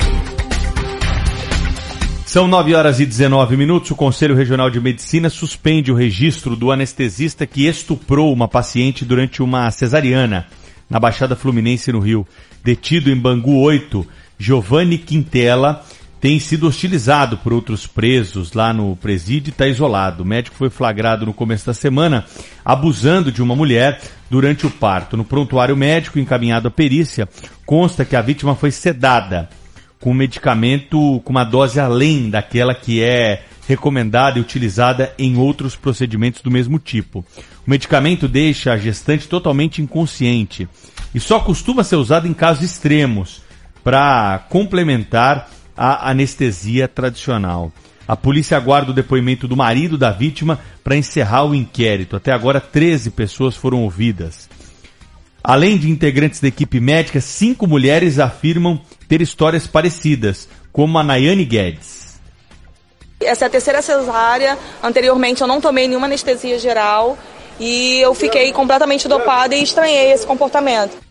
São 2.25 2.47
9 2.47 2.75
horas 2.75 3.01
e 3.01 3.07
19 3.07 3.57
minutos. 3.57 3.91
O 3.91 3.97
Conselho 3.97 4.35
Regional 4.35 4.71
de 4.71 4.81
Medicina 4.81 5.29
suspende 5.29 5.91
o 5.91 5.95
registro 5.95 6.55
do 6.55 6.71
anestesista 6.71 7.47
que 7.47 7.67
estuprou 7.67 8.33
uma 8.33 8.47
paciente 8.47 9.05
durante 9.05 9.43
uma 9.43 9.71
cesariana 9.71 10.47
na 10.89 11.01
Baixada 11.01 11.35
Fluminense, 11.35 11.91
no 11.91 12.01
Rio. 12.01 12.27
Detido 12.63 13.11
em 13.11 13.17
Bangu 13.17 13.61
8, 13.61 14.07
Giovanni 14.39 14.99
Quintela 14.99 15.85
tem 16.21 16.39
sido 16.41 16.67
hostilizado 16.67 17.39
por 17.39 17.53
outros 17.53 17.87
presos 17.87 18.53
lá 18.53 18.73
no 18.73 18.97
presídio 18.97 19.51
e 19.51 19.53
está 19.53 19.67
isolado. 19.67 20.23
O 20.23 20.27
médico 20.27 20.57
foi 20.57 20.69
flagrado 20.69 21.25
no 21.25 21.33
começo 21.33 21.67
da 21.67 21.75
semana 21.75 22.25
abusando 22.65 23.31
de 23.31 23.43
uma 23.43 23.55
mulher 23.55 24.01
durante 24.29 24.67
o 24.67 24.71
parto. 24.71 25.17
No 25.17 25.25
prontuário 25.25 25.77
médico 25.77 26.19
encaminhado 26.19 26.69
à 26.69 26.71
perícia, 26.71 27.29
consta 27.65 28.05
que 28.05 28.17
a 28.17 28.23
vítima 28.23 28.57
foi 28.57 28.71
sedada 28.71 29.49
com 30.01 30.11
um 30.11 30.15
medicamento 30.15 31.21
com 31.25 31.31
uma 31.31 31.45
dose 31.45 31.79
além 31.81 32.31
daquela 32.31 32.75
que 32.75 33.03
é 33.03 33.45
recomendada 33.69 34.39
e 34.39 34.41
utilizada 34.41 35.13
em 35.19 35.37
outros 35.37 35.77
procedimentos 35.77 36.41
do 36.41 36.51
mesmo 36.51 36.79
tipo. 36.79 37.25
O 37.67 37.71
medicamento 37.71 38.27
deixa 38.27 38.73
a 38.73 38.79
gestante 38.79 39.29
totalmente 39.29 39.83
inconsciente 39.83 40.69
e 41.15 41.21
só 41.21 41.39
costuma 41.39 41.85
ser 41.85 41.97
usado 41.97 42.27
em 42.27 42.33
casos 42.33 42.65
extremos 42.65 43.43
para 43.85 44.47
complementar 44.49 45.51
a 45.79 46.11
anestesia 46.11 46.89
tradicional. 46.89 47.73
A 48.07 48.17
polícia 48.17 48.57
aguarda 48.57 48.91
o 48.91 48.95
depoimento 48.95 49.47
do 49.47 49.57
marido 49.57 49.97
da 49.97 50.11
vítima 50.11 50.59
para 50.83 50.97
encerrar 50.97 51.45
o 51.45 51.55
inquérito. 51.55 52.17
Até 52.17 52.33
agora, 52.33 52.61
13 52.61 53.11
pessoas 53.11 53.55
foram 53.55 53.85
ouvidas. 53.85 54.49
Além 55.45 55.79
de 55.79 55.89
integrantes 55.89 56.41
da 56.41 56.49
equipe 56.49 56.81
médica, 56.81 57.21
cinco 57.21 57.67
mulheres 57.67 58.19
afirmam 58.19 58.81
ter 59.07 59.23
histórias 59.23 59.67
parecidas, 59.67 60.49
como 60.73 60.99
a 60.99 61.05
Nayane 61.05 61.45
Guedes. 61.45 62.19
Essa 63.21 63.45
é 63.45 63.47
a 63.47 63.51
terceira 63.51 63.81
cesárea. 63.81 64.59
Anteriormente 64.83 65.41
eu 65.43 65.47
não 65.47 65.61
tomei 65.61 65.87
nenhuma 65.87 66.07
anestesia 66.07 66.59
geral 66.59 67.17
e 67.61 68.01
eu 68.01 68.15
fiquei 68.15 68.53
completamente 68.53 69.07
dopada 69.07 69.55
e 69.55 69.63
estranhei 69.63 70.13
esse 70.13 70.27
comportamento. 70.27 71.08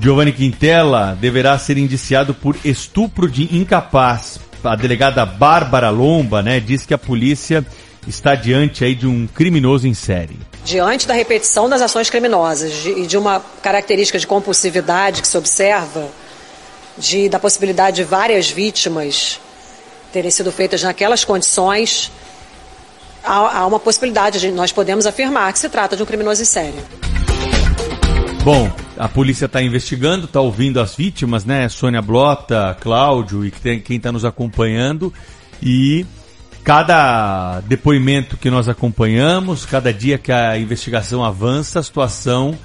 Giovanni 0.00 0.32
Quintela 0.32 1.14
deverá 1.20 1.58
ser 1.58 1.76
indiciado 1.76 2.32
por 2.32 2.56
estupro 2.64 3.30
de 3.30 3.54
incapaz. 3.54 4.40
A 4.64 4.74
delegada 4.74 5.26
Bárbara 5.26 5.90
Lomba, 5.90 6.42
né, 6.42 6.58
diz 6.58 6.86
que 6.86 6.94
a 6.94 6.98
polícia 6.98 7.64
está 8.08 8.34
diante 8.34 8.82
aí 8.82 8.94
de 8.94 9.06
um 9.06 9.26
criminoso 9.26 9.86
em 9.86 9.92
série. 9.92 10.38
Diante 10.64 11.06
da 11.06 11.12
repetição 11.12 11.68
das 11.68 11.82
ações 11.82 12.08
criminosas 12.08 12.86
e 12.86 13.06
de, 13.06 13.18
uma 13.18 13.40
característica 13.62 14.18
de 14.18 14.26
compulsividade 14.26 15.20
que 15.20 15.28
se 15.28 15.36
observa, 15.36 16.08
de, 16.96 17.28
da 17.28 17.38
possibilidade 17.38 17.96
de 17.96 18.04
várias 18.04 18.50
vítimas 18.50 19.38
terem 20.12 20.30
sido 20.30 20.50
feitas 20.50 20.82
naquelas 20.82 21.24
condições, 21.24 22.10
há, 23.22 23.58
há 23.58 23.66
uma 23.66 23.78
possibilidade, 23.78 24.40
de, 24.40 24.50
nós 24.50 24.72
podemos 24.72 25.04
afirmar 25.04 25.52
que 25.52 25.58
se 25.58 25.68
trata 25.68 25.94
de 25.94 26.02
um 26.02 26.06
criminoso 26.06 26.40
em 26.40 26.46
série. 26.46 26.78
Bom, 28.42 28.72
a 28.96 29.06
polícia 29.06 29.44
está 29.44 29.60
investigando, 29.60 30.24
está 30.24 30.40
ouvindo 30.40 30.80
as 30.80 30.96
vítimas, 30.96 31.44
né? 31.44 31.68
Sônia 31.68 32.00
Blota, 32.00 32.74
Cláudio 32.80 33.44
e 33.44 33.50
quem 33.50 33.96
está 33.96 34.10
nos 34.10 34.24
acompanhando. 34.24 35.12
E 35.62 36.06
cada 36.64 37.60
depoimento 37.60 38.38
que 38.38 38.50
nós 38.50 38.66
acompanhamos, 38.66 39.66
cada 39.66 39.92
dia 39.92 40.16
que 40.16 40.32
a 40.32 40.58
investigação 40.58 41.22
avança, 41.22 41.80
a 41.80 41.82
situação 41.82 42.56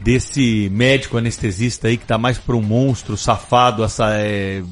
desse 0.00 0.70
médico 0.72 1.18
anestesista 1.18 1.88
aí 1.88 1.96
que 1.96 2.04
está 2.04 2.16
mais 2.16 2.38
para 2.38 2.54
um 2.54 2.62
monstro, 2.62 3.16
safado, 3.16 3.82
essa, 3.82 4.10
é, 4.12 4.62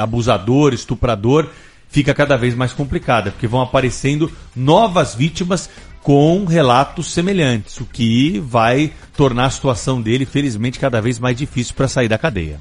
abusador, 0.00 0.72
estuprador, 0.72 1.50
fica 1.88 2.14
cada 2.14 2.36
vez 2.36 2.54
mais 2.54 2.72
complicada, 2.72 3.32
porque 3.32 3.48
vão 3.48 3.62
aparecendo 3.62 4.30
novas 4.54 5.14
vítimas 5.14 5.68
com 6.08 6.46
relatos 6.46 7.12
semelhantes, 7.12 7.78
o 7.82 7.84
que 7.84 8.40
vai 8.40 8.90
tornar 9.14 9.44
a 9.44 9.50
situação 9.50 10.00
dele, 10.00 10.24
felizmente, 10.24 10.78
cada 10.78 11.02
vez 11.02 11.18
mais 11.18 11.36
difícil 11.36 11.74
para 11.74 11.86
sair 11.86 12.08
da 12.08 12.16
cadeia. 12.16 12.58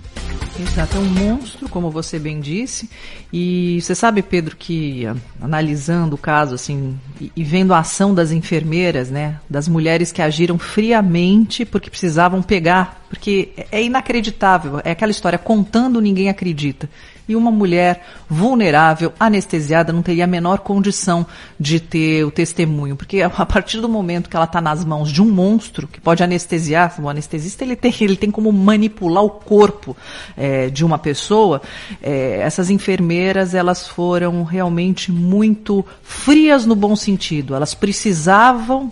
Exato, 0.59 0.97
é 0.97 0.99
um 0.99 1.05
monstro, 1.05 1.69
como 1.69 1.89
você 1.89 2.19
bem 2.19 2.41
disse. 2.41 2.89
E 3.31 3.79
você 3.81 3.95
sabe, 3.95 4.21
Pedro, 4.21 4.53
que 4.57 5.05
analisando 5.39 6.15
o 6.15 6.17
caso, 6.17 6.55
assim, 6.55 6.99
e, 7.21 7.31
e, 7.37 7.43
vendo 7.45 7.73
a 7.73 7.79
ação 7.79 8.13
das 8.13 8.33
enfermeiras, 8.33 9.09
né, 9.09 9.39
das 9.49 9.69
mulheres 9.69 10.11
que 10.11 10.21
agiram 10.21 10.57
friamente 10.57 11.63
porque 11.63 11.89
precisavam 11.89 12.41
pegar, 12.41 13.05
porque 13.07 13.53
é 13.71 13.81
inacreditável, 13.81 14.81
é 14.83 14.91
aquela 14.91 15.11
história, 15.11 15.39
contando 15.39 16.01
ninguém 16.01 16.27
acredita. 16.27 16.89
E 17.27 17.35
uma 17.35 17.51
mulher 17.51 18.05
vulnerável, 18.29 19.13
anestesiada, 19.19 19.91
não 19.91 20.01
teria 20.01 20.23
a 20.23 20.27
menor 20.27 20.59
condição 20.59 21.25
de 21.59 21.79
ter 21.79 22.23
o 22.23 22.31
testemunho, 22.31 22.95
porque 22.95 23.21
a 23.21 23.29
partir 23.29 23.81
do 23.81 23.89
momento 23.89 24.29
que 24.29 24.35
ela 24.35 24.45
está 24.45 24.61
nas 24.61 24.85
mãos 24.85 25.11
de 25.11 25.21
um 25.21 25.29
monstro 25.29 25.87
que 25.87 25.99
pode 25.99 26.23
anestesiar, 26.23 26.95
o 27.01 27.09
anestesista 27.09 27.63
ele 27.63 27.75
tem, 27.75 27.93
ele 28.01 28.15
tem 28.15 28.31
como 28.31 28.51
manipular 28.51 29.23
o 29.23 29.29
corpo 29.29 29.95
é, 30.35 30.69
de 30.69 30.85
uma 30.85 30.97
pessoa. 30.97 31.61
É, 32.01 32.39
essas 32.41 32.69
enfermeiras 32.69 33.53
elas 33.53 33.87
foram 33.87 34.43
realmente 34.43 35.11
muito 35.11 35.85
frias 36.01 36.65
no 36.65 36.75
bom 36.75 36.95
sentido. 36.95 37.55
Elas 37.55 37.73
precisavam 37.73 38.91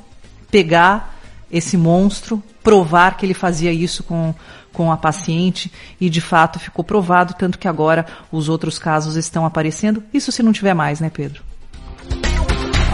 pegar 0.52 1.16
esse 1.52 1.78
monstro, 1.78 2.41
provar 2.64 3.18
que 3.18 3.26
ele 3.26 3.34
fazia 3.34 3.72
isso 3.72 4.03
com, 4.03 4.34
com 4.76 4.92
a 4.92 4.98
paciente 4.98 5.72
e 6.00 6.10
de 6.10 6.20
fato 6.20 6.60
ficou 6.60 6.84
provado, 6.84 7.34
tanto 7.34 7.58
que 7.58 7.68
agora 7.68 8.06
os 8.32 8.50
outros 8.50 8.78
casos 8.78 9.16
estão 9.16 9.46
aparecendo. 9.46 10.04
Isso 10.14 10.32
se 10.32 10.44
não 10.44 10.52
tiver 10.52 10.74
mais, 10.74 11.00
né, 11.00 11.10
Pedro? 11.10 11.42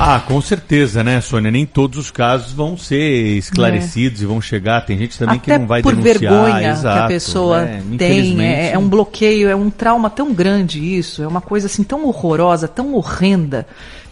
Ah, 0.04 0.20
com 0.20 0.42
certeza, 0.42 1.04
né, 1.04 1.22
Sônia? 1.22 1.52
Nem 1.52 1.64
todos 1.66 2.00
os 2.00 2.10
casos 2.10 2.54
vão 2.54 2.76
ser 2.76 3.38
esclarecidos 3.38 4.22
é. 4.22 4.24
e 4.24 4.28
vão 4.28 4.42
chegar. 4.42 4.82
Tem 4.82 4.98
gente 4.98 5.18
também 5.18 5.38
Até 5.38 5.54
que 5.54 5.60
não 5.60 5.68
vai 5.68 5.82
por 5.84 5.96
denunciar. 5.96 6.34
vergonha 6.34 6.72
Exato, 6.72 6.98
que 6.98 7.04
a 7.04 7.08
pessoa 7.08 7.62
né? 7.62 7.84
tem. 7.98 8.42
É, 8.44 8.72
é 8.72 8.78
um 8.80 8.90
bloqueio, 8.90 9.48
é 9.48 9.56
um 9.56 9.70
trauma 9.70 10.10
tão 10.10 10.34
grande 10.34 10.80
isso. 10.80 11.22
É 11.22 11.28
uma 11.28 11.42
coisa 11.42 11.68
assim 11.68 11.84
tão 11.84 12.06
horrorosa, 12.06 12.68
tão 12.68 12.96
horrenda 12.96 13.68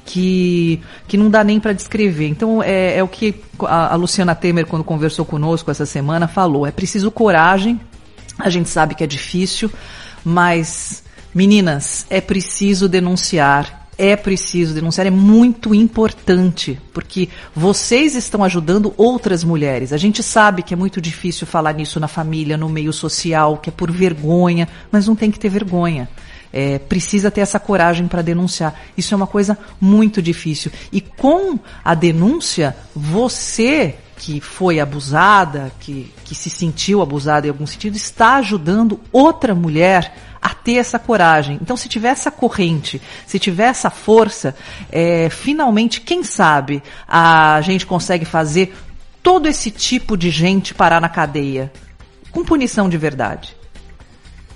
que, 0.09 0.81
que 1.07 1.15
não 1.15 1.29
dá 1.29 1.43
nem 1.43 1.59
para 1.59 1.71
descrever. 1.71 2.27
Então, 2.27 2.63
é, 2.63 2.97
é 2.97 3.03
o 3.03 3.07
que 3.07 3.35
a, 3.59 3.93
a, 3.93 3.95
Luciana 3.95 4.33
Temer, 4.33 4.65
quando 4.65 4.83
conversou 4.83 5.23
conosco 5.23 5.69
essa 5.69 5.85
semana, 5.85 6.27
falou. 6.27 6.65
É 6.65 6.71
preciso 6.71 7.11
coragem. 7.11 7.79
A 8.39 8.49
gente 8.49 8.69
sabe 8.69 8.95
que 8.95 9.03
é 9.03 9.07
difícil, 9.07 9.71
mas, 10.25 11.03
meninas, 11.31 12.07
é 12.09 12.19
preciso 12.19 12.89
denunciar. 12.89 13.87
É 13.99 14.15
preciso 14.15 14.73
denunciar, 14.73 15.05
é 15.05 15.11
muito 15.11 15.75
importante, 15.75 16.79
porque 16.93 17.27
vocês 17.53 18.15
estão 18.15 18.45
ajudando 18.45 18.93
outras 18.95 19.43
mulheres. 19.43 19.91
A 19.91 19.97
gente 19.97 20.23
sabe 20.23 20.63
que 20.63 20.73
é 20.73 20.77
muito 20.77 21.01
difícil 21.01 21.45
falar 21.45 21.73
nisso 21.73 21.99
na 21.99 22.07
família, 22.07 22.55
no 22.55 22.69
meio 22.69 22.93
social, 22.93 23.57
que 23.57 23.69
é 23.69 23.73
por 23.73 23.91
vergonha, 23.91 24.69
mas 24.89 25.05
não 25.05 25.17
tem 25.17 25.29
que 25.29 25.37
ter 25.37 25.49
vergonha. 25.49 26.07
É, 26.51 26.79
precisa 26.79 27.29
ter 27.29 27.41
essa 27.41 27.59
coragem 27.59 28.07
para 28.07 28.21
denunciar. 28.21 28.79
Isso 28.97 29.13
é 29.13 29.17
uma 29.17 29.27
coisa 29.27 29.57
muito 29.79 30.21
difícil. 30.21 30.71
E 30.91 30.99
com 30.99 31.59
a 31.83 31.93
denúncia, 31.93 32.75
você 32.95 33.95
que 34.19 34.41
foi 34.41 34.81
abusada, 34.81 35.71
que, 35.79 36.13
que 36.25 36.35
se 36.35 36.49
sentiu 36.49 37.01
abusada 37.01 37.47
em 37.47 37.49
algum 37.49 37.65
sentido, 37.65 37.95
está 37.95 38.35
ajudando 38.35 38.99
outra 39.13 39.55
mulher 39.55 40.13
a 40.41 40.49
ter 40.49 40.75
essa 40.75 40.99
coragem. 40.99 41.57
Então, 41.61 41.77
se 41.77 41.87
tiver 41.87 42.09
essa 42.09 42.29
corrente, 42.29 43.01
se 43.25 43.39
tiver 43.39 43.67
essa 43.67 43.89
força, 43.89 44.55
é, 44.91 45.29
finalmente, 45.29 46.01
quem 46.01 46.23
sabe, 46.23 46.83
a 47.07 47.61
gente 47.61 47.85
consegue 47.85 48.25
fazer 48.25 48.75
todo 49.23 49.47
esse 49.47 49.71
tipo 49.71 50.17
de 50.17 50.29
gente 50.29 50.73
parar 50.73 50.99
na 50.99 51.09
cadeia 51.09 51.71
com 52.31 52.43
punição 52.43 52.89
de 52.89 52.97
verdade. 52.97 53.55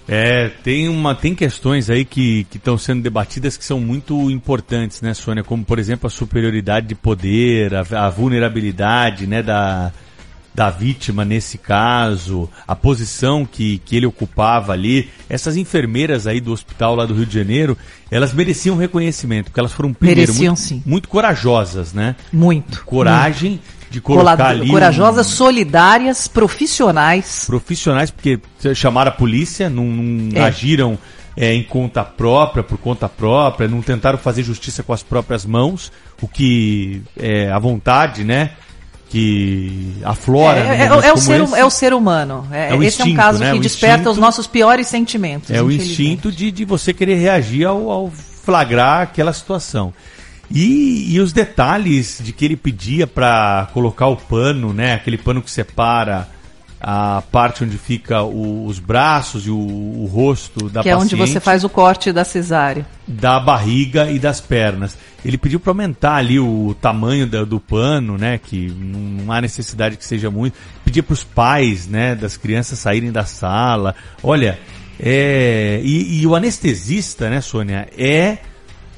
É, 0.07 0.49
tem 0.63 0.89
uma 0.89 1.15
tem 1.15 1.33
questões 1.33 1.89
aí 1.89 2.03
que 2.03 2.45
estão 2.53 2.77
sendo 2.77 3.01
debatidas 3.01 3.55
que 3.55 3.63
são 3.63 3.79
muito 3.79 4.29
importantes, 4.29 5.01
né, 5.01 5.13
Sônia? 5.13 5.43
Como, 5.43 5.63
por 5.63 5.79
exemplo, 5.79 6.07
a 6.07 6.09
superioridade 6.09 6.87
de 6.87 6.95
poder, 6.95 7.73
a, 7.73 8.05
a 8.05 8.09
vulnerabilidade, 8.09 9.25
né, 9.25 9.41
da, 9.41 9.93
da 10.53 10.69
vítima 10.69 11.23
nesse 11.23 11.57
caso, 11.57 12.49
a 12.67 12.75
posição 12.75 13.45
que, 13.45 13.79
que 13.79 13.95
ele 13.95 14.05
ocupava 14.05 14.73
ali. 14.73 15.09
Essas 15.29 15.55
enfermeiras 15.55 16.27
aí 16.27 16.39
do 16.39 16.51
hospital 16.51 16.95
lá 16.95 17.05
do 17.05 17.13
Rio 17.13 17.25
de 17.25 17.33
Janeiro, 17.33 17.77
elas 18.11 18.33
mereciam 18.33 18.75
reconhecimento, 18.75 19.45
porque 19.45 19.59
elas 19.59 19.71
foram 19.71 19.93
primeiro 19.93 20.21
mereciam, 20.21 20.53
muito, 20.53 20.59
sim. 20.59 20.83
muito 20.85 21.07
corajosas, 21.07 21.93
né? 21.93 22.15
Muito. 22.31 22.83
Coragem. 22.83 23.51
Muito 23.51 23.82
de 23.93 24.01
colocar 24.01 24.47
ali 24.47 24.67
corajosas, 24.67 25.27
um... 25.27 25.29
solidárias, 25.29 26.27
profissionais. 26.27 27.43
Profissionais, 27.45 28.09
porque 28.09 28.39
chamaram 28.73 29.09
a 29.09 29.13
polícia, 29.13 29.69
não, 29.69 29.85
não 29.85 30.41
é. 30.41 30.45
agiram 30.45 30.97
é, 31.37 31.53
em 31.53 31.61
conta 31.61 32.03
própria, 32.03 32.63
por 32.63 32.79
conta 32.79 33.07
própria, 33.07 33.67
não 33.67 33.83
tentaram 33.83 34.17
fazer 34.17 34.41
justiça 34.41 34.81
com 34.81 34.93
as 34.93 35.03
próprias 35.03 35.45
mãos, 35.45 35.91
o 36.19 36.27
que 36.27 37.03
é 37.15 37.51
a 37.51 37.59
vontade, 37.59 38.23
né? 38.23 38.53
Que 39.11 39.93
aflora. 40.03 40.59
É, 40.59 40.81
é, 40.81 40.85
é 40.85 41.13
o, 41.13 41.17
ser, 41.17 41.41
esse. 41.41 41.55
é 41.55 41.63
o 41.63 41.69
ser 41.69 41.93
humano. 41.93 42.47
É, 42.51 42.75
esse 42.77 42.85
instinto, 42.87 43.09
é 43.09 43.11
um 43.11 43.15
caso 43.15 43.39
né? 43.39 43.51
que 43.51 43.57
o 43.57 43.61
desperta 43.61 43.95
instinto, 43.97 44.09
os 44.09 44.17
nossos 44.17 44.47
piores 44.47 44.87
sentimentos. 44.87 45.51
É 45.51 45.61
o 45.61 45.71
instinto 45.71 46.31
de, 46.31 46.49
de 46.49 46.65
você 46.65 46.91
querer 46.95 47.17
reagir 47.17 47.63
ao, 47.67 47.91
ao 47.91 48.09
flagrar 48.09 49.01
aquela 49.01 49.31
situação. 49.31 49.93
E, 50.53 51.15
e 51.15 51.19
os 51.19 51.33
detalhes 51.33 52.19
de 52.21 52.31
que 52.31 52.45
ele 52.45 52.55
pedia 52.55 53.07
para 53.07 53.67
colocar 53.73 54.05
o 54.05 54.15
pano, 54.15 54.71
né? 54.71 54.93
Aquele 54.93 55.17
pano 55.17 55.41
que 55.41 55.49
separa 55.49 56.29
a 56.79 57.23
parte 57.31 57.63
onde 57.63 57.75
fica 57.75 58.21
o, 58.21 58.67
os 58.67 58.77
braços 58.77 59.47
e 59.47 59.49
o, 59.49 59.57
o 59.57 60.05
rosto 60.05 60.69
da 60.69 60.83
que 60.83 60.89
paciente. 60.89 60.89
Que 60.89 60.89
é 60.89 60.97
onde 60.97 61.15
você 61.15 61.39
faz 61.39 61.63
o 61.63 61.69
corte 61.69 62.11
da 62.11 62.23
cesárea. 62.23 62.85
Da 63.07 63.39
barriga 63.39 64.11
e 64.11 64.19
das 64.19 64.39
pernas. 64.39 64.95
Ele 65.25 65.39
pediu 65.39 65.59
para 65.59 65.71
aumentar 65.71 66.17
ali 66.17 66.39
o 66.39 66.75
tamanho 66.79 67.25
da, 67.25 67.43
do 67.43 67.59
pano, 67.59 68.15
né? 68.15 68.37
Que 68.37 68.69
não 68.69 69.31
há 69.31 69.41
necessidade 69.41 69.97
que 69.97 70.05
seja 70.05 70.29
muito. 70.29 70.55
Pedia 70.85 71.01
para 71.01 71.13
os 71.13 71.23
pais, 71.23 71.87
né? 71.87 72.13
Das 72.13 72.37
crianças 72.37 72.77
saírem 72.77 73.11
da 73.11 73.25
sala. 73.25 73.95
Olha, 74.21 74.59
é, 74.99 75.81
e, 75.83 76.21
e 76.21 76.27
o 76.27 76.35
anestesista, 76.35 77.27
né, 77.27 77.41
Sônia, 77.41 77.87
é 77.97 78.37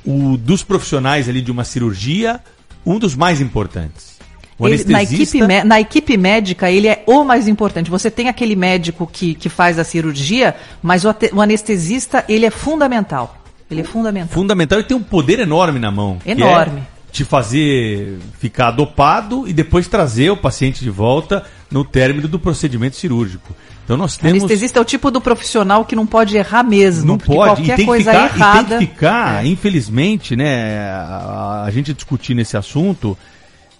o 0.05 0.37
dos 0.37 0.63
profissionais 0.63 1.27
ali 1.27 1.41
de 1.41 1.51
uma 1.51 1.63
cirurgia, 1.63 2.39
um 2.85 2.99
dos 2.99 3.15
mais 3.15 3.41
importantes. 3.41 4.15
Ele, 4.57 4.85
na, 4.85 5.03
equipe, 5.03 5.41
na 5.65 5.81
equipe 5.81 6.15
médica, 6.15 6.71
ele 6.71 6.87
é 6.87 7.03
o 7.05 7.25
mais 7.25 7.47
importante. 7.47 7.89
Você 7.89 8.09
tem 8.09 8.29
aquele 8.29 8.55
médico 8.55 9.05
que, 9.05 9.35
que 9.35 9.49
faz 9.49 9.77
a 9.77 9.83
cirurgia, 9.83 10.55
mas 10.81 11.03
o, 11.03 11.13
o 11.33 11.41
anestesista, 11.41 12.23
ele 12.29 12.45
é 12.45 12.49
fundamental. 12.49 13.37
Ele 13.69 13.81
é 13.81 13.83
fundamental. 13.83 14.29
Fundamental 14.33 14.79
e 14.79 14.83
tem 14.83 14.95
um 14.95 15.03
poder 15.03 15.39
enorme 15.39 15.77
na 15.77 15.91
mão. 15.91 16.19
Enorme. 16.25 16.79
É 16.79 16.95
te 17.11 17.23
fazer 17.23 18.17
ficar 18.39 18.71
dopado 18.71 19.47
e 19.47 19.53
depois 19.53 19.87
trazer 19.87 20.29
o 20.31 20.35
paciente 20.37 20.83
de 20.83 20.89
volta 20.89 21.45
no 21.71 21.85
término 21.85 22.27
do 22.27 22.37
procedimento 22.37 22.97
cirúrgico. 22.97 23.55
Então 23.85 23.95
nós 23.95 24.17
temos. 24.17 24.41
O 24.41 24.45
anestesista 24.45 24.79
é 24.79 24.81
o 24.81 24.85
tipo 24.85 25.11
do 25.11 25.21
profissional 25.21 25.85
que 25.85 25.95
não 25.95 26.07
pode 26.07 26.35
errar 26.35 26.63
mesmo. 26.63 27.05
Não 27.05 27.17
pode. 27.19 27.61
Qualquer 27.61 27.73
e 27.73 27.75
tem 27.77 27.85
coisa 27.85 28.11
que 28.11 28.17
ficar, 28.17 28.35
errada. 28.35 28.75
E 28.75 28.79
tem 28.79 28.87
que 28.87 28.93
ficar, 28.93 29.45
é. 29.45 29.47
infelizmente, 29.47 30.35
né? 30.35 30.89
A, 30.89 31.63
a, 31.67 31.71
gente 31.71 31.93
discutir 31.93 32.33
nesse 32.33 32.57
assunto. 32.57 33.17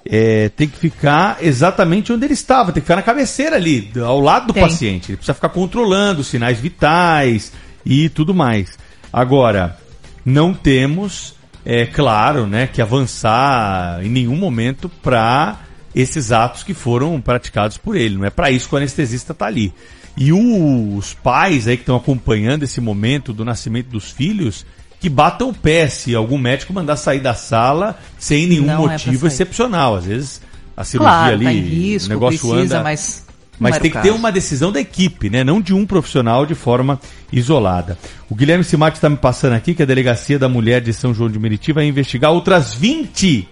É, 0.07 0.49
tem 0.49 0.67
que 0.67 0.77
ficar 0.77 1.39
exatamente 1.41 2.13
onde 2.13 2.23
ele 2.23 2.35
estava, 2.35 2.71
tem 2.71 2.79
que 2.79 2.85
ficar 2.85 2.97
na 2.97 3.01
cabeceira 3.01 3.55
ali, 3.55 3.91
ao 4.05 4.21
lado 4.21 4.45
do 4.45 4.53
tem. 4.53 4.61
paciente. 4.61 5.09
Ele 5.09 5.17
precisa 5.17 5.33
ficar 5.33 5.49
controlando 5.49 6.21
os 6.21 6.27
sinais 6.27 6.59
vitais 6.59 7.51
e 7.83 8.07
tudo 8.09 8.31
mais. 8.31 8.77
Agora, 9.11 9.79
não 10.23 10.53
temos, 10.53 11.33
é 11.65 11.87
claro, 11.87 12.45
né, 12.45 12.67
que 12.67 12.83
avançar 12.83 14.05
em 14.05 14.09
nenhum 14.09 14.35
momento 14.35 14.87
para 15.01 15.64
esses 15.95 16.33
atos 16.33 16.61
que 16.61 16.73
foram 16.73 17.19
praticados 17.21 17.77
por 17.77 17.95
ele. 17.95 18.17
Não 18.17 18.25
é 18.25 18.29
para 18.29 18.51
isso 18.51 18.67
que 18.67 18.75
o 18.75 18.77
anestesista 18.77 19.31
está 19.31 19.45
ali. 19.45 19.73
E 20.17 20.31
os 20.33 21.13
pais 21.13 21.67
aí 21.67 21.77
que 21.77 21.83
estão 21.83 21.95
acompanhando 21.95 22.63
esse 22.63 22.81
momento 22.81 23.31
do 23.31 23.45
nascimento 23.45 23.87
dos 23.87 24.11
filhos, 24.11 24.65
que 24.99 25.07
batam 25.07 25.49
o 25.49 25.53
pé 25.53 25.87
se 25.87 26.13
algum 26.13 26.37
médico 26.37 26.73
mandar 26.73 26.97
sair 26.97 27.19
da 27.21 27.33
sala 27.33 27.97
sem 28.17 28.45
nenhum 28.45 28.65
não 28.65 28.89
é 28.89 28.91
motivo 28.93 29.25
é 29.25 29.29
excepcional. 29.29 29.95
Às 29.95 30.05
vezes 30.05 30.41
a 30.75 30.83
cirurgia 30.83 31.13
claro, 31.13 31.35
ali, 31.35 31.45
tá 31.45 31.51
risco, 31.51 32.09
o 32.09 32.13
negócio 32.13 32.39
precisa, 32.39 32.75
anda. 32.75 32.83
Mas, 32.83 33.25
mas 33.57 33.77
tem 33.79 33.91
que 33.91 34.01
ter 34.01 34.11
uma 34.11 34.31
decisão 34.31 34.71
da 34.71 34.81
equipe, 34.81 35.29
né? 35.29 35.43
Não 35.43 35.61
de 35.61 35.73
um 35.73 35.85
profissional 35.85 36.45
de 36.45 36.55
forma 36.55 36.99
isolada. 37.31 37.97
O 38.29 38.35
Guilherme 38.35 38.63
Simati 38.63 38.97
está 38.97 39.09
me 39.09 39.17
passando 39.17 39.53
aqui 39.53 39.73
que 39.73 39.83
a 39.83 39.85
Delegacia 39.85 40.37
da 40.37 40.49
Mulher 40.49 40.81
de 40.81 40.91
São 40.91 41.13
João 41.13 41.29
de 41.29 41.39
Meriti 41.39 41.71
vai 41.71 41.85
investigar 41.85 42.31
outras 42.31 42.73
20 42.73 43.47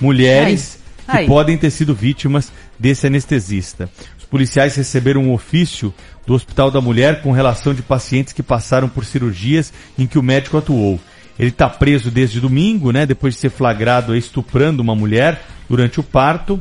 mulheres 0.00 0.79
que 1.10 1.16
Aí. 1.16 1.26
podem 1.26 1.56
ter 1.58 1.70
sido 1.70 1.94
vítimas 1.94 2.52
desse 2.78 3.06
anestesista. 3.06 3.90
Os 4.18 4.24
policiais 4.24 4.76
receberam 4.76 5.22
um 5.22 5.32
ofício 5.32 5.92
do 6.26 6.34
Hospital 6.34 6.70
da 6.70 6.80
Mulher 6.80 7.22
com 7.22 7.32
relação 7.32 7.74
de 7.74 7.82
pacientes 7.82 8.32
que 8.32 8.42
passaram 8.42 8.88
por 8.88 9.04
cirurgias 9.04 9.72
em 9.98 10.06
que 10.06 10.18
o 10.18 10.22
médico 10.22 10.58
atuou. 10.58 11.00
Ele 11.38 11.48
está 11.48 11.68
preso 11.68 12.10
desde 12.10 12.38
domingo, 12.40 12.92
né, 12.92 13.06
depois 13.06 13.34
de 13.34 13.40
ser 13.40 13.50
flagrado 13.50 14.14
estuprando 14.14 14.82
uma 14.82 14.94
mulher 14.94 15.42
durante 15.68 15.98
o 15.98 16.02
parto. 16.02 16.60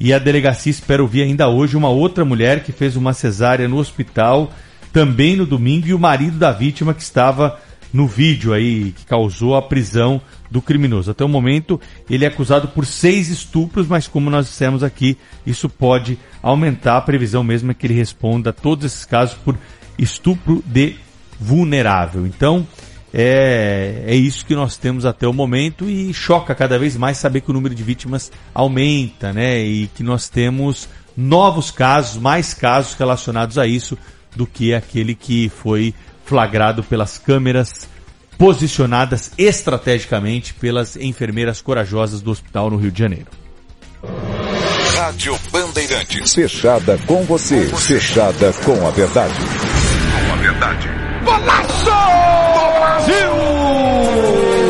E 0.00 0.12
a 0.12 0.18
delegacia 0.18 0.70
espera 0.70 1.02
ouvir 1.02 1.22
ainda 1.22 1.48
hoje 1.48 1.76
uma 1.76 1.88
outra 1.88 2.24
mulher 2.24 2.62
que 2.62 2.72
fez 2.72 2.96
uma 2.96 3.12
cesárea 3.12 3.68
no 3.68 3.76
hospital, 3.76 4.52
também 4.92 5.36
no 5.36 5.46
domingo, 5.46 5.86
e 5.86 5.94
o 5.94 5.98
marido 5.98 6.38
da 6.38 6.50
vítima 6.50 6.94
que 6.94 7.02
estava 7.02 7.60
no 7.92 8.08
vídeo 8.08 8.52
aí, 8.52 8.92
que 8.96 9.06
causou 9.06 9.54
a 9.54 9.62
prisão 9.62 10.20
do 10.50 10.62
criminoso. 10.62 11.10
Até 11.10 11.24
o 11.24 11.28
momento, 11.28 11.80
ele 12.08 12.24
é 12.24 12.28
acusado 12.28 12.68
por 12.68 12.86
seis 12.86 13.28
estupros, 13.28 13.86
mas 13.86 14.06
como 14.06 14.30
nós 14.30 14.46
dissemos 14.46 14.82
aqui, 14.82 15.16
isso 15.46 15.68
pode 15.68 16.18
aumentar. 16.42 16.96
A 16.96 17.00
previsão 17.00 17.42
mesmo 17.42 17.70
é 17.70 17.74
que 17.74 17.86
ele 17.86 17.94
responda 17.94 18.50
a 18.50 18.52
todos 18.52 18.84
esses 18.84 19.04
casos 19.04 19.36
por 19.44 19.56
estupro 19.98 20.62
de 20.66 20.96
vulnerável. 21.40 22.26
Então, 22.26 22.66
é, 23.12 24.04
é 24.06 24.14
isso 24.14 24.44
que 24.44 24.54
nós 24.54 24.76
temos 24.76 25.06
até 25.06 25.26
o 25.26 25.32
momento 25.32 25.88
e 25.88 26.12
choca 26.12 26.54
cada 26.54 26.78
vez 26.78 26.96
mais 26.96 27.16
saber 27.16 27.42
que 27.42 27.50
o 27.50 27.54
número 27.54 27.74
de 27.74 27.82
vítimas 27.82 28.30
aumenta, 28.52 29.32
né? 29.32 29.60
E 29.60 29.86
que 29.88 30.02
nós 30.02 30.28
temos 30.28 30.88
novos 31.16 31.70
casos, 31.70 32.20
mais 32.20 32.54
casos 32.54 32.94
relacionados 32.94 33.56
a 33.56 33.66
isso 33.66 33.96
do 34.34 34.46
que 34.46 34.74
aquele 34.74 35.14
que 35.14 35.48
foi 35.48 35.94
flagrado 36.24 36.82
pelas 36.82 37.18
câmeras 37.18 37.88
posicionadas 38.38 39.32
estrategicamente 39.38 40.54
pelas 40.54 40.96
enfermeiras 40.96 41.60
corajosas 41.60 42.20
do 42.20 42.30
hospital 42.30 42.70
no 42.70 42.76
Rio 42.76 42.90
de 42.90 42.98
Janeiro. 42.98 43.26
Rádio 44.96 45.38
Bandeirantes. 45.50 46.34
Fechada 46.34 46.98
com 47.06 47.24
você, 47.24 47.68
fechada 47.68 48.52
com 48.64 48.86
a 48.86 48.90
verdade. 48.90 49.34
Com 49.34 50.32
a 50.32 50.36
verdade. 50.36 50.88
Golaço! 51.24 51.84
Do 51.84 52.80
Brasil! 52.80 54.63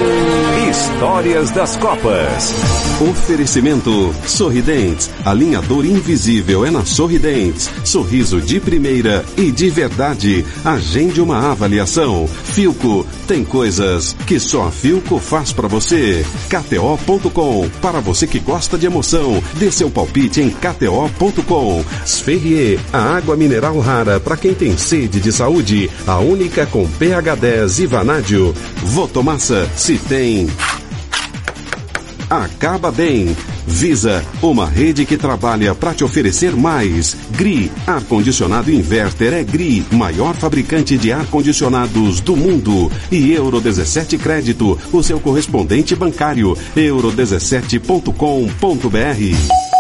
Histórias 0.94 1.50
das 1.50 1.76
Copas. 1.76 2.54
Oferecimento 3.10 4.14
Sorridentes. 4.26 5.10
Alinhador 5.24 5.84
invisível 5.84 6.64
é 6.64 6.70
na 6.70 6.84
Sorridentes. 6.84 7.68
Sorriso 7.84 8.40
de 8.40 8.60
primeira 8.60 9.24
e 9.36 9.50
de 9.50 9.68
verdade. 9.70 10.46
Agende 10.64 11.20
uma 11.20 11.50
avaliação. 11.50 12.28
Filco. 12.28 13.04
Tem 13.26 13.44
coisas 13.44 14.14
que 14.24 14.38
só 14.38 14.68
a 14.68 14.70
Filco 14.70 15.18
faz 15.18 15.52
para 15.52 15.66
você. 15.66 16.24
KTO.com. 16.48 17.68
Para 17.82 17.98
você 17.98 18.28
que 18.28 18.38
gosta 18.38 18.78
de 18.78 18.86
emoção. 18.86 19.42
Dê 19.54 19.72
seu 19.72 19.90
palpite 19.90 20.40
em 20.40 20.50
KTO.com. 20.50 21.84
Sferrier. 22.06 22.78
A 22.92 23.16
água 23.16 23.36
mineral 23.36 23.80
rara 23.80 24.20
para 24.20 24.36
quem 24.36 24.54
tem 24.54 24.78
sede 24.78 25.18
de 25.18 25.32
saúde. 25.32 25.90
A 26.06 26.20
única 26.20 26.64
com 26.66 26.88
pH 26.88 27.34
10 27.34 27.78
e 27.80 27.86
vanádio. 27.86 28.54
Votomassa. 28.84 29.68
Se 29.74 29.98
tem 29.98 30.48
acaba 32.42 32.90
bem. 32.90 33.36
Visa, 33.66 34.24
uma 34.42 34.66
rede 34.66 35.04
que 35.04 35.16
trabalha 35.16 35.74
para 35.74 35.94
te 35.94 36.04
oferecer 36.04 36.54
mais. 36.56 37.16
GRI, 37.30 37.70
ar-condicionado 37.86 38.70
inverter 38.70 39.32
é 39.32 39.42
GRI, 39.42 39.86
maior 39.92 40.34
fabricante 40.34 40.98
de 40.98 41.12
ar-condicionados 41.12 42.20
do 42.20 42.36
mundo. 42.36 42.90
E 43.10 43.32
Euro 43.32 43.60
17 43.60 44.18
Crédito, 44.18 44.78
o 44.92 45.02
seu 45.02 45.18
correspondente 45.20 45.94
bancário. 45.94 46.56
euro17.com.br. 46.76 49.74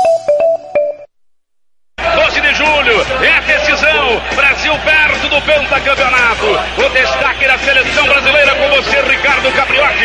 12 2.14 2.40
de 2.40 2.54
julho, 2.54 3.02
é 3.22 3.36
a 3.36 3.40
decisão. 3.40 4.22
Brasil 4.34 4.72
perto 4.84 5.28
do 5.28 5.40
pentacampeonato. 5.42 6.46
O 6.78 6.88
destaque 6.90 7.46
da 7.46 7.58
seleção 7.58 8.04
brasileira 8.04 8.43
você, 8.74 9.00
Ricardo 9.02 9.52
Capriotti. 9.52 10.04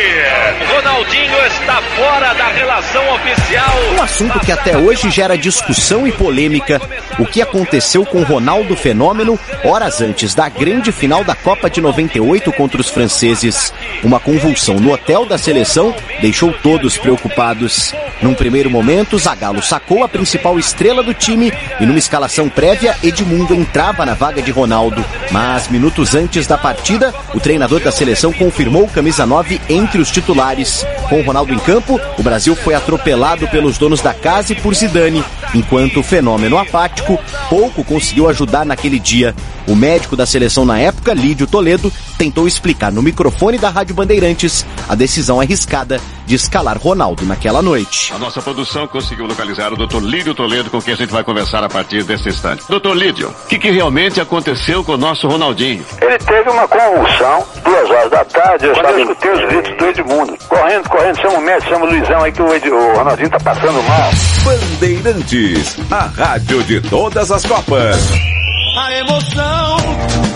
Ronaldinho 0.71 1.45
está 1.47 1.81
fora 1.95 2.33
da 2.33 2.47
relação 2.49 3.15
oficial. 3.15 3.75
Um 3.97 4.01
assunto 4.01 4.39
que 4.41 4.51
até 4.51 4.77
hoje 4.77 5.09
gera 5.09 5.37
discussão 5.37 6.07
e 6.07 6.11
polêmica. 6.11 6.79
O 7.17 7.25
que 7.25 7.41
aconteceu 7.41 8.05
com 8.05 8.21
Ronaldo 8.21 8.75
Fenômeno 8.75 9.39
horas 9.63 10.01
antes 10.01 10.35
da 10.35 10.47
grande 10.49 10.91
final 10.91 11.23
da 11.23 11.33
Copa 11.33 11.69
de 11.69 11.81
98 11.81 12.51
contra 12.53 12.79
os 12.79 12.89
franceses. 12.89 13.73
Uma 14.03 14.19
convulsão 14.19 14.75
no 14.75 14.93
hotel 14.93 15.25
da 15.25 15.37
seleção 15.37 15.95
deixou 16.21 16.53
todos 16.53 16.97
preocupados. 16.97 17.93
Num 18.21 18.33
primeiro 18.33 18.69
momento, 18.69 19.17
Zagallo 19.17 19.61
sacou 19.61 20.03
a 20.03 20.09
principal 20.09 20.59
estrela 20.59 21.01
do 21.01 21.13
time 21.13 21.51
e 21.79 21.85
numa 21.85 21.97
escalação 21.97 22.49
prévia, 22.49 22.95
Edmundo 23.01 23.55
entrava 23.55 24.05
na 24.05 24.13
vaga 24.13 24.41
de 24.41 24.51
Ronaldo. 24.51 25.03
Mas 25.31 25.67
minutos 25.69 26.13
antes 26.13 26.45
da 26.45 26.57
partida, 26.57 27.13
o 27.33 27.39
treinador 27.39 27.79
da 27.79 27.91
seleção 27.91 28.31
confirmou 28.59 28.83
o 28.83 28.89
camisa 28.89 29.25
9 29.25 29.61
entre 29.69 30.01
os 30.01 30.11
titulares. 30.11 30.85
Com 31.07 31.21
Ronaldo 31.21 31.53
em 31.53 31.59
campo, 31.59 31.97
o 32.17 32.21
Brasil 32.21 32.53
foi 32.57 32.73
atropelado 32.75 33.47
pelos 33.47 33.77
donos 33.77 34.01
da 34.01 34.13
casa 34.13 34.51
e 34.51 34.55
por 34.55 34.75
Zidane, 34.75 35.23
enquanto 35.55 36.01
o 36.01 36.03
fenômeno 36.03 36.57
apático 36.57 37.17
pouco 37.49 37.85
conseguiu 37.85 38.27
ajudar 38.27 38.65
naquele 38.65 38.99
dia. 38.99 39.33
O 39.65 39.77
médico 39.77 40.13
da 40.17 40.25
seleção 40.25 40.65
na 40.65 40.77
época, 40.77 41.13
Lídio 41.13 41.47
Toledo, 41.47 41.89
tentou 42.17 42.49
explicar 42.49 42.91
no 42.91 43.01
microfone 43.01 43.57
da 43.57 43.69
Rádio 43.69 43.95
Bandeirantes 43.95 44.65
a 44.89 44.93
decisão 44.93 45.39
arriscada 45.39 46.01
de 46.29 46.35
escalar 46.35 46.77
Ronaldo 46.77 47.25
naquela 47.25 47.59
noite. 47.59 48.13
A 48.13 48.19
nossa 48.19 48.39
produção 48.39 48.87
conseguiu 48.87 49.25
localizar 49.25 49.73
o 49.73 49.75
Dr. 49.75 49.99
Lídio 50.03 50.35
Toledo, 50.35 50.69
com 50.69 50.79
quem 50.79 50.93
a 50.93 50.97
gente 50.97 51.11
vai 51.11 51.23
conversar 51.23 51.63
a 51.63 51.67
partir 51.67 52.03
desse 52.03 52.29
instante. 52.29 52.63
Doutor 52.69 52.95
Lídio, 52.95 53.29
o 53.29 53.47
que, 53.47 53.57
que 53.57 53.71
realmente 53.71 54.21
aconteceu 54.21 54.83
com 54.83 54.91
o 54.91 54.97
nosso 54.97 55.27
Ronaldinho? 55.27 55.83
Ele 55.99 56.17
teve 56.19 56.47
uma 56.51 56.67
convulsão, 56.67 57.43
duas 57.63 57.89
horas 57.89 58.11
da 58.11 58.23
tarde, 58.25 58.67
eu 58.67 58.73
estava 58.73 59.01
escutei 59.01 59.31
os 59.31 59.49
gritos 59.49 59.77
do 59.77 59.85
Edmundo. 59.87 60.37
Correndo, 60.47 60.89
correndo, 60.89 61.19
chama 61.19 61.37
o 61.39 61.41
médico, 61.41 61.69
chama 61.71 61.85
o 61.85 61.89
Luizão 61.89 62.23
aí 62.23 62.31
que 62.31 62.41
o, 62.43 62.53
Ed, 62.53 62.69
o 62.69 62.93
Ronaldinho 62.93 63.29
tá 63.31 63.39
passando 63.39 63.81
mal. 63.81 64.11
Bandeirantes, 64.45 65.77
a 65.91 66.05
rádio 66.15 66.63
de 66.63 66.79
todas 66.81 67.31
as 67.31 67.43
Copas. 67.43 68.11
A 68.77 68.93
emoção, 68.93 69.77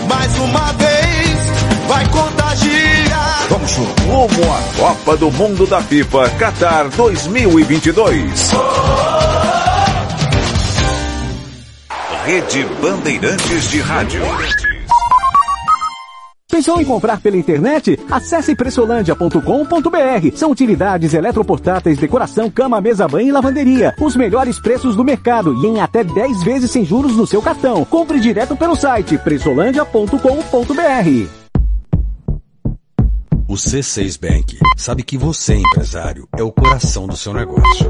mais 0.08 0.38
uma 0.40 0.72
vez, 0.72 1.86
vai 1.86 2.04
contagiar. 2.08 2.63
Rumo 3.84 4.52
à 4.52 4.78
Copa 4.78 5.16
do 5.16 5.30
Mundo 5.30 5.66
da 5.66 5.80
FIFA 5.80 6.30
Qatar 6.38 6.88
2022. 6.90 8.52
Rede 12.24 12.64
Bandeirantes 12.80 13.70
de 13.70 13.80
Rádio. 13.80 14.22
Pensou 16.50 16.80
em 16.80 16.84
comprar 16.84 17.20
pela 17.20 17.36
internet? 17.36 17.98
Acesse 18.10 18.54
pressolândia.com.br. 18.54 20.36
São 20.36 20.50
utilidades 20.50 21.12
eletroportáteis, 21.12 21.98
decoração, 21.98 22.48
cama, 22.48 22.80
mesa, 22.80 23.08
banho 23.08 23.28
e 23.28 23.32
lavanderia. 23.32 23.94
Os 24.00 24.16
melhores 24.16 24.60
preços 24.60 24.96
do 24.96 25.04
mercado 25.04 25.54
e 25.62 25.66
em 25.66 25.80
até 25.80 26.04
10 26.04 26.42
vezes 26.42 26.70
sem 26.70 26.84
juros 26.84 27.16
no 27.16 27.26
seu 27.26 27.42
cartão. 27.42 27.84
Compre 27.84 28.20
direto 28.20 28.56
pelo 28.56 28.76
site 28.76 29.18
pressolândia.com.br. 29.18 31.43
O 33.54 33.56
C6 33.56 34.18
Bank 34.20 34.58
sabe 34.76 35.04
que 35.04 35.16
você, 35.16 35.54
empresário, 35.54 36.28
é 36.36 36.42
o 36.42 36.50
coração 36.50 37.06
do 37.06 37.16
seu 37.16 37.32
negócio. 37.32 37.88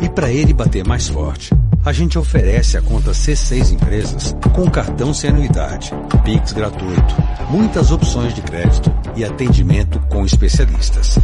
E 0.00 0.08
para 0.08 0.30
ele 0.30 0.52
bater 0.54 0.86
mais 0.86 1.08
forte, 1.08 1.52
a 1.84 1.92
gente 1.92 2.16
oferece 2.16 2.78
a 2.78 2.80
conta 2.80 3.10
C6 3.10 3.72
Empresas 3.72 4.36
com 4.54 4.70
cartão 4.70 5.12
sem 5.12 5.30
anuidade, 5.30 5.90
Pix 6.22 6.52
gratuito, 6.52 7.12
muitas 7.50 7.90
opções 7.90 8.34
de 8.34 8.40
crédito 8.40 8.94
e 9.16 9.24
atendimento 9.24 9.98
com 10.08 10.24
especialistas. 10.24 11.18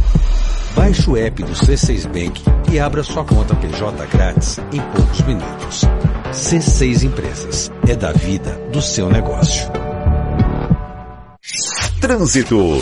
Baixe 0.75 1.09
o 1.09 1.15
app 1.15 1.41
do 1.41 1.53
C6 1.53 2.07
Bank 2.07 2.43
e 2.69 2.77
abra 2.77 3.03
sua 3.03 3.23
conta 3.23 3.55
PJ 3.55 4.05
grátis 4.07 4.59
em 4.73 4.81
poucos 4.81 5.21
minutos. 5.21 5.85
C6 6.33 7.03
Empresas 7.03 7.71
é 7.87 7.95
da 7.95 8.11
vida 8.11 8.51
do 8.73 8.81
seu 8.81 9.09
negócio. 9.09 9.71
Trânsito. 12.01 12.81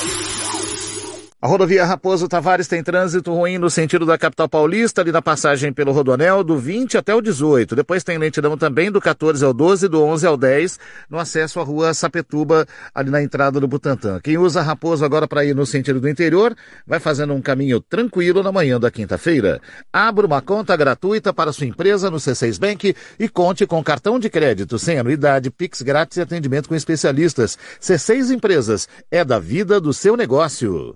A 1.43 1.47
rodovia 1.47 1.83
Raposo 1.83 2.27
Tavares 2.27 2.67
tem 2.67 2.83
trânsito 2.83 3.33
ruim 3.33 3.57
no 3.57 3.67
sentido 3.67 4.05
da 4.05 4.15
capital 4.15 4.47
paulista, 4.47 5.01
ali 5.01 5.11
na 5.11 5.23
passagem 5.23 5.73
pelo 5.73 5.91
Rodonel, 5.91 6.43
do 6.43 6.55
20 6.55 6.99
até 6.99 7.15
o 7.15 7.19
18. 7.19 7.75
Depois 7.75 8.03
tem 8.03 8.19
lentidão 8.19 8.55
também 8.55 8.91
do 8.91 9.01
14 9.01 9.43
ao 9.43 9.51
12, 9.51 9.87
do 9.87 10.03
11 10.03 10.27
ao 10.27 10.37
10, 10.37 10.79
no 11.09 11.17
acesso 11.17 11.59
à 11.59 11.63
rua 11.63 11.95
Sapetuba, 11.95 12.67
ali 12.93 13.09
na 13.09 13.23
entrada 13.23 13.59
do 13.59 13.67
Butantã. 13.67 14.19
Quem 14.23 14.37
usa 14.37 14.61
Raposo 14.61 15.03
agora 15.03 15.27
para 15.27 15.43
ir 15.43 15.55
no 15.55 15.65
sentido 15.65 15.99
do 15.99 16.07
interior, 16.07 16.55
vai 16.85 16.99
fazendo 16.99 17.33
um 17.33 17.41
caminho 17.41 17.81
tranquilo 17.81 18.43
na 18.43 18.51
manhã 18.51 18.79
da 18.79 18.91
quinta-feira. 18.91 19.59
Abra 19.91 20.27
uma 20.27 20.43
conta 20.43 20.77
gratuita 20.77 21.33
para 21.33 21.51
sua 21.51 21.65
empresa 21.65 22.11
no 22.11 22.17
C6 22.17 22.59
Bank 22.59 22.95
e 23.19 23.27
conte 23.27 23.65
com 23.65 23.83
cartão 23.83 24.19
de 24.19 24.29
crédito 24.29 24.77
sem 24.77 24.99
anuidade, 24.99 25.49
Pix 25.49 25.81
grátis 25.81 26.17
e 26.17 26.21
atendimento 26.21 26.69
com 26.69 26.75
especialistas. 26.75 27.57
C6 27.81 28.29
Empresas, 28.29 28.87
é 29.09 29.25
da 29.25 29.39
vida 29.39 29.81
do 29.81 29.91
seu 29.91 30.15
negócio. 30.15 30.93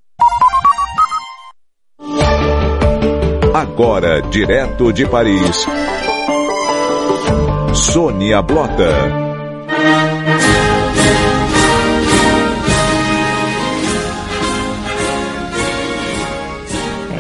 Agora, 3.56 4.22
direto 4.22 4.92
de 4.92 5.08
Paris, 5.08 5.66
Sônia 7.74 8.42
Blota. 8.42 8.90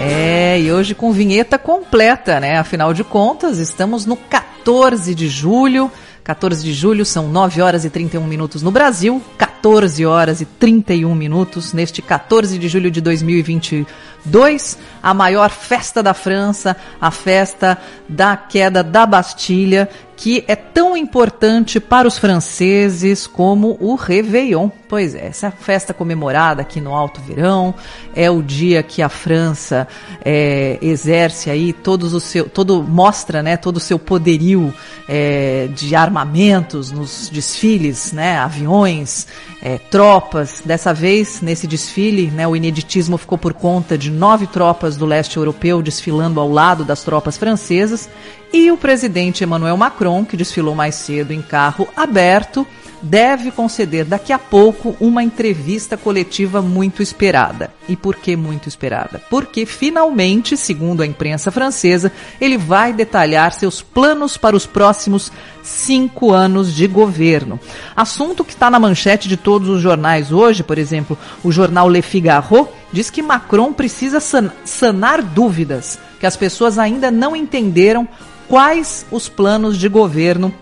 É, 0.01 0.59
e 0.59 0.73
hoje 0.73 0.93
com 0.93 1.13
vinheta 1.13 1.57
completa, 1.57 2.41
né? 2.41 2.57
Afinal 2.57 2.93
de 2.93 3.05
contas, 3.05 3.57
estamos 3.57 4.05
no 4.05 4.17
14 4.17 5.15
de 5.15 5.29
julho, 5.29 5.89
14 6.25 6.63
de 6.63 6.73
julho, 6.73 7.05
são 7.05 7.27
9 7.27 7.61
horas 7.61 7.85
e 7.85 7.89
31 7.89 8.25
minutos 8.25 8.63
no 8.63 8.71
Brasil, 8.71 9.21
14 9.37 10.03
horas 10.07 10.41
e 10.41 10.45
31 10.45 11.13
minutos 11.13 11.71
neste 11.71 12.01
14 12.01 12.57
de 12.57 12.67
julho 12.67 12.89
de 12.89 12.99
2022, 12.99 14.75
a 15.03 15.13
maior 15.13 15.51
festa 15.51 16.01
da 16.01 16.15
França, 16.15 16.75
a 16.99 17.11
festa 17.11 17.77
da 18.09 18.35
queda 18.35 18.81
da 18.83 19.05
Bastilha, 19.05 19.87
que 20.15 20.45
é 20.47 20.55
tão 20.55 20.95
importante 20.95 21.79
para 21.79 22.07
os 22.07 22.17
franceses 22.17 23.27
como 23.27 23.77
o 23.79 23.95
Réveillon. 23.95 24.69
Pois 24.87 25.13
é, 25.13 25.27
essa 25.27 25.51
festa 25.51 25.93
comemorada 25.93 26.61
aqui 26.61 26.79
no 26.79 26.93
Alto 26.93 27.19
Verão 27.19 27.73
é 28.15 28.29
o 28.29 28.41
dia 28.41 28.81
que 28.81 29.01
a 29.01 29.09
França 29.09 29.87
é, 30.23 30.77
exerce 30.81 31.49
aí 31.49 31.73
todos 31.73 32.13
o 32.13 32.19
seu, 32.19 32.47
todo 32.47 32.81
mostra, 32.81 33.43
né, 33.43 33.57
todo 33.57 33.77
o 33.77 33.79
seu 33.79 33.99
poderio 33.99 34.73
é, 35.07 35.67
de 35.75 35.95
armamentos 35.95 36.91
nos 36.91 37.29
desfiles, 37.29 38.13
né, 38.13 38.37
aviões, 38.37 39.27
é, 39.61 39.77
tropas. 39.77 40.61
Dessa 40.63 40.93
vez, 40.93 41.41
nesse 41.41 41.67
desfile, 41.67 42.31
né, 42.31 42.47
o 42.47 42.55
ineditismo 42.55 43.17
ficou 43.17 43.37
por 43.37 43.53
conta 43.53 43.97
de 43.97 44.09
nove 44.09 44.47
tropas 44.47 44.95
do 44.95 45.05
leste 45.05 45.37
europeu 45.37 45.81
desfilando 45.81 46.39
ao 46.39 46.49
lado 46.49 46.85
das 46.85 47.03
tropas 47.03 47.37
francesas 47.37 48.09
e 48.55 48.71
o 48.71 48.77
presidente 48.77 49.43
Emmanuel 49.43 49.75
Macron, 49.75 50.23
que 50.23 50.37
desfilou 50.37 50.73
mais 50.73 50.95
cedo 50.95 51.33
em 51.33 51.41
carro 51.41 51.89
aberto, 51.93 52.65
deve 53.01 53.51
conceder 53.51 54.05
daqui 54.05 54.31
a 54.31 54.39
pouco 54.39 54.95
uma 54.97 55.21
entrevista 55.21 55.97
coletiva 55.97 56.61
muito 56.61 57.03
esperada. 57.03 57.73
E 57.85 57.97
por 57.97 58.15
que 58.15 58.37
muito 58.37 58.69
esperada? 58.69 59.21
Porque 59.29 59.65
finalmente, 59.65 60.55
segundo 60.55 61.03
a 61.03 61.05
imprensa 61.05 61.51
francesa, 61.51 62.13
ele 62.39 62.57
vai 62.57 62.93
detalhar 62.93 63.51
seus 63.51 63.81
planos 63.81 64.37
para 64.37 64.55
os 64.55 64.65
próximos 64.65 65.33
cinco 65.61 66.31
anos 66.31 66.73
de 66.73 66.87
governo. 66.87 67.59
Assunto 67.93 68.45
que 68.45 68.53
está 68.53 68.69
na 68.69 68.79
manchete 68.79 69.27
de 69.27 69.35
todos 69.35 69.67
os 69.67 69.81
jornais 69.81 70.31
hoje, 70.31 70.63
por 70.63 70.77
exemplo, 70.77 71.17
o 71.43 71.51
jornal 71.51 71.89
Le 71.89 72.01
Figaro 72.01 72.69
diz 72.89 73.09
que 73.09 73.21
Macron 73.21 73.73
precisa 73.73 74.21
sanar 74.63 75.21
dúvidas, 75.21 75.99
que 76.21 76.25
as 76.25 76.37
pessoas 76.37 76.79
ainda 76.79 77.11
não 77.11 77.35
entenderam 77.35 78.07
quais 78.47 79.05
os 79.11 79.29
planos 79.29 79.77
de 79.77 79.87
governo 79.87 80.53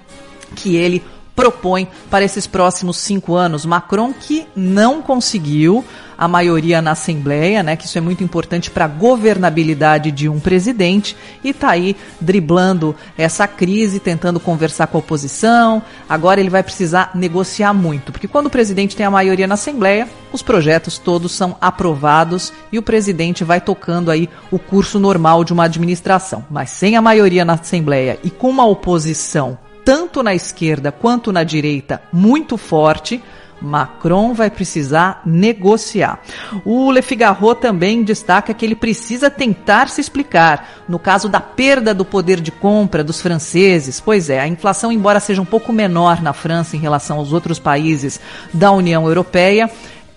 que 0.55 0.75
ele 0.75 1.03
propõe 1.35 1.87
para 2.09 2.23
esses 2.23 2.45
próximos 2.47 2.97
cinco 2.97 3.35
anos. 3.35 3.65
Macron 3.65 4.13
que 4.13 4.45
não 4.55 5.01
conseguiu 5.01 5.83
a 6.23 6.27
maioria 6.27 6.81
na 6.81 6.91
Assembleia, 6.91 7.61
né, 7.61 7.75
que 7.75 7.85
isso 7.85 7.97
é 7.97 8.01
muito 8.01 8.23
importante 8.23 8.71
para 8.71 8.85
a 8.85 8.87
governabilidade 8.87 10.09
de 10.09 10.29
um 10.29 10.39
presidente, 10.39 11.17
e 11.43 11.49
está 11.49 11.71
aí 11.71 11.97
driblando 12.21 12.95
essa 13.17 13.45
crise, 13.45 13.99
tentando 13.99 14.39
conversar 14.39 14.87
com 14.87 14.97
a 14.97 14.99
oposição. 14.99 15.83
Agora 16.07 16.39
ele 16.39 16.49
vai 16.49 16.63
precisar 16.63 17.11
negociar 17.13 17.73
muito, 17.73 18.13
porque 18.13 18.27
quando 18.27 18.45
o 18.45 18.49
presidente 18.49 18.95
tem 18.95 19.05
a 19.05 19.11
maioria 19.11 19.47
na 19.47 19.55
Assembleia, 19.55 20.07
os 20.31 20.41
projetos 20.41 20.97
todos 20.97 21.33
são 21.33 21.57
aprovados 21.59 22.53
e 22.71 22.79
o 22.79 22.81
presidente 22.81 23.43
vai 23.43 23.59
tocando 23.59 24.09
aí 24.09 24.29
o 24.49 24.57
curso 24.57 24.97
normal 24.99 25.43
de 25.43 25.51
uma 25.51 25.65
administração. 25.65 26.45
Mas 26.49 26.69
sem 26.69 26.95
a 26.95 27.01
maioria 27.01 27.43
na 27.43 27.53
Assembleia 27.53 28.17
e 28.23 28.29
com 28.29 28.49
uma 28.49 28.65
oposição 28.65 29.57
tanto 29.83 30.23
na 30.23 30.33
esquerda 30.33 30.89
quanto 30.89 31.33
na 31.33 31.43
direita 31.43 32.01
muito 32.13 32.55
forte, 32.55 33.21
Macron 33.63 34.33
vai 34.33 34.49
precisar 34.49 35.21
negociar. 35.25 36.19
O 36.65 36.91
Le 36.91 37.01
Figaro 37.01 37.55
também 37.55 38.03
destaca 38.03 38.53
que 38.53 38.65
ele 38.65 38.75
precisa 38.75 39.29
tentar 39.29 39.89
se 39.89 40.01
explicar 40.01 40.83
no 40.87 40.99
caso 40.99 41.29
da 41.29 41.39
perda 41.39 41.93
do 41.93 42.03
poder 42.03 42.41
de 42.41 42.51
compra 42.51 43.03
dos 43.03 43.21
franceses. 43.21 43.99
Pois 43.99 44.29
é, 44.29 44.39
a 44.39 44.47
inflação, 44.47 44.91
embora 44.91 45.19
seja 45.19 45.41
um 45.41 45.45
pouco 45.45 45.71
menor 45.71 46.21
na 46.21 46.33
França 46.33 46.75
em 46.75 46.79
relação 46.79 47.17
aos 47.17 47.31
outros 47.31 47.57
países 47.57 48.19
da 48.53 48.71
União 48.71 49.07
Europeia, 49.07 49.69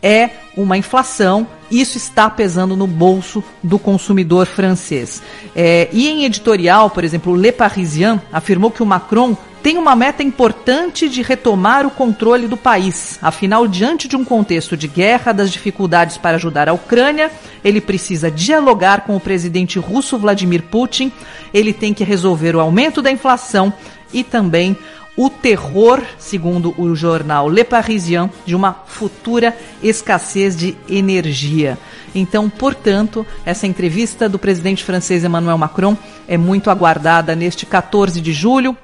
é 0.07 0.31
uma 0.57 0.79
inflação. 0.79 1.49
Isso 1.69 1.99
está 1.99 2.31
pesando 2.31 2.77
no 2.77 2.87
bolso 2.87 3.43
do 3.61 3.77
consumidor 3.77 4.47
francês. 4.47 5.21
É, 5.55 5.89
e 5.93 6.07
em 6.07 6.25
editorial, 6.25 6.89
por 6.91 7.03
exemplo, 7.03 7.35
Le 7.35 7.51
Parisien 7.51 8.23
afirmou 8.33 8.71
que 8.71 8.85
o 8.85 8.87
Macron 8.87 9.37
tem 9.65 9.77
uma 9.77 9.97
meta 9.97 10.23
importante 10.23 11.09
de 11.09 11.23
retomar 11.23 11.85
o 11.85 11.91
controle 11.91 12.47
do 12.47 12.57
país. 12.57 13.19
Afinal, 13.21 13.67
diante 13.67 14.07
de 14.07 14.15
um 14.15 14.25
contexto 14.25 14.77
de 14.77 14.87
guerra, 14.87 15.33
das 15.33 15.51
dificuldades 15.51 16.17
para 16.17 16.37
ajudar 16.37 16.69
a 16.69 16.73
Ucrânia, 16.73 17.33
ele 17.65 17.81
precisa 17.81 18.31
dialogar 18.31 19.01
com 19.01 19.17
o 19.17 19.21
presidente 19.21 19.77
russo 19.81 20.17
Vladimir 20.17 20.63
Putin, 20.63 21.11
ele 21.53 21.73
tem 21.73 21.93
que 21.93 22.05
resolver 22.05 22.55
o 22.55 22.61
aumento 22.61 23.03
da 23.03 23.11
inflação 23.11 23.73
e 24.13 24.23
também 24.23 24.77
o 25.17 25.31
terror, 25.31 26.03
segundo 26.19 26.75
o 26.79 26.95
jornal 26.95 27.49
Le 27.49 27.65
Parisien, 27.65 28.31
de 28.45 28.55
uma 28.55 28.75
futura 28.87 29.57
escassez 29.83 30.55
de 30.55 30.77
energia. 30.89 31.79
Então, 32.15 32.51
portanto, 32.51 33.27
essa 33.45 33.67
entrevista 33.67 34.29
do 34.29 34.39
presidente 34.39 34.85
francês 34.85 35.25
Emmanuel 35.25 35.59
Macron 35.59 35.97
é 36.29 36.37
muito 36.37 36.71
aguardada 36.71 37.35
neste 37.35 37.65
14 37.65 38.21
de 38.21 38.33
julho, 38.33 38.77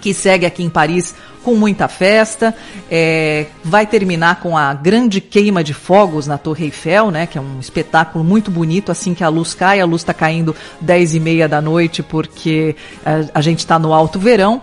que 0.00 0.12
segue 0.14 0.46
aqui 0.46 0.62
em 0.62 0.70
Paris 0.70 1.14
com 1.42 1.54
muita 1.54 1.88
festa. 1.88 2.54
É, 2.90 3.46
vai 3.64 3.86
terminar 3.86 4.40
com 4.40 4.56
a 4.56 4.74
grande 4.74 5.20
queima 5.20 5.64
de 5.64 5.74
fogos 5.74 6.26
na 6.26 6.38
Torre 6.38 6.66
Eiffel, 6.66 7.10
né? 7.10 7.26
Que 7.26 7.38
é 7.38 7.40
um 7.40 7.58
espetáculo 7.58 8.24
muito 8.24 8.50
bonito. 8.50 8.92
Assim 8.92 9.14
que 9.14 9.24
a 9.24 9.28
luz 9.28 9.54
cai, 9.54 9.80
a 9.80 9.86
luz 9.86 10.02
está 10.02 10.12
caindo 10.12 10.54
10 10.80 11.14
e 11.14 11.20
meia 11.20 11.48
da 11.48 11.60
noite 11.60 12.02
porque 12.02 12.76
a, 13.04 13.38
a 13.38 13.40
gente 13.40 13.60
está 13.60 13.78
no 13.78 13.92
alto 13.92 14.18
verão. 14.18 14.62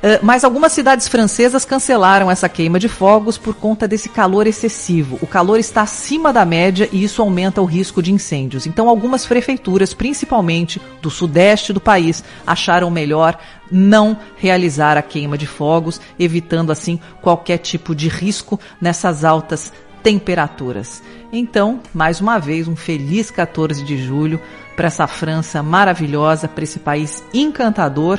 Uh, 0.00 0.16
mas 0.22 0.44
algumas 0.44 0.72
cidades 0.72 1.06
francesas 1.06 1.66
cancelaram 1.66 2.30
essa 2.30 2.48
queima 2.48 2.78
de 2.78 2.88
fogos 2.88 3.36
por 3.36 3.54
conta 3.54 3.86
desse 3.86 4.08
calor 4.08 4.46
excessivo. 4.46 5.18
O 5.20 5.26
calor 5.26 5.58
está 5.58 5.82
acima 5.82 6.32
da 6.32 6.44
média 6.46 6.88
e 6.90 7.04
isso 7.04 7.20
aumenta 7.20 7.60
o 7.60 7.66
risco 7.66 8.02
de 8.02 8.10
incêndios. 8.10 8.66
Então, 8.66 8.88
algumas 8.88 9.26
prefeituras, 9.26 9.92
principalmente 9.92 10.80
do 11.02 11.10
sudeste 11.10 11.70
do 11.70 11.80
país, 11.80 12.24
acharam 12.46 12.90
melhor 12.90 13.38
não 13.70 14.16
realizar 14.36 14.96
a 14.96 15.02
queima 15.02 15.36
de 15.36 15.46
fogos, 15.46 16.00
evitando 16.18 16.72
assim 16.72 16.98
qualquer 17.20 17.58
tipo 17.58 17.94
de 17.94 18.08
risco 18.08 18.58
nessas 18.80 19.22
altas 19.22 19.70
temperaturas. 20.02 21.02
Então, 21.30 21.80
mais 21.92 22.22
uma 22.22 22.38
vez, 22.38 22.66
um 22.66 22.74
feliz 22.74 23.30
14 23.30 23.84
de 23.84 23.98
julho 23.98 24.40
para 24.74 24.86
essa 24.86 25.06
França 25.06 25.62
maravilhosa, 25.62 26.48
para 26.48 26.64
esse 26.64 26.78
país 26.78 27.22
encantador 27.34 28.18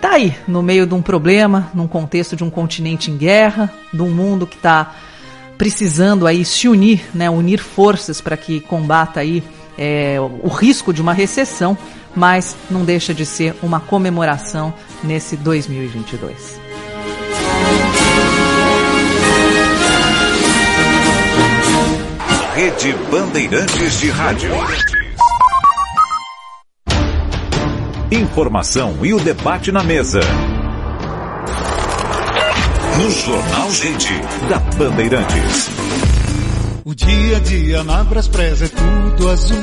tá 0.00 0.10
aí, 0.12 0.34
no 0.46 0.62
meio 0.62 0.86
de 0.86 0.94
um 0.94 1.02
problema, 1.02 1.70
num 1.74 1.88
contexto 1.88 2.36
de 2.36 2.44
um 2.44 2.50
continente 2.50 3.10
em 3.10 3.16
guerra, 3.16 3.72
de 3.92 4.02
um 4.02 4.10
mundo 4.10 4.46
que 4.46 4.56
está 4.56 4.94
precisando 5.56 6.26
aí 6.26 6.44
se 6.44 6.68
unir, 6.68 7.02
né, 7.14 7.30
unir 7.30 7.58
forças 7.58 8.20
para 8.20 8.36
que 8.36 8.60
combata 8.60 9.20
aí 9.20 9.42
é, 9.78 10.16
o 10.20 10.48
risco 10.48 10.92
de 10.92 11.00
uma 11.00 11.12
recessão, 11.12 11.76
mas 12.14 12.56
não 12.70 12.84
deixa 12.84 13.12
de 13.12 13.26
ser 13.26 13.54
uma 13.62 13.80
comemoração 13.80 14.72
nesse 15.02 15.36
2022. 15.36 16.60
Rede 22.54 22.94
Bandeirantes 23.10 24.00
de 24.00 24.08
Rádio. 24.08 24.50
Informação 28.10 29.04
e 29.04 29.12
o 29.12 29.18
debate 29.18 29.72
na 29.72 29.82
mesa. 29.82 30.20
No 32.98 33.10
Jornal 33.10 33.70
Gente, 33.72 34.14
da 34.48 34.60
Bandeirantes. 34.76 35.68
O 36.84 36.94
dia 36.94 37.36
a 37.36 37.40
dia 37.40 37.82
na 37.82 38.02
é 38.02 38.68
tudo 38.68 39.28
azul. 39.28 39.62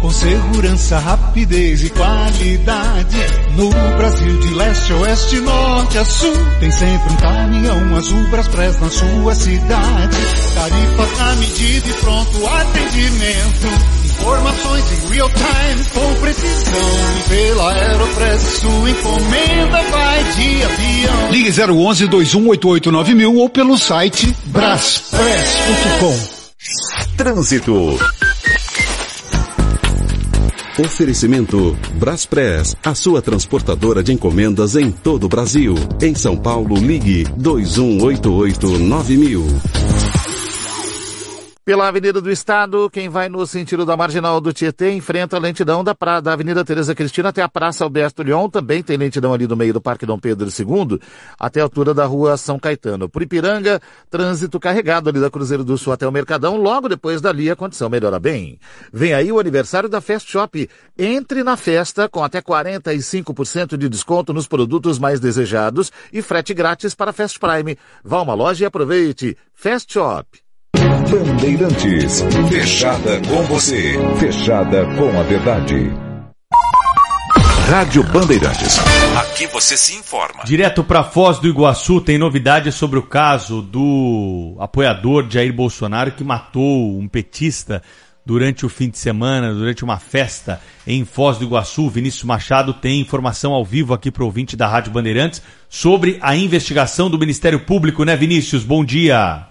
Com 0.00 0.10
segurança, 0.10 0.98
rapidez 0.98 1.84
e 1.84 1.90
qualidade. 1.90 3.18
No 3.56 3.68
Brasil 3.98 4.40
de 4.40 4.54
leste 4.54 4.92
oeste, 4.94 5.40
norte 5.40 5.98
a 5.98 6.04
sul. 6.06 6.32
Tem 6.60 6.70
sempre 6.70 7.12
um 7.12 7.16
caminhão 7.16 7.96
azul 7.96 8.26
Braspress 8.30 8.80
na 8.80 8.88
sua 8.88 9.34
cidade. 9.34 10.16
Tarifas 10.54 11.18
na 11.18 11.34
medida 11.36 11.88
e 11.88 11.92
pronto 11.92 12.46
atendimento. 12.46 14.05
Informações 14.20 14.84
em 14.92 15.12
real 15.12 15.30
time 15.30 15.84
com 15.92 16.20
precisão. 16.20 16.72
E 17.16 17.28
pela 17.28 17.72
Aeropress 17.72 18.42
sua 18.60 18.90
encomenda 18.90 19.82
vai 19.90 20.24
de 20.24 20.62
avião. 20.62 21.30
Ligue 21.30 21.50
011 21.50 22.06
2188 22.08 23.14
mil 23.14 23.36
ou 23.36 23.48
pelo 23.48 23.76
site 23.76 24.34
braspress.com. 24.46 26.36
Trânsito. 27.16 27.98
Oferecimento 30.78 31.74
Braspress, 31.94 32.76
a 32.84 32.94
sua 32.94 33.22
transportadora 33.22 34.02
de 34.02 34.12
encomendas 34.12 34.76
em 34.76 34.90
todo 34.90 35.24
o 35.24 35.28
Brasil. 35.28 35.74
Em 36.02 36.14
São 36.14 36.36
Paulo, 36.36 36.76
ligue 36.76 37.24
2188 37.34 38.78
9000. 38.78 39.46
Pela 41.66 41.88
Avenida 41.88 42.20
do 42.20 42.30
Estado, 42.30 42.88
quem 42.88 43.08
vai 43.08 43.28
no 43.28 43.44
sentido 43.44 43.84
da 43.84 43.96
Marginal 43.96 44.40
do 44.40 44.52
Tietê 44.52 44.92
enfrenta 44.92 45.36
a 45.36 45.40
lentidão 45.40 45.82
da, 45.82 45.96
pra, 45.96 46.20
da 46.20 46.32
Avenida 46.32 46.64
Teresa 46.64 46.94
Cristina 46.94 47.30
até 47.30 47.42
a 47.42 47.48
Praça 47.48 47.82
Alberto 47.82 48.22
Leon. 48.22 48.48
Também 48.48 48.84
tem 48.84 48.96
lentidão 48.96 49.34
ali 49.34 49.48
no 49.48 49.56
meio 49.56 49.72
do 49.72 49.80
Parque 49.80 50.06
Dom 50.06 50.16
Pedro 50.16 50.46
II, 50.46 51.00
até 51.36 51.58
a 51.58 51.64
altura 51.64 51.92
da 51.92 52.04
Rua 52.04 52.36
São 52.36 52.56
Caetano. 52.56 53.08
Por 53.08 53.20
Ipiranga, 53.20 53.80
trânsito 54.08 54.60
carregado 54.60 55.08
ali 55.08 55.18
da 55.18 55.28
Cruzeiro 55.28 55.64
do 55.64 55.76
Sul 55.76 55.92
até 55.92 56.06
o 56.06 56.12
Mercadão. 56.12 56.56
Logo 56.56 56.88
depois 56.88 57.20
dali 57.20 57.50
a 57.50 57.56
condição 57.56 57.90
melhora 57.90 58.20
bem. 58.20 58.60
Vem 58.92 59.12
aí 59.12 59.32
o 59.32 59.40
aniversário 59.40 59.88
da 59.88 60.00
Fast 60.00 60.30
Shop. 60.30 60.70
Entre 60.96 61.42
na 61.42 61.56
festa 61.56 62.08
com 62.08 62.22
até 62.22 62.40
45% 62.40 63.76
de 63.76 63.88
desconto 63.88 64.32
nos 64.32 64.46
produtos 64.46 65.00
mais 65.00 65.18
desejados 65.18 65.90
e 66.12 66.22
frete 66.22 66.54
grátis 66.54 66.94
para 66.94 67.12
Fast 67.12 67.40
Prime. 67.40 67.76
Vá 68.04 68.18
a 68.18 68.22
uma 68.22 68.34
loja 68.34 68.62
e 68.62 68.66
aproveite. 68.66 69.36
Fast 69.52 69.92
Shop. 69.92 70.45
Bandeirantes, 71.10 72.24
fechada 72.48 73.20
com 73.28 73.42
você, 73.44 73.94
fechada 74.18 74.84
com 74.96 75.18
a 75.18 75.22
verdade. 75.22 75.88
Rádio 77.68 78.02
Bandeirantes. 78.02 78.76
Aqui 79.16 79.46
você 79.46 79.76
se 79.76 79.94
informa. 79.94 80.42
Direto 80.44 80.82
para 80.82 81.04
Foz 81.04 81.38
do 81.38 81.46
Iguaçu 81.46 82.00
tem 82.00 82.18
novidades 82.18 82.74
sobre 82.74 82.98
o 82.98 83.04
caso 83.04 83.62
do 83.62 84.56
apoiador 84.58 85.28
de 85.28 85.34
Jair 85.34 85.52
Bolsonaro 85.52 86.10
que 86.10 86.24
matou 86.24 86.98
um 86.98 87.06
petista 87.06 87.82
durante 88.24 88.66
o 88.66 88.68
fim 88.68 88.90
de 88.90 88.98
semana, 88.98 89.54
durante 89.54 89.84
uma 89.84 90.00
festa 90.00 90.60
em 90.84 91.04
Foz 91.04 91.38
do 91.38 91.44
Iguaçu. 91.44 91.88
Vinícius 91.88 92.24
Machado 92.24 92.74
tem 92.74 93.00
informação 93.00 93.52
ao 93.52 93.64
vivo 93.64 93.94
aqui 93.94 94.10
para 94.10 94.24
o 94.24 94.26
ouvinte 94.26 94.56
da 94.56 94.66
Rádio 94.66 94.90
Bandeirantes 94.90 95.40
sobre 95.68 96.18
a 96.20 96.34
investigação 96.34 97.08
do 97.08 97.18
Ministério 97.18 97.60
Público, 97.60 98.02
né, 98.02 98.16
Vinícius? 98.16 98.64
Bom 98.64 98.84
dia. 98.84 99.46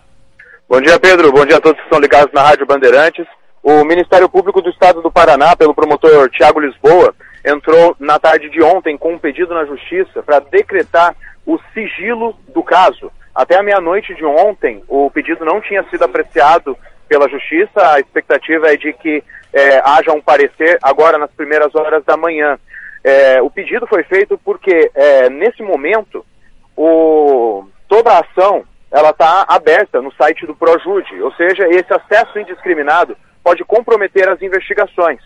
Bom 0.67 0.81
dia, 0.81 0.99
Pedro. 0.99 1.31
Bom 1.31 1.45
dia 1.45 1.57
a 1.57 1.61
todos 1.61 1.77
que 1.77 1.85
estão 1.85 1.99
ligados 1.99 2.33
na 2.33 2.41
Rádio 2.41 2.65
Bandeirantes. 2.65 3.27
O 3.61 3.85
Ministério 3.85 4.27
Público 4.27 4.63
do 4.63 4.71
Estado 4.71 4.99
do 4.99 5.11
Paraná, 5.11 5.55
pelo 5.55 5.75
promotor 5.75 6.27
Tiago 6.31 6.59
Lisboa, 6.59 7.13
entrou 7.45 7.95
na 7.99 8.17
tarde 8.17 8.49
de 8.49 8.63
ontem 8.63 8.97
com 8.97 9.13
um 9.13 9.19
pedido 9.19 9.53
na 9.53 9.63
Justiça 9.65 10.23
para 10.23 10.39
decretar 10.39 11.15
o 11.45 11.59
sigilo 11.71 12.35
do 12.51 12.63
caso. 12.63 13.11
Até 13.33 13.59
a 13.59 13.63
meia-noite 13.63 14.15
de 14.15 14.25
ontem, 14.25 14.83
o 14.87 15.11
pedido 15.11 15.45
não 15.45 15.61
tinha 15.61 15.83
sido 15.83 16.03
apreciado 16.03 16.75
pela 17.07 17.29
Justiça. 17.29 17.91
A 17.91 17.99
expectativa 17.99 18.73
é 18.73 18.75
de 18.75 18.91
que 18.93 19.23
é, 19.53 19.79
haja 19.85 20.13
um 20.13 20.21
parecer 20.21 20.79
agora 20.81 21.19
nas 21.19 21.29
primeiras 21.29 21.75
horas 21.75 22.03
da 22.03 22.17
manhã. 22.17 22.57
É, 23.03 23.39
o 23.39 23.51
pedido 23.51 23.85
foi 23.85 24.03
feito 24.03 24.35
porque, 24.43 24.89
é, 24.95 25.29
nesse 25.29 25.61
momento, 25.61 26.25
o, 26.75 27.65
toda 27.87 28.13
a 28.13 28.21
ação 28.21 28.65
ela 28.95 29.09
está 29.09 29.45
aberta 29.49 30.01
no 30.01 30.09
site 30.13 30.47
do 30.47 30.55
Projude, 30.55 31.21
ou 31.21 31.29
seja, 31.33 31.67
esse 31.67 31.93
acesso 31.93 32.39
indiscriminado 32.39 33.17
pode 33.43 33.61
comprometer 33.65 34.29
as 34.29 34.41
investigações. 34.41 35.19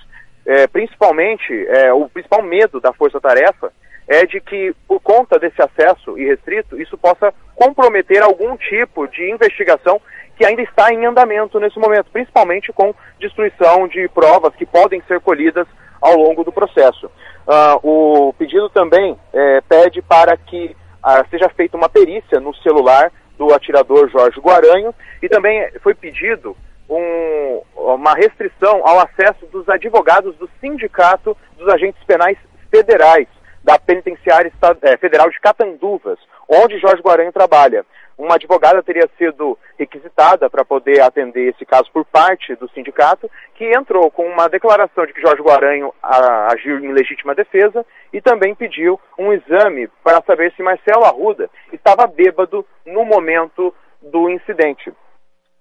É, 0.43 0.65
principalmente, 0.65 1.53
é, 1.67 1.93
o 1.93 2.09
principal 2.09 2.41
medo 2.41 2.81
da 2.81 2.91
força-tarefa 2.91 3.71
é 4.07 4.25
de 4.25 4.41
que, 4.41 4.73
por 4.87 4.99
conta 4.99 5.37
desse 5.37 5.61
acesso 5.61 6.17
irrestrito, 6.17 6.81
isso 6.81 6.97
possa 6.97 7.31
comprometer 7.55 8.23
algum 8.23 8.57
tipo 8.57 9.07
de 9.07 9.31
investigação 9.31 10.01
que 10.35 10.43
ainda 10.43 10.63
está 10.63 10.91
em 10.91 11.05
andamento 11.05 11.59
nesse 11.59 11.77
momento, 11.77 12.09
principalmente 12.11 12.73
com 12.73 12.91
destruição 13.19 13.87
de 13.87 14.07
provas 14.09 14.55
que 14.55 14.65
podem 14.65 14.99
ser 15.07 15.19
colhidas 15.19 15.67
ao 16.01 16.15
longo 16.15 16.43
do 16.43 16.51
processo. 16.51 17.05
Uh, 17.45 18.29
o 18.29 18.33
pedido 18.33 18.67
também 18.69 19.15
é, 19.31 19.61
pede 19.61 20.01
para 20.01 20.35
que 20.35 20.75
uh, 21.05 21.29
seja 21.29 21.47
feita 21.49 21.77
uma 21.77 21.89
perícia 21.89 22.39
no 22.39 22.55
celular 22.55 23.11
do 23.39 23.53
atirador 23.53 24.09
Jorge 24.09 24.39
Guaranho 24.41 24.93
e 25.23 25.29
também 25.29 25.71
foi 25.81 25.95
pedido 25.95 26.55
um, 26.89 27.61
uma 27.75 28.13
restrição 28.13 28.85
ao 28.85 28.99
acesso 28.99 29.45
dos 29.47 29.67
advogados 29.69 30.35
do 30.35 30.49
Sindicato 30.59 31.35
dos 31.57 31.67
Agentes 31.69 32.03
Penais 32.03 32.37
Federais 32.69 33.27
da 33.69 33.77
Penitenciária 33.77 34.51
é, 34.81 34.97
Federal 34.97 35.29
de 35.29 35.39
Catanduvas, 35.39 36.17
onde 36.47 36.79
Jorge 36.79 37.03
Guaranho 37.03 37.31
trabalha. 37.31 37.85
Uma 38.17 38.33
advogada 38.33 38.81
teria 38.81 39.07
sido 39.15 39.55
requisitada 39.77 40.49
para 40.49 40.65
poder 40.65 41.01
atender 41.01 41.49
esse 41.49 41.63
caso 41.67 41.87
por 41.93 42.03
parte 42.03 42.55
do 42.55 42.67
sindicato, 42.71 43.29
que 43.53 43.65
entrou 43.65 44.09
com 44.09 44.25
uma 44.25 44.49
declaração 44.49 45.05
de 45.05 45.13
que 45.13 45.21
Jorge 45.21 45.43
Guaranho 45.43 45.93
a, 46.01 46.51
agiu 46.51 46.79
em 46.79 46.91
legítima 46.91 47.35
defesa 47.35 47.85
e 48.11 48.19
também 48.19 48.55
pediu 48.55 48.99
um 49.19 49.31
exame 49.31 49.87
para 50.03 50.23
saber 50.25 50.51
se 50.53 50.63
Marcelo 50.63 51.05
Arruda 51.05 51.47
estava 51.71 52.07
bêbado 52.07 52.65
no 52.87 53.05
momento 53.05 53.71
do 54.01 54.31
incidente. 54.31 54.91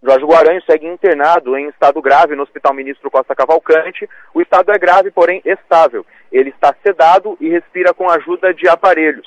Jorge 0.03 0.25
Guaranho 0.25 0.63
segue 0.63 0.87
internado 0.87 1.59
em 1.59 1.69
estado 1.69 2.01
grave 2.01 2.37
no 2.37 2.45
Hospital 2.45 2.73
Ministro 2.73 3.11
Costa 3.11 3.35
Cavalcante. 3.35 4.09
O 4.33 4.41
estado 4.41 4.71
é 4.71 4.79
grave, 4.79 5.11
porém 5.11 5.43
estável. 5.45 6.07
Ele 6.33 6.51
está 6.51 6.75
sedado 6.83 7.37
e 7.41 7.49
respira 7.49 7.93
com 7.95 8.09
a 8.09 8.17
ajuda 8.17 8.53
de 8.53 8.69
aparelhos. 8.69 9.27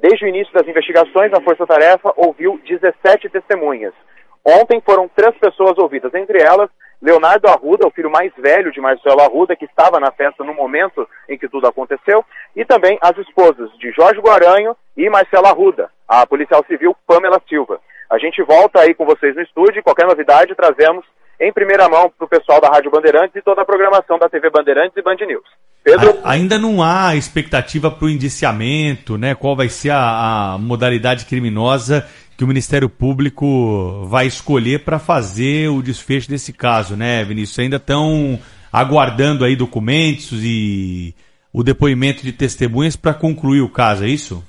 Desde 0.00 0.24
o 0.24 0.28
início 0.28 0.52
das 0.54 0.66
investigações, 0.68 1.32
a 1.32 1.40
Força 1.40 1.66
Tarefa 1.66 2.12
ouviu 2.16 2.60
17 2.64 3.28
testemunhas. 3.28 3.92
Ontem 4.44 4.80
foram 4.80 5.08
três 5.08 5.36
pessoas 5.38 5.76
ouvidas, 5.78 6.14
entre 6.14 6.40
elas 6.40 6.70
Leonardo 7.02 7.48
Arruda, 7.48 7.86
o 7.86 7.90
filho 7.90 8.10
mais 8.10 8.30
velho 8.36 8.70
de 8.70 8.80
Marcelo 8.80 9.22
Arruda, 9.22 9.56
que 9.56 9.64
estava 9.64 9.98
na 9.98 10.12
festa 10.12 10.44
no 10.44 10.52
momento 10.52 11.08
em 11.28 11.38
que 11.38 11.48
tudo 11.48 11.66
aconteceu, 11.66 12.24
e 12.54 12.64
também 12.64 12.98
as 13.00 13.16
esposas 13.16 13.70
de 13.78 13.90
Jorge 13.92 14.20
Guaranho 14.20 14.76
e 14.96 15.08
Marcelo 15.08 15.46
Arruda, 15.46 15.90
a 16.06 16.26
policial 16.26 16.62
civil 16.66 16.94
Pamela 17.06 17.40
Silva. 17.48 17.80
A 18.10 18.18
gente 18.18 18.42
volta 18.42 18.80
aí 18.80 18.92
com 18.92 19.06
vocês 19.06 19.34
no 19.34 19.42
estúdio, 19.42 19.82
qualquer 19.82 20.06
novidade 20.06 20.54
trazemos 20.54 21.04
em 21.40 21.52
primeira 21.52 21.88
mão 21.88 22.12
para 22.16 22.26
o 22.26 22.28
pessoal 22.28 22.60
da 22.60 22.68
Rádio 22.68 22.90
Bandeirantes 22.90 23.34
e 23.34 23.42
toda 23.42 23.62
a 23.62 23.64
programação 23.64 24.18
da 24.18 24.28
TV 24.28 24.50
Bandeirantes 24.50 24.96
e 24.96 25.02
Band 25.02 25.16
News. 25.26 25.44
Pedro? 25.82 26.18
A, 26.22 26.32
ainda 26.32 26.58
não 26.58 26.82
há 26.82 27.16
expectativa 27.16 27.90
para 27.90 28.04
o 28.04 28.10
indiciamento, 28.10 29.16
né? 29.16 29.34
Qual 29.34 29.56
vai 29.56 29.70
ser 29.70 29.90
a, 29.90 30.54
a 30.54 30.58
modalidade 30.58 31.24
criminosa 31.24 32.06
que 32.36 32.44
o 32.44 32.46
Ministério 32.46 32.90
Público 32.90 34.04
vai 34.06 34.26
escolher 34.26 34.84
para 34.84 34.98
fazer 34.98 35.68
o 35.68 35.82
desfecho 35.82 36.28
desse 36.28 36.52
caso, 36.52 36.94
né, 36.96 37.24
Vinícius? 37.24 37.58
Ainda 37.58 37.76
estão 37.76 38.38
aguardando 38.70 39.44
aí 39.44 39.56
documentos 39.56 40.44
e 40.44 41.14
o 41.52 41.62
depoimento 41.62 42.22
de 42.22 42.32
testemunhas 42.32 42.96
para 42.96 43.14
concluir 43.14 43.62
o 43.62 43.68
caso, 43.68 44.04
é 44.04 44.08
isso? 44.08 44.44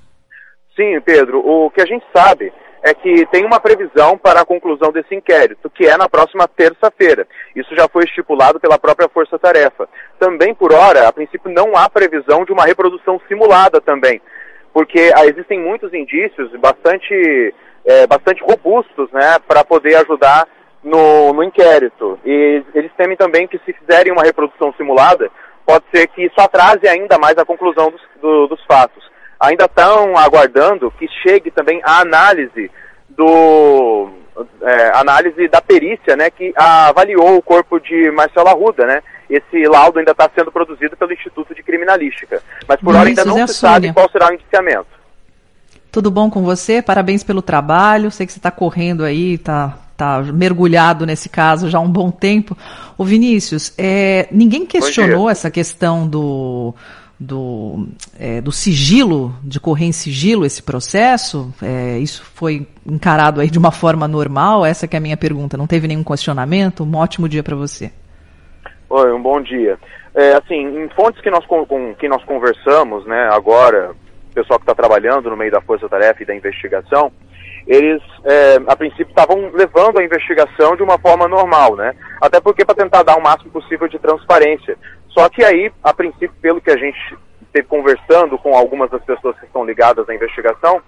Sim, 0.76 1.00
Pedro. 1.06 1.40
O 1.40 1.72
que 1.72 1.82
a 1.82 1.86
gente 1.86 2.06
sabe 2.16 2.52
é 2.84 2.94
que 2.94 3.26
tem 3.28 3.46
uma 3.46 3.60
previsão 3.60 4.18
para 4.18 4.42
a 4.42 4.46
conclusão 4.46 4.92
desse 4.92 5.14
inquérito, 5.14 5.70
que 5.70 5.86
é 5.86 5.96
na 5.98 6.10
próxima 6.10 6.48
terça-feira. 6.48 7.28
Isso 7.56 7.76
já 7.76 7.88
foi 7.88 8.06
estipulado 8.06 8.60
pela 8.60 8.80
própria 8.80 9.08
Força 9.08 9.38
Tarefa. 9.38 9.88
Também, 10.20 10.54
por 10.54 10.74
hora, 10.74 11.08
a 11.08 11.14
princípio 11.14 11.52
não 11.52 11.76
há 11.76 11.88
previsão 11.90 12.44
de 12.44 12.52
uma 12.52 12.66
reprodução 12.66 13.22
simulada 13.28 13.80
também, 13.80 14.20
porque 14.74 15.12
ah, 15.16 15.26
existem 15.26 15.60
muitos 15.60 15.94
indícios 15.94 16.52
bastante 16.60 17.54
é, 17.86 18.08
bastante 18.08 18.44
robustos 18.44 19.12
né, 19.12 19.38
para 19.48 19.64
poder 19.64 19.96
ajudar 19.96 20.48
no, 20.84 21.34
no 21.34 21.44
inquérito. 21.44 22.20
E 22.26 22.64
eles 22.74 22.92
temem 22.98 23.18
também 23.18 23.48
que 23.48 23.60
se 23.60 23.74
fizerem 23.74 24.12
uma 24.12 24.24
reprodução 24.24 24.74
simulada, 24.74 25.30
pode 25.66 25.86
ser 25.94 26.08
que 26.08 26.24
isso 26.24 26.40
atrase 26.40 26.88
ainda 26.88 27.18
mais 27.18 27.38
a 27.38 27.46
conclusão 27.46 27.92
dos, 27.92 28.02
do, 28.22 28.48
dos 28.48 28.64
fatos. 28.66 29.11
Ainda 29.42 29.66
estão 29.66 30.16
aguardando 30.16 30.92
que 30.92 31.08
chegue 31.24 31.50
também 31.50 31.82
a 31.84 32.00
análise 32.02 32.70
do 33.10 34.10
é, 34.62 34.98
análise 34.98 35.48
da 35.48 35.62
perícia, 35.62 36.16
né, 36.16 36.30
que 36.30 36.54
avaliou 36.56 37.36
o 37.38 37.42
corpo 37.42 37.80
de 37.80 38.12
Marcelo 38.12 38.48
Arruda, 38.48 38.86
né? 38.86 39.02
Esse 39.30 39.66
laudo 39.68 40.00
ainda 40.00 40.12
está 40.12 40.30
sendo 40.36 40.52
produzido 40.52 40.96
pelo 40.96 41.14
Instituto 41.14 41.56
de 41.56 41.64
Criminalística, 41.64 42.42
mas 42.68 42.80
por 42.80 42.96
hora 42.96 43.08
ainda 43.08 43.26
não 43.26 43.48
se 43.48 43.54
sabe 43.54 43.92
qual 43.94 44.10
será 44.12 44.30
o 44.30 44.34
indiciamento. 44.34 44.88
Tudo 45.92 46.12
bom 46.12 46.30
com 46.30 46.44
você? 46.44 46.82
Parabéns 46.82 47.24
pelo 47.24 47.42
trabalho. 47.42 48.12
Sei 48.12 48.26
que 48.26 48.32
você 48.32 48.40
está 48.40 48.52
correndo 48.52 49.04
aí, 49.04 49.34
está 49.34 49.78
tá 49.98 50.22
mergulhado 50.22 51.06
nesse 51.06 51.30
caso 51.30 51.70
já 51.70 51.78
há 51.78 51.82
um 51.82 51.90
bom 51.90 52.10
tempo. 52.12 52.58
O 52.98 53.04
Vinícius, 53.04 53.74
é, 53.78 54.28
ninguém 54.32 54.66
questionou 54.66 55.30
essa 55.30 55.52
questão 55.52 56.08
do, 56.08 56.74
do, 57.22 57.88
é, 58.20 58.42
do 58.42 58.52
sigilo, 58.52 59.36
de 59.44 59.60
correr 59.60 59.86
em 59.86 59.92
sigilo 59.92 60.44
esse 60.44 60.64
processo? 60.64 61.54
É, 61.62 62.00
isso 62.00 62.24
foi 62.24 62.68
encarado 62.84 63.40
aí 63.40 63.50
de 63.50 63.60
uma 63.60 63.72
forma 63.72 64.08
normal? 64.08 64.66
Essa 64.66 64.88
é 64.92 64.98
a 64.98 65.00
minha 65.00 65.16
pergunta. 65.16 65.56
Não 65.56 65.68
teve 65.68 65.88
nenhum 65.88 66.04
questionamento? 66.04 66.84
Um 66.84 66.98
ótimo 66.98 67.30
dia 67.30 67.44
para 67.44 67.56
você. 67.56 67.92
Oi, 68.90 69.14
um 69.14 69.22
bom 69.22 69.40
dia. 69.40 69.78
É, 70.16 70.34
assim, 70.34 70.84
em 70.84 70.90
fontes 70.90 71.22
que 71.22 71.30
nós, 71.30 71.46
com, 71.46 71.94
que 71.94 72.10
nós 72.10 72.24
conversamos, 72.26 73.06
né, 73.06 73.30
agora, 73.32 73.92
pessoal 74.34 74.60
que 74.60 74.64
está 74.64 74.74
trabalhando 74.74 75.30
no 75.30 75.38
meio 75.38 75.52
da 75.52 75.62
força-tarefa 75.62 76.24
e 76.24 76.26
da 76.26 76.36
investigação, 76.36 77.12
eles, 77.68 78.02
é, 78.26 78.60
a 78.68 78.76
princípio, 78.76 79.10
estavam 79.10 79.52
levando 79.54 80.00
a 80.00 80.04
investigação 80.04 80.76
de 80.76 80.82
uma 80.82 80.98
forma 80.98 81.28
normal, 81.28 81.76
né? 81.76 81.94
Até 82.20 82.42
porque 82.42 82.66
para 82.66 82.74
tentar 82.74 83.04
dar 83.04 83.16
o 83.16 83.22
máximo 83.22 83.52
possível 83.52 83.88
de 83.88 84.00
transparência. 84.00 84.76
Só 85.14 85.30
que 85.30 85.44
aí, 85.44 85.72
a 85.84 85.94
princípio, 85.94 86.34
pelo 86.42 86.62
que 86.62 86.72
a 86.72 86.78
gente 86.78 87.18
esteve 87.44 87.68
conversando 87.68 88.38
com 88.38 88.56
algumas 88.56 88.90
das 88.90 89.04
pessoas 89.04 89.38
que 89.40 89.46
estão 89.46 89.66
ligadas 89.66 90.08
à 90.08 90.16
investigação, 90.16 90.82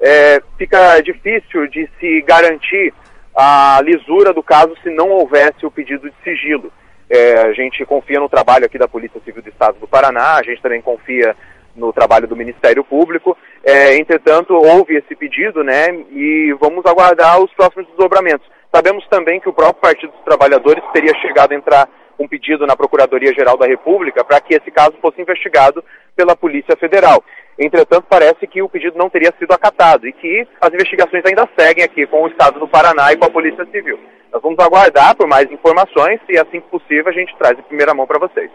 é, 0.00 0.42
fica 0.58 1.00
difícil 1.00 1.66
de 1.68 1.88
se 1.98 2.20
garantir 2.22 2.92
a 3.34 3.80
lisura 3.82 4.32
do 4.32 4.42
caso 4.42 4.74
se 4.82 4.90
não 4.90 5.10
houvesse 5.10 5.64
o 5.64 5.70
pedido 5.70 6.08
de 6.08 6.16
sigilo. 6.22 6.70
É, 7.08 7.40
a 7.40 7.52
gente 7.52 7.84
confia 7.84 8.20
no 8.20 8.28
trabalho 8.28 8.66
aqui 8.66 8.78
da 8.78 8.88
Polícia 8.88 9.20
Civil 9.24 9.42
do 9.42 9.48
Estado 9.48 9.78
do 9.78 9.86
Paraná, 9.86 10.36
a 10.36 10.42
gente 10.42 10.60
também 10.60 10.82
confia 10.82 11.36
no 11.74 11.92
trabalho 11.92 12.26
do 12.26 12.36
Ministério 12.36 12.82
Público. 12.82 13.36
É, 13.62 13.96
entretanto, 13.96 14.54
houve 14.54 14.96
esse 14.96 15.14
pedido, 15.14 15.62
né, 15.62 15.88
e 16.10 16.54
vamos 16.58 16.84
aguardar 16.84 17.40
os 17.40 17.52
próximos 17.52 17.86
desdobramentos. 17.88 18.46
Sabemos 18.74 19.06
também 19.08 19.40
que 19.40 19.48
o 19.48 19.52
próprio 19.52 19.80
Partido 19.80 20.12
dos 20.12 20.24
Trabalhadores 20.24 20.82
teria 20.92 21.14
chegado 21.20 21.52
a 21.52 21.54
entrar 21.54 21.88
um 22.18 22.28
pedido 22.28 22.66
na 22.66 22.76
Procuradoria-Geral 22.76 23.56
da 23.56 23.66
República 23.66 24.24
para 24.24 24.40
que 24.40 24.54
esse 24.54 24.70
caso 24.70 24.94
fosse 25.00 25.20
investigado 25.20 25.82
pela 26.14 26.36
Polícia 26.36 26.76
Federal. 26.76 27.22
Entretanto, 27.58 28.06
parece 28.08 28.46
que 28.46 28.62
o 28.62 28.68
pedido 28.68 28.98
não 28.98 29.08
teria 29.08 29.32
sido 29.38 29.52
acatado 29.52 30.06
e 30.06 30.12
que 30.12 30.46
as 30.60 30.72
investigações 30.72 31.24
ainda 31.24 31.48
seguem 31.58 31.84
aqui 31.84 32.06
com 32.06 32.22
o 32.22 32.28
Estado 32.28 32.60
do 32.60 32.68
Paraná 32.68 33.12
e 33.12 33.16
com 33.16 33.24
a 33.24 33.30
Polícia 33.30 33.66
Civil. 33.66 33.98
Nós 34.32 34.42
vamos 34.42 34.58
aguardar 34.58 35.16
por 35.16 35.26
mais 35.26 35.50
informações 35.50 36.20
e, 36.28 36.36
assim 36.36 36.60
que 36.60 36.68
possível, 36.68 37.08
a 37.08 37.12
gente 37.12 37.34
traz 37.38 37.58
em 37.58 37.62
primeira 37.62 37.94
mão 37.94 38.06
para 38.06 38.18
vocês. 38.18 38.50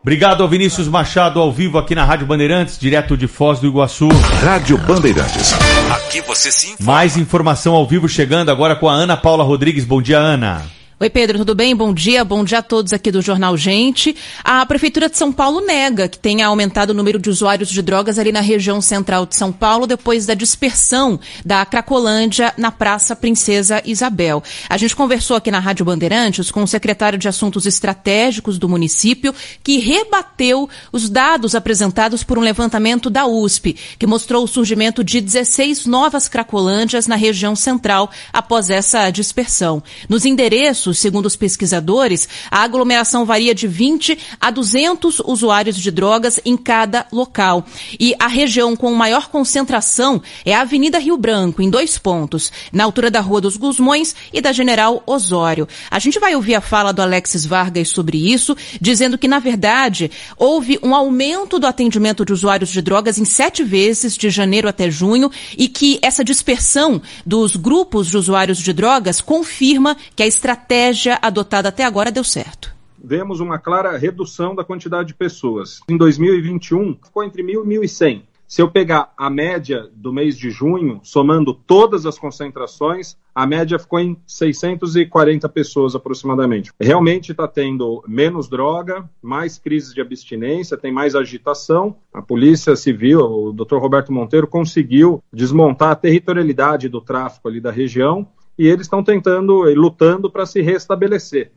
Obrigado 0.00 0.42
ao 0.42 0.48
Vinícius 0.48 0.88
Machado 0.88 1.40
ao 1.40 1.50
vivo 1.50 1.78
aqui 1.78 1.94
na 1.94 2.04
Rádio 2.04 2.26
Bandeirantes, 2.26 2.78
direto 2.78 3.16
de 3.16 3.26
Foz 3.26 3.58
do 3.58 3.66
Iguaçu. 3.66 4.08
Rádio 4.42 4.78
Bandeirantes. 4.78 5.52
Aqui 5.92 6.20
você 6.20 6.50
sim. 6.52 6.76
Mais 6.80 7.16
informação 7.16 7.74
ao 7.74 7.84
vivo 7.84 8.08
chegando 8.08 8.50
agora 8.50 8.76
com 8.76 8.88
a 8.88 8.92
Ana 8.92 9.16
Paula 9.16 9.42
Rodrigues. 9.42 9.84
Bom 9.84 10.00
dia, 10.00 10.18
Ana. 10.18 10.75
Oi, 10.98 11.10
Pedro, 11.10 11.36
tudo 11.36 11.54
bem? 11.54 11.76
Bom 11.76 11.92
dia, 11.92 12.24
bom 12.24 12.42
dia 12.42 12.60
a 12.60 12.62
todos 12.62 12.90
aqui 12.94 13.12
do 13.12 13.20
Jornal 13.20 13.54
Gente. 13.54 14.16
A 14.42 14.64
Prefeitura 14.64 15.10
de 15.10 15.18
São 15.18 15.30
Paulo 15.30 15.60
nega 15.60 16.08
que 16.08 16.18
tenha 16.18 16.46
aumentado 16.46 16.88
o 16.88 16.94
número 16.94 17.18
de 17.18 17.28
usuários 17.28 17.68
de 17.68 17.82
drogas 17.82 18.18
ali 18.18 18.32
na 18.32 18.40
região 18.40 18.80
central 18.80 19.26
de 19.26 19.36
São 19.36 19.52
Paulo 19.52 19.86
depois 19.86 20.24
da 20.24 20.32
dispersão 20.32 21.20
da 21.44 21.66
Cracolândia 21.66 22.54
na 22.56 22.72
Praça 22.72 23.14
Princesa 23.14 23.82
Isabel. 23.84 24.42
A 24.70 24.78
gente 24.78 24.96
conversou 24.96 25.36
aqui 25.36 25.50
na 25.50 25.58
Rádio 25.58 25.84
Bandeirantes 25.84 26.50
com 26.50 26.62
o 26.62 26.66
secretário 26.66 27.18
de 27.18 27.28
Assuntos 27.28 27.66
Estratégicos 27.66 28.58
do 28.58 28.66
município, 28.66 29.34
que 29.62 29.76
rebateu 29.76 30.66
os 30.90 31.10
dados 31.10 31.54
apresentados 31.54 32.24
por 32.24 32.38
um 32.38 32.42
levantamento 32.42 33.10
da 33.10 33.26
USP, 33.26 33.76
que 33.98 34.06
mostrou 34.06 34.44
o 34.44 34.48
surgimento 34.48 35.04
de 35.04 35.20
16 35.20 35.84
novas 35.84 36.26
Cracolândias 36.26 37.06
na 37.06 37.16
região 37.16 37.54
central 37.54 38.10
após 38.32 38.70
essa 38.70 39.10
dispersão. 39.10 39.82
Nos 40.08 40.24
endereços 40.24 40.85
segundo 40.94 41.26
os 41.26 41.36
pesquisadores, 41.36 42.28
a 42.50 42.62
aglomeração 42.62 43.24
varia 43.24 43.54
de 43.54 43.66
20 43.66 44.18
a 44.40 44.50
200 44.50 45.20
usuários 45.20 45.76
de 45.76 45.90
drogas 45.90 46.40
em 46.44 46.56
cada 46.56 47.06
local. 47.12 47.64
E 47.98 48.14
a 48.18 48.26
região 48.26 48.76
com 48.76 48.92
maior 48.94 49.28
concentração 49.28 50.22
é 50.44 50.54
a 50.54 50.60
Avenida 50.60 50.98
Rio 50.98 51.16
Branco, 51.16 51.62
em 51.62 51.70
dois 51.70 51.98
pontos, 51.98 52.52
na 52.72 52.84
altura 52.84 53.10
da 53.10 53.20
Rua 53.20 53.40
dos 53.40 53.56
Gusmões 53.56 54.14
e 54.32 54.40
da 54.40 54.52
General 54.52 55.02
Osório. 55.06 55.68
A 55.90 55.98
gente 55.98 56.18
vai 56.18 56.34
ouvir 56.34 56.54
a 56.54 56.60
fala 56.60 56.92
do 56.92 57.02
Alexis 57.02 57.44
Vargas 57.44 57.88
sobre 57.88 58.32
isso, 58.32 58.56
dizendo 58.80 59.18
que, 59.18 59.28
na 59.28 59.38
verdade, 59.38 60.10
houve 60.36 60.78
um 60.82 60.94
aumento 60.94 61.58
do 61.58 61.66
atendimento 61.66 62.24
de 62.24 62.32
usuários 62.32 62.70
de 62.70 62.82
drogas 62.82 63.18
em 63.18 63.24
sete 63.24 63.62
vezes, 63.62 64.16
de 64.16 64.30
janeiro 64.30 64.68
até 64.68 64.90
junho, 64.90 65.30
e 65.56 65.68
que 65.68 65.98
essa 66.02 66.24
dispersão 66.24 67.00
dos 67.24 67.56
grupos 67.56 68.08
de 68.08 68.16
usuários 68.16 68.58
de 68.58 68.72
drogas 68.72 69.20
confirma 69.20 69.96
que 70.14 70.22
a 70.22 70.26
estratégia 70.26 70.75
estratégia 70.76 71.18
adotada 71.22 71.70
até 71.70 71.84
agora 71.84 72.12
deu 72.12 72.22
certo? 72.22 72.74
Vemos 73.02 73.40
uma 73.40 73.58
clara 73.58 73.96
redução 73.96 74.54
da 74.54 74.64
quantidade 74.64 75.08
de 75.08 75.14
pessoas. 75.14 75.80
Em 75.88 75.96
2021, 75.96 76.98
ficou 77.02 77.24
entre 77.24 77.42
1.000 77.42 77.64
e 77.64 77.86
1.100. 77.86 78.22
Se 78.46 78.62
eu 78.62 78.70
pegar 78.70 79.12
a 79.16 79.28
média 79.28 79.90
do 79.92 80.12
mês 80.12 80.36
de 80.38 80.50
junho, 80.50 81.00
somando 81.02 81.52
todas 81.52 82.06
as 82.06 82.16
concentrações, 82.16 83.16
a 83.34 83.44
média 83.44 83.76
ficou 83.76 83.98
em 83.98 84.16
640 84.24 85.48
pessoas 85.48 85.96
aproximadamente. 85.96 86.70
Realmente 86.80 87.32
está 87.32 87.48
tendo 87.48 88.04
menos 88.06 88.48
droga, 88.48 89.08
mais 89.20 89.58
crises 89.58 89.92
de 89.92 90.00
abstinência, 90.00 90.76
tem 90.76 90.92
mais 90.92 91.16
agitação. 91.16 91.96
A 92.14 92.22
Polícia 92.22 92.76
Civil, 92.76 93.20
o 93.20 93.52
Dr. 93.52 93.78
Roberto 93.78 94.12
Monteiro, 94.12 94.46
conseguiu 94.46 95.22
desmontar 95.32 95.90
a 95.90 95.96
territorialidade 95.96 96.88
do 96.88 97.00
tráfico 97.00 97.48
ali 97.48 97.60
da 97.60 97.72
região 97.72 98.28
e 98.58 98.66
eles 98.66 98.86
estão 98.86 99.02
tentando 99.02 99.68
e 99.68 99.74
lutando 99.74 100.30
para 100.30 100.46
se 100.46 100.60
restabelecer. 100.62 101.52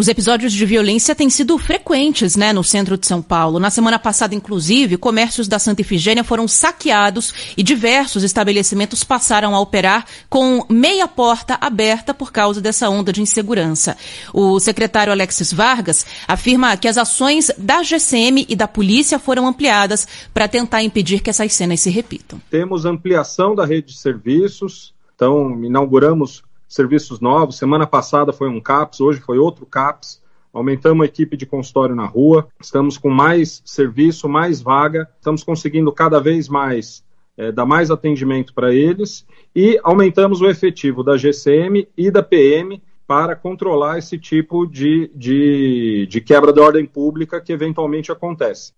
Os 0.00 0.08
episódios 0.08 0.54
de 0.54 0.64
violência 0.64 1.14
têm 1.14 1.28
sido 1.28 1.58
frequentes, 1.58 2.34
né, 2.34 2.54
no 2.54 2.64
centro 2.64 2.96
de 2.96 3.06
São 3.06 3.20
Paulo. 3.20 3.58
Na 3.58 3.68
semana 3.68 3.98
passada, 3.98 4.34
inclusive, 4.34 4.96
comércios 4.96 5.46
da 5.46 5.58
Santa 5.58 5.82
Ifigênia 5.82 6.24
foram 6.24 6.48
saqueados 6.48 7.34
e 7.54 7.62
diversos 7.62 8.22
estabelecimentos 8.22 9.04
passaram 9.04 9.54
a 9.54 9.60
operar 9.60 10.06
com 10.30 10.64
meia 10.70 11.06
porta 11.06 11.58
aberta 11.60 12.14
por 12.14 12.32
causa 12.32 12.62
dessa 12.62 12.88
onda 12.88 13.12
de 13.12 13.20
insegurança. 13.20 13.94
O 14.32 14.58
secretário 14.58 15.12
Alexis 15.12 15.52
Vargas 15.52 16.06
afirma 16.26 16.78
que 16.78 16.88
as 16.88 16.96
ações 16.96 17.50
da 17.58 17.82
GCM 17.82 18.46
e 18.48 18.56
da 18.56 18.66
polícia 18.66 19.18
foram 19.18 19.46
ampliadas 19.46 20.08
para 20.32 20.48
tentar 20.48 20.82
impedir 20.82 21.20
que 21.20 21.28
essas 21.28 21.52
cenas 21.52 21.80
se 21.80 21.90
repitam. 21.90 22.40
Temos 22.48 22.86
ampliação 22.86 23.54
da 23.54 23.66
rede 23.66 23.88
de 23.88 23.98
serviços, 23.98 24.94
então, 25.20 25.62
inauguramos 25.62 26.42
serviços 26.66 27.20
novos. 27.20 27.58
Semana 27.58 27.86
passada 27.86 28.32
foi 28.32 28.48
um 28.48 28.58
CAPS, 28.58 29.02
hoje 29.02 29.20
foi 29.20 29.36
outro 29.36 29.66
CAPS. 29.66 30.22
Aumentamos 30.50 31.02
a 31.02 31.04
equipe 31.04 31.36
de 31.36 31.44
consultório 31.44 31.94
na 31.94 32.06
rua, 32.06 32.48
estamos 32.58 32.96
com 32.96 33.10
mais 33.10 33.60
serviço, 33.66 34.30
mais 34.30 34.62
vaga, 34.62 35.06
estamos 35.18 35.44
conseguindo 35.44 35.92
cada 35.92 36.18
vez 36.18 36.48
mais 36.48 37.04
é, 37.36 37.52
dar 37.52 37.66
mais 37.66 37.90
atendimento 37.90 38.54
para 38.54 38.72
eles 38.72 39.26
e 39.54 39.78
aumentamos 39.82 40.40
o 40.40 40.46
efetivo 40.46 41.04
da 41.04 41.18
GCM 41.18 41.86
e 41.94 42.10
da 42.10 42.22
PM 42.22 42.82
para 43.06 43.36
controlar 43.36 43.98
esse 43.98 44.18
tipo 44.18 44.66
de, 44.66 45.10
de, 45.14 46.06
de 46.08 46.20
quebra 46.22 46.50
da 46.50 46.62
ordem 46.62 46.86
pública 46.86 47.42
que 47.42 47.52
eventualmente 47.52 48.10
acontece. 48.10 48.72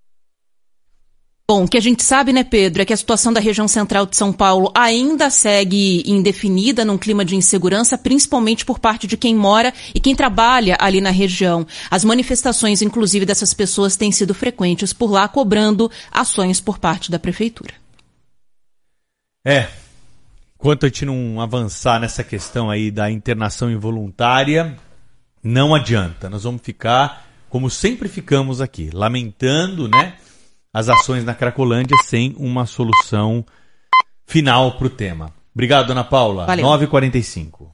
Bom, 1.53 1.65
o 1.65 1.69
que 1.69 1.77
a 1.77 1.83
gente 1.83 2.03
sabe, 2.03 2.33
né, 2.33 2.45
Pedro, 2.45 2.81
é 2.81 2.85
que 2.87 2.95
a 2.95 2.97
situação 2.97 3.31
da 3.31 3.39
região 3.39 3.69
central 3.69 4.07
de 4.07 4.17
São 4.17 4.33
Paulo 4.33 4.73
ainda 4.75 5.29
segue 5.29 6.03
indefinida 6.07 6.83
num 6.83 6.97
clima 6.97 7.27
de 7.27 7.37
insegurança, 7.37 7.99
principalmente 7.99 8.65
por 8.65 8.79
parte 8.79 9.07
de 9.07 9.19
quem 9.19 9.35
mora 9.35 9.71
e 9.95 10.01
quem 10.01 10.17
trabalha 10.17 10.79
ali 10.81 10.99
na 10.99 11.11
região. 11.11 11.67
As 11.91 12.07
manifestações, 12.07 12.81
inclusive, 12.81 13.27
dessas 13.27 13.53
pessoas 13.53 13.97
têm 13.97 14.11
sido 14.11 14.33
frequentes 14.33 14.95
por 14.95 15.11
lá, 15.11 15.29
cobrando 15.29 15.91
ações 16.11 16.59
por 16.59 16.79
parte 16.79 17.11
da 17.11 17.19
prefeitura. 17.19 17.75
É. 19.45 19.69
Enquanto 20.59 20.87
a 20.87 20.89
gente 20.89 21.05
não 21.05 21.39
avançar 21.39 22.01
nessa 22.01 22.25
questão 22.25 22.71
aí 22.71 22.91
da 22.91 23.11
internação 23.11 23.71
involuntária, 23.71 24.79
não 25.43 25.75
adianta. 25.75 26.31
Nós 26.31 26.45
vamos 26.45 26.63
ficar, 26.63 27.29
como 27.51 27.69
sempre 27.69 28.09
ficamos 28.09 28.63
aqui, 28.63 28.89
lamentando, 28.91 29.87
né? 29.87 30.15
As 30.73 30.89
ações 30.89 31.25
na 31.25 31.35
Cracolândia 31.35 31.97
sem 32.05 32.35
uma 32.39 32.67
solução 32.67 33.45
final 34.27 34.73
para 34.73 34.87
o 34.87 34.91
tema. 34.91 35.33
Obrigado, 35.55 35.91
Ana 35.91 36.05
Paula. 36.05 36.47
Valeu. 36.47 36.65
9h45. 36.65 37.71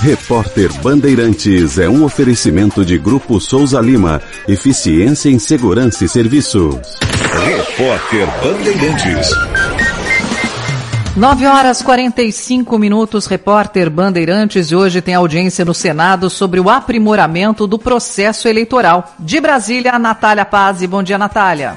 Repórter 0.00 0.72
Bandeirantes 0.82 1.78
é 1.78 1.88
um 1.88 2.02
oferecimento 2.02 2.84
de 2.84 2.98
Grupo 2.98 3.40
Souza 3.40 3.80
Lima. 3.80 4.20
Eficiência 4.48 5.30
em 5.30 5.38
Segurança 5.38 6.04
e 6.04 6.08
Serviços. 6.08 6.98
Repórter 7.44 8.26
Bandeirantes. 8.42 9.71
9 11.14 11.46
horas 11.46 11.82
45 11.82 12.78
minutos, 12.78 13.26
repórter 13.26 13.90
Bandeirantes, 13.90 14.70
e 14.70 14.74
hoje 14.74 15.02
tem 15.02 15.14
audiência 15.14 15.62
no 15.62 15.74
Senado 15.74 16.30
sobre 16.30 16.58
o 16.58 16.70
aprimoramento 16.70 17.66
do 17.66 17.78
processo 17.78 18.48
eleitoral. 18.48 19.14
De 19.18 19.38
Brasília, 19.38 19.98
Natália 19.98 20.46
Paz. 20.46 20.82
Bom 20.86 21.02
dia, 21.02 21.18
Natália. 21.18 21.76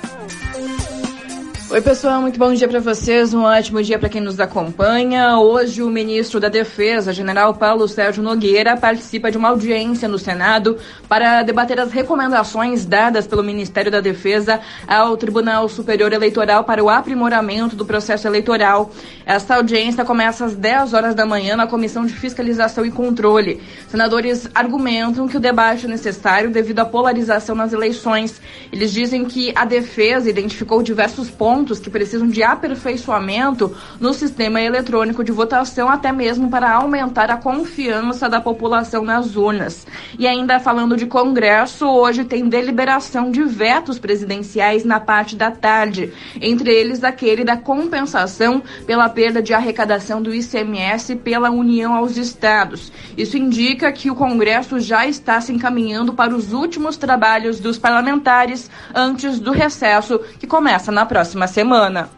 Oi, 1.67 1.81
pessoal, 1.81 2.21
muito 2.21 2.37
bom 2.37 2.53
dia 2.53 2.67
para 2.67 2.79
vocês. 2.79 3.33
Um 3.33 3.41
ótimo 3.41 3.81
dia 3.81 3.97
para 3.97 4.07
quem 4.07 4.21
nos 4.21 4.39
acompanha. 4.39 5.39
Hoje, 5.39 5.81
o 5.81 5.89
ministro 5.89 6.39
da 6.39 6.47
Defesa, 6.47 7.11
general 7.11 7.55
Paulo 7.55 7.87
Sérgio 7.87 8.21
Nogueira, 8.21 8.77
participa 8.77 9.31
de 9.31 9.37
uma 9.37 9.49
audiência 9.49 10.07
no 10.07 10.19
Senado 10.19 10.77
para 11.09 11.41
debater 11.41 11.79
as 11.79 11.91
recomendações 11.91 12.85
dadas 12.85 13.25
pelo 13.25 13.41
Ministério 13.41 13.91
da 13.91 13.99
Defesa 13.99 14.61
ao 14.87 15.17
Tribunal 15.17 15.67
Superior 15.67 16.13
Eleitoral 16.13 16.63
para 16.63 16.83
o 16.83 16.89
aprimoramento 16.89 17.75
do 17.75 17.83
processo 17.83 18.27
eleitoral. 18.27 18.91
Esta 19.25 19.55
audiência 19.55 20.05
começa 20.05 20.45
às 20.45 20.55
10 20.55 20.93
horas 20.93 21.15
da 21.15 21.25
manhã 21.25 21.55
na 21.55 21.65
Comissão 21.65 22.05
de 22.05 22.13
Fiscalização 22.13 22.85
e 22.85 22.91
Controle. 22.91 23.59
Senadores 23.89 24.47
argumentam 24.53 25.27
que 25.27 25.37
o 25.37 25.39
debate 25.41 25.87
é 25.87 25.89
necessário 25.89 26.51
devido 26.51 26.79
à 26.79 26.85
polarização 26.85 27.55
nas 27.55 27.73
eleições. 27.73 28.39
Eles 28.71 28.93
dizem 28.93 29.25
que 29.25 29.51
a 29.55 29.65
defesa 29.65 30.29
identificou 30.29 30.83
diversos 30.83 31.31
pontos 31.31 31.54
pontos 31.55 31.79
que 31.79 31.89
precisam 31.89 32.27
de 32.27 32.43
aperfeiçoamento 32.43 33.73
no 33.97 34.13
sistema 34.13 34.59
eletrônico 34.59 35.23
de 35.23 35.31
votação, 35.31 35.87
até 35.87 36.11
mesmo 36.11 36.49
para 36.49 36.69
aumentar 36.69 37.31
a 37.31 37.37
confiança 37.37 38.27
da 38.27 38.41
população 38.41 39.05
nas 39.05 39.37
urnas. 39.37 39.87
E 40.19 40.27
ainda 40.27 40.59
falando 40.59 40.97
de 40.97 41.05
Congresso, 41.05 41.87
hoje 41.87 42.25
tem 42.25 42.49
deliberação 42.49 43.31
de 43.31 43.41
vetos 43.43 43.97
presidenciais 43.97 44.83
na 44.83 44.99
parte 44.99 45.37
da 45.37 45.49
tarde, 45.49 46.11
entre 46.41 46.73
eles 46.73 47.05
aquele 47.05 47.45
da 47.45 47.55
compensação 47.55 48.61
pela 48.85 49.07
perda 49.07 49.41
de 49.41 49.53
arrecadação 49.53 50.21
do 50.21 50.35
ICMS 50.35 51.15
pela 51.15 51.51
União 51.51 51.93
aos 51.93 52.17
Estados. 52.17 52.91
Isso 53.17 53.37
indica 53.37 53.89
que 53.93 54.11
o 54.11 54.15
Congresso 54.15 54.77
já 54.77 55.07
está 55.07 55.39
se 55.39 55.53
encaminhando 55.53 56.13
para 56.13 56.35
os 56.35 56.51
últimos 56.51 56.97
trabalhos 56.97 57.61
dos 57.61 57.77
parlamentares 57.77 58.69
antes 58.93 59.39
do 59.39 59.53
recesso 59.53 60.19
que 60.37 60.45
começa 60.45 60.91
na 60.91 61.05
próxima 61.05 61.44
semana. 61.47 62.09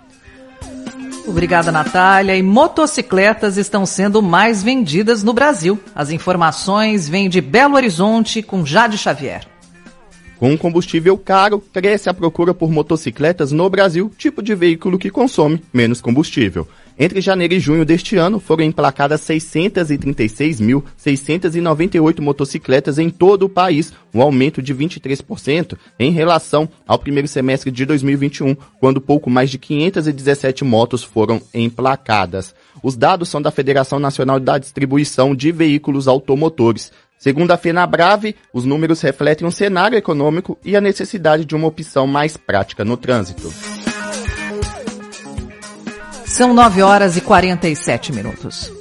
Obrigada, 1.28 1.72
Natália. 1.72 2.36
E 2.36 2.41
motocicletas 2.41 3.58
estão 3.58 3.86
sendo 3.86 4.22
mais 4.22 4.64
vendidas 4.64 5.24
no 5.24 5.34
Brasil. 5.34 5.78
As 5.94 6.10
informações 6.10 7.10
vêm 7.10 7.28
de 7.28 7.41
Belo 7.41 7.76
Horizonte 7.76 8.41
com 8.41 8.66
Jade 8.66 8.98
Xavier. 8.98 9.45
Com 10.40 10.58
combustível 10.58 11.18
caro, 11.18 11.60
cresce 11.60 12.10
a 12.10 12.14
procura 12.14 12.54
por 12.54 12.72
motocicletas 12.72 13.52
no 13.52 13.70
Brasil, 13.70 14.12
tipo 14.18 14.41
de 14.41 14.54
veículo 14.56 14.98
que 14.98 15.10
consome 15.10 15.62
menos 15.74 15.99
combustível. 15.99 16.68
Entre 16.99 17.22
janeiro 17.22 17.53
e 17.53 17.60
junho 17.60 17.86
deste 17.86 18.18
ano, 18.18 18.40
foram 18.40 18.64
emplacadas 18.64 19.22
636.698 19.22 22.22
motocicletas 22.22 22.98
em 22.98 23.11
todo 23.11 23.44
o 23.44 23.49
país, 23.49 23.94
um 24.11 24.19
aumento 24.19 24.64
de 24.64 24.74
23% 24.74 25.78
em 25.99 26.11
relação 26.11 26.68
ao 26.88 26.98
primeiro 26.98 27.28
semestre 27.28 27.69
de 27.69 27.86
2021, 27.86 28.56
quando 28.80 28.99
pouco 28.99 29.30
mais 29.30 29.52
de 29.52 29.60
517 29.60 30.64
motos 30.64 31.03
foram 31.03 31.40
emplacadas. 31.53 32.56
Os 32.82 32.98
dados 32.98 33.30
são 33.30 33.40
da 33.40 33.52
Federação 33.52 33.99
Nacional 33.99 34.40
da 34.40 34.57
Distribuição 34.57 35.36
de 35.36 35.52
Veículos 35.52 36.07
Automotores. 36.07 36.91
Segundo 37.19 37.52
a 37.52 37.57
FenaBrave, 37.57 38.36
os 38.52 38.65
números 38.65 39.02
refletem 39.02 39.48
um 39.48 39.52
cenário 39.52 39.98
econômico 39.98 40.57
e 40.65 40.76
a 40.76 40.82
necessidade 40.82 41.45
de 41.45 41.56
uma 41.56 41.68
opção 41.68 42.07
mais 42.07 42.38
prática 42.38 42.84
no 42.84 42.98
trânsito. 42.98 43.53
São 46.28 46.54
9 46.54 46.82
horas 46.82 47.16
e 47.16 47.22
47 47.22 48.12
minutos. 48.12 48.72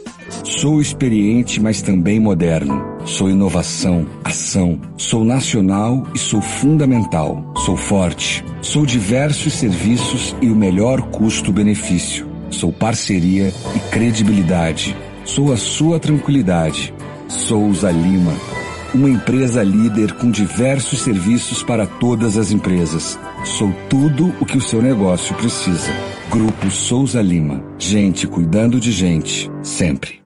Sou 0.42 0.80
experiente, 0.80 1.60
mas 1.60 1.80
também 1.80 2.18
moderno. 2.18 2.84
Sou 3.06 3.30
inovação, 3.30 4.04
ação. 4.24 4.80
Sou 4.96 5.24
nacional 5.24 6.02
e 6.12 6.18
sou 6.18 6.42
fundamental. 6.42 7.54
Sou 7.64 7.76
forte. 7.76 8.44
Sou 8.60 8.84
diversos 8.84 9.54
serviços 9.54 10.34
e 10.42 10.50
o 10.50 10.56
melhor 10.56 11.00
custo-benefício. 11.02 12.28
Sou 12.50 12.72
parceria 12.72 13.54
e 13.76 13.78
credibilidade. 13.90 14.96
Sou 15.24 15.52
a 15.52 15.56
sua 15.56 16.00
tranquilidade. 16.00 16.92
Souza 17.28 17.92
Lima. 17.92 18.34
Uma 18.92 19.08
empresa 19.08 19.62
líder 19.62 20.14
com 20.14 20.32
diversos 20.32 21.00
serviços 21.00 21.62
para 21.62 21.86
todas 21.86 22.36
as 22.36 22.50
empresas. 22.50 23.16
Sou 23.44 23.72
tudo 23.88 24.34
o 24.40 24.44
que 24.44 24.58
o 24.58 24.60
seu 24.60 24.82
negócio 24.82 25.34
precisa. 25.36 25.92
Grupo 26.30 26.70
Souza 26.70 27.22
Lima. 27.22 27.62
Gente 27.78 28.26
cuidando 28.26 28.80
de 28.80 28.90
gente, 28.90 29.48
sempre. 29.62 30.25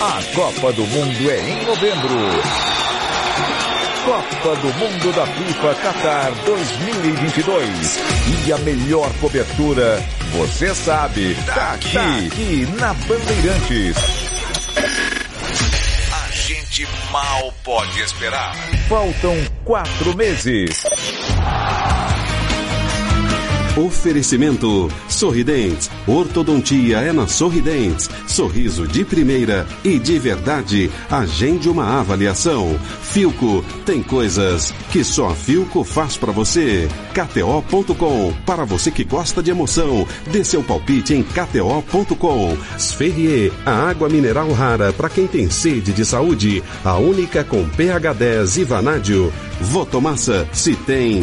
A 0.00 0.34
Copa 0.34 0.72
do 0.72 0.86
Mundo 0.86 1.30
é 1.30 1.40
em 1.40 1.64
novembro. 1.64 2.14
Copa 4.04 4.56
do 4.56 4.74
Mundo 4.74 5.12
da 5.14 5.26
FIFA 5.26 5.74
Qatar 5.76 6.32
2022. 6.44 7.98
E 8.46 8.52
a 8.52 8.58
melhor 8.58 9.10
cobertura, 9.20 10.02
você 10.32 10.74
sabe, 10.74 11.34
tá 11.46 11.72
aqui, 11.72 11.92
tá 11.92 12.16
aqui 12.16 12.68
na 12.78 12.92
Bandeirantes. 12.94 13.96
A 16.12 16.30
gente 16.30 16.86
mal 17.10 17.54
pode 17.62 18.00
esperar. 18.00 18.54
Faltam 18.88 19.36
quatro 19.64 20.16
meses. 20.16 20.84
Oferecimento 23.76 24.88
Sorridentes. 25.08 25.90
Ortodontia 26.06 26.98
é 26.98 27.12
na 27.12 27.26
Sorridentes. 27.26 28.08
Sorriso 28.24 28.86
de 28.86 29.04
primeira 29.04 29.66
e 29.82 29.98
de 29.98 30.16
verdade. 30.16 30.88
Agende 31.10 31.68
uma 31.68 31.98
avaliação. 31.98 32.78
Filco 33.02 33.64
tem 33.84 34.00
coisas 34.00 34.72
que 34.92 35.02
só 35.02 35.30
a 35.30 35.34
Filco 35.34 35.82
faz 35.82 36.16
para 36.16 36.30
você. 36.30 36.88
KTO.com. 37.12 38.32
Para 38.46 38.64
você 38.64 38.92
que 38.92 39.02
gosta 39.02 39.42
de 39.42 39.50
emoção, 39.50 40.06
dê 40.30 40.44
seu 40.44 40.62
palpite 40.62 41.12
em 41.12 41.24
KTO.com. 41.24 42.56
Sferrier, 42.78 43.52
a 43.66 43.72
água 43.72 44.08
mineral 44.08 44.52
rara 44.52 44.92
para 44.92 45.08
quem 45.08 45.26
tem 45.26 45.50
sede 45.50 45.92
de 45.92 46.04
saúde. 46.04 46.62
A 46.84 46.96
única 46.96 47.42
com 47.42 47.68
pH 47.70 48.12
10 48.12 48.56
e 48.56 48.64
vanádio. 48.64 49.32
Votomassa, 49.60 50.48
se 50.52 50.76
tem 50.76 51.22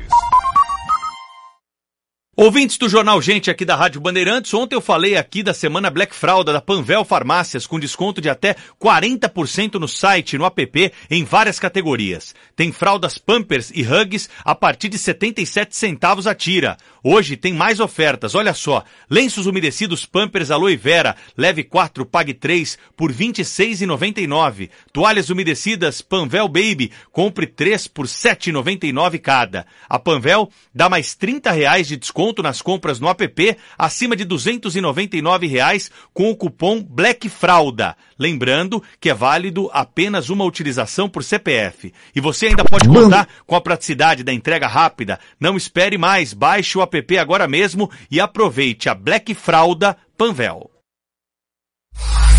Ouvintes 2.33 2.77
do 2.77 2.87
Jornal 2.87 3.21
Gente 3.21 3.51
aqui 3.51 3.65
da 3.65 3.75
Rádio 3.75 3.99
Bandeirantes, 3.99 4.53
ontem 4.53 4.73
eu 4.73 4.79
falei 4.79 5.17
aqui 5.17 5.43
da 5.43 5.53
semana 5.53 5.89
Black 5.89 6.15
Fralda 6.15 6.53
da 6.53 6.61
Panvel 6.61 7.03
Farmácias 7.03 7.67
com 7.67 7.77
desconto 7.77 8.21
de 8.21 8.29
até 8.29 8.55
40% 8.81 9.73
no 9.73 9.85
site, 9.85 10.37
no 10.37 10.45
app, 10.45 10.93
em 11.09 11.25
várias 11.25 11.59
categorias. 11.59 12.33
Tem 12.55 12.71
fraldas 12.71 13.17
Pampers 13.17 13.69
e 13.75 13.83
Hugs 13.83 14.29
a 14.45 14.55
partir 14.55 14.87
de 14.87 14.97
77 14.97 15.75
centavos 15.75 16.25
a 16.25 16.33
tira. 16.33 16.77
Hoje 17.03 17.35
tem 17.35 17.53
mais 17.53 17.81
ofertas, 17.81 18.33
olha 18.33 18.53
só. 18.53 18.85
Lenços 19.09 19.45
umedecidos 19.45 20.05
Pampers 20.05 20.51
Aloe 20.51 20.77
Vera, 20.77 21.17
leve 21.35 21.65
4, 21.65 22.05
pague 22.05 22.33
3 22.33 22.77
por 22.95 23.11
R$ 23.11 23.25
26,99. 23.25 24.69
Toalhas 24.93 25.29
umedecidas 25.29 26.01
Panvel 26.01 26.47
Baby, 26.47 26.93
compre 27.11 27.45
3 27.45 27.87
por 27.87 28.05
R$ 28.05 28.11
7,99 28.11 29.19
cada. 29.19 29.65
A 29.89 29.99
Panvel 29.99 30.49
dá 30.73 30.87
mais 30.87 31.13
30 31.13 31.51
reais 31.51 31.89
de 31.89 31.97
desconto 31.97 32.30
nas 32.39 32.61
compras 32.61 32.99
no 32.99 33.09
app 33.09 33.57
acima 33.77 34.15
de 34.15 34.23
299 34.23 35.47
reais 35.47 35.89
com 36.13 36.29
o 36.29 36.35
cupom 36.35 36.83
Black 36.83 37.27
Fralda. 37.27 37.97
Lembrando 38.17 38.83
que 38.99 39.09
é 39.09 39.13
válido 39.13 39.69
apenas 39.73 40.29
uma 40.29 40.45
utilização 40.45 41.09
por 41.09 41.23
CPF. 41.23 41.91
E 42.15 42.21
você 42.21 42.45
ainda 42.45 42.63
pode 42.63 42.87
contar 42.87 43.27
com 43.47 43.55
a 43.55 43.61
praticidade 43.61 44.23
da 44.23 44.31
entrega 44.31 44.67
rápida. 44.67 45.19
Não 45.39 45.57
espere 45.57 45.97
mais, 45.97 46.31
baixe 46.33 46.77
o 46.77 46.81
app 46.83 47.17
agora 47.17 47.47
mesmo 47.47 47.89
e 48.11 48.19
aproveite 48.19 48.87
a 48.87 48.93
Black 48.93 49.33
Fralda 49.33 49.97
Panvel. 50.15 50.69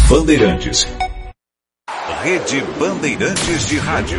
Bandeirantes. 0.09 0.87
Rede 2.23 2.61
Bandeirantes 2.79 3.67
de 3.67 3.79
Rádio. 3.79 4.19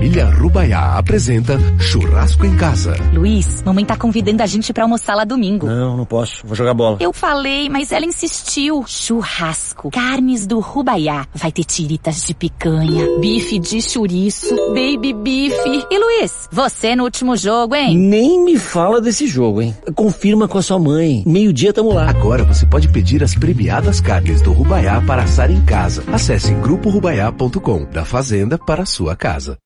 Família 0.00 0.24
Rubaiá 0.30 0.96
apresenta 0.96 1.60
Churrasco 1.78 2.46
em 2.46 2.56
Casa. 2.56 2.94
Luiz, 3.12 3.62
mamãe 3.62 3.84
tá 3.84 3.94
convidando 3.98 4.42
a 4.42 4.46
gente 4.46 4.72
pra 4.72 4.84
almoçar 4.84 5.14
lá 5.14 5.24
domingo. 5.24 5.66
Não, 5.66 5.94
não 5.94 6.06
posso. 6.06 6.40
Vou 6.42 6.56
jogar 6.56 6.72
bola. 6.72 6.96
Eu 7.00 7.12
falei, 7.12 7.68
mas 7.68 7.92
ela 7.92 8.06
insistiu. 8.06 8.82
Churrasco, 8.86 9.90
carnes 9.90 10.46
do 10.46 10.58
Rubaiá. 10.58 11.26
Vai 11.34 11.52
ter 11.52 11.64
tiritas 11.64 12.26
de 12.26 12.32
picanha, 12.32 13.18
bife 13.20 13.58
de 13.58 13.82
chouriço, 13.82 14.56
baby 14.68 15.12
bife. 15.12 15.84
E 15.90 15.98
Luiz, 15.98 16.48
você 16.50 16.96
no 16.96 17.04
último 17.04 17.36
jogo, 17.36 17.74
hein? 17.74 17.94
Nem 17.94 18.42
me 18.42 18.56
fala 18.56 19.02
desse 19.02 19.26
jogo, 19.26 19.60
hein? 19.60 19.76
Confirma 19.94 20.48
com 20.48 20.56
a 20.56 20.62
sua 20.62 20.78
mãe. 20.78 21.22
Meio-dia 21.26 21.74
tamo 21.74 21.92
lá. 21.92 22.08
Agora 22.08 22.42
você 22.42 22.64
pode 22.64 22.88
pedir 22.88 23.22
as 23.22 23.34
premiadas 23.34 24.00
carnes 24.00 24.40
do 24.40 24.50
Rubaiá 24.50 24.98
para 25.02 25.24
assar 25.24 25.50
em 25.50 25.60
casa. 25.60 26.02
Acesse 26.10 26.54
gruporubaiá.com. 26.54 27.84
Da 27.92 28.06
fazenda 28.06 28.56
para 28.56 28.84
a 28.84 28.86
sua 28.86 29.14
casa. 29.14 29.58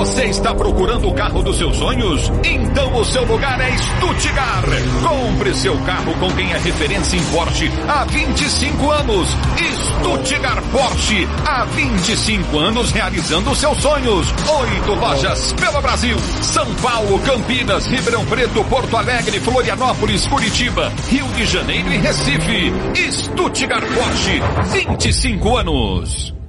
Você 0.00 0.24
está 0.24 0.54
procurando 0.54 1.10
o 1.10 1.14
carro 1.14 1.42
dos 1.42 1.58
seus 1.58 1.76
sonhos? 1.76 2.32
Então 2.42 2.96
o 2.96 3.04
seu 3.04 3.22
lugar 3.26 3.60
é 3.60 3.70
Stuttgart. 3.76 4.64
Compre 5.06 5.54
seu 5.54 5.76
carro 5.82 6.14
com 6.14 6.30
quem 6.32 6.50
é 6.50 6.56
referência 6.56 7.18
em 7.18 7.24
Porsche 7.24 7.70
há 7.86 8.06
25 8.06 8.90
anos. 8.92 9.28
Stuttgart 9.58 10.64
Porsche, 10.72 11.28
há 11.46 11.66
25 11.66 12.58
anos 12.58 12.90
realizando 12.92 13.54
seus 13.54 13.76
sonhos. 13.76 14.26
Oito 14.48 14.94
lojas 14.94 15.52
pelo 15.52 15.82
Brasil. 15.82 16.16
São 16.40 16.74
Paulo, 16.76 17.18
Campinas, 17.18 17.86
Ribeirão 17.86 18.24
Preto, 18.24 18.64
Porto 18.64 18.96
Alegre, 18.96 19.38
Florianópolis, 19.40 20.26
Curitiba, 20.28 20.90
Rio 21.10 21.28
de 21.34 21.44
Janeiro 21.44 21.92
e 21.92 21.98
Recife. 21.98 22.72
Stuttgart 23.12 23.84
Porsche, 23.84 24.40
25 24.72 25.56
anos. 25.58 26.39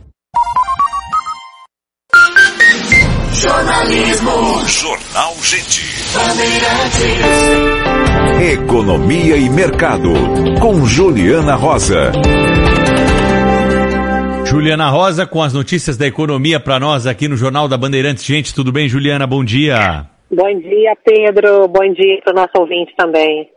Jornalismo. 3.42 4.68
Jornal 4.68 5.34
Gente. 5.42 5.82
Economia 8.54 9.36
e 9.36 9.50
Mercado. 9.50 10.14
Com 10.60 10.86
Juliana 10.86 11.56
Rosa. 11.56 12.12
Juliana 14.46 14.92
Rosa 14.92 15.26
com 15.26 15.42
as 15.42 15.56
notícias 15.56 15.98
da 15.98 16.06
economia 16.06 16.60
para 16.60 16.80
nós 16.80 17.08
aqui 17.08 17.28
no 17.28 17.36
Jornal 17.36 17.68
da 17.68 17.80
Bandeirantes. 17.80 18.24
Gente, 18.24 18.54
tudo 18.54 18.72
bem, 18.72 18.88
Juliana? 18.88 19.26
Bom 19.26 19.44
dia. 19.44 20.06
Bom 20.30 20.60
dia, 20.60 20.96
Pedro. 21.04 21.68
Bom 21.68 21.92
dia 21.94 22.22
para 22.24 22.34
o 22.34 22.36
nosso 22.36 22.52
ouvinte 22.60 22.94
também. 22.96 23.50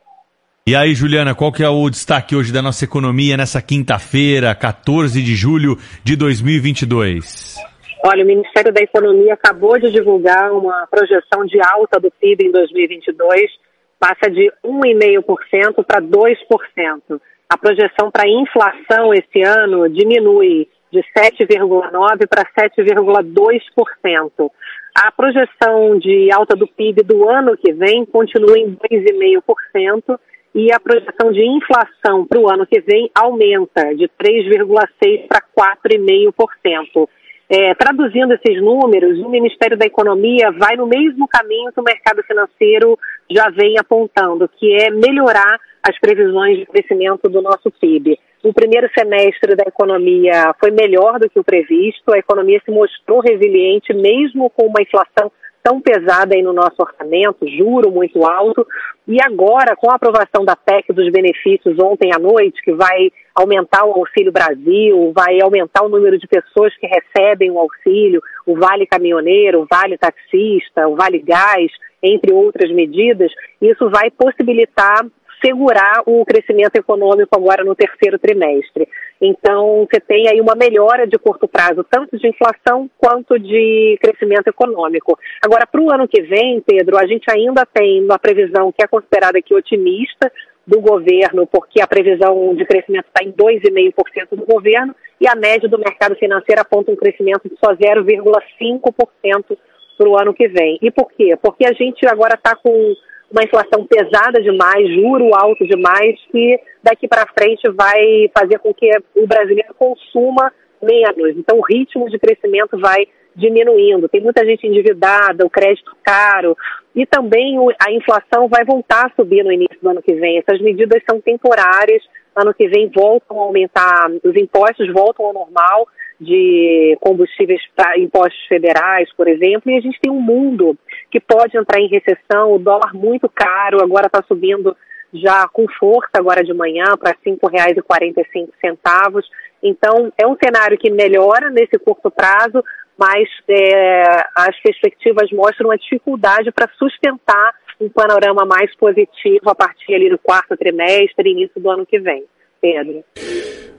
E 0.67 0.75
aí, 0.75 0.95
Juliana, 0.95 1.35
qual 1.35 1.53
que 1.53 1.63
é 1.63 1.69
o 1.69 1.91
destaque 1.91 2.35
hoje 2.35 2.51
da 2.51 2.63
nossa 2.63 2.87
economia 2.87 3.37
nessa 3.37 3.61
quinta-feira, 3.61 4.55
14 4.55 5.23
de 5.23 5.35
julho 5.37 5.79
de 6.03 6.17
2022? 6.17 7.74
Olha, 8.07 8.23
o 8.23 8.27
Ministério 8.27 8.71
da 8.71 8.83
Economia 8.83 9.33
acabou 9.33 9.79
de 9.79 9.91
divulgar 9.91 10.53
uma 10.53 10.87
projeção 10.89 11.47
de 11.47 11.59
alta 11.59 11.99
do 11.99 12.11
PIB 12.11 12.49
em 12.49 12.51
2022, 12.51 13.51
passa 13.99 14.31
de 14.31 14.53
1,5% 14.63 15.83
para 15.83 16.03
2%. 16.03 17.19
A 17.49 17.57
projeção 17.57 18.11
para 18.11 18.29
inflação 18.29 19.15
esse 19.15 19.41
ano 19.41 19.89
diminui 19.89 20.69
de 20.93 21.03
7,9% 21.19 22.29
para 22.29 22.45
7,2%. 22.45 24.51
A 24.95 25.11
projeção 25.11 25.99
de 25.99 26.31
alta 26.31 26.55
do 26.55 26.69
PIB 26.69 27.05
do 27.05 27.27
ano 27.27 27.57
que 27.57 27.73
vem 27.73 28.05
continua 28.05 28.59
em 28.59 28.77
2,5% 28.77 30.21
e 30.55 30.71
a 30.71 30.79
projeção 30.79 31.33
de 31.33 31.43
inflação 31.43 32.27
para 32.27 32.39
o 32.39 32.53
ano 32.53 32.67
que 32.67 32.83
vem 32.83 33.11
aumenta 33.15 33.95
de 33.95 34.11
3,6% 34.23 35.27
para 35.27 35.41
4,5%. 35.41 37.09
É, 37.57 37.73
traduzindo 37.73 38.35
esses 38.35 38.61
números, 38.61 39.17
o 39.21 39.29
Ministério 39.29 39.79
da 39.79 39.87
Economia 39.87 40.51
vai 40.51 40.75
no 40.75 40.89
mesmo 40.89 41.29
caminho 41.29 41.71
que 41.73 41.79
o 41.79 41.85
mercado 41.85 42.21
financeiro 42.25 42.99
já 43.31 43.49
vem 43.49 43.79
apontando, 43.79 44.51
que 44.59 44.75
é 44.75 44.91
melhorar 44.91 45.61
as 45.81 45.97
previsões 46.01 46.59
de 46.59 46.67
crescimento 46.67 47.29
do 47.29 47.41
nosso 47.41 47.71
PIB. 47.71 48.19
O 48.43 48.53
primeiro 48.53 48.91
semestre 48.93 49.55
da 49.55 49.63
economia 49.69 50.53
foi 50.59 50.73
melhor 50.73 51.21
do 51.21 51.31
que 51.31 51.39
o 51.39 51.45
previsto, 51.45 52.13
a 52.13 52.19
economia 52.19 52.61
se 52.65 52.73
mostrou 52.73 53.21
resiliente, 53.21 53.95
mesmo 53.95 54.51
com 54.51 54.67
uma 54.67 54.83
inflação 54.83 55.31
tão 55.65 55.81
pesada 55.81 56.35
aí 56.35 56.43
no 56.43 56.53
nosso 56.53 56.77
orçamento, 56.79 57.49
juro 57.49 57.91
muito 57.91 58.23
alto, 58.23 58.67
e 59.09 59.17
agora 59.23 59.75
com 59.75 59.91
a 59.91 59.95
aprovação 59.95 60.45
da 60.45 60.55
PEC 60.55 60.93
dos 60.93 61.11
benefícios 61.11 61.79
ontem 61.79 62.11
à 62.15 62.19
noite, 62.19 62.63
que 62.63 62.73
vai 62.73 63.11
aumentar 63.35 63.85
o 63.87 63.93
Auxílio 63.93 64.31
Brasil, 64.31 65.11
vai 65.15 65.41
aumentar 65.41 65.83
o 65.83 65.89
número 65.89 66.19
de 66.19 66.29
pessoas 66.29 66.77
que 66.77 66.87
recebem 66.87 67.51
o 67.51 67.59
auxílio, 67.59 68.23
o 68.47 68.55
Vale 68.55 68.87
Caminhoneiro, 68.87 69.63
o 69.63 69.67
Vale 69.69 69.97
Taxista, 69.97 70.87
o 70.87 70.95
Vale 70.95 71.19
Gás, 71.21 71.73
entre 72.03 72.35
outras 72.35 72.71
medidas, 72.71 73.33
isso 73.61 73.89
vai 73.89 74.11
possibilitar 74.11 75.07
segurar 75.45 76.03
o 76.07 76.25
crescimento 76.25 76.77
econômico 76.77 77.35
agora 77.35 77.65
no 77.65 77.75
terceiro 77.75 78.19
trimestre. 78.19 78.89
Então, 79.21 79.87
você 79.91 80.01
tem 80.01 80.29
aí 80.29 80.41
uma 80.41 80.55
melhora 80.55 81.07
de 81.07 81.19
curto 81.19 81.47
prazo, 81.49 81.85
tanto 81.89 82.19
de 82.19 82.29
inflação 82.29 82.91
quanto 82.99 83.39
de 83.39 83.99
crescimento 84.03 84.49
econômico. 84.49 85.19
Agora, 85.43 85.67
para 85.67 85.81
o 85.81 85.93
ano 85.93 86.09
que 86.09 86.23
vem, 86.23 86.61
Pedro, 86.61 86.99
a 86.99 87.07
gente 87.07 87.25
ainda 87.31 87.65
tem 87.65 88.03
uma 88.03 88.19
previsão 88.19 88.73
que 88.73 88.83
é 88.83 88.87
considerada 88.87 89.39
aqui 89.39 89.55
otimista 89.55 90.31
do 90.67 90.81
governo, 90.81 91.47
porque 91.47 91.81
a 91.81 91.87
previsão 91.87 92.55
de 92.55 92.65
crescimento 92.65 93.07
está 93.07 93.23
em 93.23 93.33
2,5% 93.33 94.31
do 94.33 94.47
governo 94.47 94.95
e 95.21 95.29
a 95.29 95.35
média 95.35 95.69
do 95.69 95.79
mercado 95.79 96.17
financeiro 96.17 96.61
aponta 96.61 96.91
um 96.91 96.97
crescimento 96.97 97.49
de 97.49 97.57
só 97.63 97.75
0,5% 97.75 99.59
para 99.97 100.09
o 100.09 100.19
ano 100.19 100.35
que 100.35 100.49
vem. 100.49 100.79
E 100.83 100.91
por 100.91 101.11
quê? 101.13 101.37
Porque 101.41 101.67
a 101.67 101.73
gente 101.73 102.07
agora 102.07 102.35
está 102.35 102.57
com 102.57 102.95
uma 103.35 103.43
inflação 103.43 103.85
pesada 103.85 104.41
demais, 104.41 104.89
juro 104.95 105.35
alto 105.35 105.67
demais, 105.67 106.15
que 106.31 106.61
daqui 106.81 107.09
para 107.09 107.27
frente 107.37 107.69
vai 107.71 108.31
fazer 108.33 108.61
com 108.61 108.73
que 108.73 108.89
o 109.17 109.27
brasileiro 109.27 109.75
consuma 109.75 110.53
menos. 110.81 111.37
Então, 111.37 111.59
o 111.59 111.63
ritmo 111.63 112.09
de 112.09 112.17
crescimento 112.17 112.79
vai 112.79 113.09
diminuindo. 113.35 114.09
Tem 114.09 114.21
muita 114.21 114.47
gente 114.47 114.65
endividada, 114.65 115.45
o 115.45 115.51
crédito 115.51 115.97
caro 116.05 116.57
e 116.95 117.05
também 117.05 117.59
a 117.85 117.91
inflação 117.91 118.47
vai 118.49 118.65
voltar 118.65 119.07
a 119.07 119.13
subir 119.17 119.43
no 119.43 119.51
início 119.51 119.79
do 119.83 119.89
ano 119.89 120.01
que 120.01 120.15
vem. 120.15 120.39
Essas 120.39 120.61
medidas 120.61 121.03
são 121.11 121.21
temporárias. 121.21 122.05
Ano 122.37 122.55
que 122.55 122.69
vem 122.69 122.89
voltam 122.89 123.41
a 123.41 123.45
aumentar, 123.45 124.11
os 124.23 124.37
impostos 124.37 124.93
voltam 124.93 125.27
ao 125.27 125.33
normal 125.33 125.89
de 126.25 126.97
combustíveis 127.01 127.61
para 127.77 127.99
impostos 127.99 128.45
federais, 128.47 129.13
por 129.17 129.29
exemplo, 129.29 129.71
e 129.71 129.77
a 129.77 129.81
gente 129.81 130.01
tem 130.01 130.11
um 130.11 130.21
mundo 130.21 130.77
que 131.11 131.21
pode 131.21 131.57
entrar 131.57 131.81
em 131.81 131.89
recessão, 131.89 132.53
o 132.53 132.59
dólar 132.59 132.95
muito 132.95 133.29
caro, 133.29 133.83
agora 133.83 134.07
está 134.07 134.23
subindo 134.27 134.77
já 135.13 135.47
com 135.49 135.67
força 135.79 136.11
agora 136.15 136.43
de 136.43 136.53
manhã 136.53 136.85
para 136.99 137.13
R$ 137.13 137.33
5,45. 137.33 139.23
Então, 139.63 140.13
é 140.19 140.27
um 140.27 140.37
cenário 140.43 140.77
que 140.77 140.91
melhora 140.91 141.51
nesse 141.51 141.79
curto 141.79 142.11
prazo, 142.11 142.63
mas 142.99 143.29
é, 143.49 144.03
as 144.35 144.61
perspectivas 144.61 145.31
mostram 145.31 145.71
a 145.71 145.77
dificuldade 145.77 146.51
para 146.51 146.69
sustentar 146.77 147.55
um 147.81 147.89
panorama 147.89 148.45
mais 148.45 148.75
positivo 148.77 149.49
a 149.49 149.55
partir 149.55 149.95
ali 149.95 150.11
do 150.11 150.19
quarto 150.19 150.57
trimestre, 150.57 151.31
início 151.31 151.61
do 151.61 151.71
ano 151.71 151.87
que 151.87 151.99
vem. 151.99 152.25
Pedro. 152.61 153.05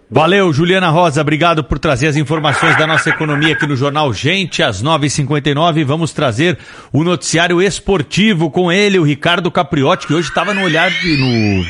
Valeu, 0.10 0.53
Juliana 0.53 0.90
Rosa, 0.90 1.19
obrigado 1.19 1.64
por 1.64 1.80
trazer 1.80 2.07
as 2.07 2.15
informações 2.15 2.77
da 2.77 2.86
nossa 2.86 3.10
economia 3.10 3.53
aqui 3.53 3.65
no 3.65 3.76
Jornal 3.76 4.14
Gente, 4.14 4.61
às 4.61 4.84
9h59. 4.84 5.84
Vamos 5.84 6.14
trazer 6.14 6.60
o 6.94 7.03
noticiário 7.03 7.60
esportivo 7.60 8.52
com 8.52 8.72
ele, 8.72 8.99
o 8.99 9.03
Ricardo 9.03 9.49
Capriotti, 9.49 10.06
que 10.06 10.14
hoje 10.14 10.30
estava 10.30 10.53
no 10.53 10.61
olhar 10.61 10.91
de, 10.91 11.18
no 11.18 11.65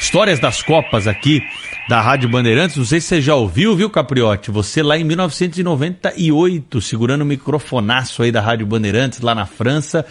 Histórias 0.00 0.40
das 0.40 0.62
Copas 0.62 1.06
aqui 1.06 1.40
da 1.88 2.00
Rádio 2.00 2.28
Bandeirantes. 2.28 2.76
Não 2.76 2.84
sei 2.84 3.00
se 3.00 3.06
você 3.06 3.20
já 3.20 3.36
ouviu, 3.36 3.76
viu, 3.76 3.88
Capriotti? 3.88 4.50
Você 4.50 4.82
lá 4.82 4.98
em 4.98 5.04
1998, 5.04 6.80
segurando 6.80 7.22
o 7.22 7.26
microfonaço 7.26 8.24
aí 8.24 8.32
da 8.32 8.40
Rádio 8.40 8.66
Bandeirantes, 8.66 9.20
lá 9.20 9.32
na 9.32 9.46
França, 9.46 10.04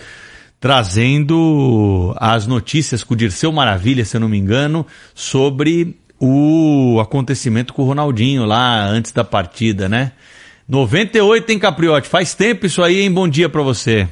trazendo 0.61 2.15
as 2.18 2.48
notícias 2.48 3.03
com 3.03 3.15
o 3.15 3.18
Dirceu 3.18 3.52
Maravilha, 3.52 4.06
se 4.06 4.15
eu 4.15 4.22
não 4.22 4.30
me 4.30 4.38
engano, 4.38 4.88
sobre 5.14 5.98
o 6.20 7.00
acontecimento 7.00 7.74
com 7.74 7.84
o 7.84 7.86
Ronaldinho 7.86 8.46
lá 8.46 8.86
antes 8.86 9.12
da 9.12 9.24
partida, 9.24 9.88
né? 9.88 10.12
98, 10.68 11.52
hein, 11.52 11.60
Capriotti? 11.60 12.08
Faz 12.08 12.36
tempo 12.36 12.66
isso 12.66 12.84
aí, 12.84 13.02
hein? 13.02 13.12
Bom 13.12 13.28
dia 13.28 13.50
para 13.50 13.62
você. 13.62 14.08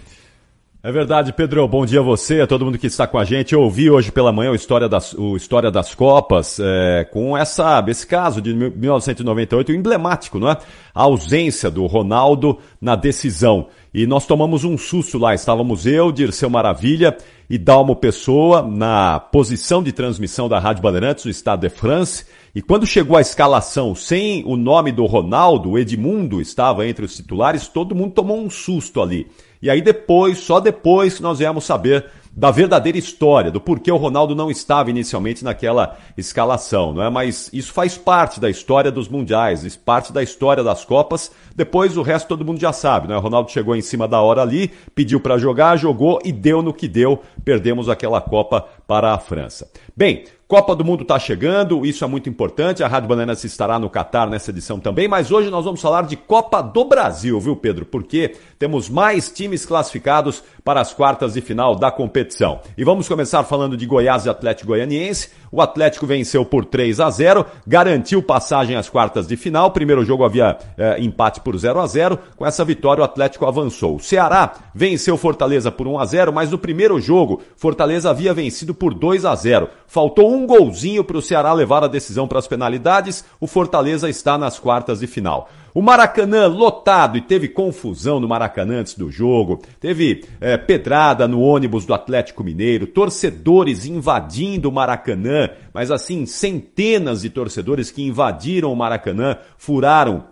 É 0.88 0.92
verdade, 0.92 1.34
Pedro. 1.34 1.68
Bom 1.68 1.86
dia 1.86 2.00
a 2.00 2.04
você, 2.04 2.40
a 2.40 2.48
todo 2.48 2.64
mundo 2.64 2.78
que 2.78 2.88
está 2.88 3.06
com 3.06 3.18
a 3.18 3.26
gente. 3.26 3.54
Eu 3.54 3.62
ouvi 3.62 3.90
hoje 3.90 4.12
pela 4.12 4.32
manhã 4.32 4.52
o 4.52 4.56
História 4.56 4.88
das, 4.88 5.14
o 5.14 5.36
História 5.36 5.70
das 5.70 5.94
Copas, 5.94 6.60
é, 6.62 7.04
com 7.12 7.38
essa, 7.38 7.84
esse 7.90 8.08
caso 8.08 8.42
de 8.42 8.54
1998 8.54 9.74
emblemático, 9.74 10.40
não 10.40 10.50
é? 10.50 10.58
A 10.96 11.04
ausência 11.04 11.70
do 11.70 11.86
Ronaldo 11.88 12.58
na 12.80 12.96
decisão. 12.96 13.68
E 13.98 14.06
nós 14.06 14.28
tomamos 14.28 14.64
um 14.64 14.78
susto 14.78 15.18
lá. 15.18 15.34
Estávamos 15.34 15.88
eu, 15.88 16.12
Dirceu 16.12 16.52
Maravilha 16.52 17.18
e 17.50 17.58
Dalmo 17.58 17.96
Pessoa 17.96 18.62
na 18.62 19.20
posição 19.20 19.82
de 19.82 19.92
transmissão 19.92 20.48
da 20.48 20.60
Rádio 20.60 20.84
Bandeirantes, 20.84 21.26
no 21.26 21.32
Estado 21.32 21.62
de 21.62 21.70
France. 21.70 22.24
E 22.54 22.62
quando 22.62 22.86
chegou 22.86 23.18
a 23.18 23.22
escalação 23.22 23.96
sem 23.96 24.46
o 24.46 24.56
nome 24.56 24.92
do 24.92 25.08
Ronaldo, 25.08 25.72
o 25.72 25.80
Edmundo 25.80 26.40
estava 26.40 26.88
entre 26.88 27.06
os 27.06 27.16
titulares, 27.16 27.68
todo 27.68 27.96
mundo 27.96 28.12
tomou 28.12 28.40
um 28.40 28.52
susto 28.52 29.02
ali. 29.02 29.26
E 29.60 29.68
aí 29.68 29.82
depois, 29.82 30.38
só 30.38 30.60
depois 30.60 31.16
que 31.16 31.24
nós 31.24 31.40
viemos 31.40 31.66
saber 31.66 32.06
da 32.38 32.52
verdadeira 32.52 33.00
história, 33.00 33.50
do 33.50 33.60
porquê 33.60 33.92
o 33.92 33.98
Ronaldo 33.98 34.36
não 34.36 34.52
estava 34.52 34.92
inicialmente 34.92 35.44
naquela 35.44 35.98
escalação, 36.16 36.94
não 36.94 37.02
é? 37.02 37.10
Mas 37.10 37.50
isso 37.52 37.74
faz 37.74 37.98
parte 37.98 38.40
da 38.40 38.48
história 38.48 38.92
dos 38.92 39.10
mundiais, 39.10 39.76
parte 39.76 40.14
da 40.14 40.22
história 40.22 40.64
das 40.64 40.86
Copas. 40.86 41.32
Depois 41.56 41.98
o 41.98 42.04
resto 42.04 42.28
todo 42.28 42.46
mundo 42.46 42.60
já 42.60 42.72
sabe, 42.72 43.08
né? 43.08 43.18
O 43.18 43.20
Ronaldo 43.20 43.50
chegou 43.50 43.76
em 43.76 43.82
cima 43.82 44.08
da 44.08 44.22
hora 44.22 44.44
ali, 44.44 44.72
pediu 44.94 45.20
para 45.20 45.40
jogar, 45.40 45.78
jogou 45.78 46.20
e 46.24 46.32
deu 46.32 46.62
no 46.62 46.72
que 46.72 46.88
deu. 46.88 47.24
Perdemos 47.44 47.90
aquela 47.90 48.22
Copa 48.22 48.68
para 48.88 49.14
a 49.14 49.20
França. 49.20 49.70
Bem, 49.96 50.24
Copa 50.48 50.74
do 50.74 50.86
Mundo 50.86 51.02
está 51.02 51.20
chegando, 51.20 51.86
isso 51.86 52.06
é 52.06 52.08
muito 52.08 52.30
importante. 52.30 52.82
A 52.82 52.88
Rádio 52.88 53.10
Bananas 53.10 53.44
estará 53.44 53.78
no 53.78 53.90
Catar 53.90 54.30
nessa 54.30 54.50
edição 54.50 54.80
também, 54.80 55.06
mas 55.06 55.30
hoje 55.30 55.50
nós 55.50 55.66
vamos 55.66 55.82
falar 55.82 56.04
de 56.04 56.16
Copa 56.16 56.62
do 56.62 56.86
Brasil, 56.86 57.38
viu, 57.38 57.54
Pedro? 57.54 57.84
Porque 57.86 58.34
temos 58.58 58.88
mais 58.88 59.30
times 59.30 59.66
classificados 59.66 60.42
para 60.64 60.80
as 60.80 60.94
quartas 60.94 61.34
de 61.34 61.42
final 61.42 61.76
da 61.76 61.92
competição. 61.92 62.62
E 62.78 62.84
vamos 62.86 63.10
começar 63.10 63.44
falando 63.44 63.76
de 63.76 63.86
Goiás 63.86 64.26
e 64.26 64.30
Atlético 64.30 64.70
Goianiense. 64.70 65.32
O 65.52 65.62
Atlético 65.62 66.06
venceu 66.06 66.46
por 66.46 66.64
3 66.64 67.00
a 67.02 67.10
0, 67.10 67.46
garantiu 67.66 68.24
passagem 68.24 68.78
às 68.78 68.90
quartas 68.90 69.28
de 69.28 69.36
final. 69.36 69.72
Primeiro 69.72 70.06
jogo 70.06 70.24
havia 70.24 70.58
eh, 70.78 70.98
empate 71.00 71.42
por 71.42 71.58
0 71.58 71.80
a 71.80 71.88
0. 71.88 72.20
Com 72.38 72.46
essa 72.46 72.64
vitória, 72.64 73.02
o 73.02 73.06
Atlético 73.06 73.46
avançou. 73.46 73.96
O 73.96 74.00
Ceará 74.00 74.54
venceu 74.74 75.18
Fortaleza 75.18 75.72
por 75.72 75.88
1 75.88 76.00
a 76.00 76.06
0, 76.06 76.34
mas 76.34 76.52
no 76.52 76.58
primeiro 76.58 77.00
jogo, 77.02 77.42
Fortaleza 77.56 78.10
havia 78.10 78.34
vencido 78.34 78.74
por 78.78 78.94
2 78.94 79.26
a 79.26 79.36
0. 79.36 79.70
Faltou 79.88 80.34
um 80.34 80.46
golzinho 80.46 81.04
para 81.04 81.18
o 81.18 81.22
Ceará 81.22 81.52
levar 81.54 81.84
a 81.84 81.88
decisão 81.88 82.28
para 82.28 82.40
as 82.40 82.48
penalidades. 82.48 83.26
O 83.40 83.48
Fortaleza 83.48 84.10
está 84.10 84.38
nas 84.38 84.60
quartas 84.60 85.00
de 85.00 85.08
final. 85.08 85.50
O 85.74 85.82
Maracanã 85.82 86.48
lotado 86.48 87.18
e 87.18 87.22
teve 87.22 87.48
confusão 87.48 88.20
no 88.20 88.28
Maracanã 88.28 88.80
antes 88.80 88.96
do 88.96 89.12
jogo. 89.12 89.62
Teve 89.80 90.26
é, 90.42 90.58
pedrada 90.58 91.28
no 91.28 91.42
ônibus 91.42 91.86
do 91.86 91.94
Atlético 91.94 92.44
Mineiro, 92.44 92.88
torcedores 92.88 93.86
invadindo 93.86 94.70
o 94.70 94.72
Maracanã, 94.72 95.50
mas 95.74 95.92
assim, 95.92 96.26
centenas 96.26 97.22
de 97.22 97.30
torcedores 97.30 97.92
que 97.92 98.02
invadiram 98.02 98.72
o 98.72 98.76
Maracanã, 98.76 99.38
furaram 99.58 100.26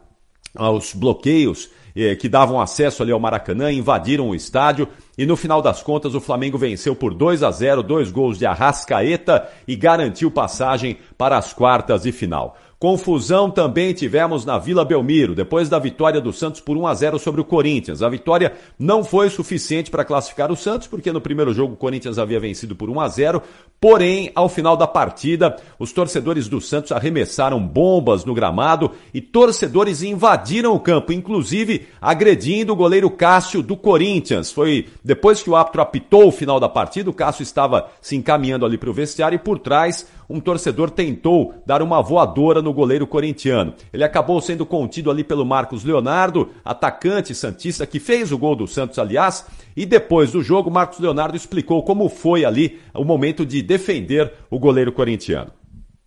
os 0.57 0.93
bloqueios 0.93 1.69
eh, 1.95 2.15
que 2.15 2.27
davam 2.27 2.59
acesso 2.59 3.03
ali 3.03 3.11
ao 3.11 3.19
Maracanã, 3.19 3.71
invadiram 3.71 4.29
o 4.29 4.35
estádio 4.35 4.87
e 5.17 5.25
no 5.25 5.35
final 5.35 5.61
das 5.61 5.81
contas 5.81 6.13
o 6.13 6.21
Flamengo 6.21 6.57
venceu 6.57 6.95
por 6.95 7.13
2 7.13 7.43
a 7.43 7.51
0, 7.51 7.81
dois 7.83 8.11
gols 8.11 8.37
de 8.37 8.45
Arrascaeta 8.45 9.47
e 9.67 9.75
garantiu 9.75 10.29
passagem 10.29 10.97
para 11.17 11.37
as 11.37 11.53
quartas 11.53 12.03
de 12.03 12.11
final. 12.11 12.57
Confusão 12.77 13.49
também 13.49 13.93
tivemos 13.93 14.43
na 14.43 14.57
Vila 14.57 14.83
Belmiro, 14.83 15.33
depois 15.33 15.69
da 15.69 15.79
vitória 15.79 16.19
do 16.19 16.33
Santos 16.33 16.59
por 16.59 16.75
1 16.75 16.87
a 16.87 16.93
0 16.93 17.19
sobre 17.19 17.39
o 17.39 17.45
Corinthians. 17.45 18.03
A 18.03 18.09
vitória 18.09 18.53
não 18.77 19.03
foi 19.03 19.29
suficiente 19.29 19.89
para 19.89 20.03
classificar 20.03 20.51
o 20.51 20.57
Santos, 20.57 20.87
porque 20.87 21.11
no 21.11 21.21
primeiro 21.21 21.53
jogo 21.53 21.73
o 21.73 21.77
Corinthians 21.77 22.19
havia 22.19 22.39
vencido 22.39 22.75
por 22.75 22.89
1 22.89 22.99
a 22.99 23.07
0. 23.07 23.41
Porém, 23.79 24.29
ao 24.35 24.49
final 24.49 24.75
da 24.75 24.87
partida, 24.87 25.55
os 25.79 25.93
torcedores 25.93 26.49
do 26.49 26.59
Santos 26.59 26.91
arremessaram 26.91 27.65
bombas 27.65 28.25
no 28.25 28.33
gramado 28.33 28.91
e 29.13 29.21
torcedores 29.21 30.03
invadiram 30.03 30.73
o 30.73 30.79
campo, 30.79 31.13
inclusive 31.13 31.87
agredindo 32.01 32.73
o 32.73 32.75
goleiro 32.75 33.09
Cássio 33.09 33.61
do 33.61 33.77
Corinthians. 33.77 34.51
Foi 34.51 34.87
depois 35.03 35.41
que 35.41 35.49
o 35.49 35.55
árbitro 35.55 35.81
apitou 35.81 36.27
o 36.27 36.31
final 36.31 36.59
da 36.59 36.67
partida, 36.67 37.09
o 37.09 37.13
Cássio 37.13 37.43
estava 37.43 37.89
se 38.01 38.17
encaminhando 38.17 38.65
ali 38.65 38.77
para 38.77 38.89
o 38.89 38.93
vestiário 38.93 39.37
e 39.37 39.39
por 39.39 39.59
trás 39.59 40.07
um 40.29 40.39
torcedor 40.39 40.89
tentou 40.89 41.53
dar 41.65 41.81
uma 41.81 42.01
voadora 42.01 42.61
no 42.61 42.73
goleiro 42.73 43.07
corintiano. 43.07 43.73
Ele 43.93 44.03
acabou 44.03 44.41
sendo 44.41 44.65
contido 44.65 45.11
ali 45.11 45.23
pelo 45.23 45.45
Marcos 45.45 45.83
Leonardo, 45.83 46.49
atacante 46.63 47.33
santista 47.33 47.85
que 47.85 47.99
fez 47.99 48.31
o 48.31 48.37
gol 48.37 48.55
do 48.55 48.67
Santos, 48.67 48.99
aliás, 48.99 49.45
e 49.75 49.85
depois 49.85 50.31
do 50.31 50.41
jogo, 50.41 50.71
Marcos 50.71 50.99
Leonardo 50.99 51.35
explicou 51.35 51.83
como 51.83 52.09
foi 52.09 52.45
ali 52.45 52.79
o 52.93 53.03
momento 53.03 53.45
de 53.45 53.61
defender 53.61 54.31
o 54.49 54.57
goleiro 54.57 54.91
corintiano. 54.91 55.51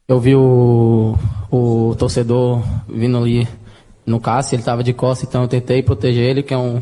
Eu 0.08 0.18
vi 0.18 0.34
o, 0.34 1.14
o 1.50 1.94
torcedor 1.98 2.62
vindo 2.88 3.18
ali 3.18 3.46
no 4.06 4.18
Cássio, 4.18 4.54
ele 4.54 4.62
estava 4.62 4.82
de 4.82 4.94
costas, 4.94 5.28
então 5.28 5.42
eu 5.42 5.48
tentei 5.48 5.82
proteger 5.82 6.24
ele, 6.24 6.42
que 6.42 6.54
é 6.54 6.56
um. 6.56 6.80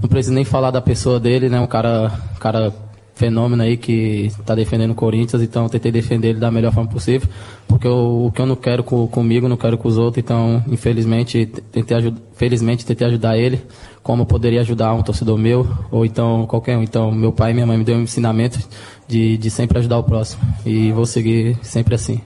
Não 0.00 0.08
preciso 0.08 0.32
nem 0.32 0.44
falar 0.44 0.70
da 0.70 0.80
pessoa 0.80 1.18
dele, 1.18 1.48
né? 1.48 1.58
Um 1.60 1.66
cara, 1.66 2.12
cara 2.38 2.72
fenômeno 3.14 3.62
aí 3.62 3.76
que 3.76 4.26
está 4.26 4.54
defendendo 4.54 4.90
o 4.90 4.94
Corinthians, 4.94 5.42
então 5.42 5.68
tentei 5.68 5.92
defender 5.92 6.30
ele 6.30 6.40
da 6.40 6.50
melhor 6.50 6.72
forma 6.72 6.90
possível, 6.90 7.28
porque 7.68 7.86
eu, 7.86 8.26
o 8.26 8.32
que 8.32 8.40
eu 8.40 8.46
não 8.46 8.56
quero 8.56 8.82
com, 8.82 9.06
comigo, 9.06 9.48
não 9.48 9.56
quero 9.56 9.78
com 9.78 9.88
os 9.88 9.96
outros, 9.96 10.22
então 10.22 10.62
infelizmente 10.68 11.46
tentei, 11.70 11.96
ajud, 11.96 12.16
felizmente 12.34 12.84
tentei 12.84 13.06
ajudar 13.06 13.38
ele, 13.38 13.62
como 14.02 14.26
poderia 14.26 14.60
ajudar 14.60 14.92
um 14.94 15.02
torcedor 15.02 15.38
meu, 15.38 15.66
ou 15.90 16.04
então 16.04 16.46
qualquer 16.46 16.76
um. 16.76 16.82
Então 16.82 17.10
meu 17.12 17.32
pai 17.32 17.52
e 17.52 17.54
minha 17.54 17.66
mãe 17.66 17.78
me 17.78 17.84
deu 17.84 17.96
um 17.96 18.02
ensinamento 18.02 18.58
de, 19.06 19.38
de 19.38 19.50
sempre 19.50 19.78
ajudar 19.78 19.98
o 19.98 20.04
próximo, 20.04 20.42
e 20.66 20.90
vou 20.92 21.06
seguir 21.06 21.56
sempre 21.62 21.94
assim. 21.94 22.20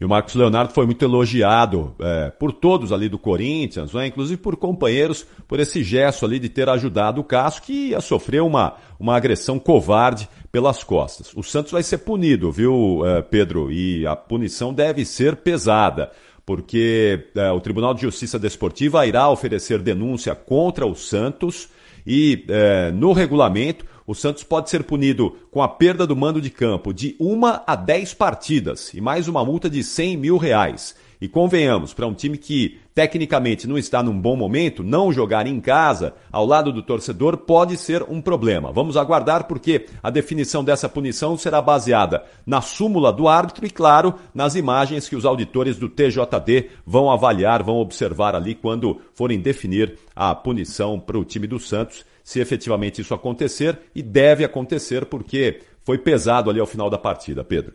E 0.00 0.04
o 0.04 0.08
Marcos 0.08 0.34
Leonardo 0.34 0.72
foi 0.72 0.86
muito 0.86 1.04
elogiado 1.04 1.94
é, 2.00 2.30
por 2.30 2.52
todos 2.52 2.90
ali 2.90 3.06
do 3.06 3.18
Corinthians, 3.18 3.92
né? 3.92 4.06
inclusive 4.06 4.40
por 4.40 4.56
companheiros, 4.56 5.26
por 5.46 5.60
esse 5.60 5.84
gesto 5.84 6.24
ali 6.24 6.38
de 6.38 6.48
ter 6.48 6.70
ajudado 6.70 7.20
o 7.20 7.24
Cássio, 7.24 7.62
que 7.62 7.88
ia 7.90 8.00
sofrer 8.00 8.40
uma, 8.40 8.76
uma 8.98 9.14
agressão 9.14 9.58
covarde 9.58 10.26
pelas 10.50 10.82
costas. 10.82 11.32
O 11.36 11.42
Santos 11.42 11.72
vai 11.72 11.82
ser 11.82 11.98
punido, 11.98 12.50
viu, 12.50 13.02
é, 13.04 13.20
Pedro? 13.20 13.70
E 13.70 14.06
a 14.06 14.16
punição 14.16 14.72
deve 14.72 15.04
ser 15.04 15.36
pesada 15.36 16.10
porque 16.46 17.28
é, 17.36 17.52
o 17.52 17.60
Tribunal 17.60 17.94
de 17.94 18.00
Justiça 18.00 18.38
Desportiva 18.38 19.06
irá 19.06 19.28
oferecer 19.28 19.80
denúncia 19.80 20.34
contra 20.34 20.86
o 20.86 20.96
Santos 20.96 21.68
e 22.06 22.44
é, 22.48 22.90
no 22.90 23.12
regulamento 23.12 23.84
o 24.10 24.14
Santos 24.14 24.42
pode 24.42 24.68
ser 24.68 24.82
punido 24.82 25.36
com 25.52 25.62
a 25.62 25.68
perda 25.68 26.04
do 26.04 26.16
mando 26.16 26.40
de 26.40 26.50
campo 26.50 26.92
de 26.92 27.14
uma 27.16 27.62
a 27.64 27.76
dez 27.76 28.12
partidas 28.12 28.92
e 28.92 29.00
mais 29.00 29.28
uma 29.28 29.44
multa 29.44 29.70
de 29.70 29.84
100 29.84 30.16
mil 30.16 30.36
reais. 30.36 30.96
E 31.20 31.28
convenhamos, 31.28 31.92
para 31.92 32.06
um 32.06 32.14
time 32.14 32.38
que 32.38 32.78
tecnicamente 32.94 33.66
não 33.68 33.76
está 33.76 34.02
num 34.02 34.18
bom 34.18 34.34
momento, 34.34 34.82
não 34.82 35.12
jogar 35.12 35.46
em 35.46 35.60
casa, 35.60 36.14
ao 36.32 36.46
lado 36.46 36.72
do 36.72 36.82
torcedor, 36.82 37.36
pode 37.36 37.76
ser 37.76 38.02
um 38.04 38.22
problema. 38.22 38.72
Vamos 38.72 38.96
aguardar 38.96 39.44
porque 39.44 39.84
a 40.02 40.08
definição 40.08 40.64
dessa 40.64 40.88
punição 40.88 41.36
será 41.36 41.60
baseada 41.60 42.24
na 42.46 42.62
súmula 42.62 43.12
do 43.12 43.28
árbitro 43.28 43.66
e, 43.66 43.70
claro, 43.70 44.14
nas 44.34 44.54
imagens 44.54 45.10
que 45.10 45.16
os 45.16 45.26
auditores 45.26 45.76
do 45.76 45.90
TJD 45.90 46.70
vão 46.86 47.10
avaliar, 47.10 47.62
vão 47.62 47.76
observar 47.76 48.34
ali 48.34 48.54
quando 48.54 48.98
forem 49.12 49.38
definir 49.38 49.98
a 50.16 50.34
punição 50.34 50.98
para 50.98 51.18
o 51.18 51.24
time 51.24 51.46
do 51.46 51.60
Santos, 51.60 52.02
se 52.24 52.40
efetivamente 52.40 53.02
isso 53.02 53.12
acontecer, 53.12 53.78
e 53.94 54.02
deve 54.02 54.42
acontecer 54.42 55.04
porque 55.04 55.60
foi 55.84 55.98
pesado 55.98 56.48
ali 56.48 56.60
ao 56.60 56.66
final 56.66 56.88
da 56.88 56.96
partida, 56.96 57.44
Pedro. 57.44 57.74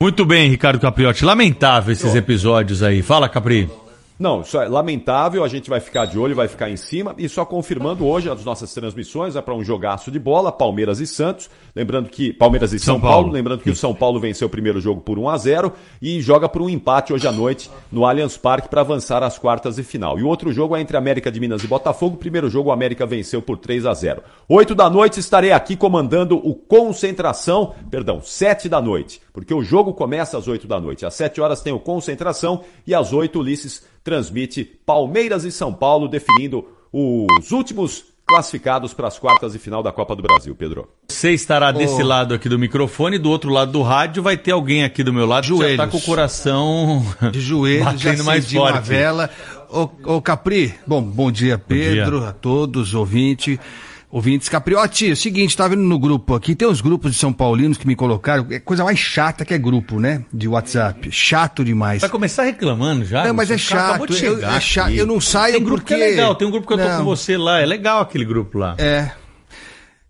Muito 0.00 0.24
bem, 0.24 0.48
Ricardo 0.48 0.78
Capriotti. 0.78 1.24
Lamentável 1.24 1.92
esses 1.92 2.14
episódios 2.14 2.82
aí. 2.84 3.02
Fala, 3.02 3.28
Capri. 3.28 3.68
Não, 4.18 4.40
isso 4.40 4.58
é 4.58 4.66
lamentável, 4.66 5.44
a 5.44 5.48
gente 5.48 5.70
vai 5.70 5.78
ficar 5.78 6.04
de 6.04 6.18
olho, 6.18 6.34
vai 6.34 6.48
ficar 6.48 6.68
em 6.68 6.76
cima, 6.76 7.14
e 7.16 7.28
só 7.28 7.44
confirmando 7.44 8.04
hoje 8.04 8.28
as 8.28 8.44
nossas 8.44 8.74
transmissões, 8.74 9.36
é 9.36 9.40
para 9.40 9.54
um 9.54 9.62
jogaço 9.62 10.10
de 10.10 10.18
bola, 10.18 10.50
Palmeiras 10.50 10.98
e 10.98 11.06
Santos, 11.06 11.48
lembrando 11.74 12.08
que, 12.08 12.32
Palmeiras 12.32 12.72
e 12.72 12.80
São, 12.80 12.94
São 12.94 13.00
Paulo, 13.00 13.16
Paulo, 13.16 13.32
lembrando 13.32 13.62
que 13.62 13.70
o 13.70 13.76
São 13.76 13.94
Paulo 13.94 14.18
venceu 14.18 14.48
o 14.48 14.50
primeiro 14.50 14.80
jogo 14.80 15.00
por 15.00 15.20
1 15.20 15.28
a 15.28 15.36
0 15.36 15.72
e 16.02 16.20
joga 16.20 16.48
por 16.48 16.60
um 16.60 16.68
empate 16.68 17.12
hoje 17.12 17.28
à 17.28 17.32
noite 17.32 17.70
no 17.92 18.04
Allianz 18.04 18.36
Parque 18.36 18.68
para 18.68 18.80
avançar 18.80 19.22
às 19.22 19.38
quartas 19.38 19.76
de 19.76 19.84
final. 19.84 20.18
E 20.18 20.22
o 20.24 20.26
outro 20.26 20.52
jogo 20.52 20.74
é 20.74 20.80
entre 20.80 20.96
América 20.96 21.30
de 21.30 21.38
Minas 21.38 21.62
e 21.62 21.68
Botafogo, 21.68 22.16
primeiro 22.16 22.50
jogo 22.50 22.70
o 22.70 22.72
América 22.72 23.06
venceu 23.06 23.40
por 23.40 23.56
3 23.56 23.86
a 23.86 23.94
0 23.94 24.20
8 24.48 24.74
da 24.74 24.90
noite 24.90 25.20
estarei 25.20 25.52
aqui 25.52 25.76
comandando 25.76 26.36
o 26.36 26.56
Concentração, 26.56 27.72
perdão, 27.88 28.20
7 28.20 28.68
da 28.68 28.80
noite, 28.80 29.20
porque 29.32 29.54
o 29.54 29.62
jogo 29.62 29.94
começa 29.94 30.36
às 30.36 30.48
8 30.48 30.66
da 30.66 30.80
noite, 30.80 31.06
às 31.06 31.14
7 31.14 31.40
horas 31.40 31.60
tem 31.60 31.72
o 31.72 31.78
Concentração 31.78 32.64
e 32.84 32.92
às 32.92 33.12
8 33.12 33.38
Ulisses 33.38 33.86
transmite 34.08 34.64
Palmeiras 34.64 35.44
e 35.44 35.52
São 35.52 35.70
Paulo, 35.70 36.08
definindo 36.08 36.64
os 36.90 37.52
últimos 37.52 38.06
classificados 38.26 38.94
para 38.94 39.06
as 39.06 39.18
quartas 39.18 39.52
de 39.52 39.58
final 39.58 39.82
da 39.82 39.92
Copa 39.92 40.16
do 40.16 40.22
Brasil, 40.22 40.54
Pedro. 40.54 40.88
Você 41.08 41.32
estará 41.32 41.70
desse 41.72 42.02
oh. 42.02 42.06
lado 42.06 42.32
aqui 42.32 42.48
do 42.48 42.58
microfone, 42.58 43.18
do 43.18 43.28
outro 43.28 43.50
lado 43.50 43.70
do 43.70 43.82
rádio 43.82 44.22
vai 44.22 44.38
ter 44.38 44.52
alguém 44.52 44.82
aqui 44.82 45.02
do 45.02 45.12
meu 45.12 45.26
lado 45.26 45.46
joelhos. 45.46 45.72
que 45.72 45.76
já 45.76 45.84
tá 45.84 45.90
com 45.90 45.98
o 45.98 46.00
coração 46.00 47.04
de 47.30 47.40
joelhos, 47.40 48.00
já 48.00 48.22
mais 48.22 48.50
forte. 48.50 48.72
uma 48.72 48.80
vela. 48.80 49.30
Ô, 49.68 49.88
ô 50.16 50.22
Capri, 50.22 50.74
bom, 50.86 51.02
bom 51.02 51.30
dia 51.30 51.58
Pedro, 51.58 52.12
bom 52.12 52.20
dia. 52.20 52.28
a 52.30 52.32
todos, 52.32 52.94
ouvinte. 52.94 53.60
Ouvintes 54.10 54.48
Capriotti, 54.48 55.10
é 55.10 55.12
o 55.12 55.16
seguinte, 55.16 55.54
tá 55.54 55.68
vendo 55.68 55.82
no 55.82 55.98
grupo 55.98 56.34
aqui, 56.34 56.54
tem 56.54 56.66
uns 56.66 56.80
grupos 56.80 57.12
de 57.12 57.18
São 57.18 57.30
Paulinos 57.30 57.76
que 57.76 57.86
me 57.86 57.94
colocaram, 57.94 58.46
é 58.50 58.58
coisa 58.58 58.82
mais 58.82 58.98
chata 58.98 59.44
que 59.44 59.52
é 59.52 59.58
grupo, 59.58 60.00
né? 60.00 60.24
De 60.32 60.48
WhatsApp. 60.48 61.10
Chato 61.12 61.62
demais. 61.62 62.00
Vai 62.00 62.08
começar 62.08 62.44
reclamando 62.44 63.04
já? 63.04 63.24
Não, 63.26 63.34
mas 63.34 63.50
é 63.50 63.54
acabou 63.56 64.08
chato. 64.10 64.24
Eu, 64.24 64.46
é 64.48 64.60
chato. 64.60 64.90
eu 64.92 65.06
não 65.06 65.20
saio 65.20 65.54
Tem 65.56 65.62
grupo 65.62 65.80
porque... 65.82 65.94
que 65.94 66.02
é 66.02 66.06
legal, 66.06 66.34
tem 66.34 66.48
um 66.48 66.50
grupo 66.50 66.66
que 66.66 66.72
eu 66.72 66.78
tô 66.78 66.84
Não. 66.88 66.98
com 66.98 67.04
você 67.04 67.36
lá, 67.36 67.60
é 67.60 67.66
legal 67.66 68.00
aquele 68.00 68.24
grupo 68.24 68.56
lá. 68.56 68.74
É. 68.78 69.10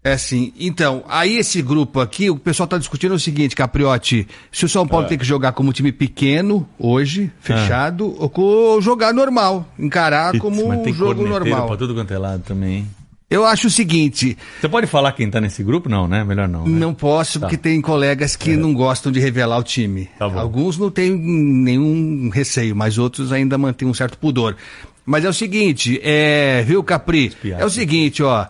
É 0.05 0.17
sim. 0.17 0.53
Então, 0.59 1.03
aí 1.09 1.37
esse 1.37 1.61
grupo 1.61 1.99
aqui, 1.99 2.31
o 2.31 2.39
pessoal 2.39 2.69
tá 2.69 2.79
discutindo 2.79 3.15
o 3.17 3.19
seguinte, 3.19 3.57
Capriotti, 3.57 4.29
se 4.53 4.65
o 4.65 4.69
São 4.69 4.87
Paulo 4.87 5.07
É. 5.07 5.09
tem 5.09 5.19
que 5.19 5.25
jogar 5.25 5.51
como 5.53 5.73
time 5.73 5.91
pequeno, 5.91 6.67
hoje, 6.79 7.33
fechado, 7.41 8.15
ou 8.17 8.31
co- 8.31 8.81
jogar 8.81 9.13
normal, 9.13 9.67
encarar 9.77 10.31
Putz, 10.31 10.41
como 10.41 10.71
um 10.73 10.95
jogo 10.95 11.27
normal. 11.27 11.67
pra 11.67 11.77
tudo 11.77 11.95
quanto 11.97 12.15
é 12.15 12.19
lado 12.19 12.45
também, 12.45 12.77
hein? 12.77 12.87
Eu 13.31 13.45
acho 13.45 13.67
o 13.67 13.71
seguinte, 13.71 14.39
Você 14.59 14.69
pode 14.69 14.87
falar 14.87 15.13
quem 15.13 15.31
tá 15.31 15.39
nesse 15.39 15.63
grupo? 15.63 15.87
Não, 15.89 16.09
né? 16.09 16.25
Melhor 16.25 16.49
não. 16.49 16.67
né? 16.67 16.79
não 16.79 16.95
posso, 16.95 17.39
Tá. 17.39 17.47
porque 17.47 17.59
tem 17.59 17.79
colegas 17.81 18.35
que 18.35 18.57
não 18.57 18.73
gostam 18.73 19.13
de 19.13 19.21
revelar 19.21 19.59
o 19.59 19.63
time. 19.63 20.09
Alguns 20.19 20.79
não 20.79 20.91
têm 20.91 21.11
nenhum 21.15 22.31
receio, 22.33 22.75
mas 22.75 22.97
outros 22.97 23.31
ainda 23.31 23.59
mantêm 23.59 23.87
um 23.87 23.93
certo 23.93 24.17
pudor. 24.17 24.57
Mas 25.05 25.25
é 25.27 25.29
o 25.29 25.33
seguinte, 25.35 26.01
é, 26.03 26.63
viu, 26.67 26.83
Capri? 26.83 27.35
É 27.45 27.65
o 27.65 27.71
seguinte, 27.71 28.23
ó. 28.23 28.47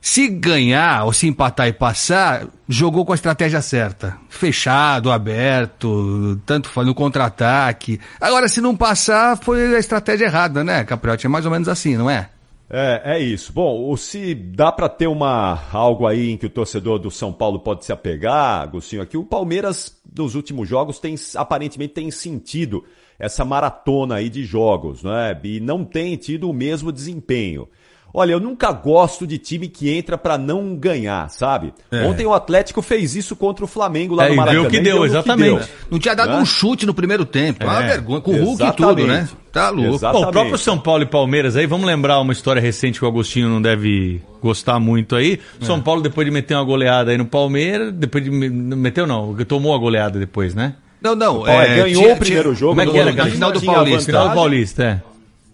Se 0.00 0.28
ganhar 0.28 1.04
ou 1.04 1.12
se 1.12 1.26
empatar 1.26 1.66
e 1.66 1.72
passar, 1.72 2.46
jogou 2.68 3.04
com 3.04 3.12
a 3.12 3.14
estratégia 3.14 3.60
certa. 3.60 4.16
Fechado, 4.28 5.10
aberto, 5.10 6.38
tanto 6.46 6.68
faz 6.68 6.86
no 6.86 6.94
contra-ataque. 6.94 7.98
Agora, 8.20 8.46
se 8.48 8.60
não 8.60 8.76
passar, 8.76 9.36
foi 9.38 9.74
a 9.74 9.78
estratégia 9.78 10.26
errada, 10.26 10.62
né, 10.62 10.84
Capriotti? 10.84 11.26
É 11.26 11.28
mais 11.28 11.44
ou 11.46 11.50
menos 11.50 11.68
assim, 11.68 11.96
não 11.96 12.08
é? 12.08 12.28
É, 12.70 13.14
é 13.14 13.18
isso. 13.18 13.52
Bom, 13.52 13.90
o- 13.90 13.96
se 13.96 14.34
dá 14.34 14.70
para 14.70 14.88
ter 14.88 15.06
uma 15.06 15.58
algo 15.72 16.06
aí 16.06 16.30
em 16.30 16.36
que 16.36 16.46
o 16.46 16.50
torcedor 16.50 16.98
do 16.98 17.10
São 17.10 17.32
Paulo 17.32 17.60
pode 17.60 17.84
se 17.84 17.92
apegar, 17.92 18.60
Agostinho, 18.62 19.00
aqui 19.00 19.16
o 19.16 19.24
Palmeiras 19.24 19.98
nos 20.16 20.34
últimos 20.34 20.68
jogos 20.68 20.98
tem 20.98 21.14
aparentemente 21.34 21.94
tem 21.94 22.10
sentido 22.10 22.84
essa 23.18 23.44
maratona 23.44 24.16
aí 24.16 24.28
de 24.28 24.44
jogos, 24.44 25.02
né? 25.02 25.38
E 25.42 25.60
não 25.60 25.82
tem 25.84 26.14
tido 26.16 26.48
o 26.48 26.52
mesmo 26.52 26.92
desempenho. 26.92 27.66
Olha, 28.12 28.32
eu 28.32 28.40
nunca 28.40 28.72
gosto 28.72 29.26
de 29.26 29.36
time 29.38 29.68
que 29.68 29.90
entra 29.90 30.16
para 30.16 30.38
não 30.38 30.74
ganhar, 30.74 31.28
sabe? 31.28 31.74
É. 31.92 32.04
Ontem 32.06 32.24
o 32.26 32.32
Atlético 32.32 32.80
fez 32.80 33.14
isso 33.14 33.36
contra 33.36 33.64
o 33.64 33.68
Flamengo 33.68 34.14
lá 34.14 34.26
É, 34.26 34.30
no 34.30 34.36
Maracanã. 34.36 34.60
deu 34.62 34.68
o 34.68 34.70
que 34.72 34.80
deu, 34.80 35.04
exatamente. 35.04 35.68
Não 35.90 35.98
tinha 35.98 36.14
dado 36.16 36.30
Né? 36.32 36.38
um 36.38 36.44
chute 36.46 36.86
no 36.86 36.94
primeiro 36.94 37.24
tempo. 37.26 37.62
É 37.62 37.66
uma 37.66 37.82
vergonha. 37.82 38.20
Com 38.20 38.32
o 38.32 38.44
Hulk 38.44 38.62
e 38.64 38.72
tudo, 38.72 39.06
né? 39.06 39.28
Tá 39.52 39.68
louco. 39.70 39.98
Bom, 39.98 40.22
o 40.24 40.30
próprio 40.30 40.58
São 40.58 40.78
Paulo 40.78 41.02
e 41.02 41.06
Palmeiras 41.06 41.54
aí, 41.54 41.66
vamos 41.66 41.86
lembrar 41.86 42.18
uma 42.20 42.32
história 42.32 42.60
recente 42.60 42.98
que 42.98 43.04
o 43.04 43.08
Agostinho 43.08 43.48
não 43.48 43.60
deve 43.60 44.20
gostar 44.42 44.78
muito 44.80 45.14
aí. 45.14 45.38
É. 45.60 45.64
São 45.64 45.80
Paulo, 45.80 46.00
depois 46.00 46.24
de 46.26 46.30
meter 46.32 46.54
uma 46.54 46.64
goleada 46.64 47.10
aí 47.10 47.18
no 47.18 47.26
Palmeiras, 47.26 47.92
depois 47.92 48.24
de. 48.24 48.30
Meteu 48.30 49.06
não, 49.06 49.34
tomou 49.46 49.74
a 49.74 49.78
goleada 49.78 50.18
depois, 50.18 50.54
né? 50.54 50.74
Não, 51.00 51.14
não. 51.14 51.46
É, 51.46 51.76
ganhou 51.76 52.02
tinha- 52.02 52.14
o 52.14 52.16
primeiro 52.18 52.42
tinha- 52.50 52.54
jogo 52.54 52.72
Como 52.72 52.80
é 52.80 52.84
no 52.86 52.92
que 52.92 52.98
era? 52.98 53.12
Na 53.12 53.26
final 53.26 53.52
do 53.52 53.60
Paulista. 53.62 54.04
Final 54.06 54.28
do. 54.30 54.34
Paulista, 54.34 54.82
é. 54.84 55.00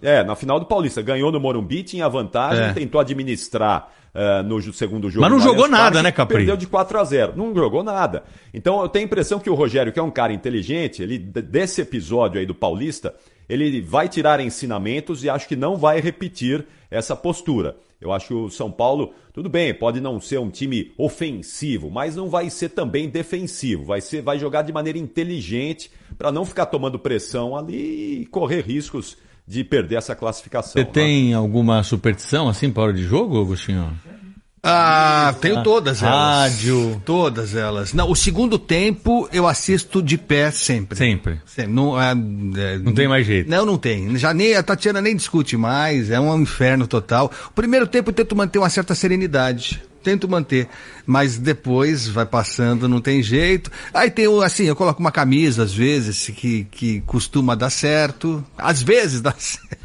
É, 0.04 0.22
na 0.22 0.36
final 0.36 0.60
do 0.60 0.66
Paulista. 0.66 1.00
Ganhou 1.00 1.32
no 1.32 1.40
Morumbi, 1.40 1.82
tinha 1.82 2.08
vantagem, 2.08 2.62
É. 2.62 2.72
tentou 2.74 3.00
administrar 3.00 3.88
eh, 4.14 4.42
no 4.44 4.60
segundo 4.72 5.10
jogo. 5.10 5.22
Mas 5.22 5.32
não 5.32 5.40
jogou 5.40 5.66
nada, 5.66 6.00
né, 6.00 6.12
Capri? 6.12 6.36
Perdeu 6.36 6.56
de 6.56 6.68
4 6.68 7.00
a 7.00 7.04
0 7.04 7.32
Não 7.34 7.52
jogou 7.52 7.82
nada. 7.82 8.22
Então 8.52 8.80
eu 8.80 8.88
tenho 8.88 9.04
a 9.04 9.06
impressão 9.06 9.40
que 9.40 9.50
o 9.50 9.54
Rogério, 9.54 9.92
que 9.92 9.98
é 9.98 10.02
um 10.02 10.10
cara 10.10 10.32
inteligente, 10.32 11.02
ele 11.02 11.18
desse 11.18 11.80
episódio 11.80 12.38
aí 12.38 12.46
do 12.46 12.54
Paulista, 12.54 13.12
ele 13.48 13.80
vai 13.80 14.08
tirar 14.08 14.38
ensinamentos 14.38 15.24
e 15.24 15.28
acho 15.30 15.48
que 15.48 15.56
não 15.56 15.76
vai 15.76 16.00
repetir 16.00 16.64
essa 16.90 17.16
postura. 17.16 17.76
Eu 18.00 18.12
acho 18.12 18.28
que 18.28 18.34
o 18.34 18.50
São 18.50 18.70
Paulo, 18.70 19.14
tudo 19.32 19.48
bem, 19.48 19.74
pode 19.74 20.00
não 20.00 20.20
ser 20.20 20.38
um 20.38 20.50
time 20.50 20.92
ofensivo, 20.96 21.90
mas 21.90 22.14
não 22.14 22.28
vai 22.28 22.50
ser 22.50 22.68
também 22.68 23.08
defensivo. 23.08 23.84
Vai 23.84 24.00
ser, 24.00 24.22
vai 24.22 24.38
jogar 24.38 24.62
de 24.62 24.72
maneira 24.72 24.98
inteligente 24.98 25.90
para 26.16 26.30
não 26.30 26.44
ficar 26.44 26.66
tomando 26.66 26.98
pressão 26.98 27.56
ali 27.56 28.20
e 28.22 28.26
correr 28.26 28.60
riscos 28.60 29.16
de 29.46 29.62
perder 29.64 29.96
essa 29.96 30.14
classificação. 30.14 30.72
Você 30.72 30.84
tem 30.84 31.34
alguma 31.34 31.82
superstição 31.82 32.48
assim 32.48 32.70
para 32.70 32.84
hora 32.84 32.92
de 32.92 33.04
jogo, 33.04 33.40
Agostinho? 33.40 33.92
Ah, 34.66 35.34
tenho 35.42 35.58
Ah, 35.58 35.62
todas 35.62 36.02
elas. 36.02 36.14
rádio. 36.52 37.02
Todas 37.04 37.54
elas. 37.54 37.92
Não, 37.92 38.10
o 38.10 38.16
segundo 38.16 38.58
tempo 38.58 39.28
eu 39.30 39.46
assisto 39.46 40.02
de 40.02 40.16
pé 40.16 40.50
sempre. 40.50 40.96
Sempre. 40.96 41.40
Não, 41.68 42.00
é, 42.00 42.12
é, 42.12 42.78
Não 42.78 42.94
tem 42.94 43.06
mais 43.06 43.26
jeito. 43.26 43.50
Não, 43.50 43.66
não 43.66 43.76
tem. 43.76 44.16
Já 44.16 44.32
nem, 44.32 44.54
a 44.54 44.62
Tatiana 44.62 45.02
nem 45.02 45.14
discute 45.14 45.54
mais, 45.54 46.08
é 46.10 46.18
um 46.18 46.40
inferno 46.40 46.86
total. 46.86 47.30
O 47.48 47.52
primeiro 47.52 47.86
tempo 47.86 48.08
eu 48.08 48.14
tento 48.14 48.34
manter 48.34 48.58
uma 48.58 48.70
certa 48.70 48.94
serenidade. 48.94 49.82
Tento 50.04 50.28
manter, 50.28 50.68
mas 51.06 51.38
depois 51.38 52.06
vai 52.06 52.26
passando, 52.26 52.86
não 52.86 53.00
tem 53.00 53.22
jeito. 53.22 53.70
Aí 53.92 54.10
tem 54.10 54.28
o, 54.28 54.42
assim, 54.42 54.64
eu 54.64 54.76
coloco 54.76 55.00
uma 55.00 55.10
camisa 55.10 55.62
às 55.62 55.72
vezes 55.72 56.28
que, 56.28 56.64
que 56.70 57.00
costuma 57.06 57.54
dar 57.54 57.70
certo. 57.70 58.44
Às 58.56 58.82
vezes 58.82 59.22
dá 59.22 59.32
certo. 59.38 59.82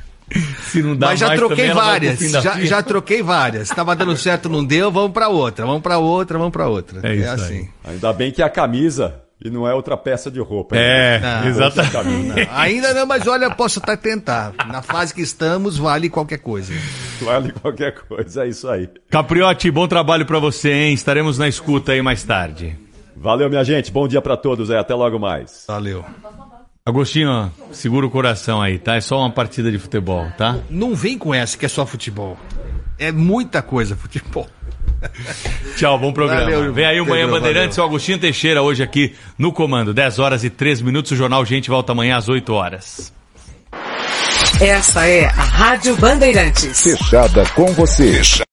Se 0.67 0.83
não 0.83 0.95
dá 0.95 1.07
Mas 1.07 1.19
já 1.21 1.27
mais 1.27 1.39
troquei 1.39 1.71
várias. 1.71 2.19
Já, 2.19 2.59
já 2.59 2.83
troquei 2.83 3.23
várias. 3.23 3.69
Tava 3.69 3.95
dando 3.95 4.15
certo, 4.17 4.49
não 4.49 4.63
deu, 4.63 4.91
vamos 4.91 5.11
pra 5.11 5.29
outra, 5.29 5.65
vamos 5.65 5.81
pra 5.81 5.97
outra, 5.97 6.37
vamos 6.37 6.51
pra 6.51 6.67
outra. 6.67 6.99
É 7.01 7.15
isso 7.15 7.29
assim. 7.29 7.69
aí. 7.85 7.93
Ainda 7.93 8.13
bem 8.13 8.31
que 8.31 8.41
é 8.41 8.45
a 8.45 8.49
camisa 8.49 9.23
e 9.43 9.49
não 9.49 9.65
é 9.67 9.73
outra 9.73 9.95
peça 9.95 10.29
de 10.29 10.39
roupa. 10.39 10.75
É, 10.75 11.19
né? 11.19 11.41
Não, 11.45 11.91
camisa. 11.91 12.35
não. 12.35 12.57
Ainda 12.57 12.93
não, 12.93 13.05
mas 13.05 13.25
olha, 13.25 13.49
posso 13.49 13.79
até 13.79 13.95
tentar. 13.95 14.53
Na 14.67 14.81
fase 14.81 15.13
que 15.13 15.21
estamos, 15.21 15.77
vale 15.77 16.09
qualquer 16.09 16.39
coisa. 16.39 16.73
Vale 17.21 17.51
qualquer 17.53 17.93
coisa, 17.93 18.43
é 18.43 18.49
isso 18.49 18.67
aí. 18.67 18.89
Capriotti, 19.09 19.71
bom 19.71 19.87
trabalho 19.87 20.25
para 20.25 20.39
você, 20.39 20.71
hein? 20.71 20.93
Estaremos 20.93 21.37
na 21.37 21.47
escuta 21.47 21.93
aí 21.93 22.01
mais 22.01 22.23
tarde. 22.23 22.77
Valeu, 23.15 23.49
minha 23.49 23.63
gente. 23.63 23.91
Bom 23.91 24.07
dia 24.07 24.21
para 24.21 24.37
todos 24.37 24.71
aí. 24.71 24.77
Até 24.77 24.93
logo 24.93 25.19
mais. 25.19 25.65
Valeu. 25.67 26.03
Agostinho, 26.85 27.51
segura 27.71 28.05
o 28.05 28.09
coração 28.09 28.61
aí, 28.61 28.79
tá? 28.79 28.95
É 28.95 29.01
só 29.01 29.19
uma 29.19 29.29
partida 29.29 29.71
de 29.71 29.77
futebol, 29.77 30.25
tá? 30.37 30.57
Não 30.69 30.95
vem 30.95 31.17
com 31.17 31.33
essa 31.33 31.57
que 31.57 31.65
é 31.65 31.69
só 31.69 31.85
futebol. 31.85 32.37
É 32.97 33.11
muita 33.11 33.61
coisa 33.61 33.95
futebol. 33.95 34.47
Tchau, 35.75 35.97
bom 35.97 36.11
programa. 36.11 36.43
Valeu, 36.43 36.73
Vem 36.73 36.85
aí 36.85 37.01
o 37.01 37.05
Manhã 37.05 37.27
Bandeirantes, 37.29 37.77
o 37.77 37.83
Agostinho 37.83 38.19
Teixeira 38.19 38.61
hoje 38.61 38.83
aqui 38.83 39.15
no 39.37 39.51
comando. 39.51 39.93
10 39.93 40.19
horas 40.19 40.43
e 40.43 40.49
3 40.49 40.81
minutos, 40.81 41.11
o 41.11 41.15
Jornal 41.15 41.45
Gente 41.45 41.69
volta 41.69 41.91
amanhã 41.91 42.17
às 42.17 42.27
8 42.27 42.53
horas. 42.53 43.13
Essa 44.61 45.07
é 45.07 45.25
a 45.25 45.31
Rádio 45.31 45.95
Bandeirantes. 45.97 46.83
Fechada 46.83 47.45
com 47.55 47.67
você. 47.73 48.21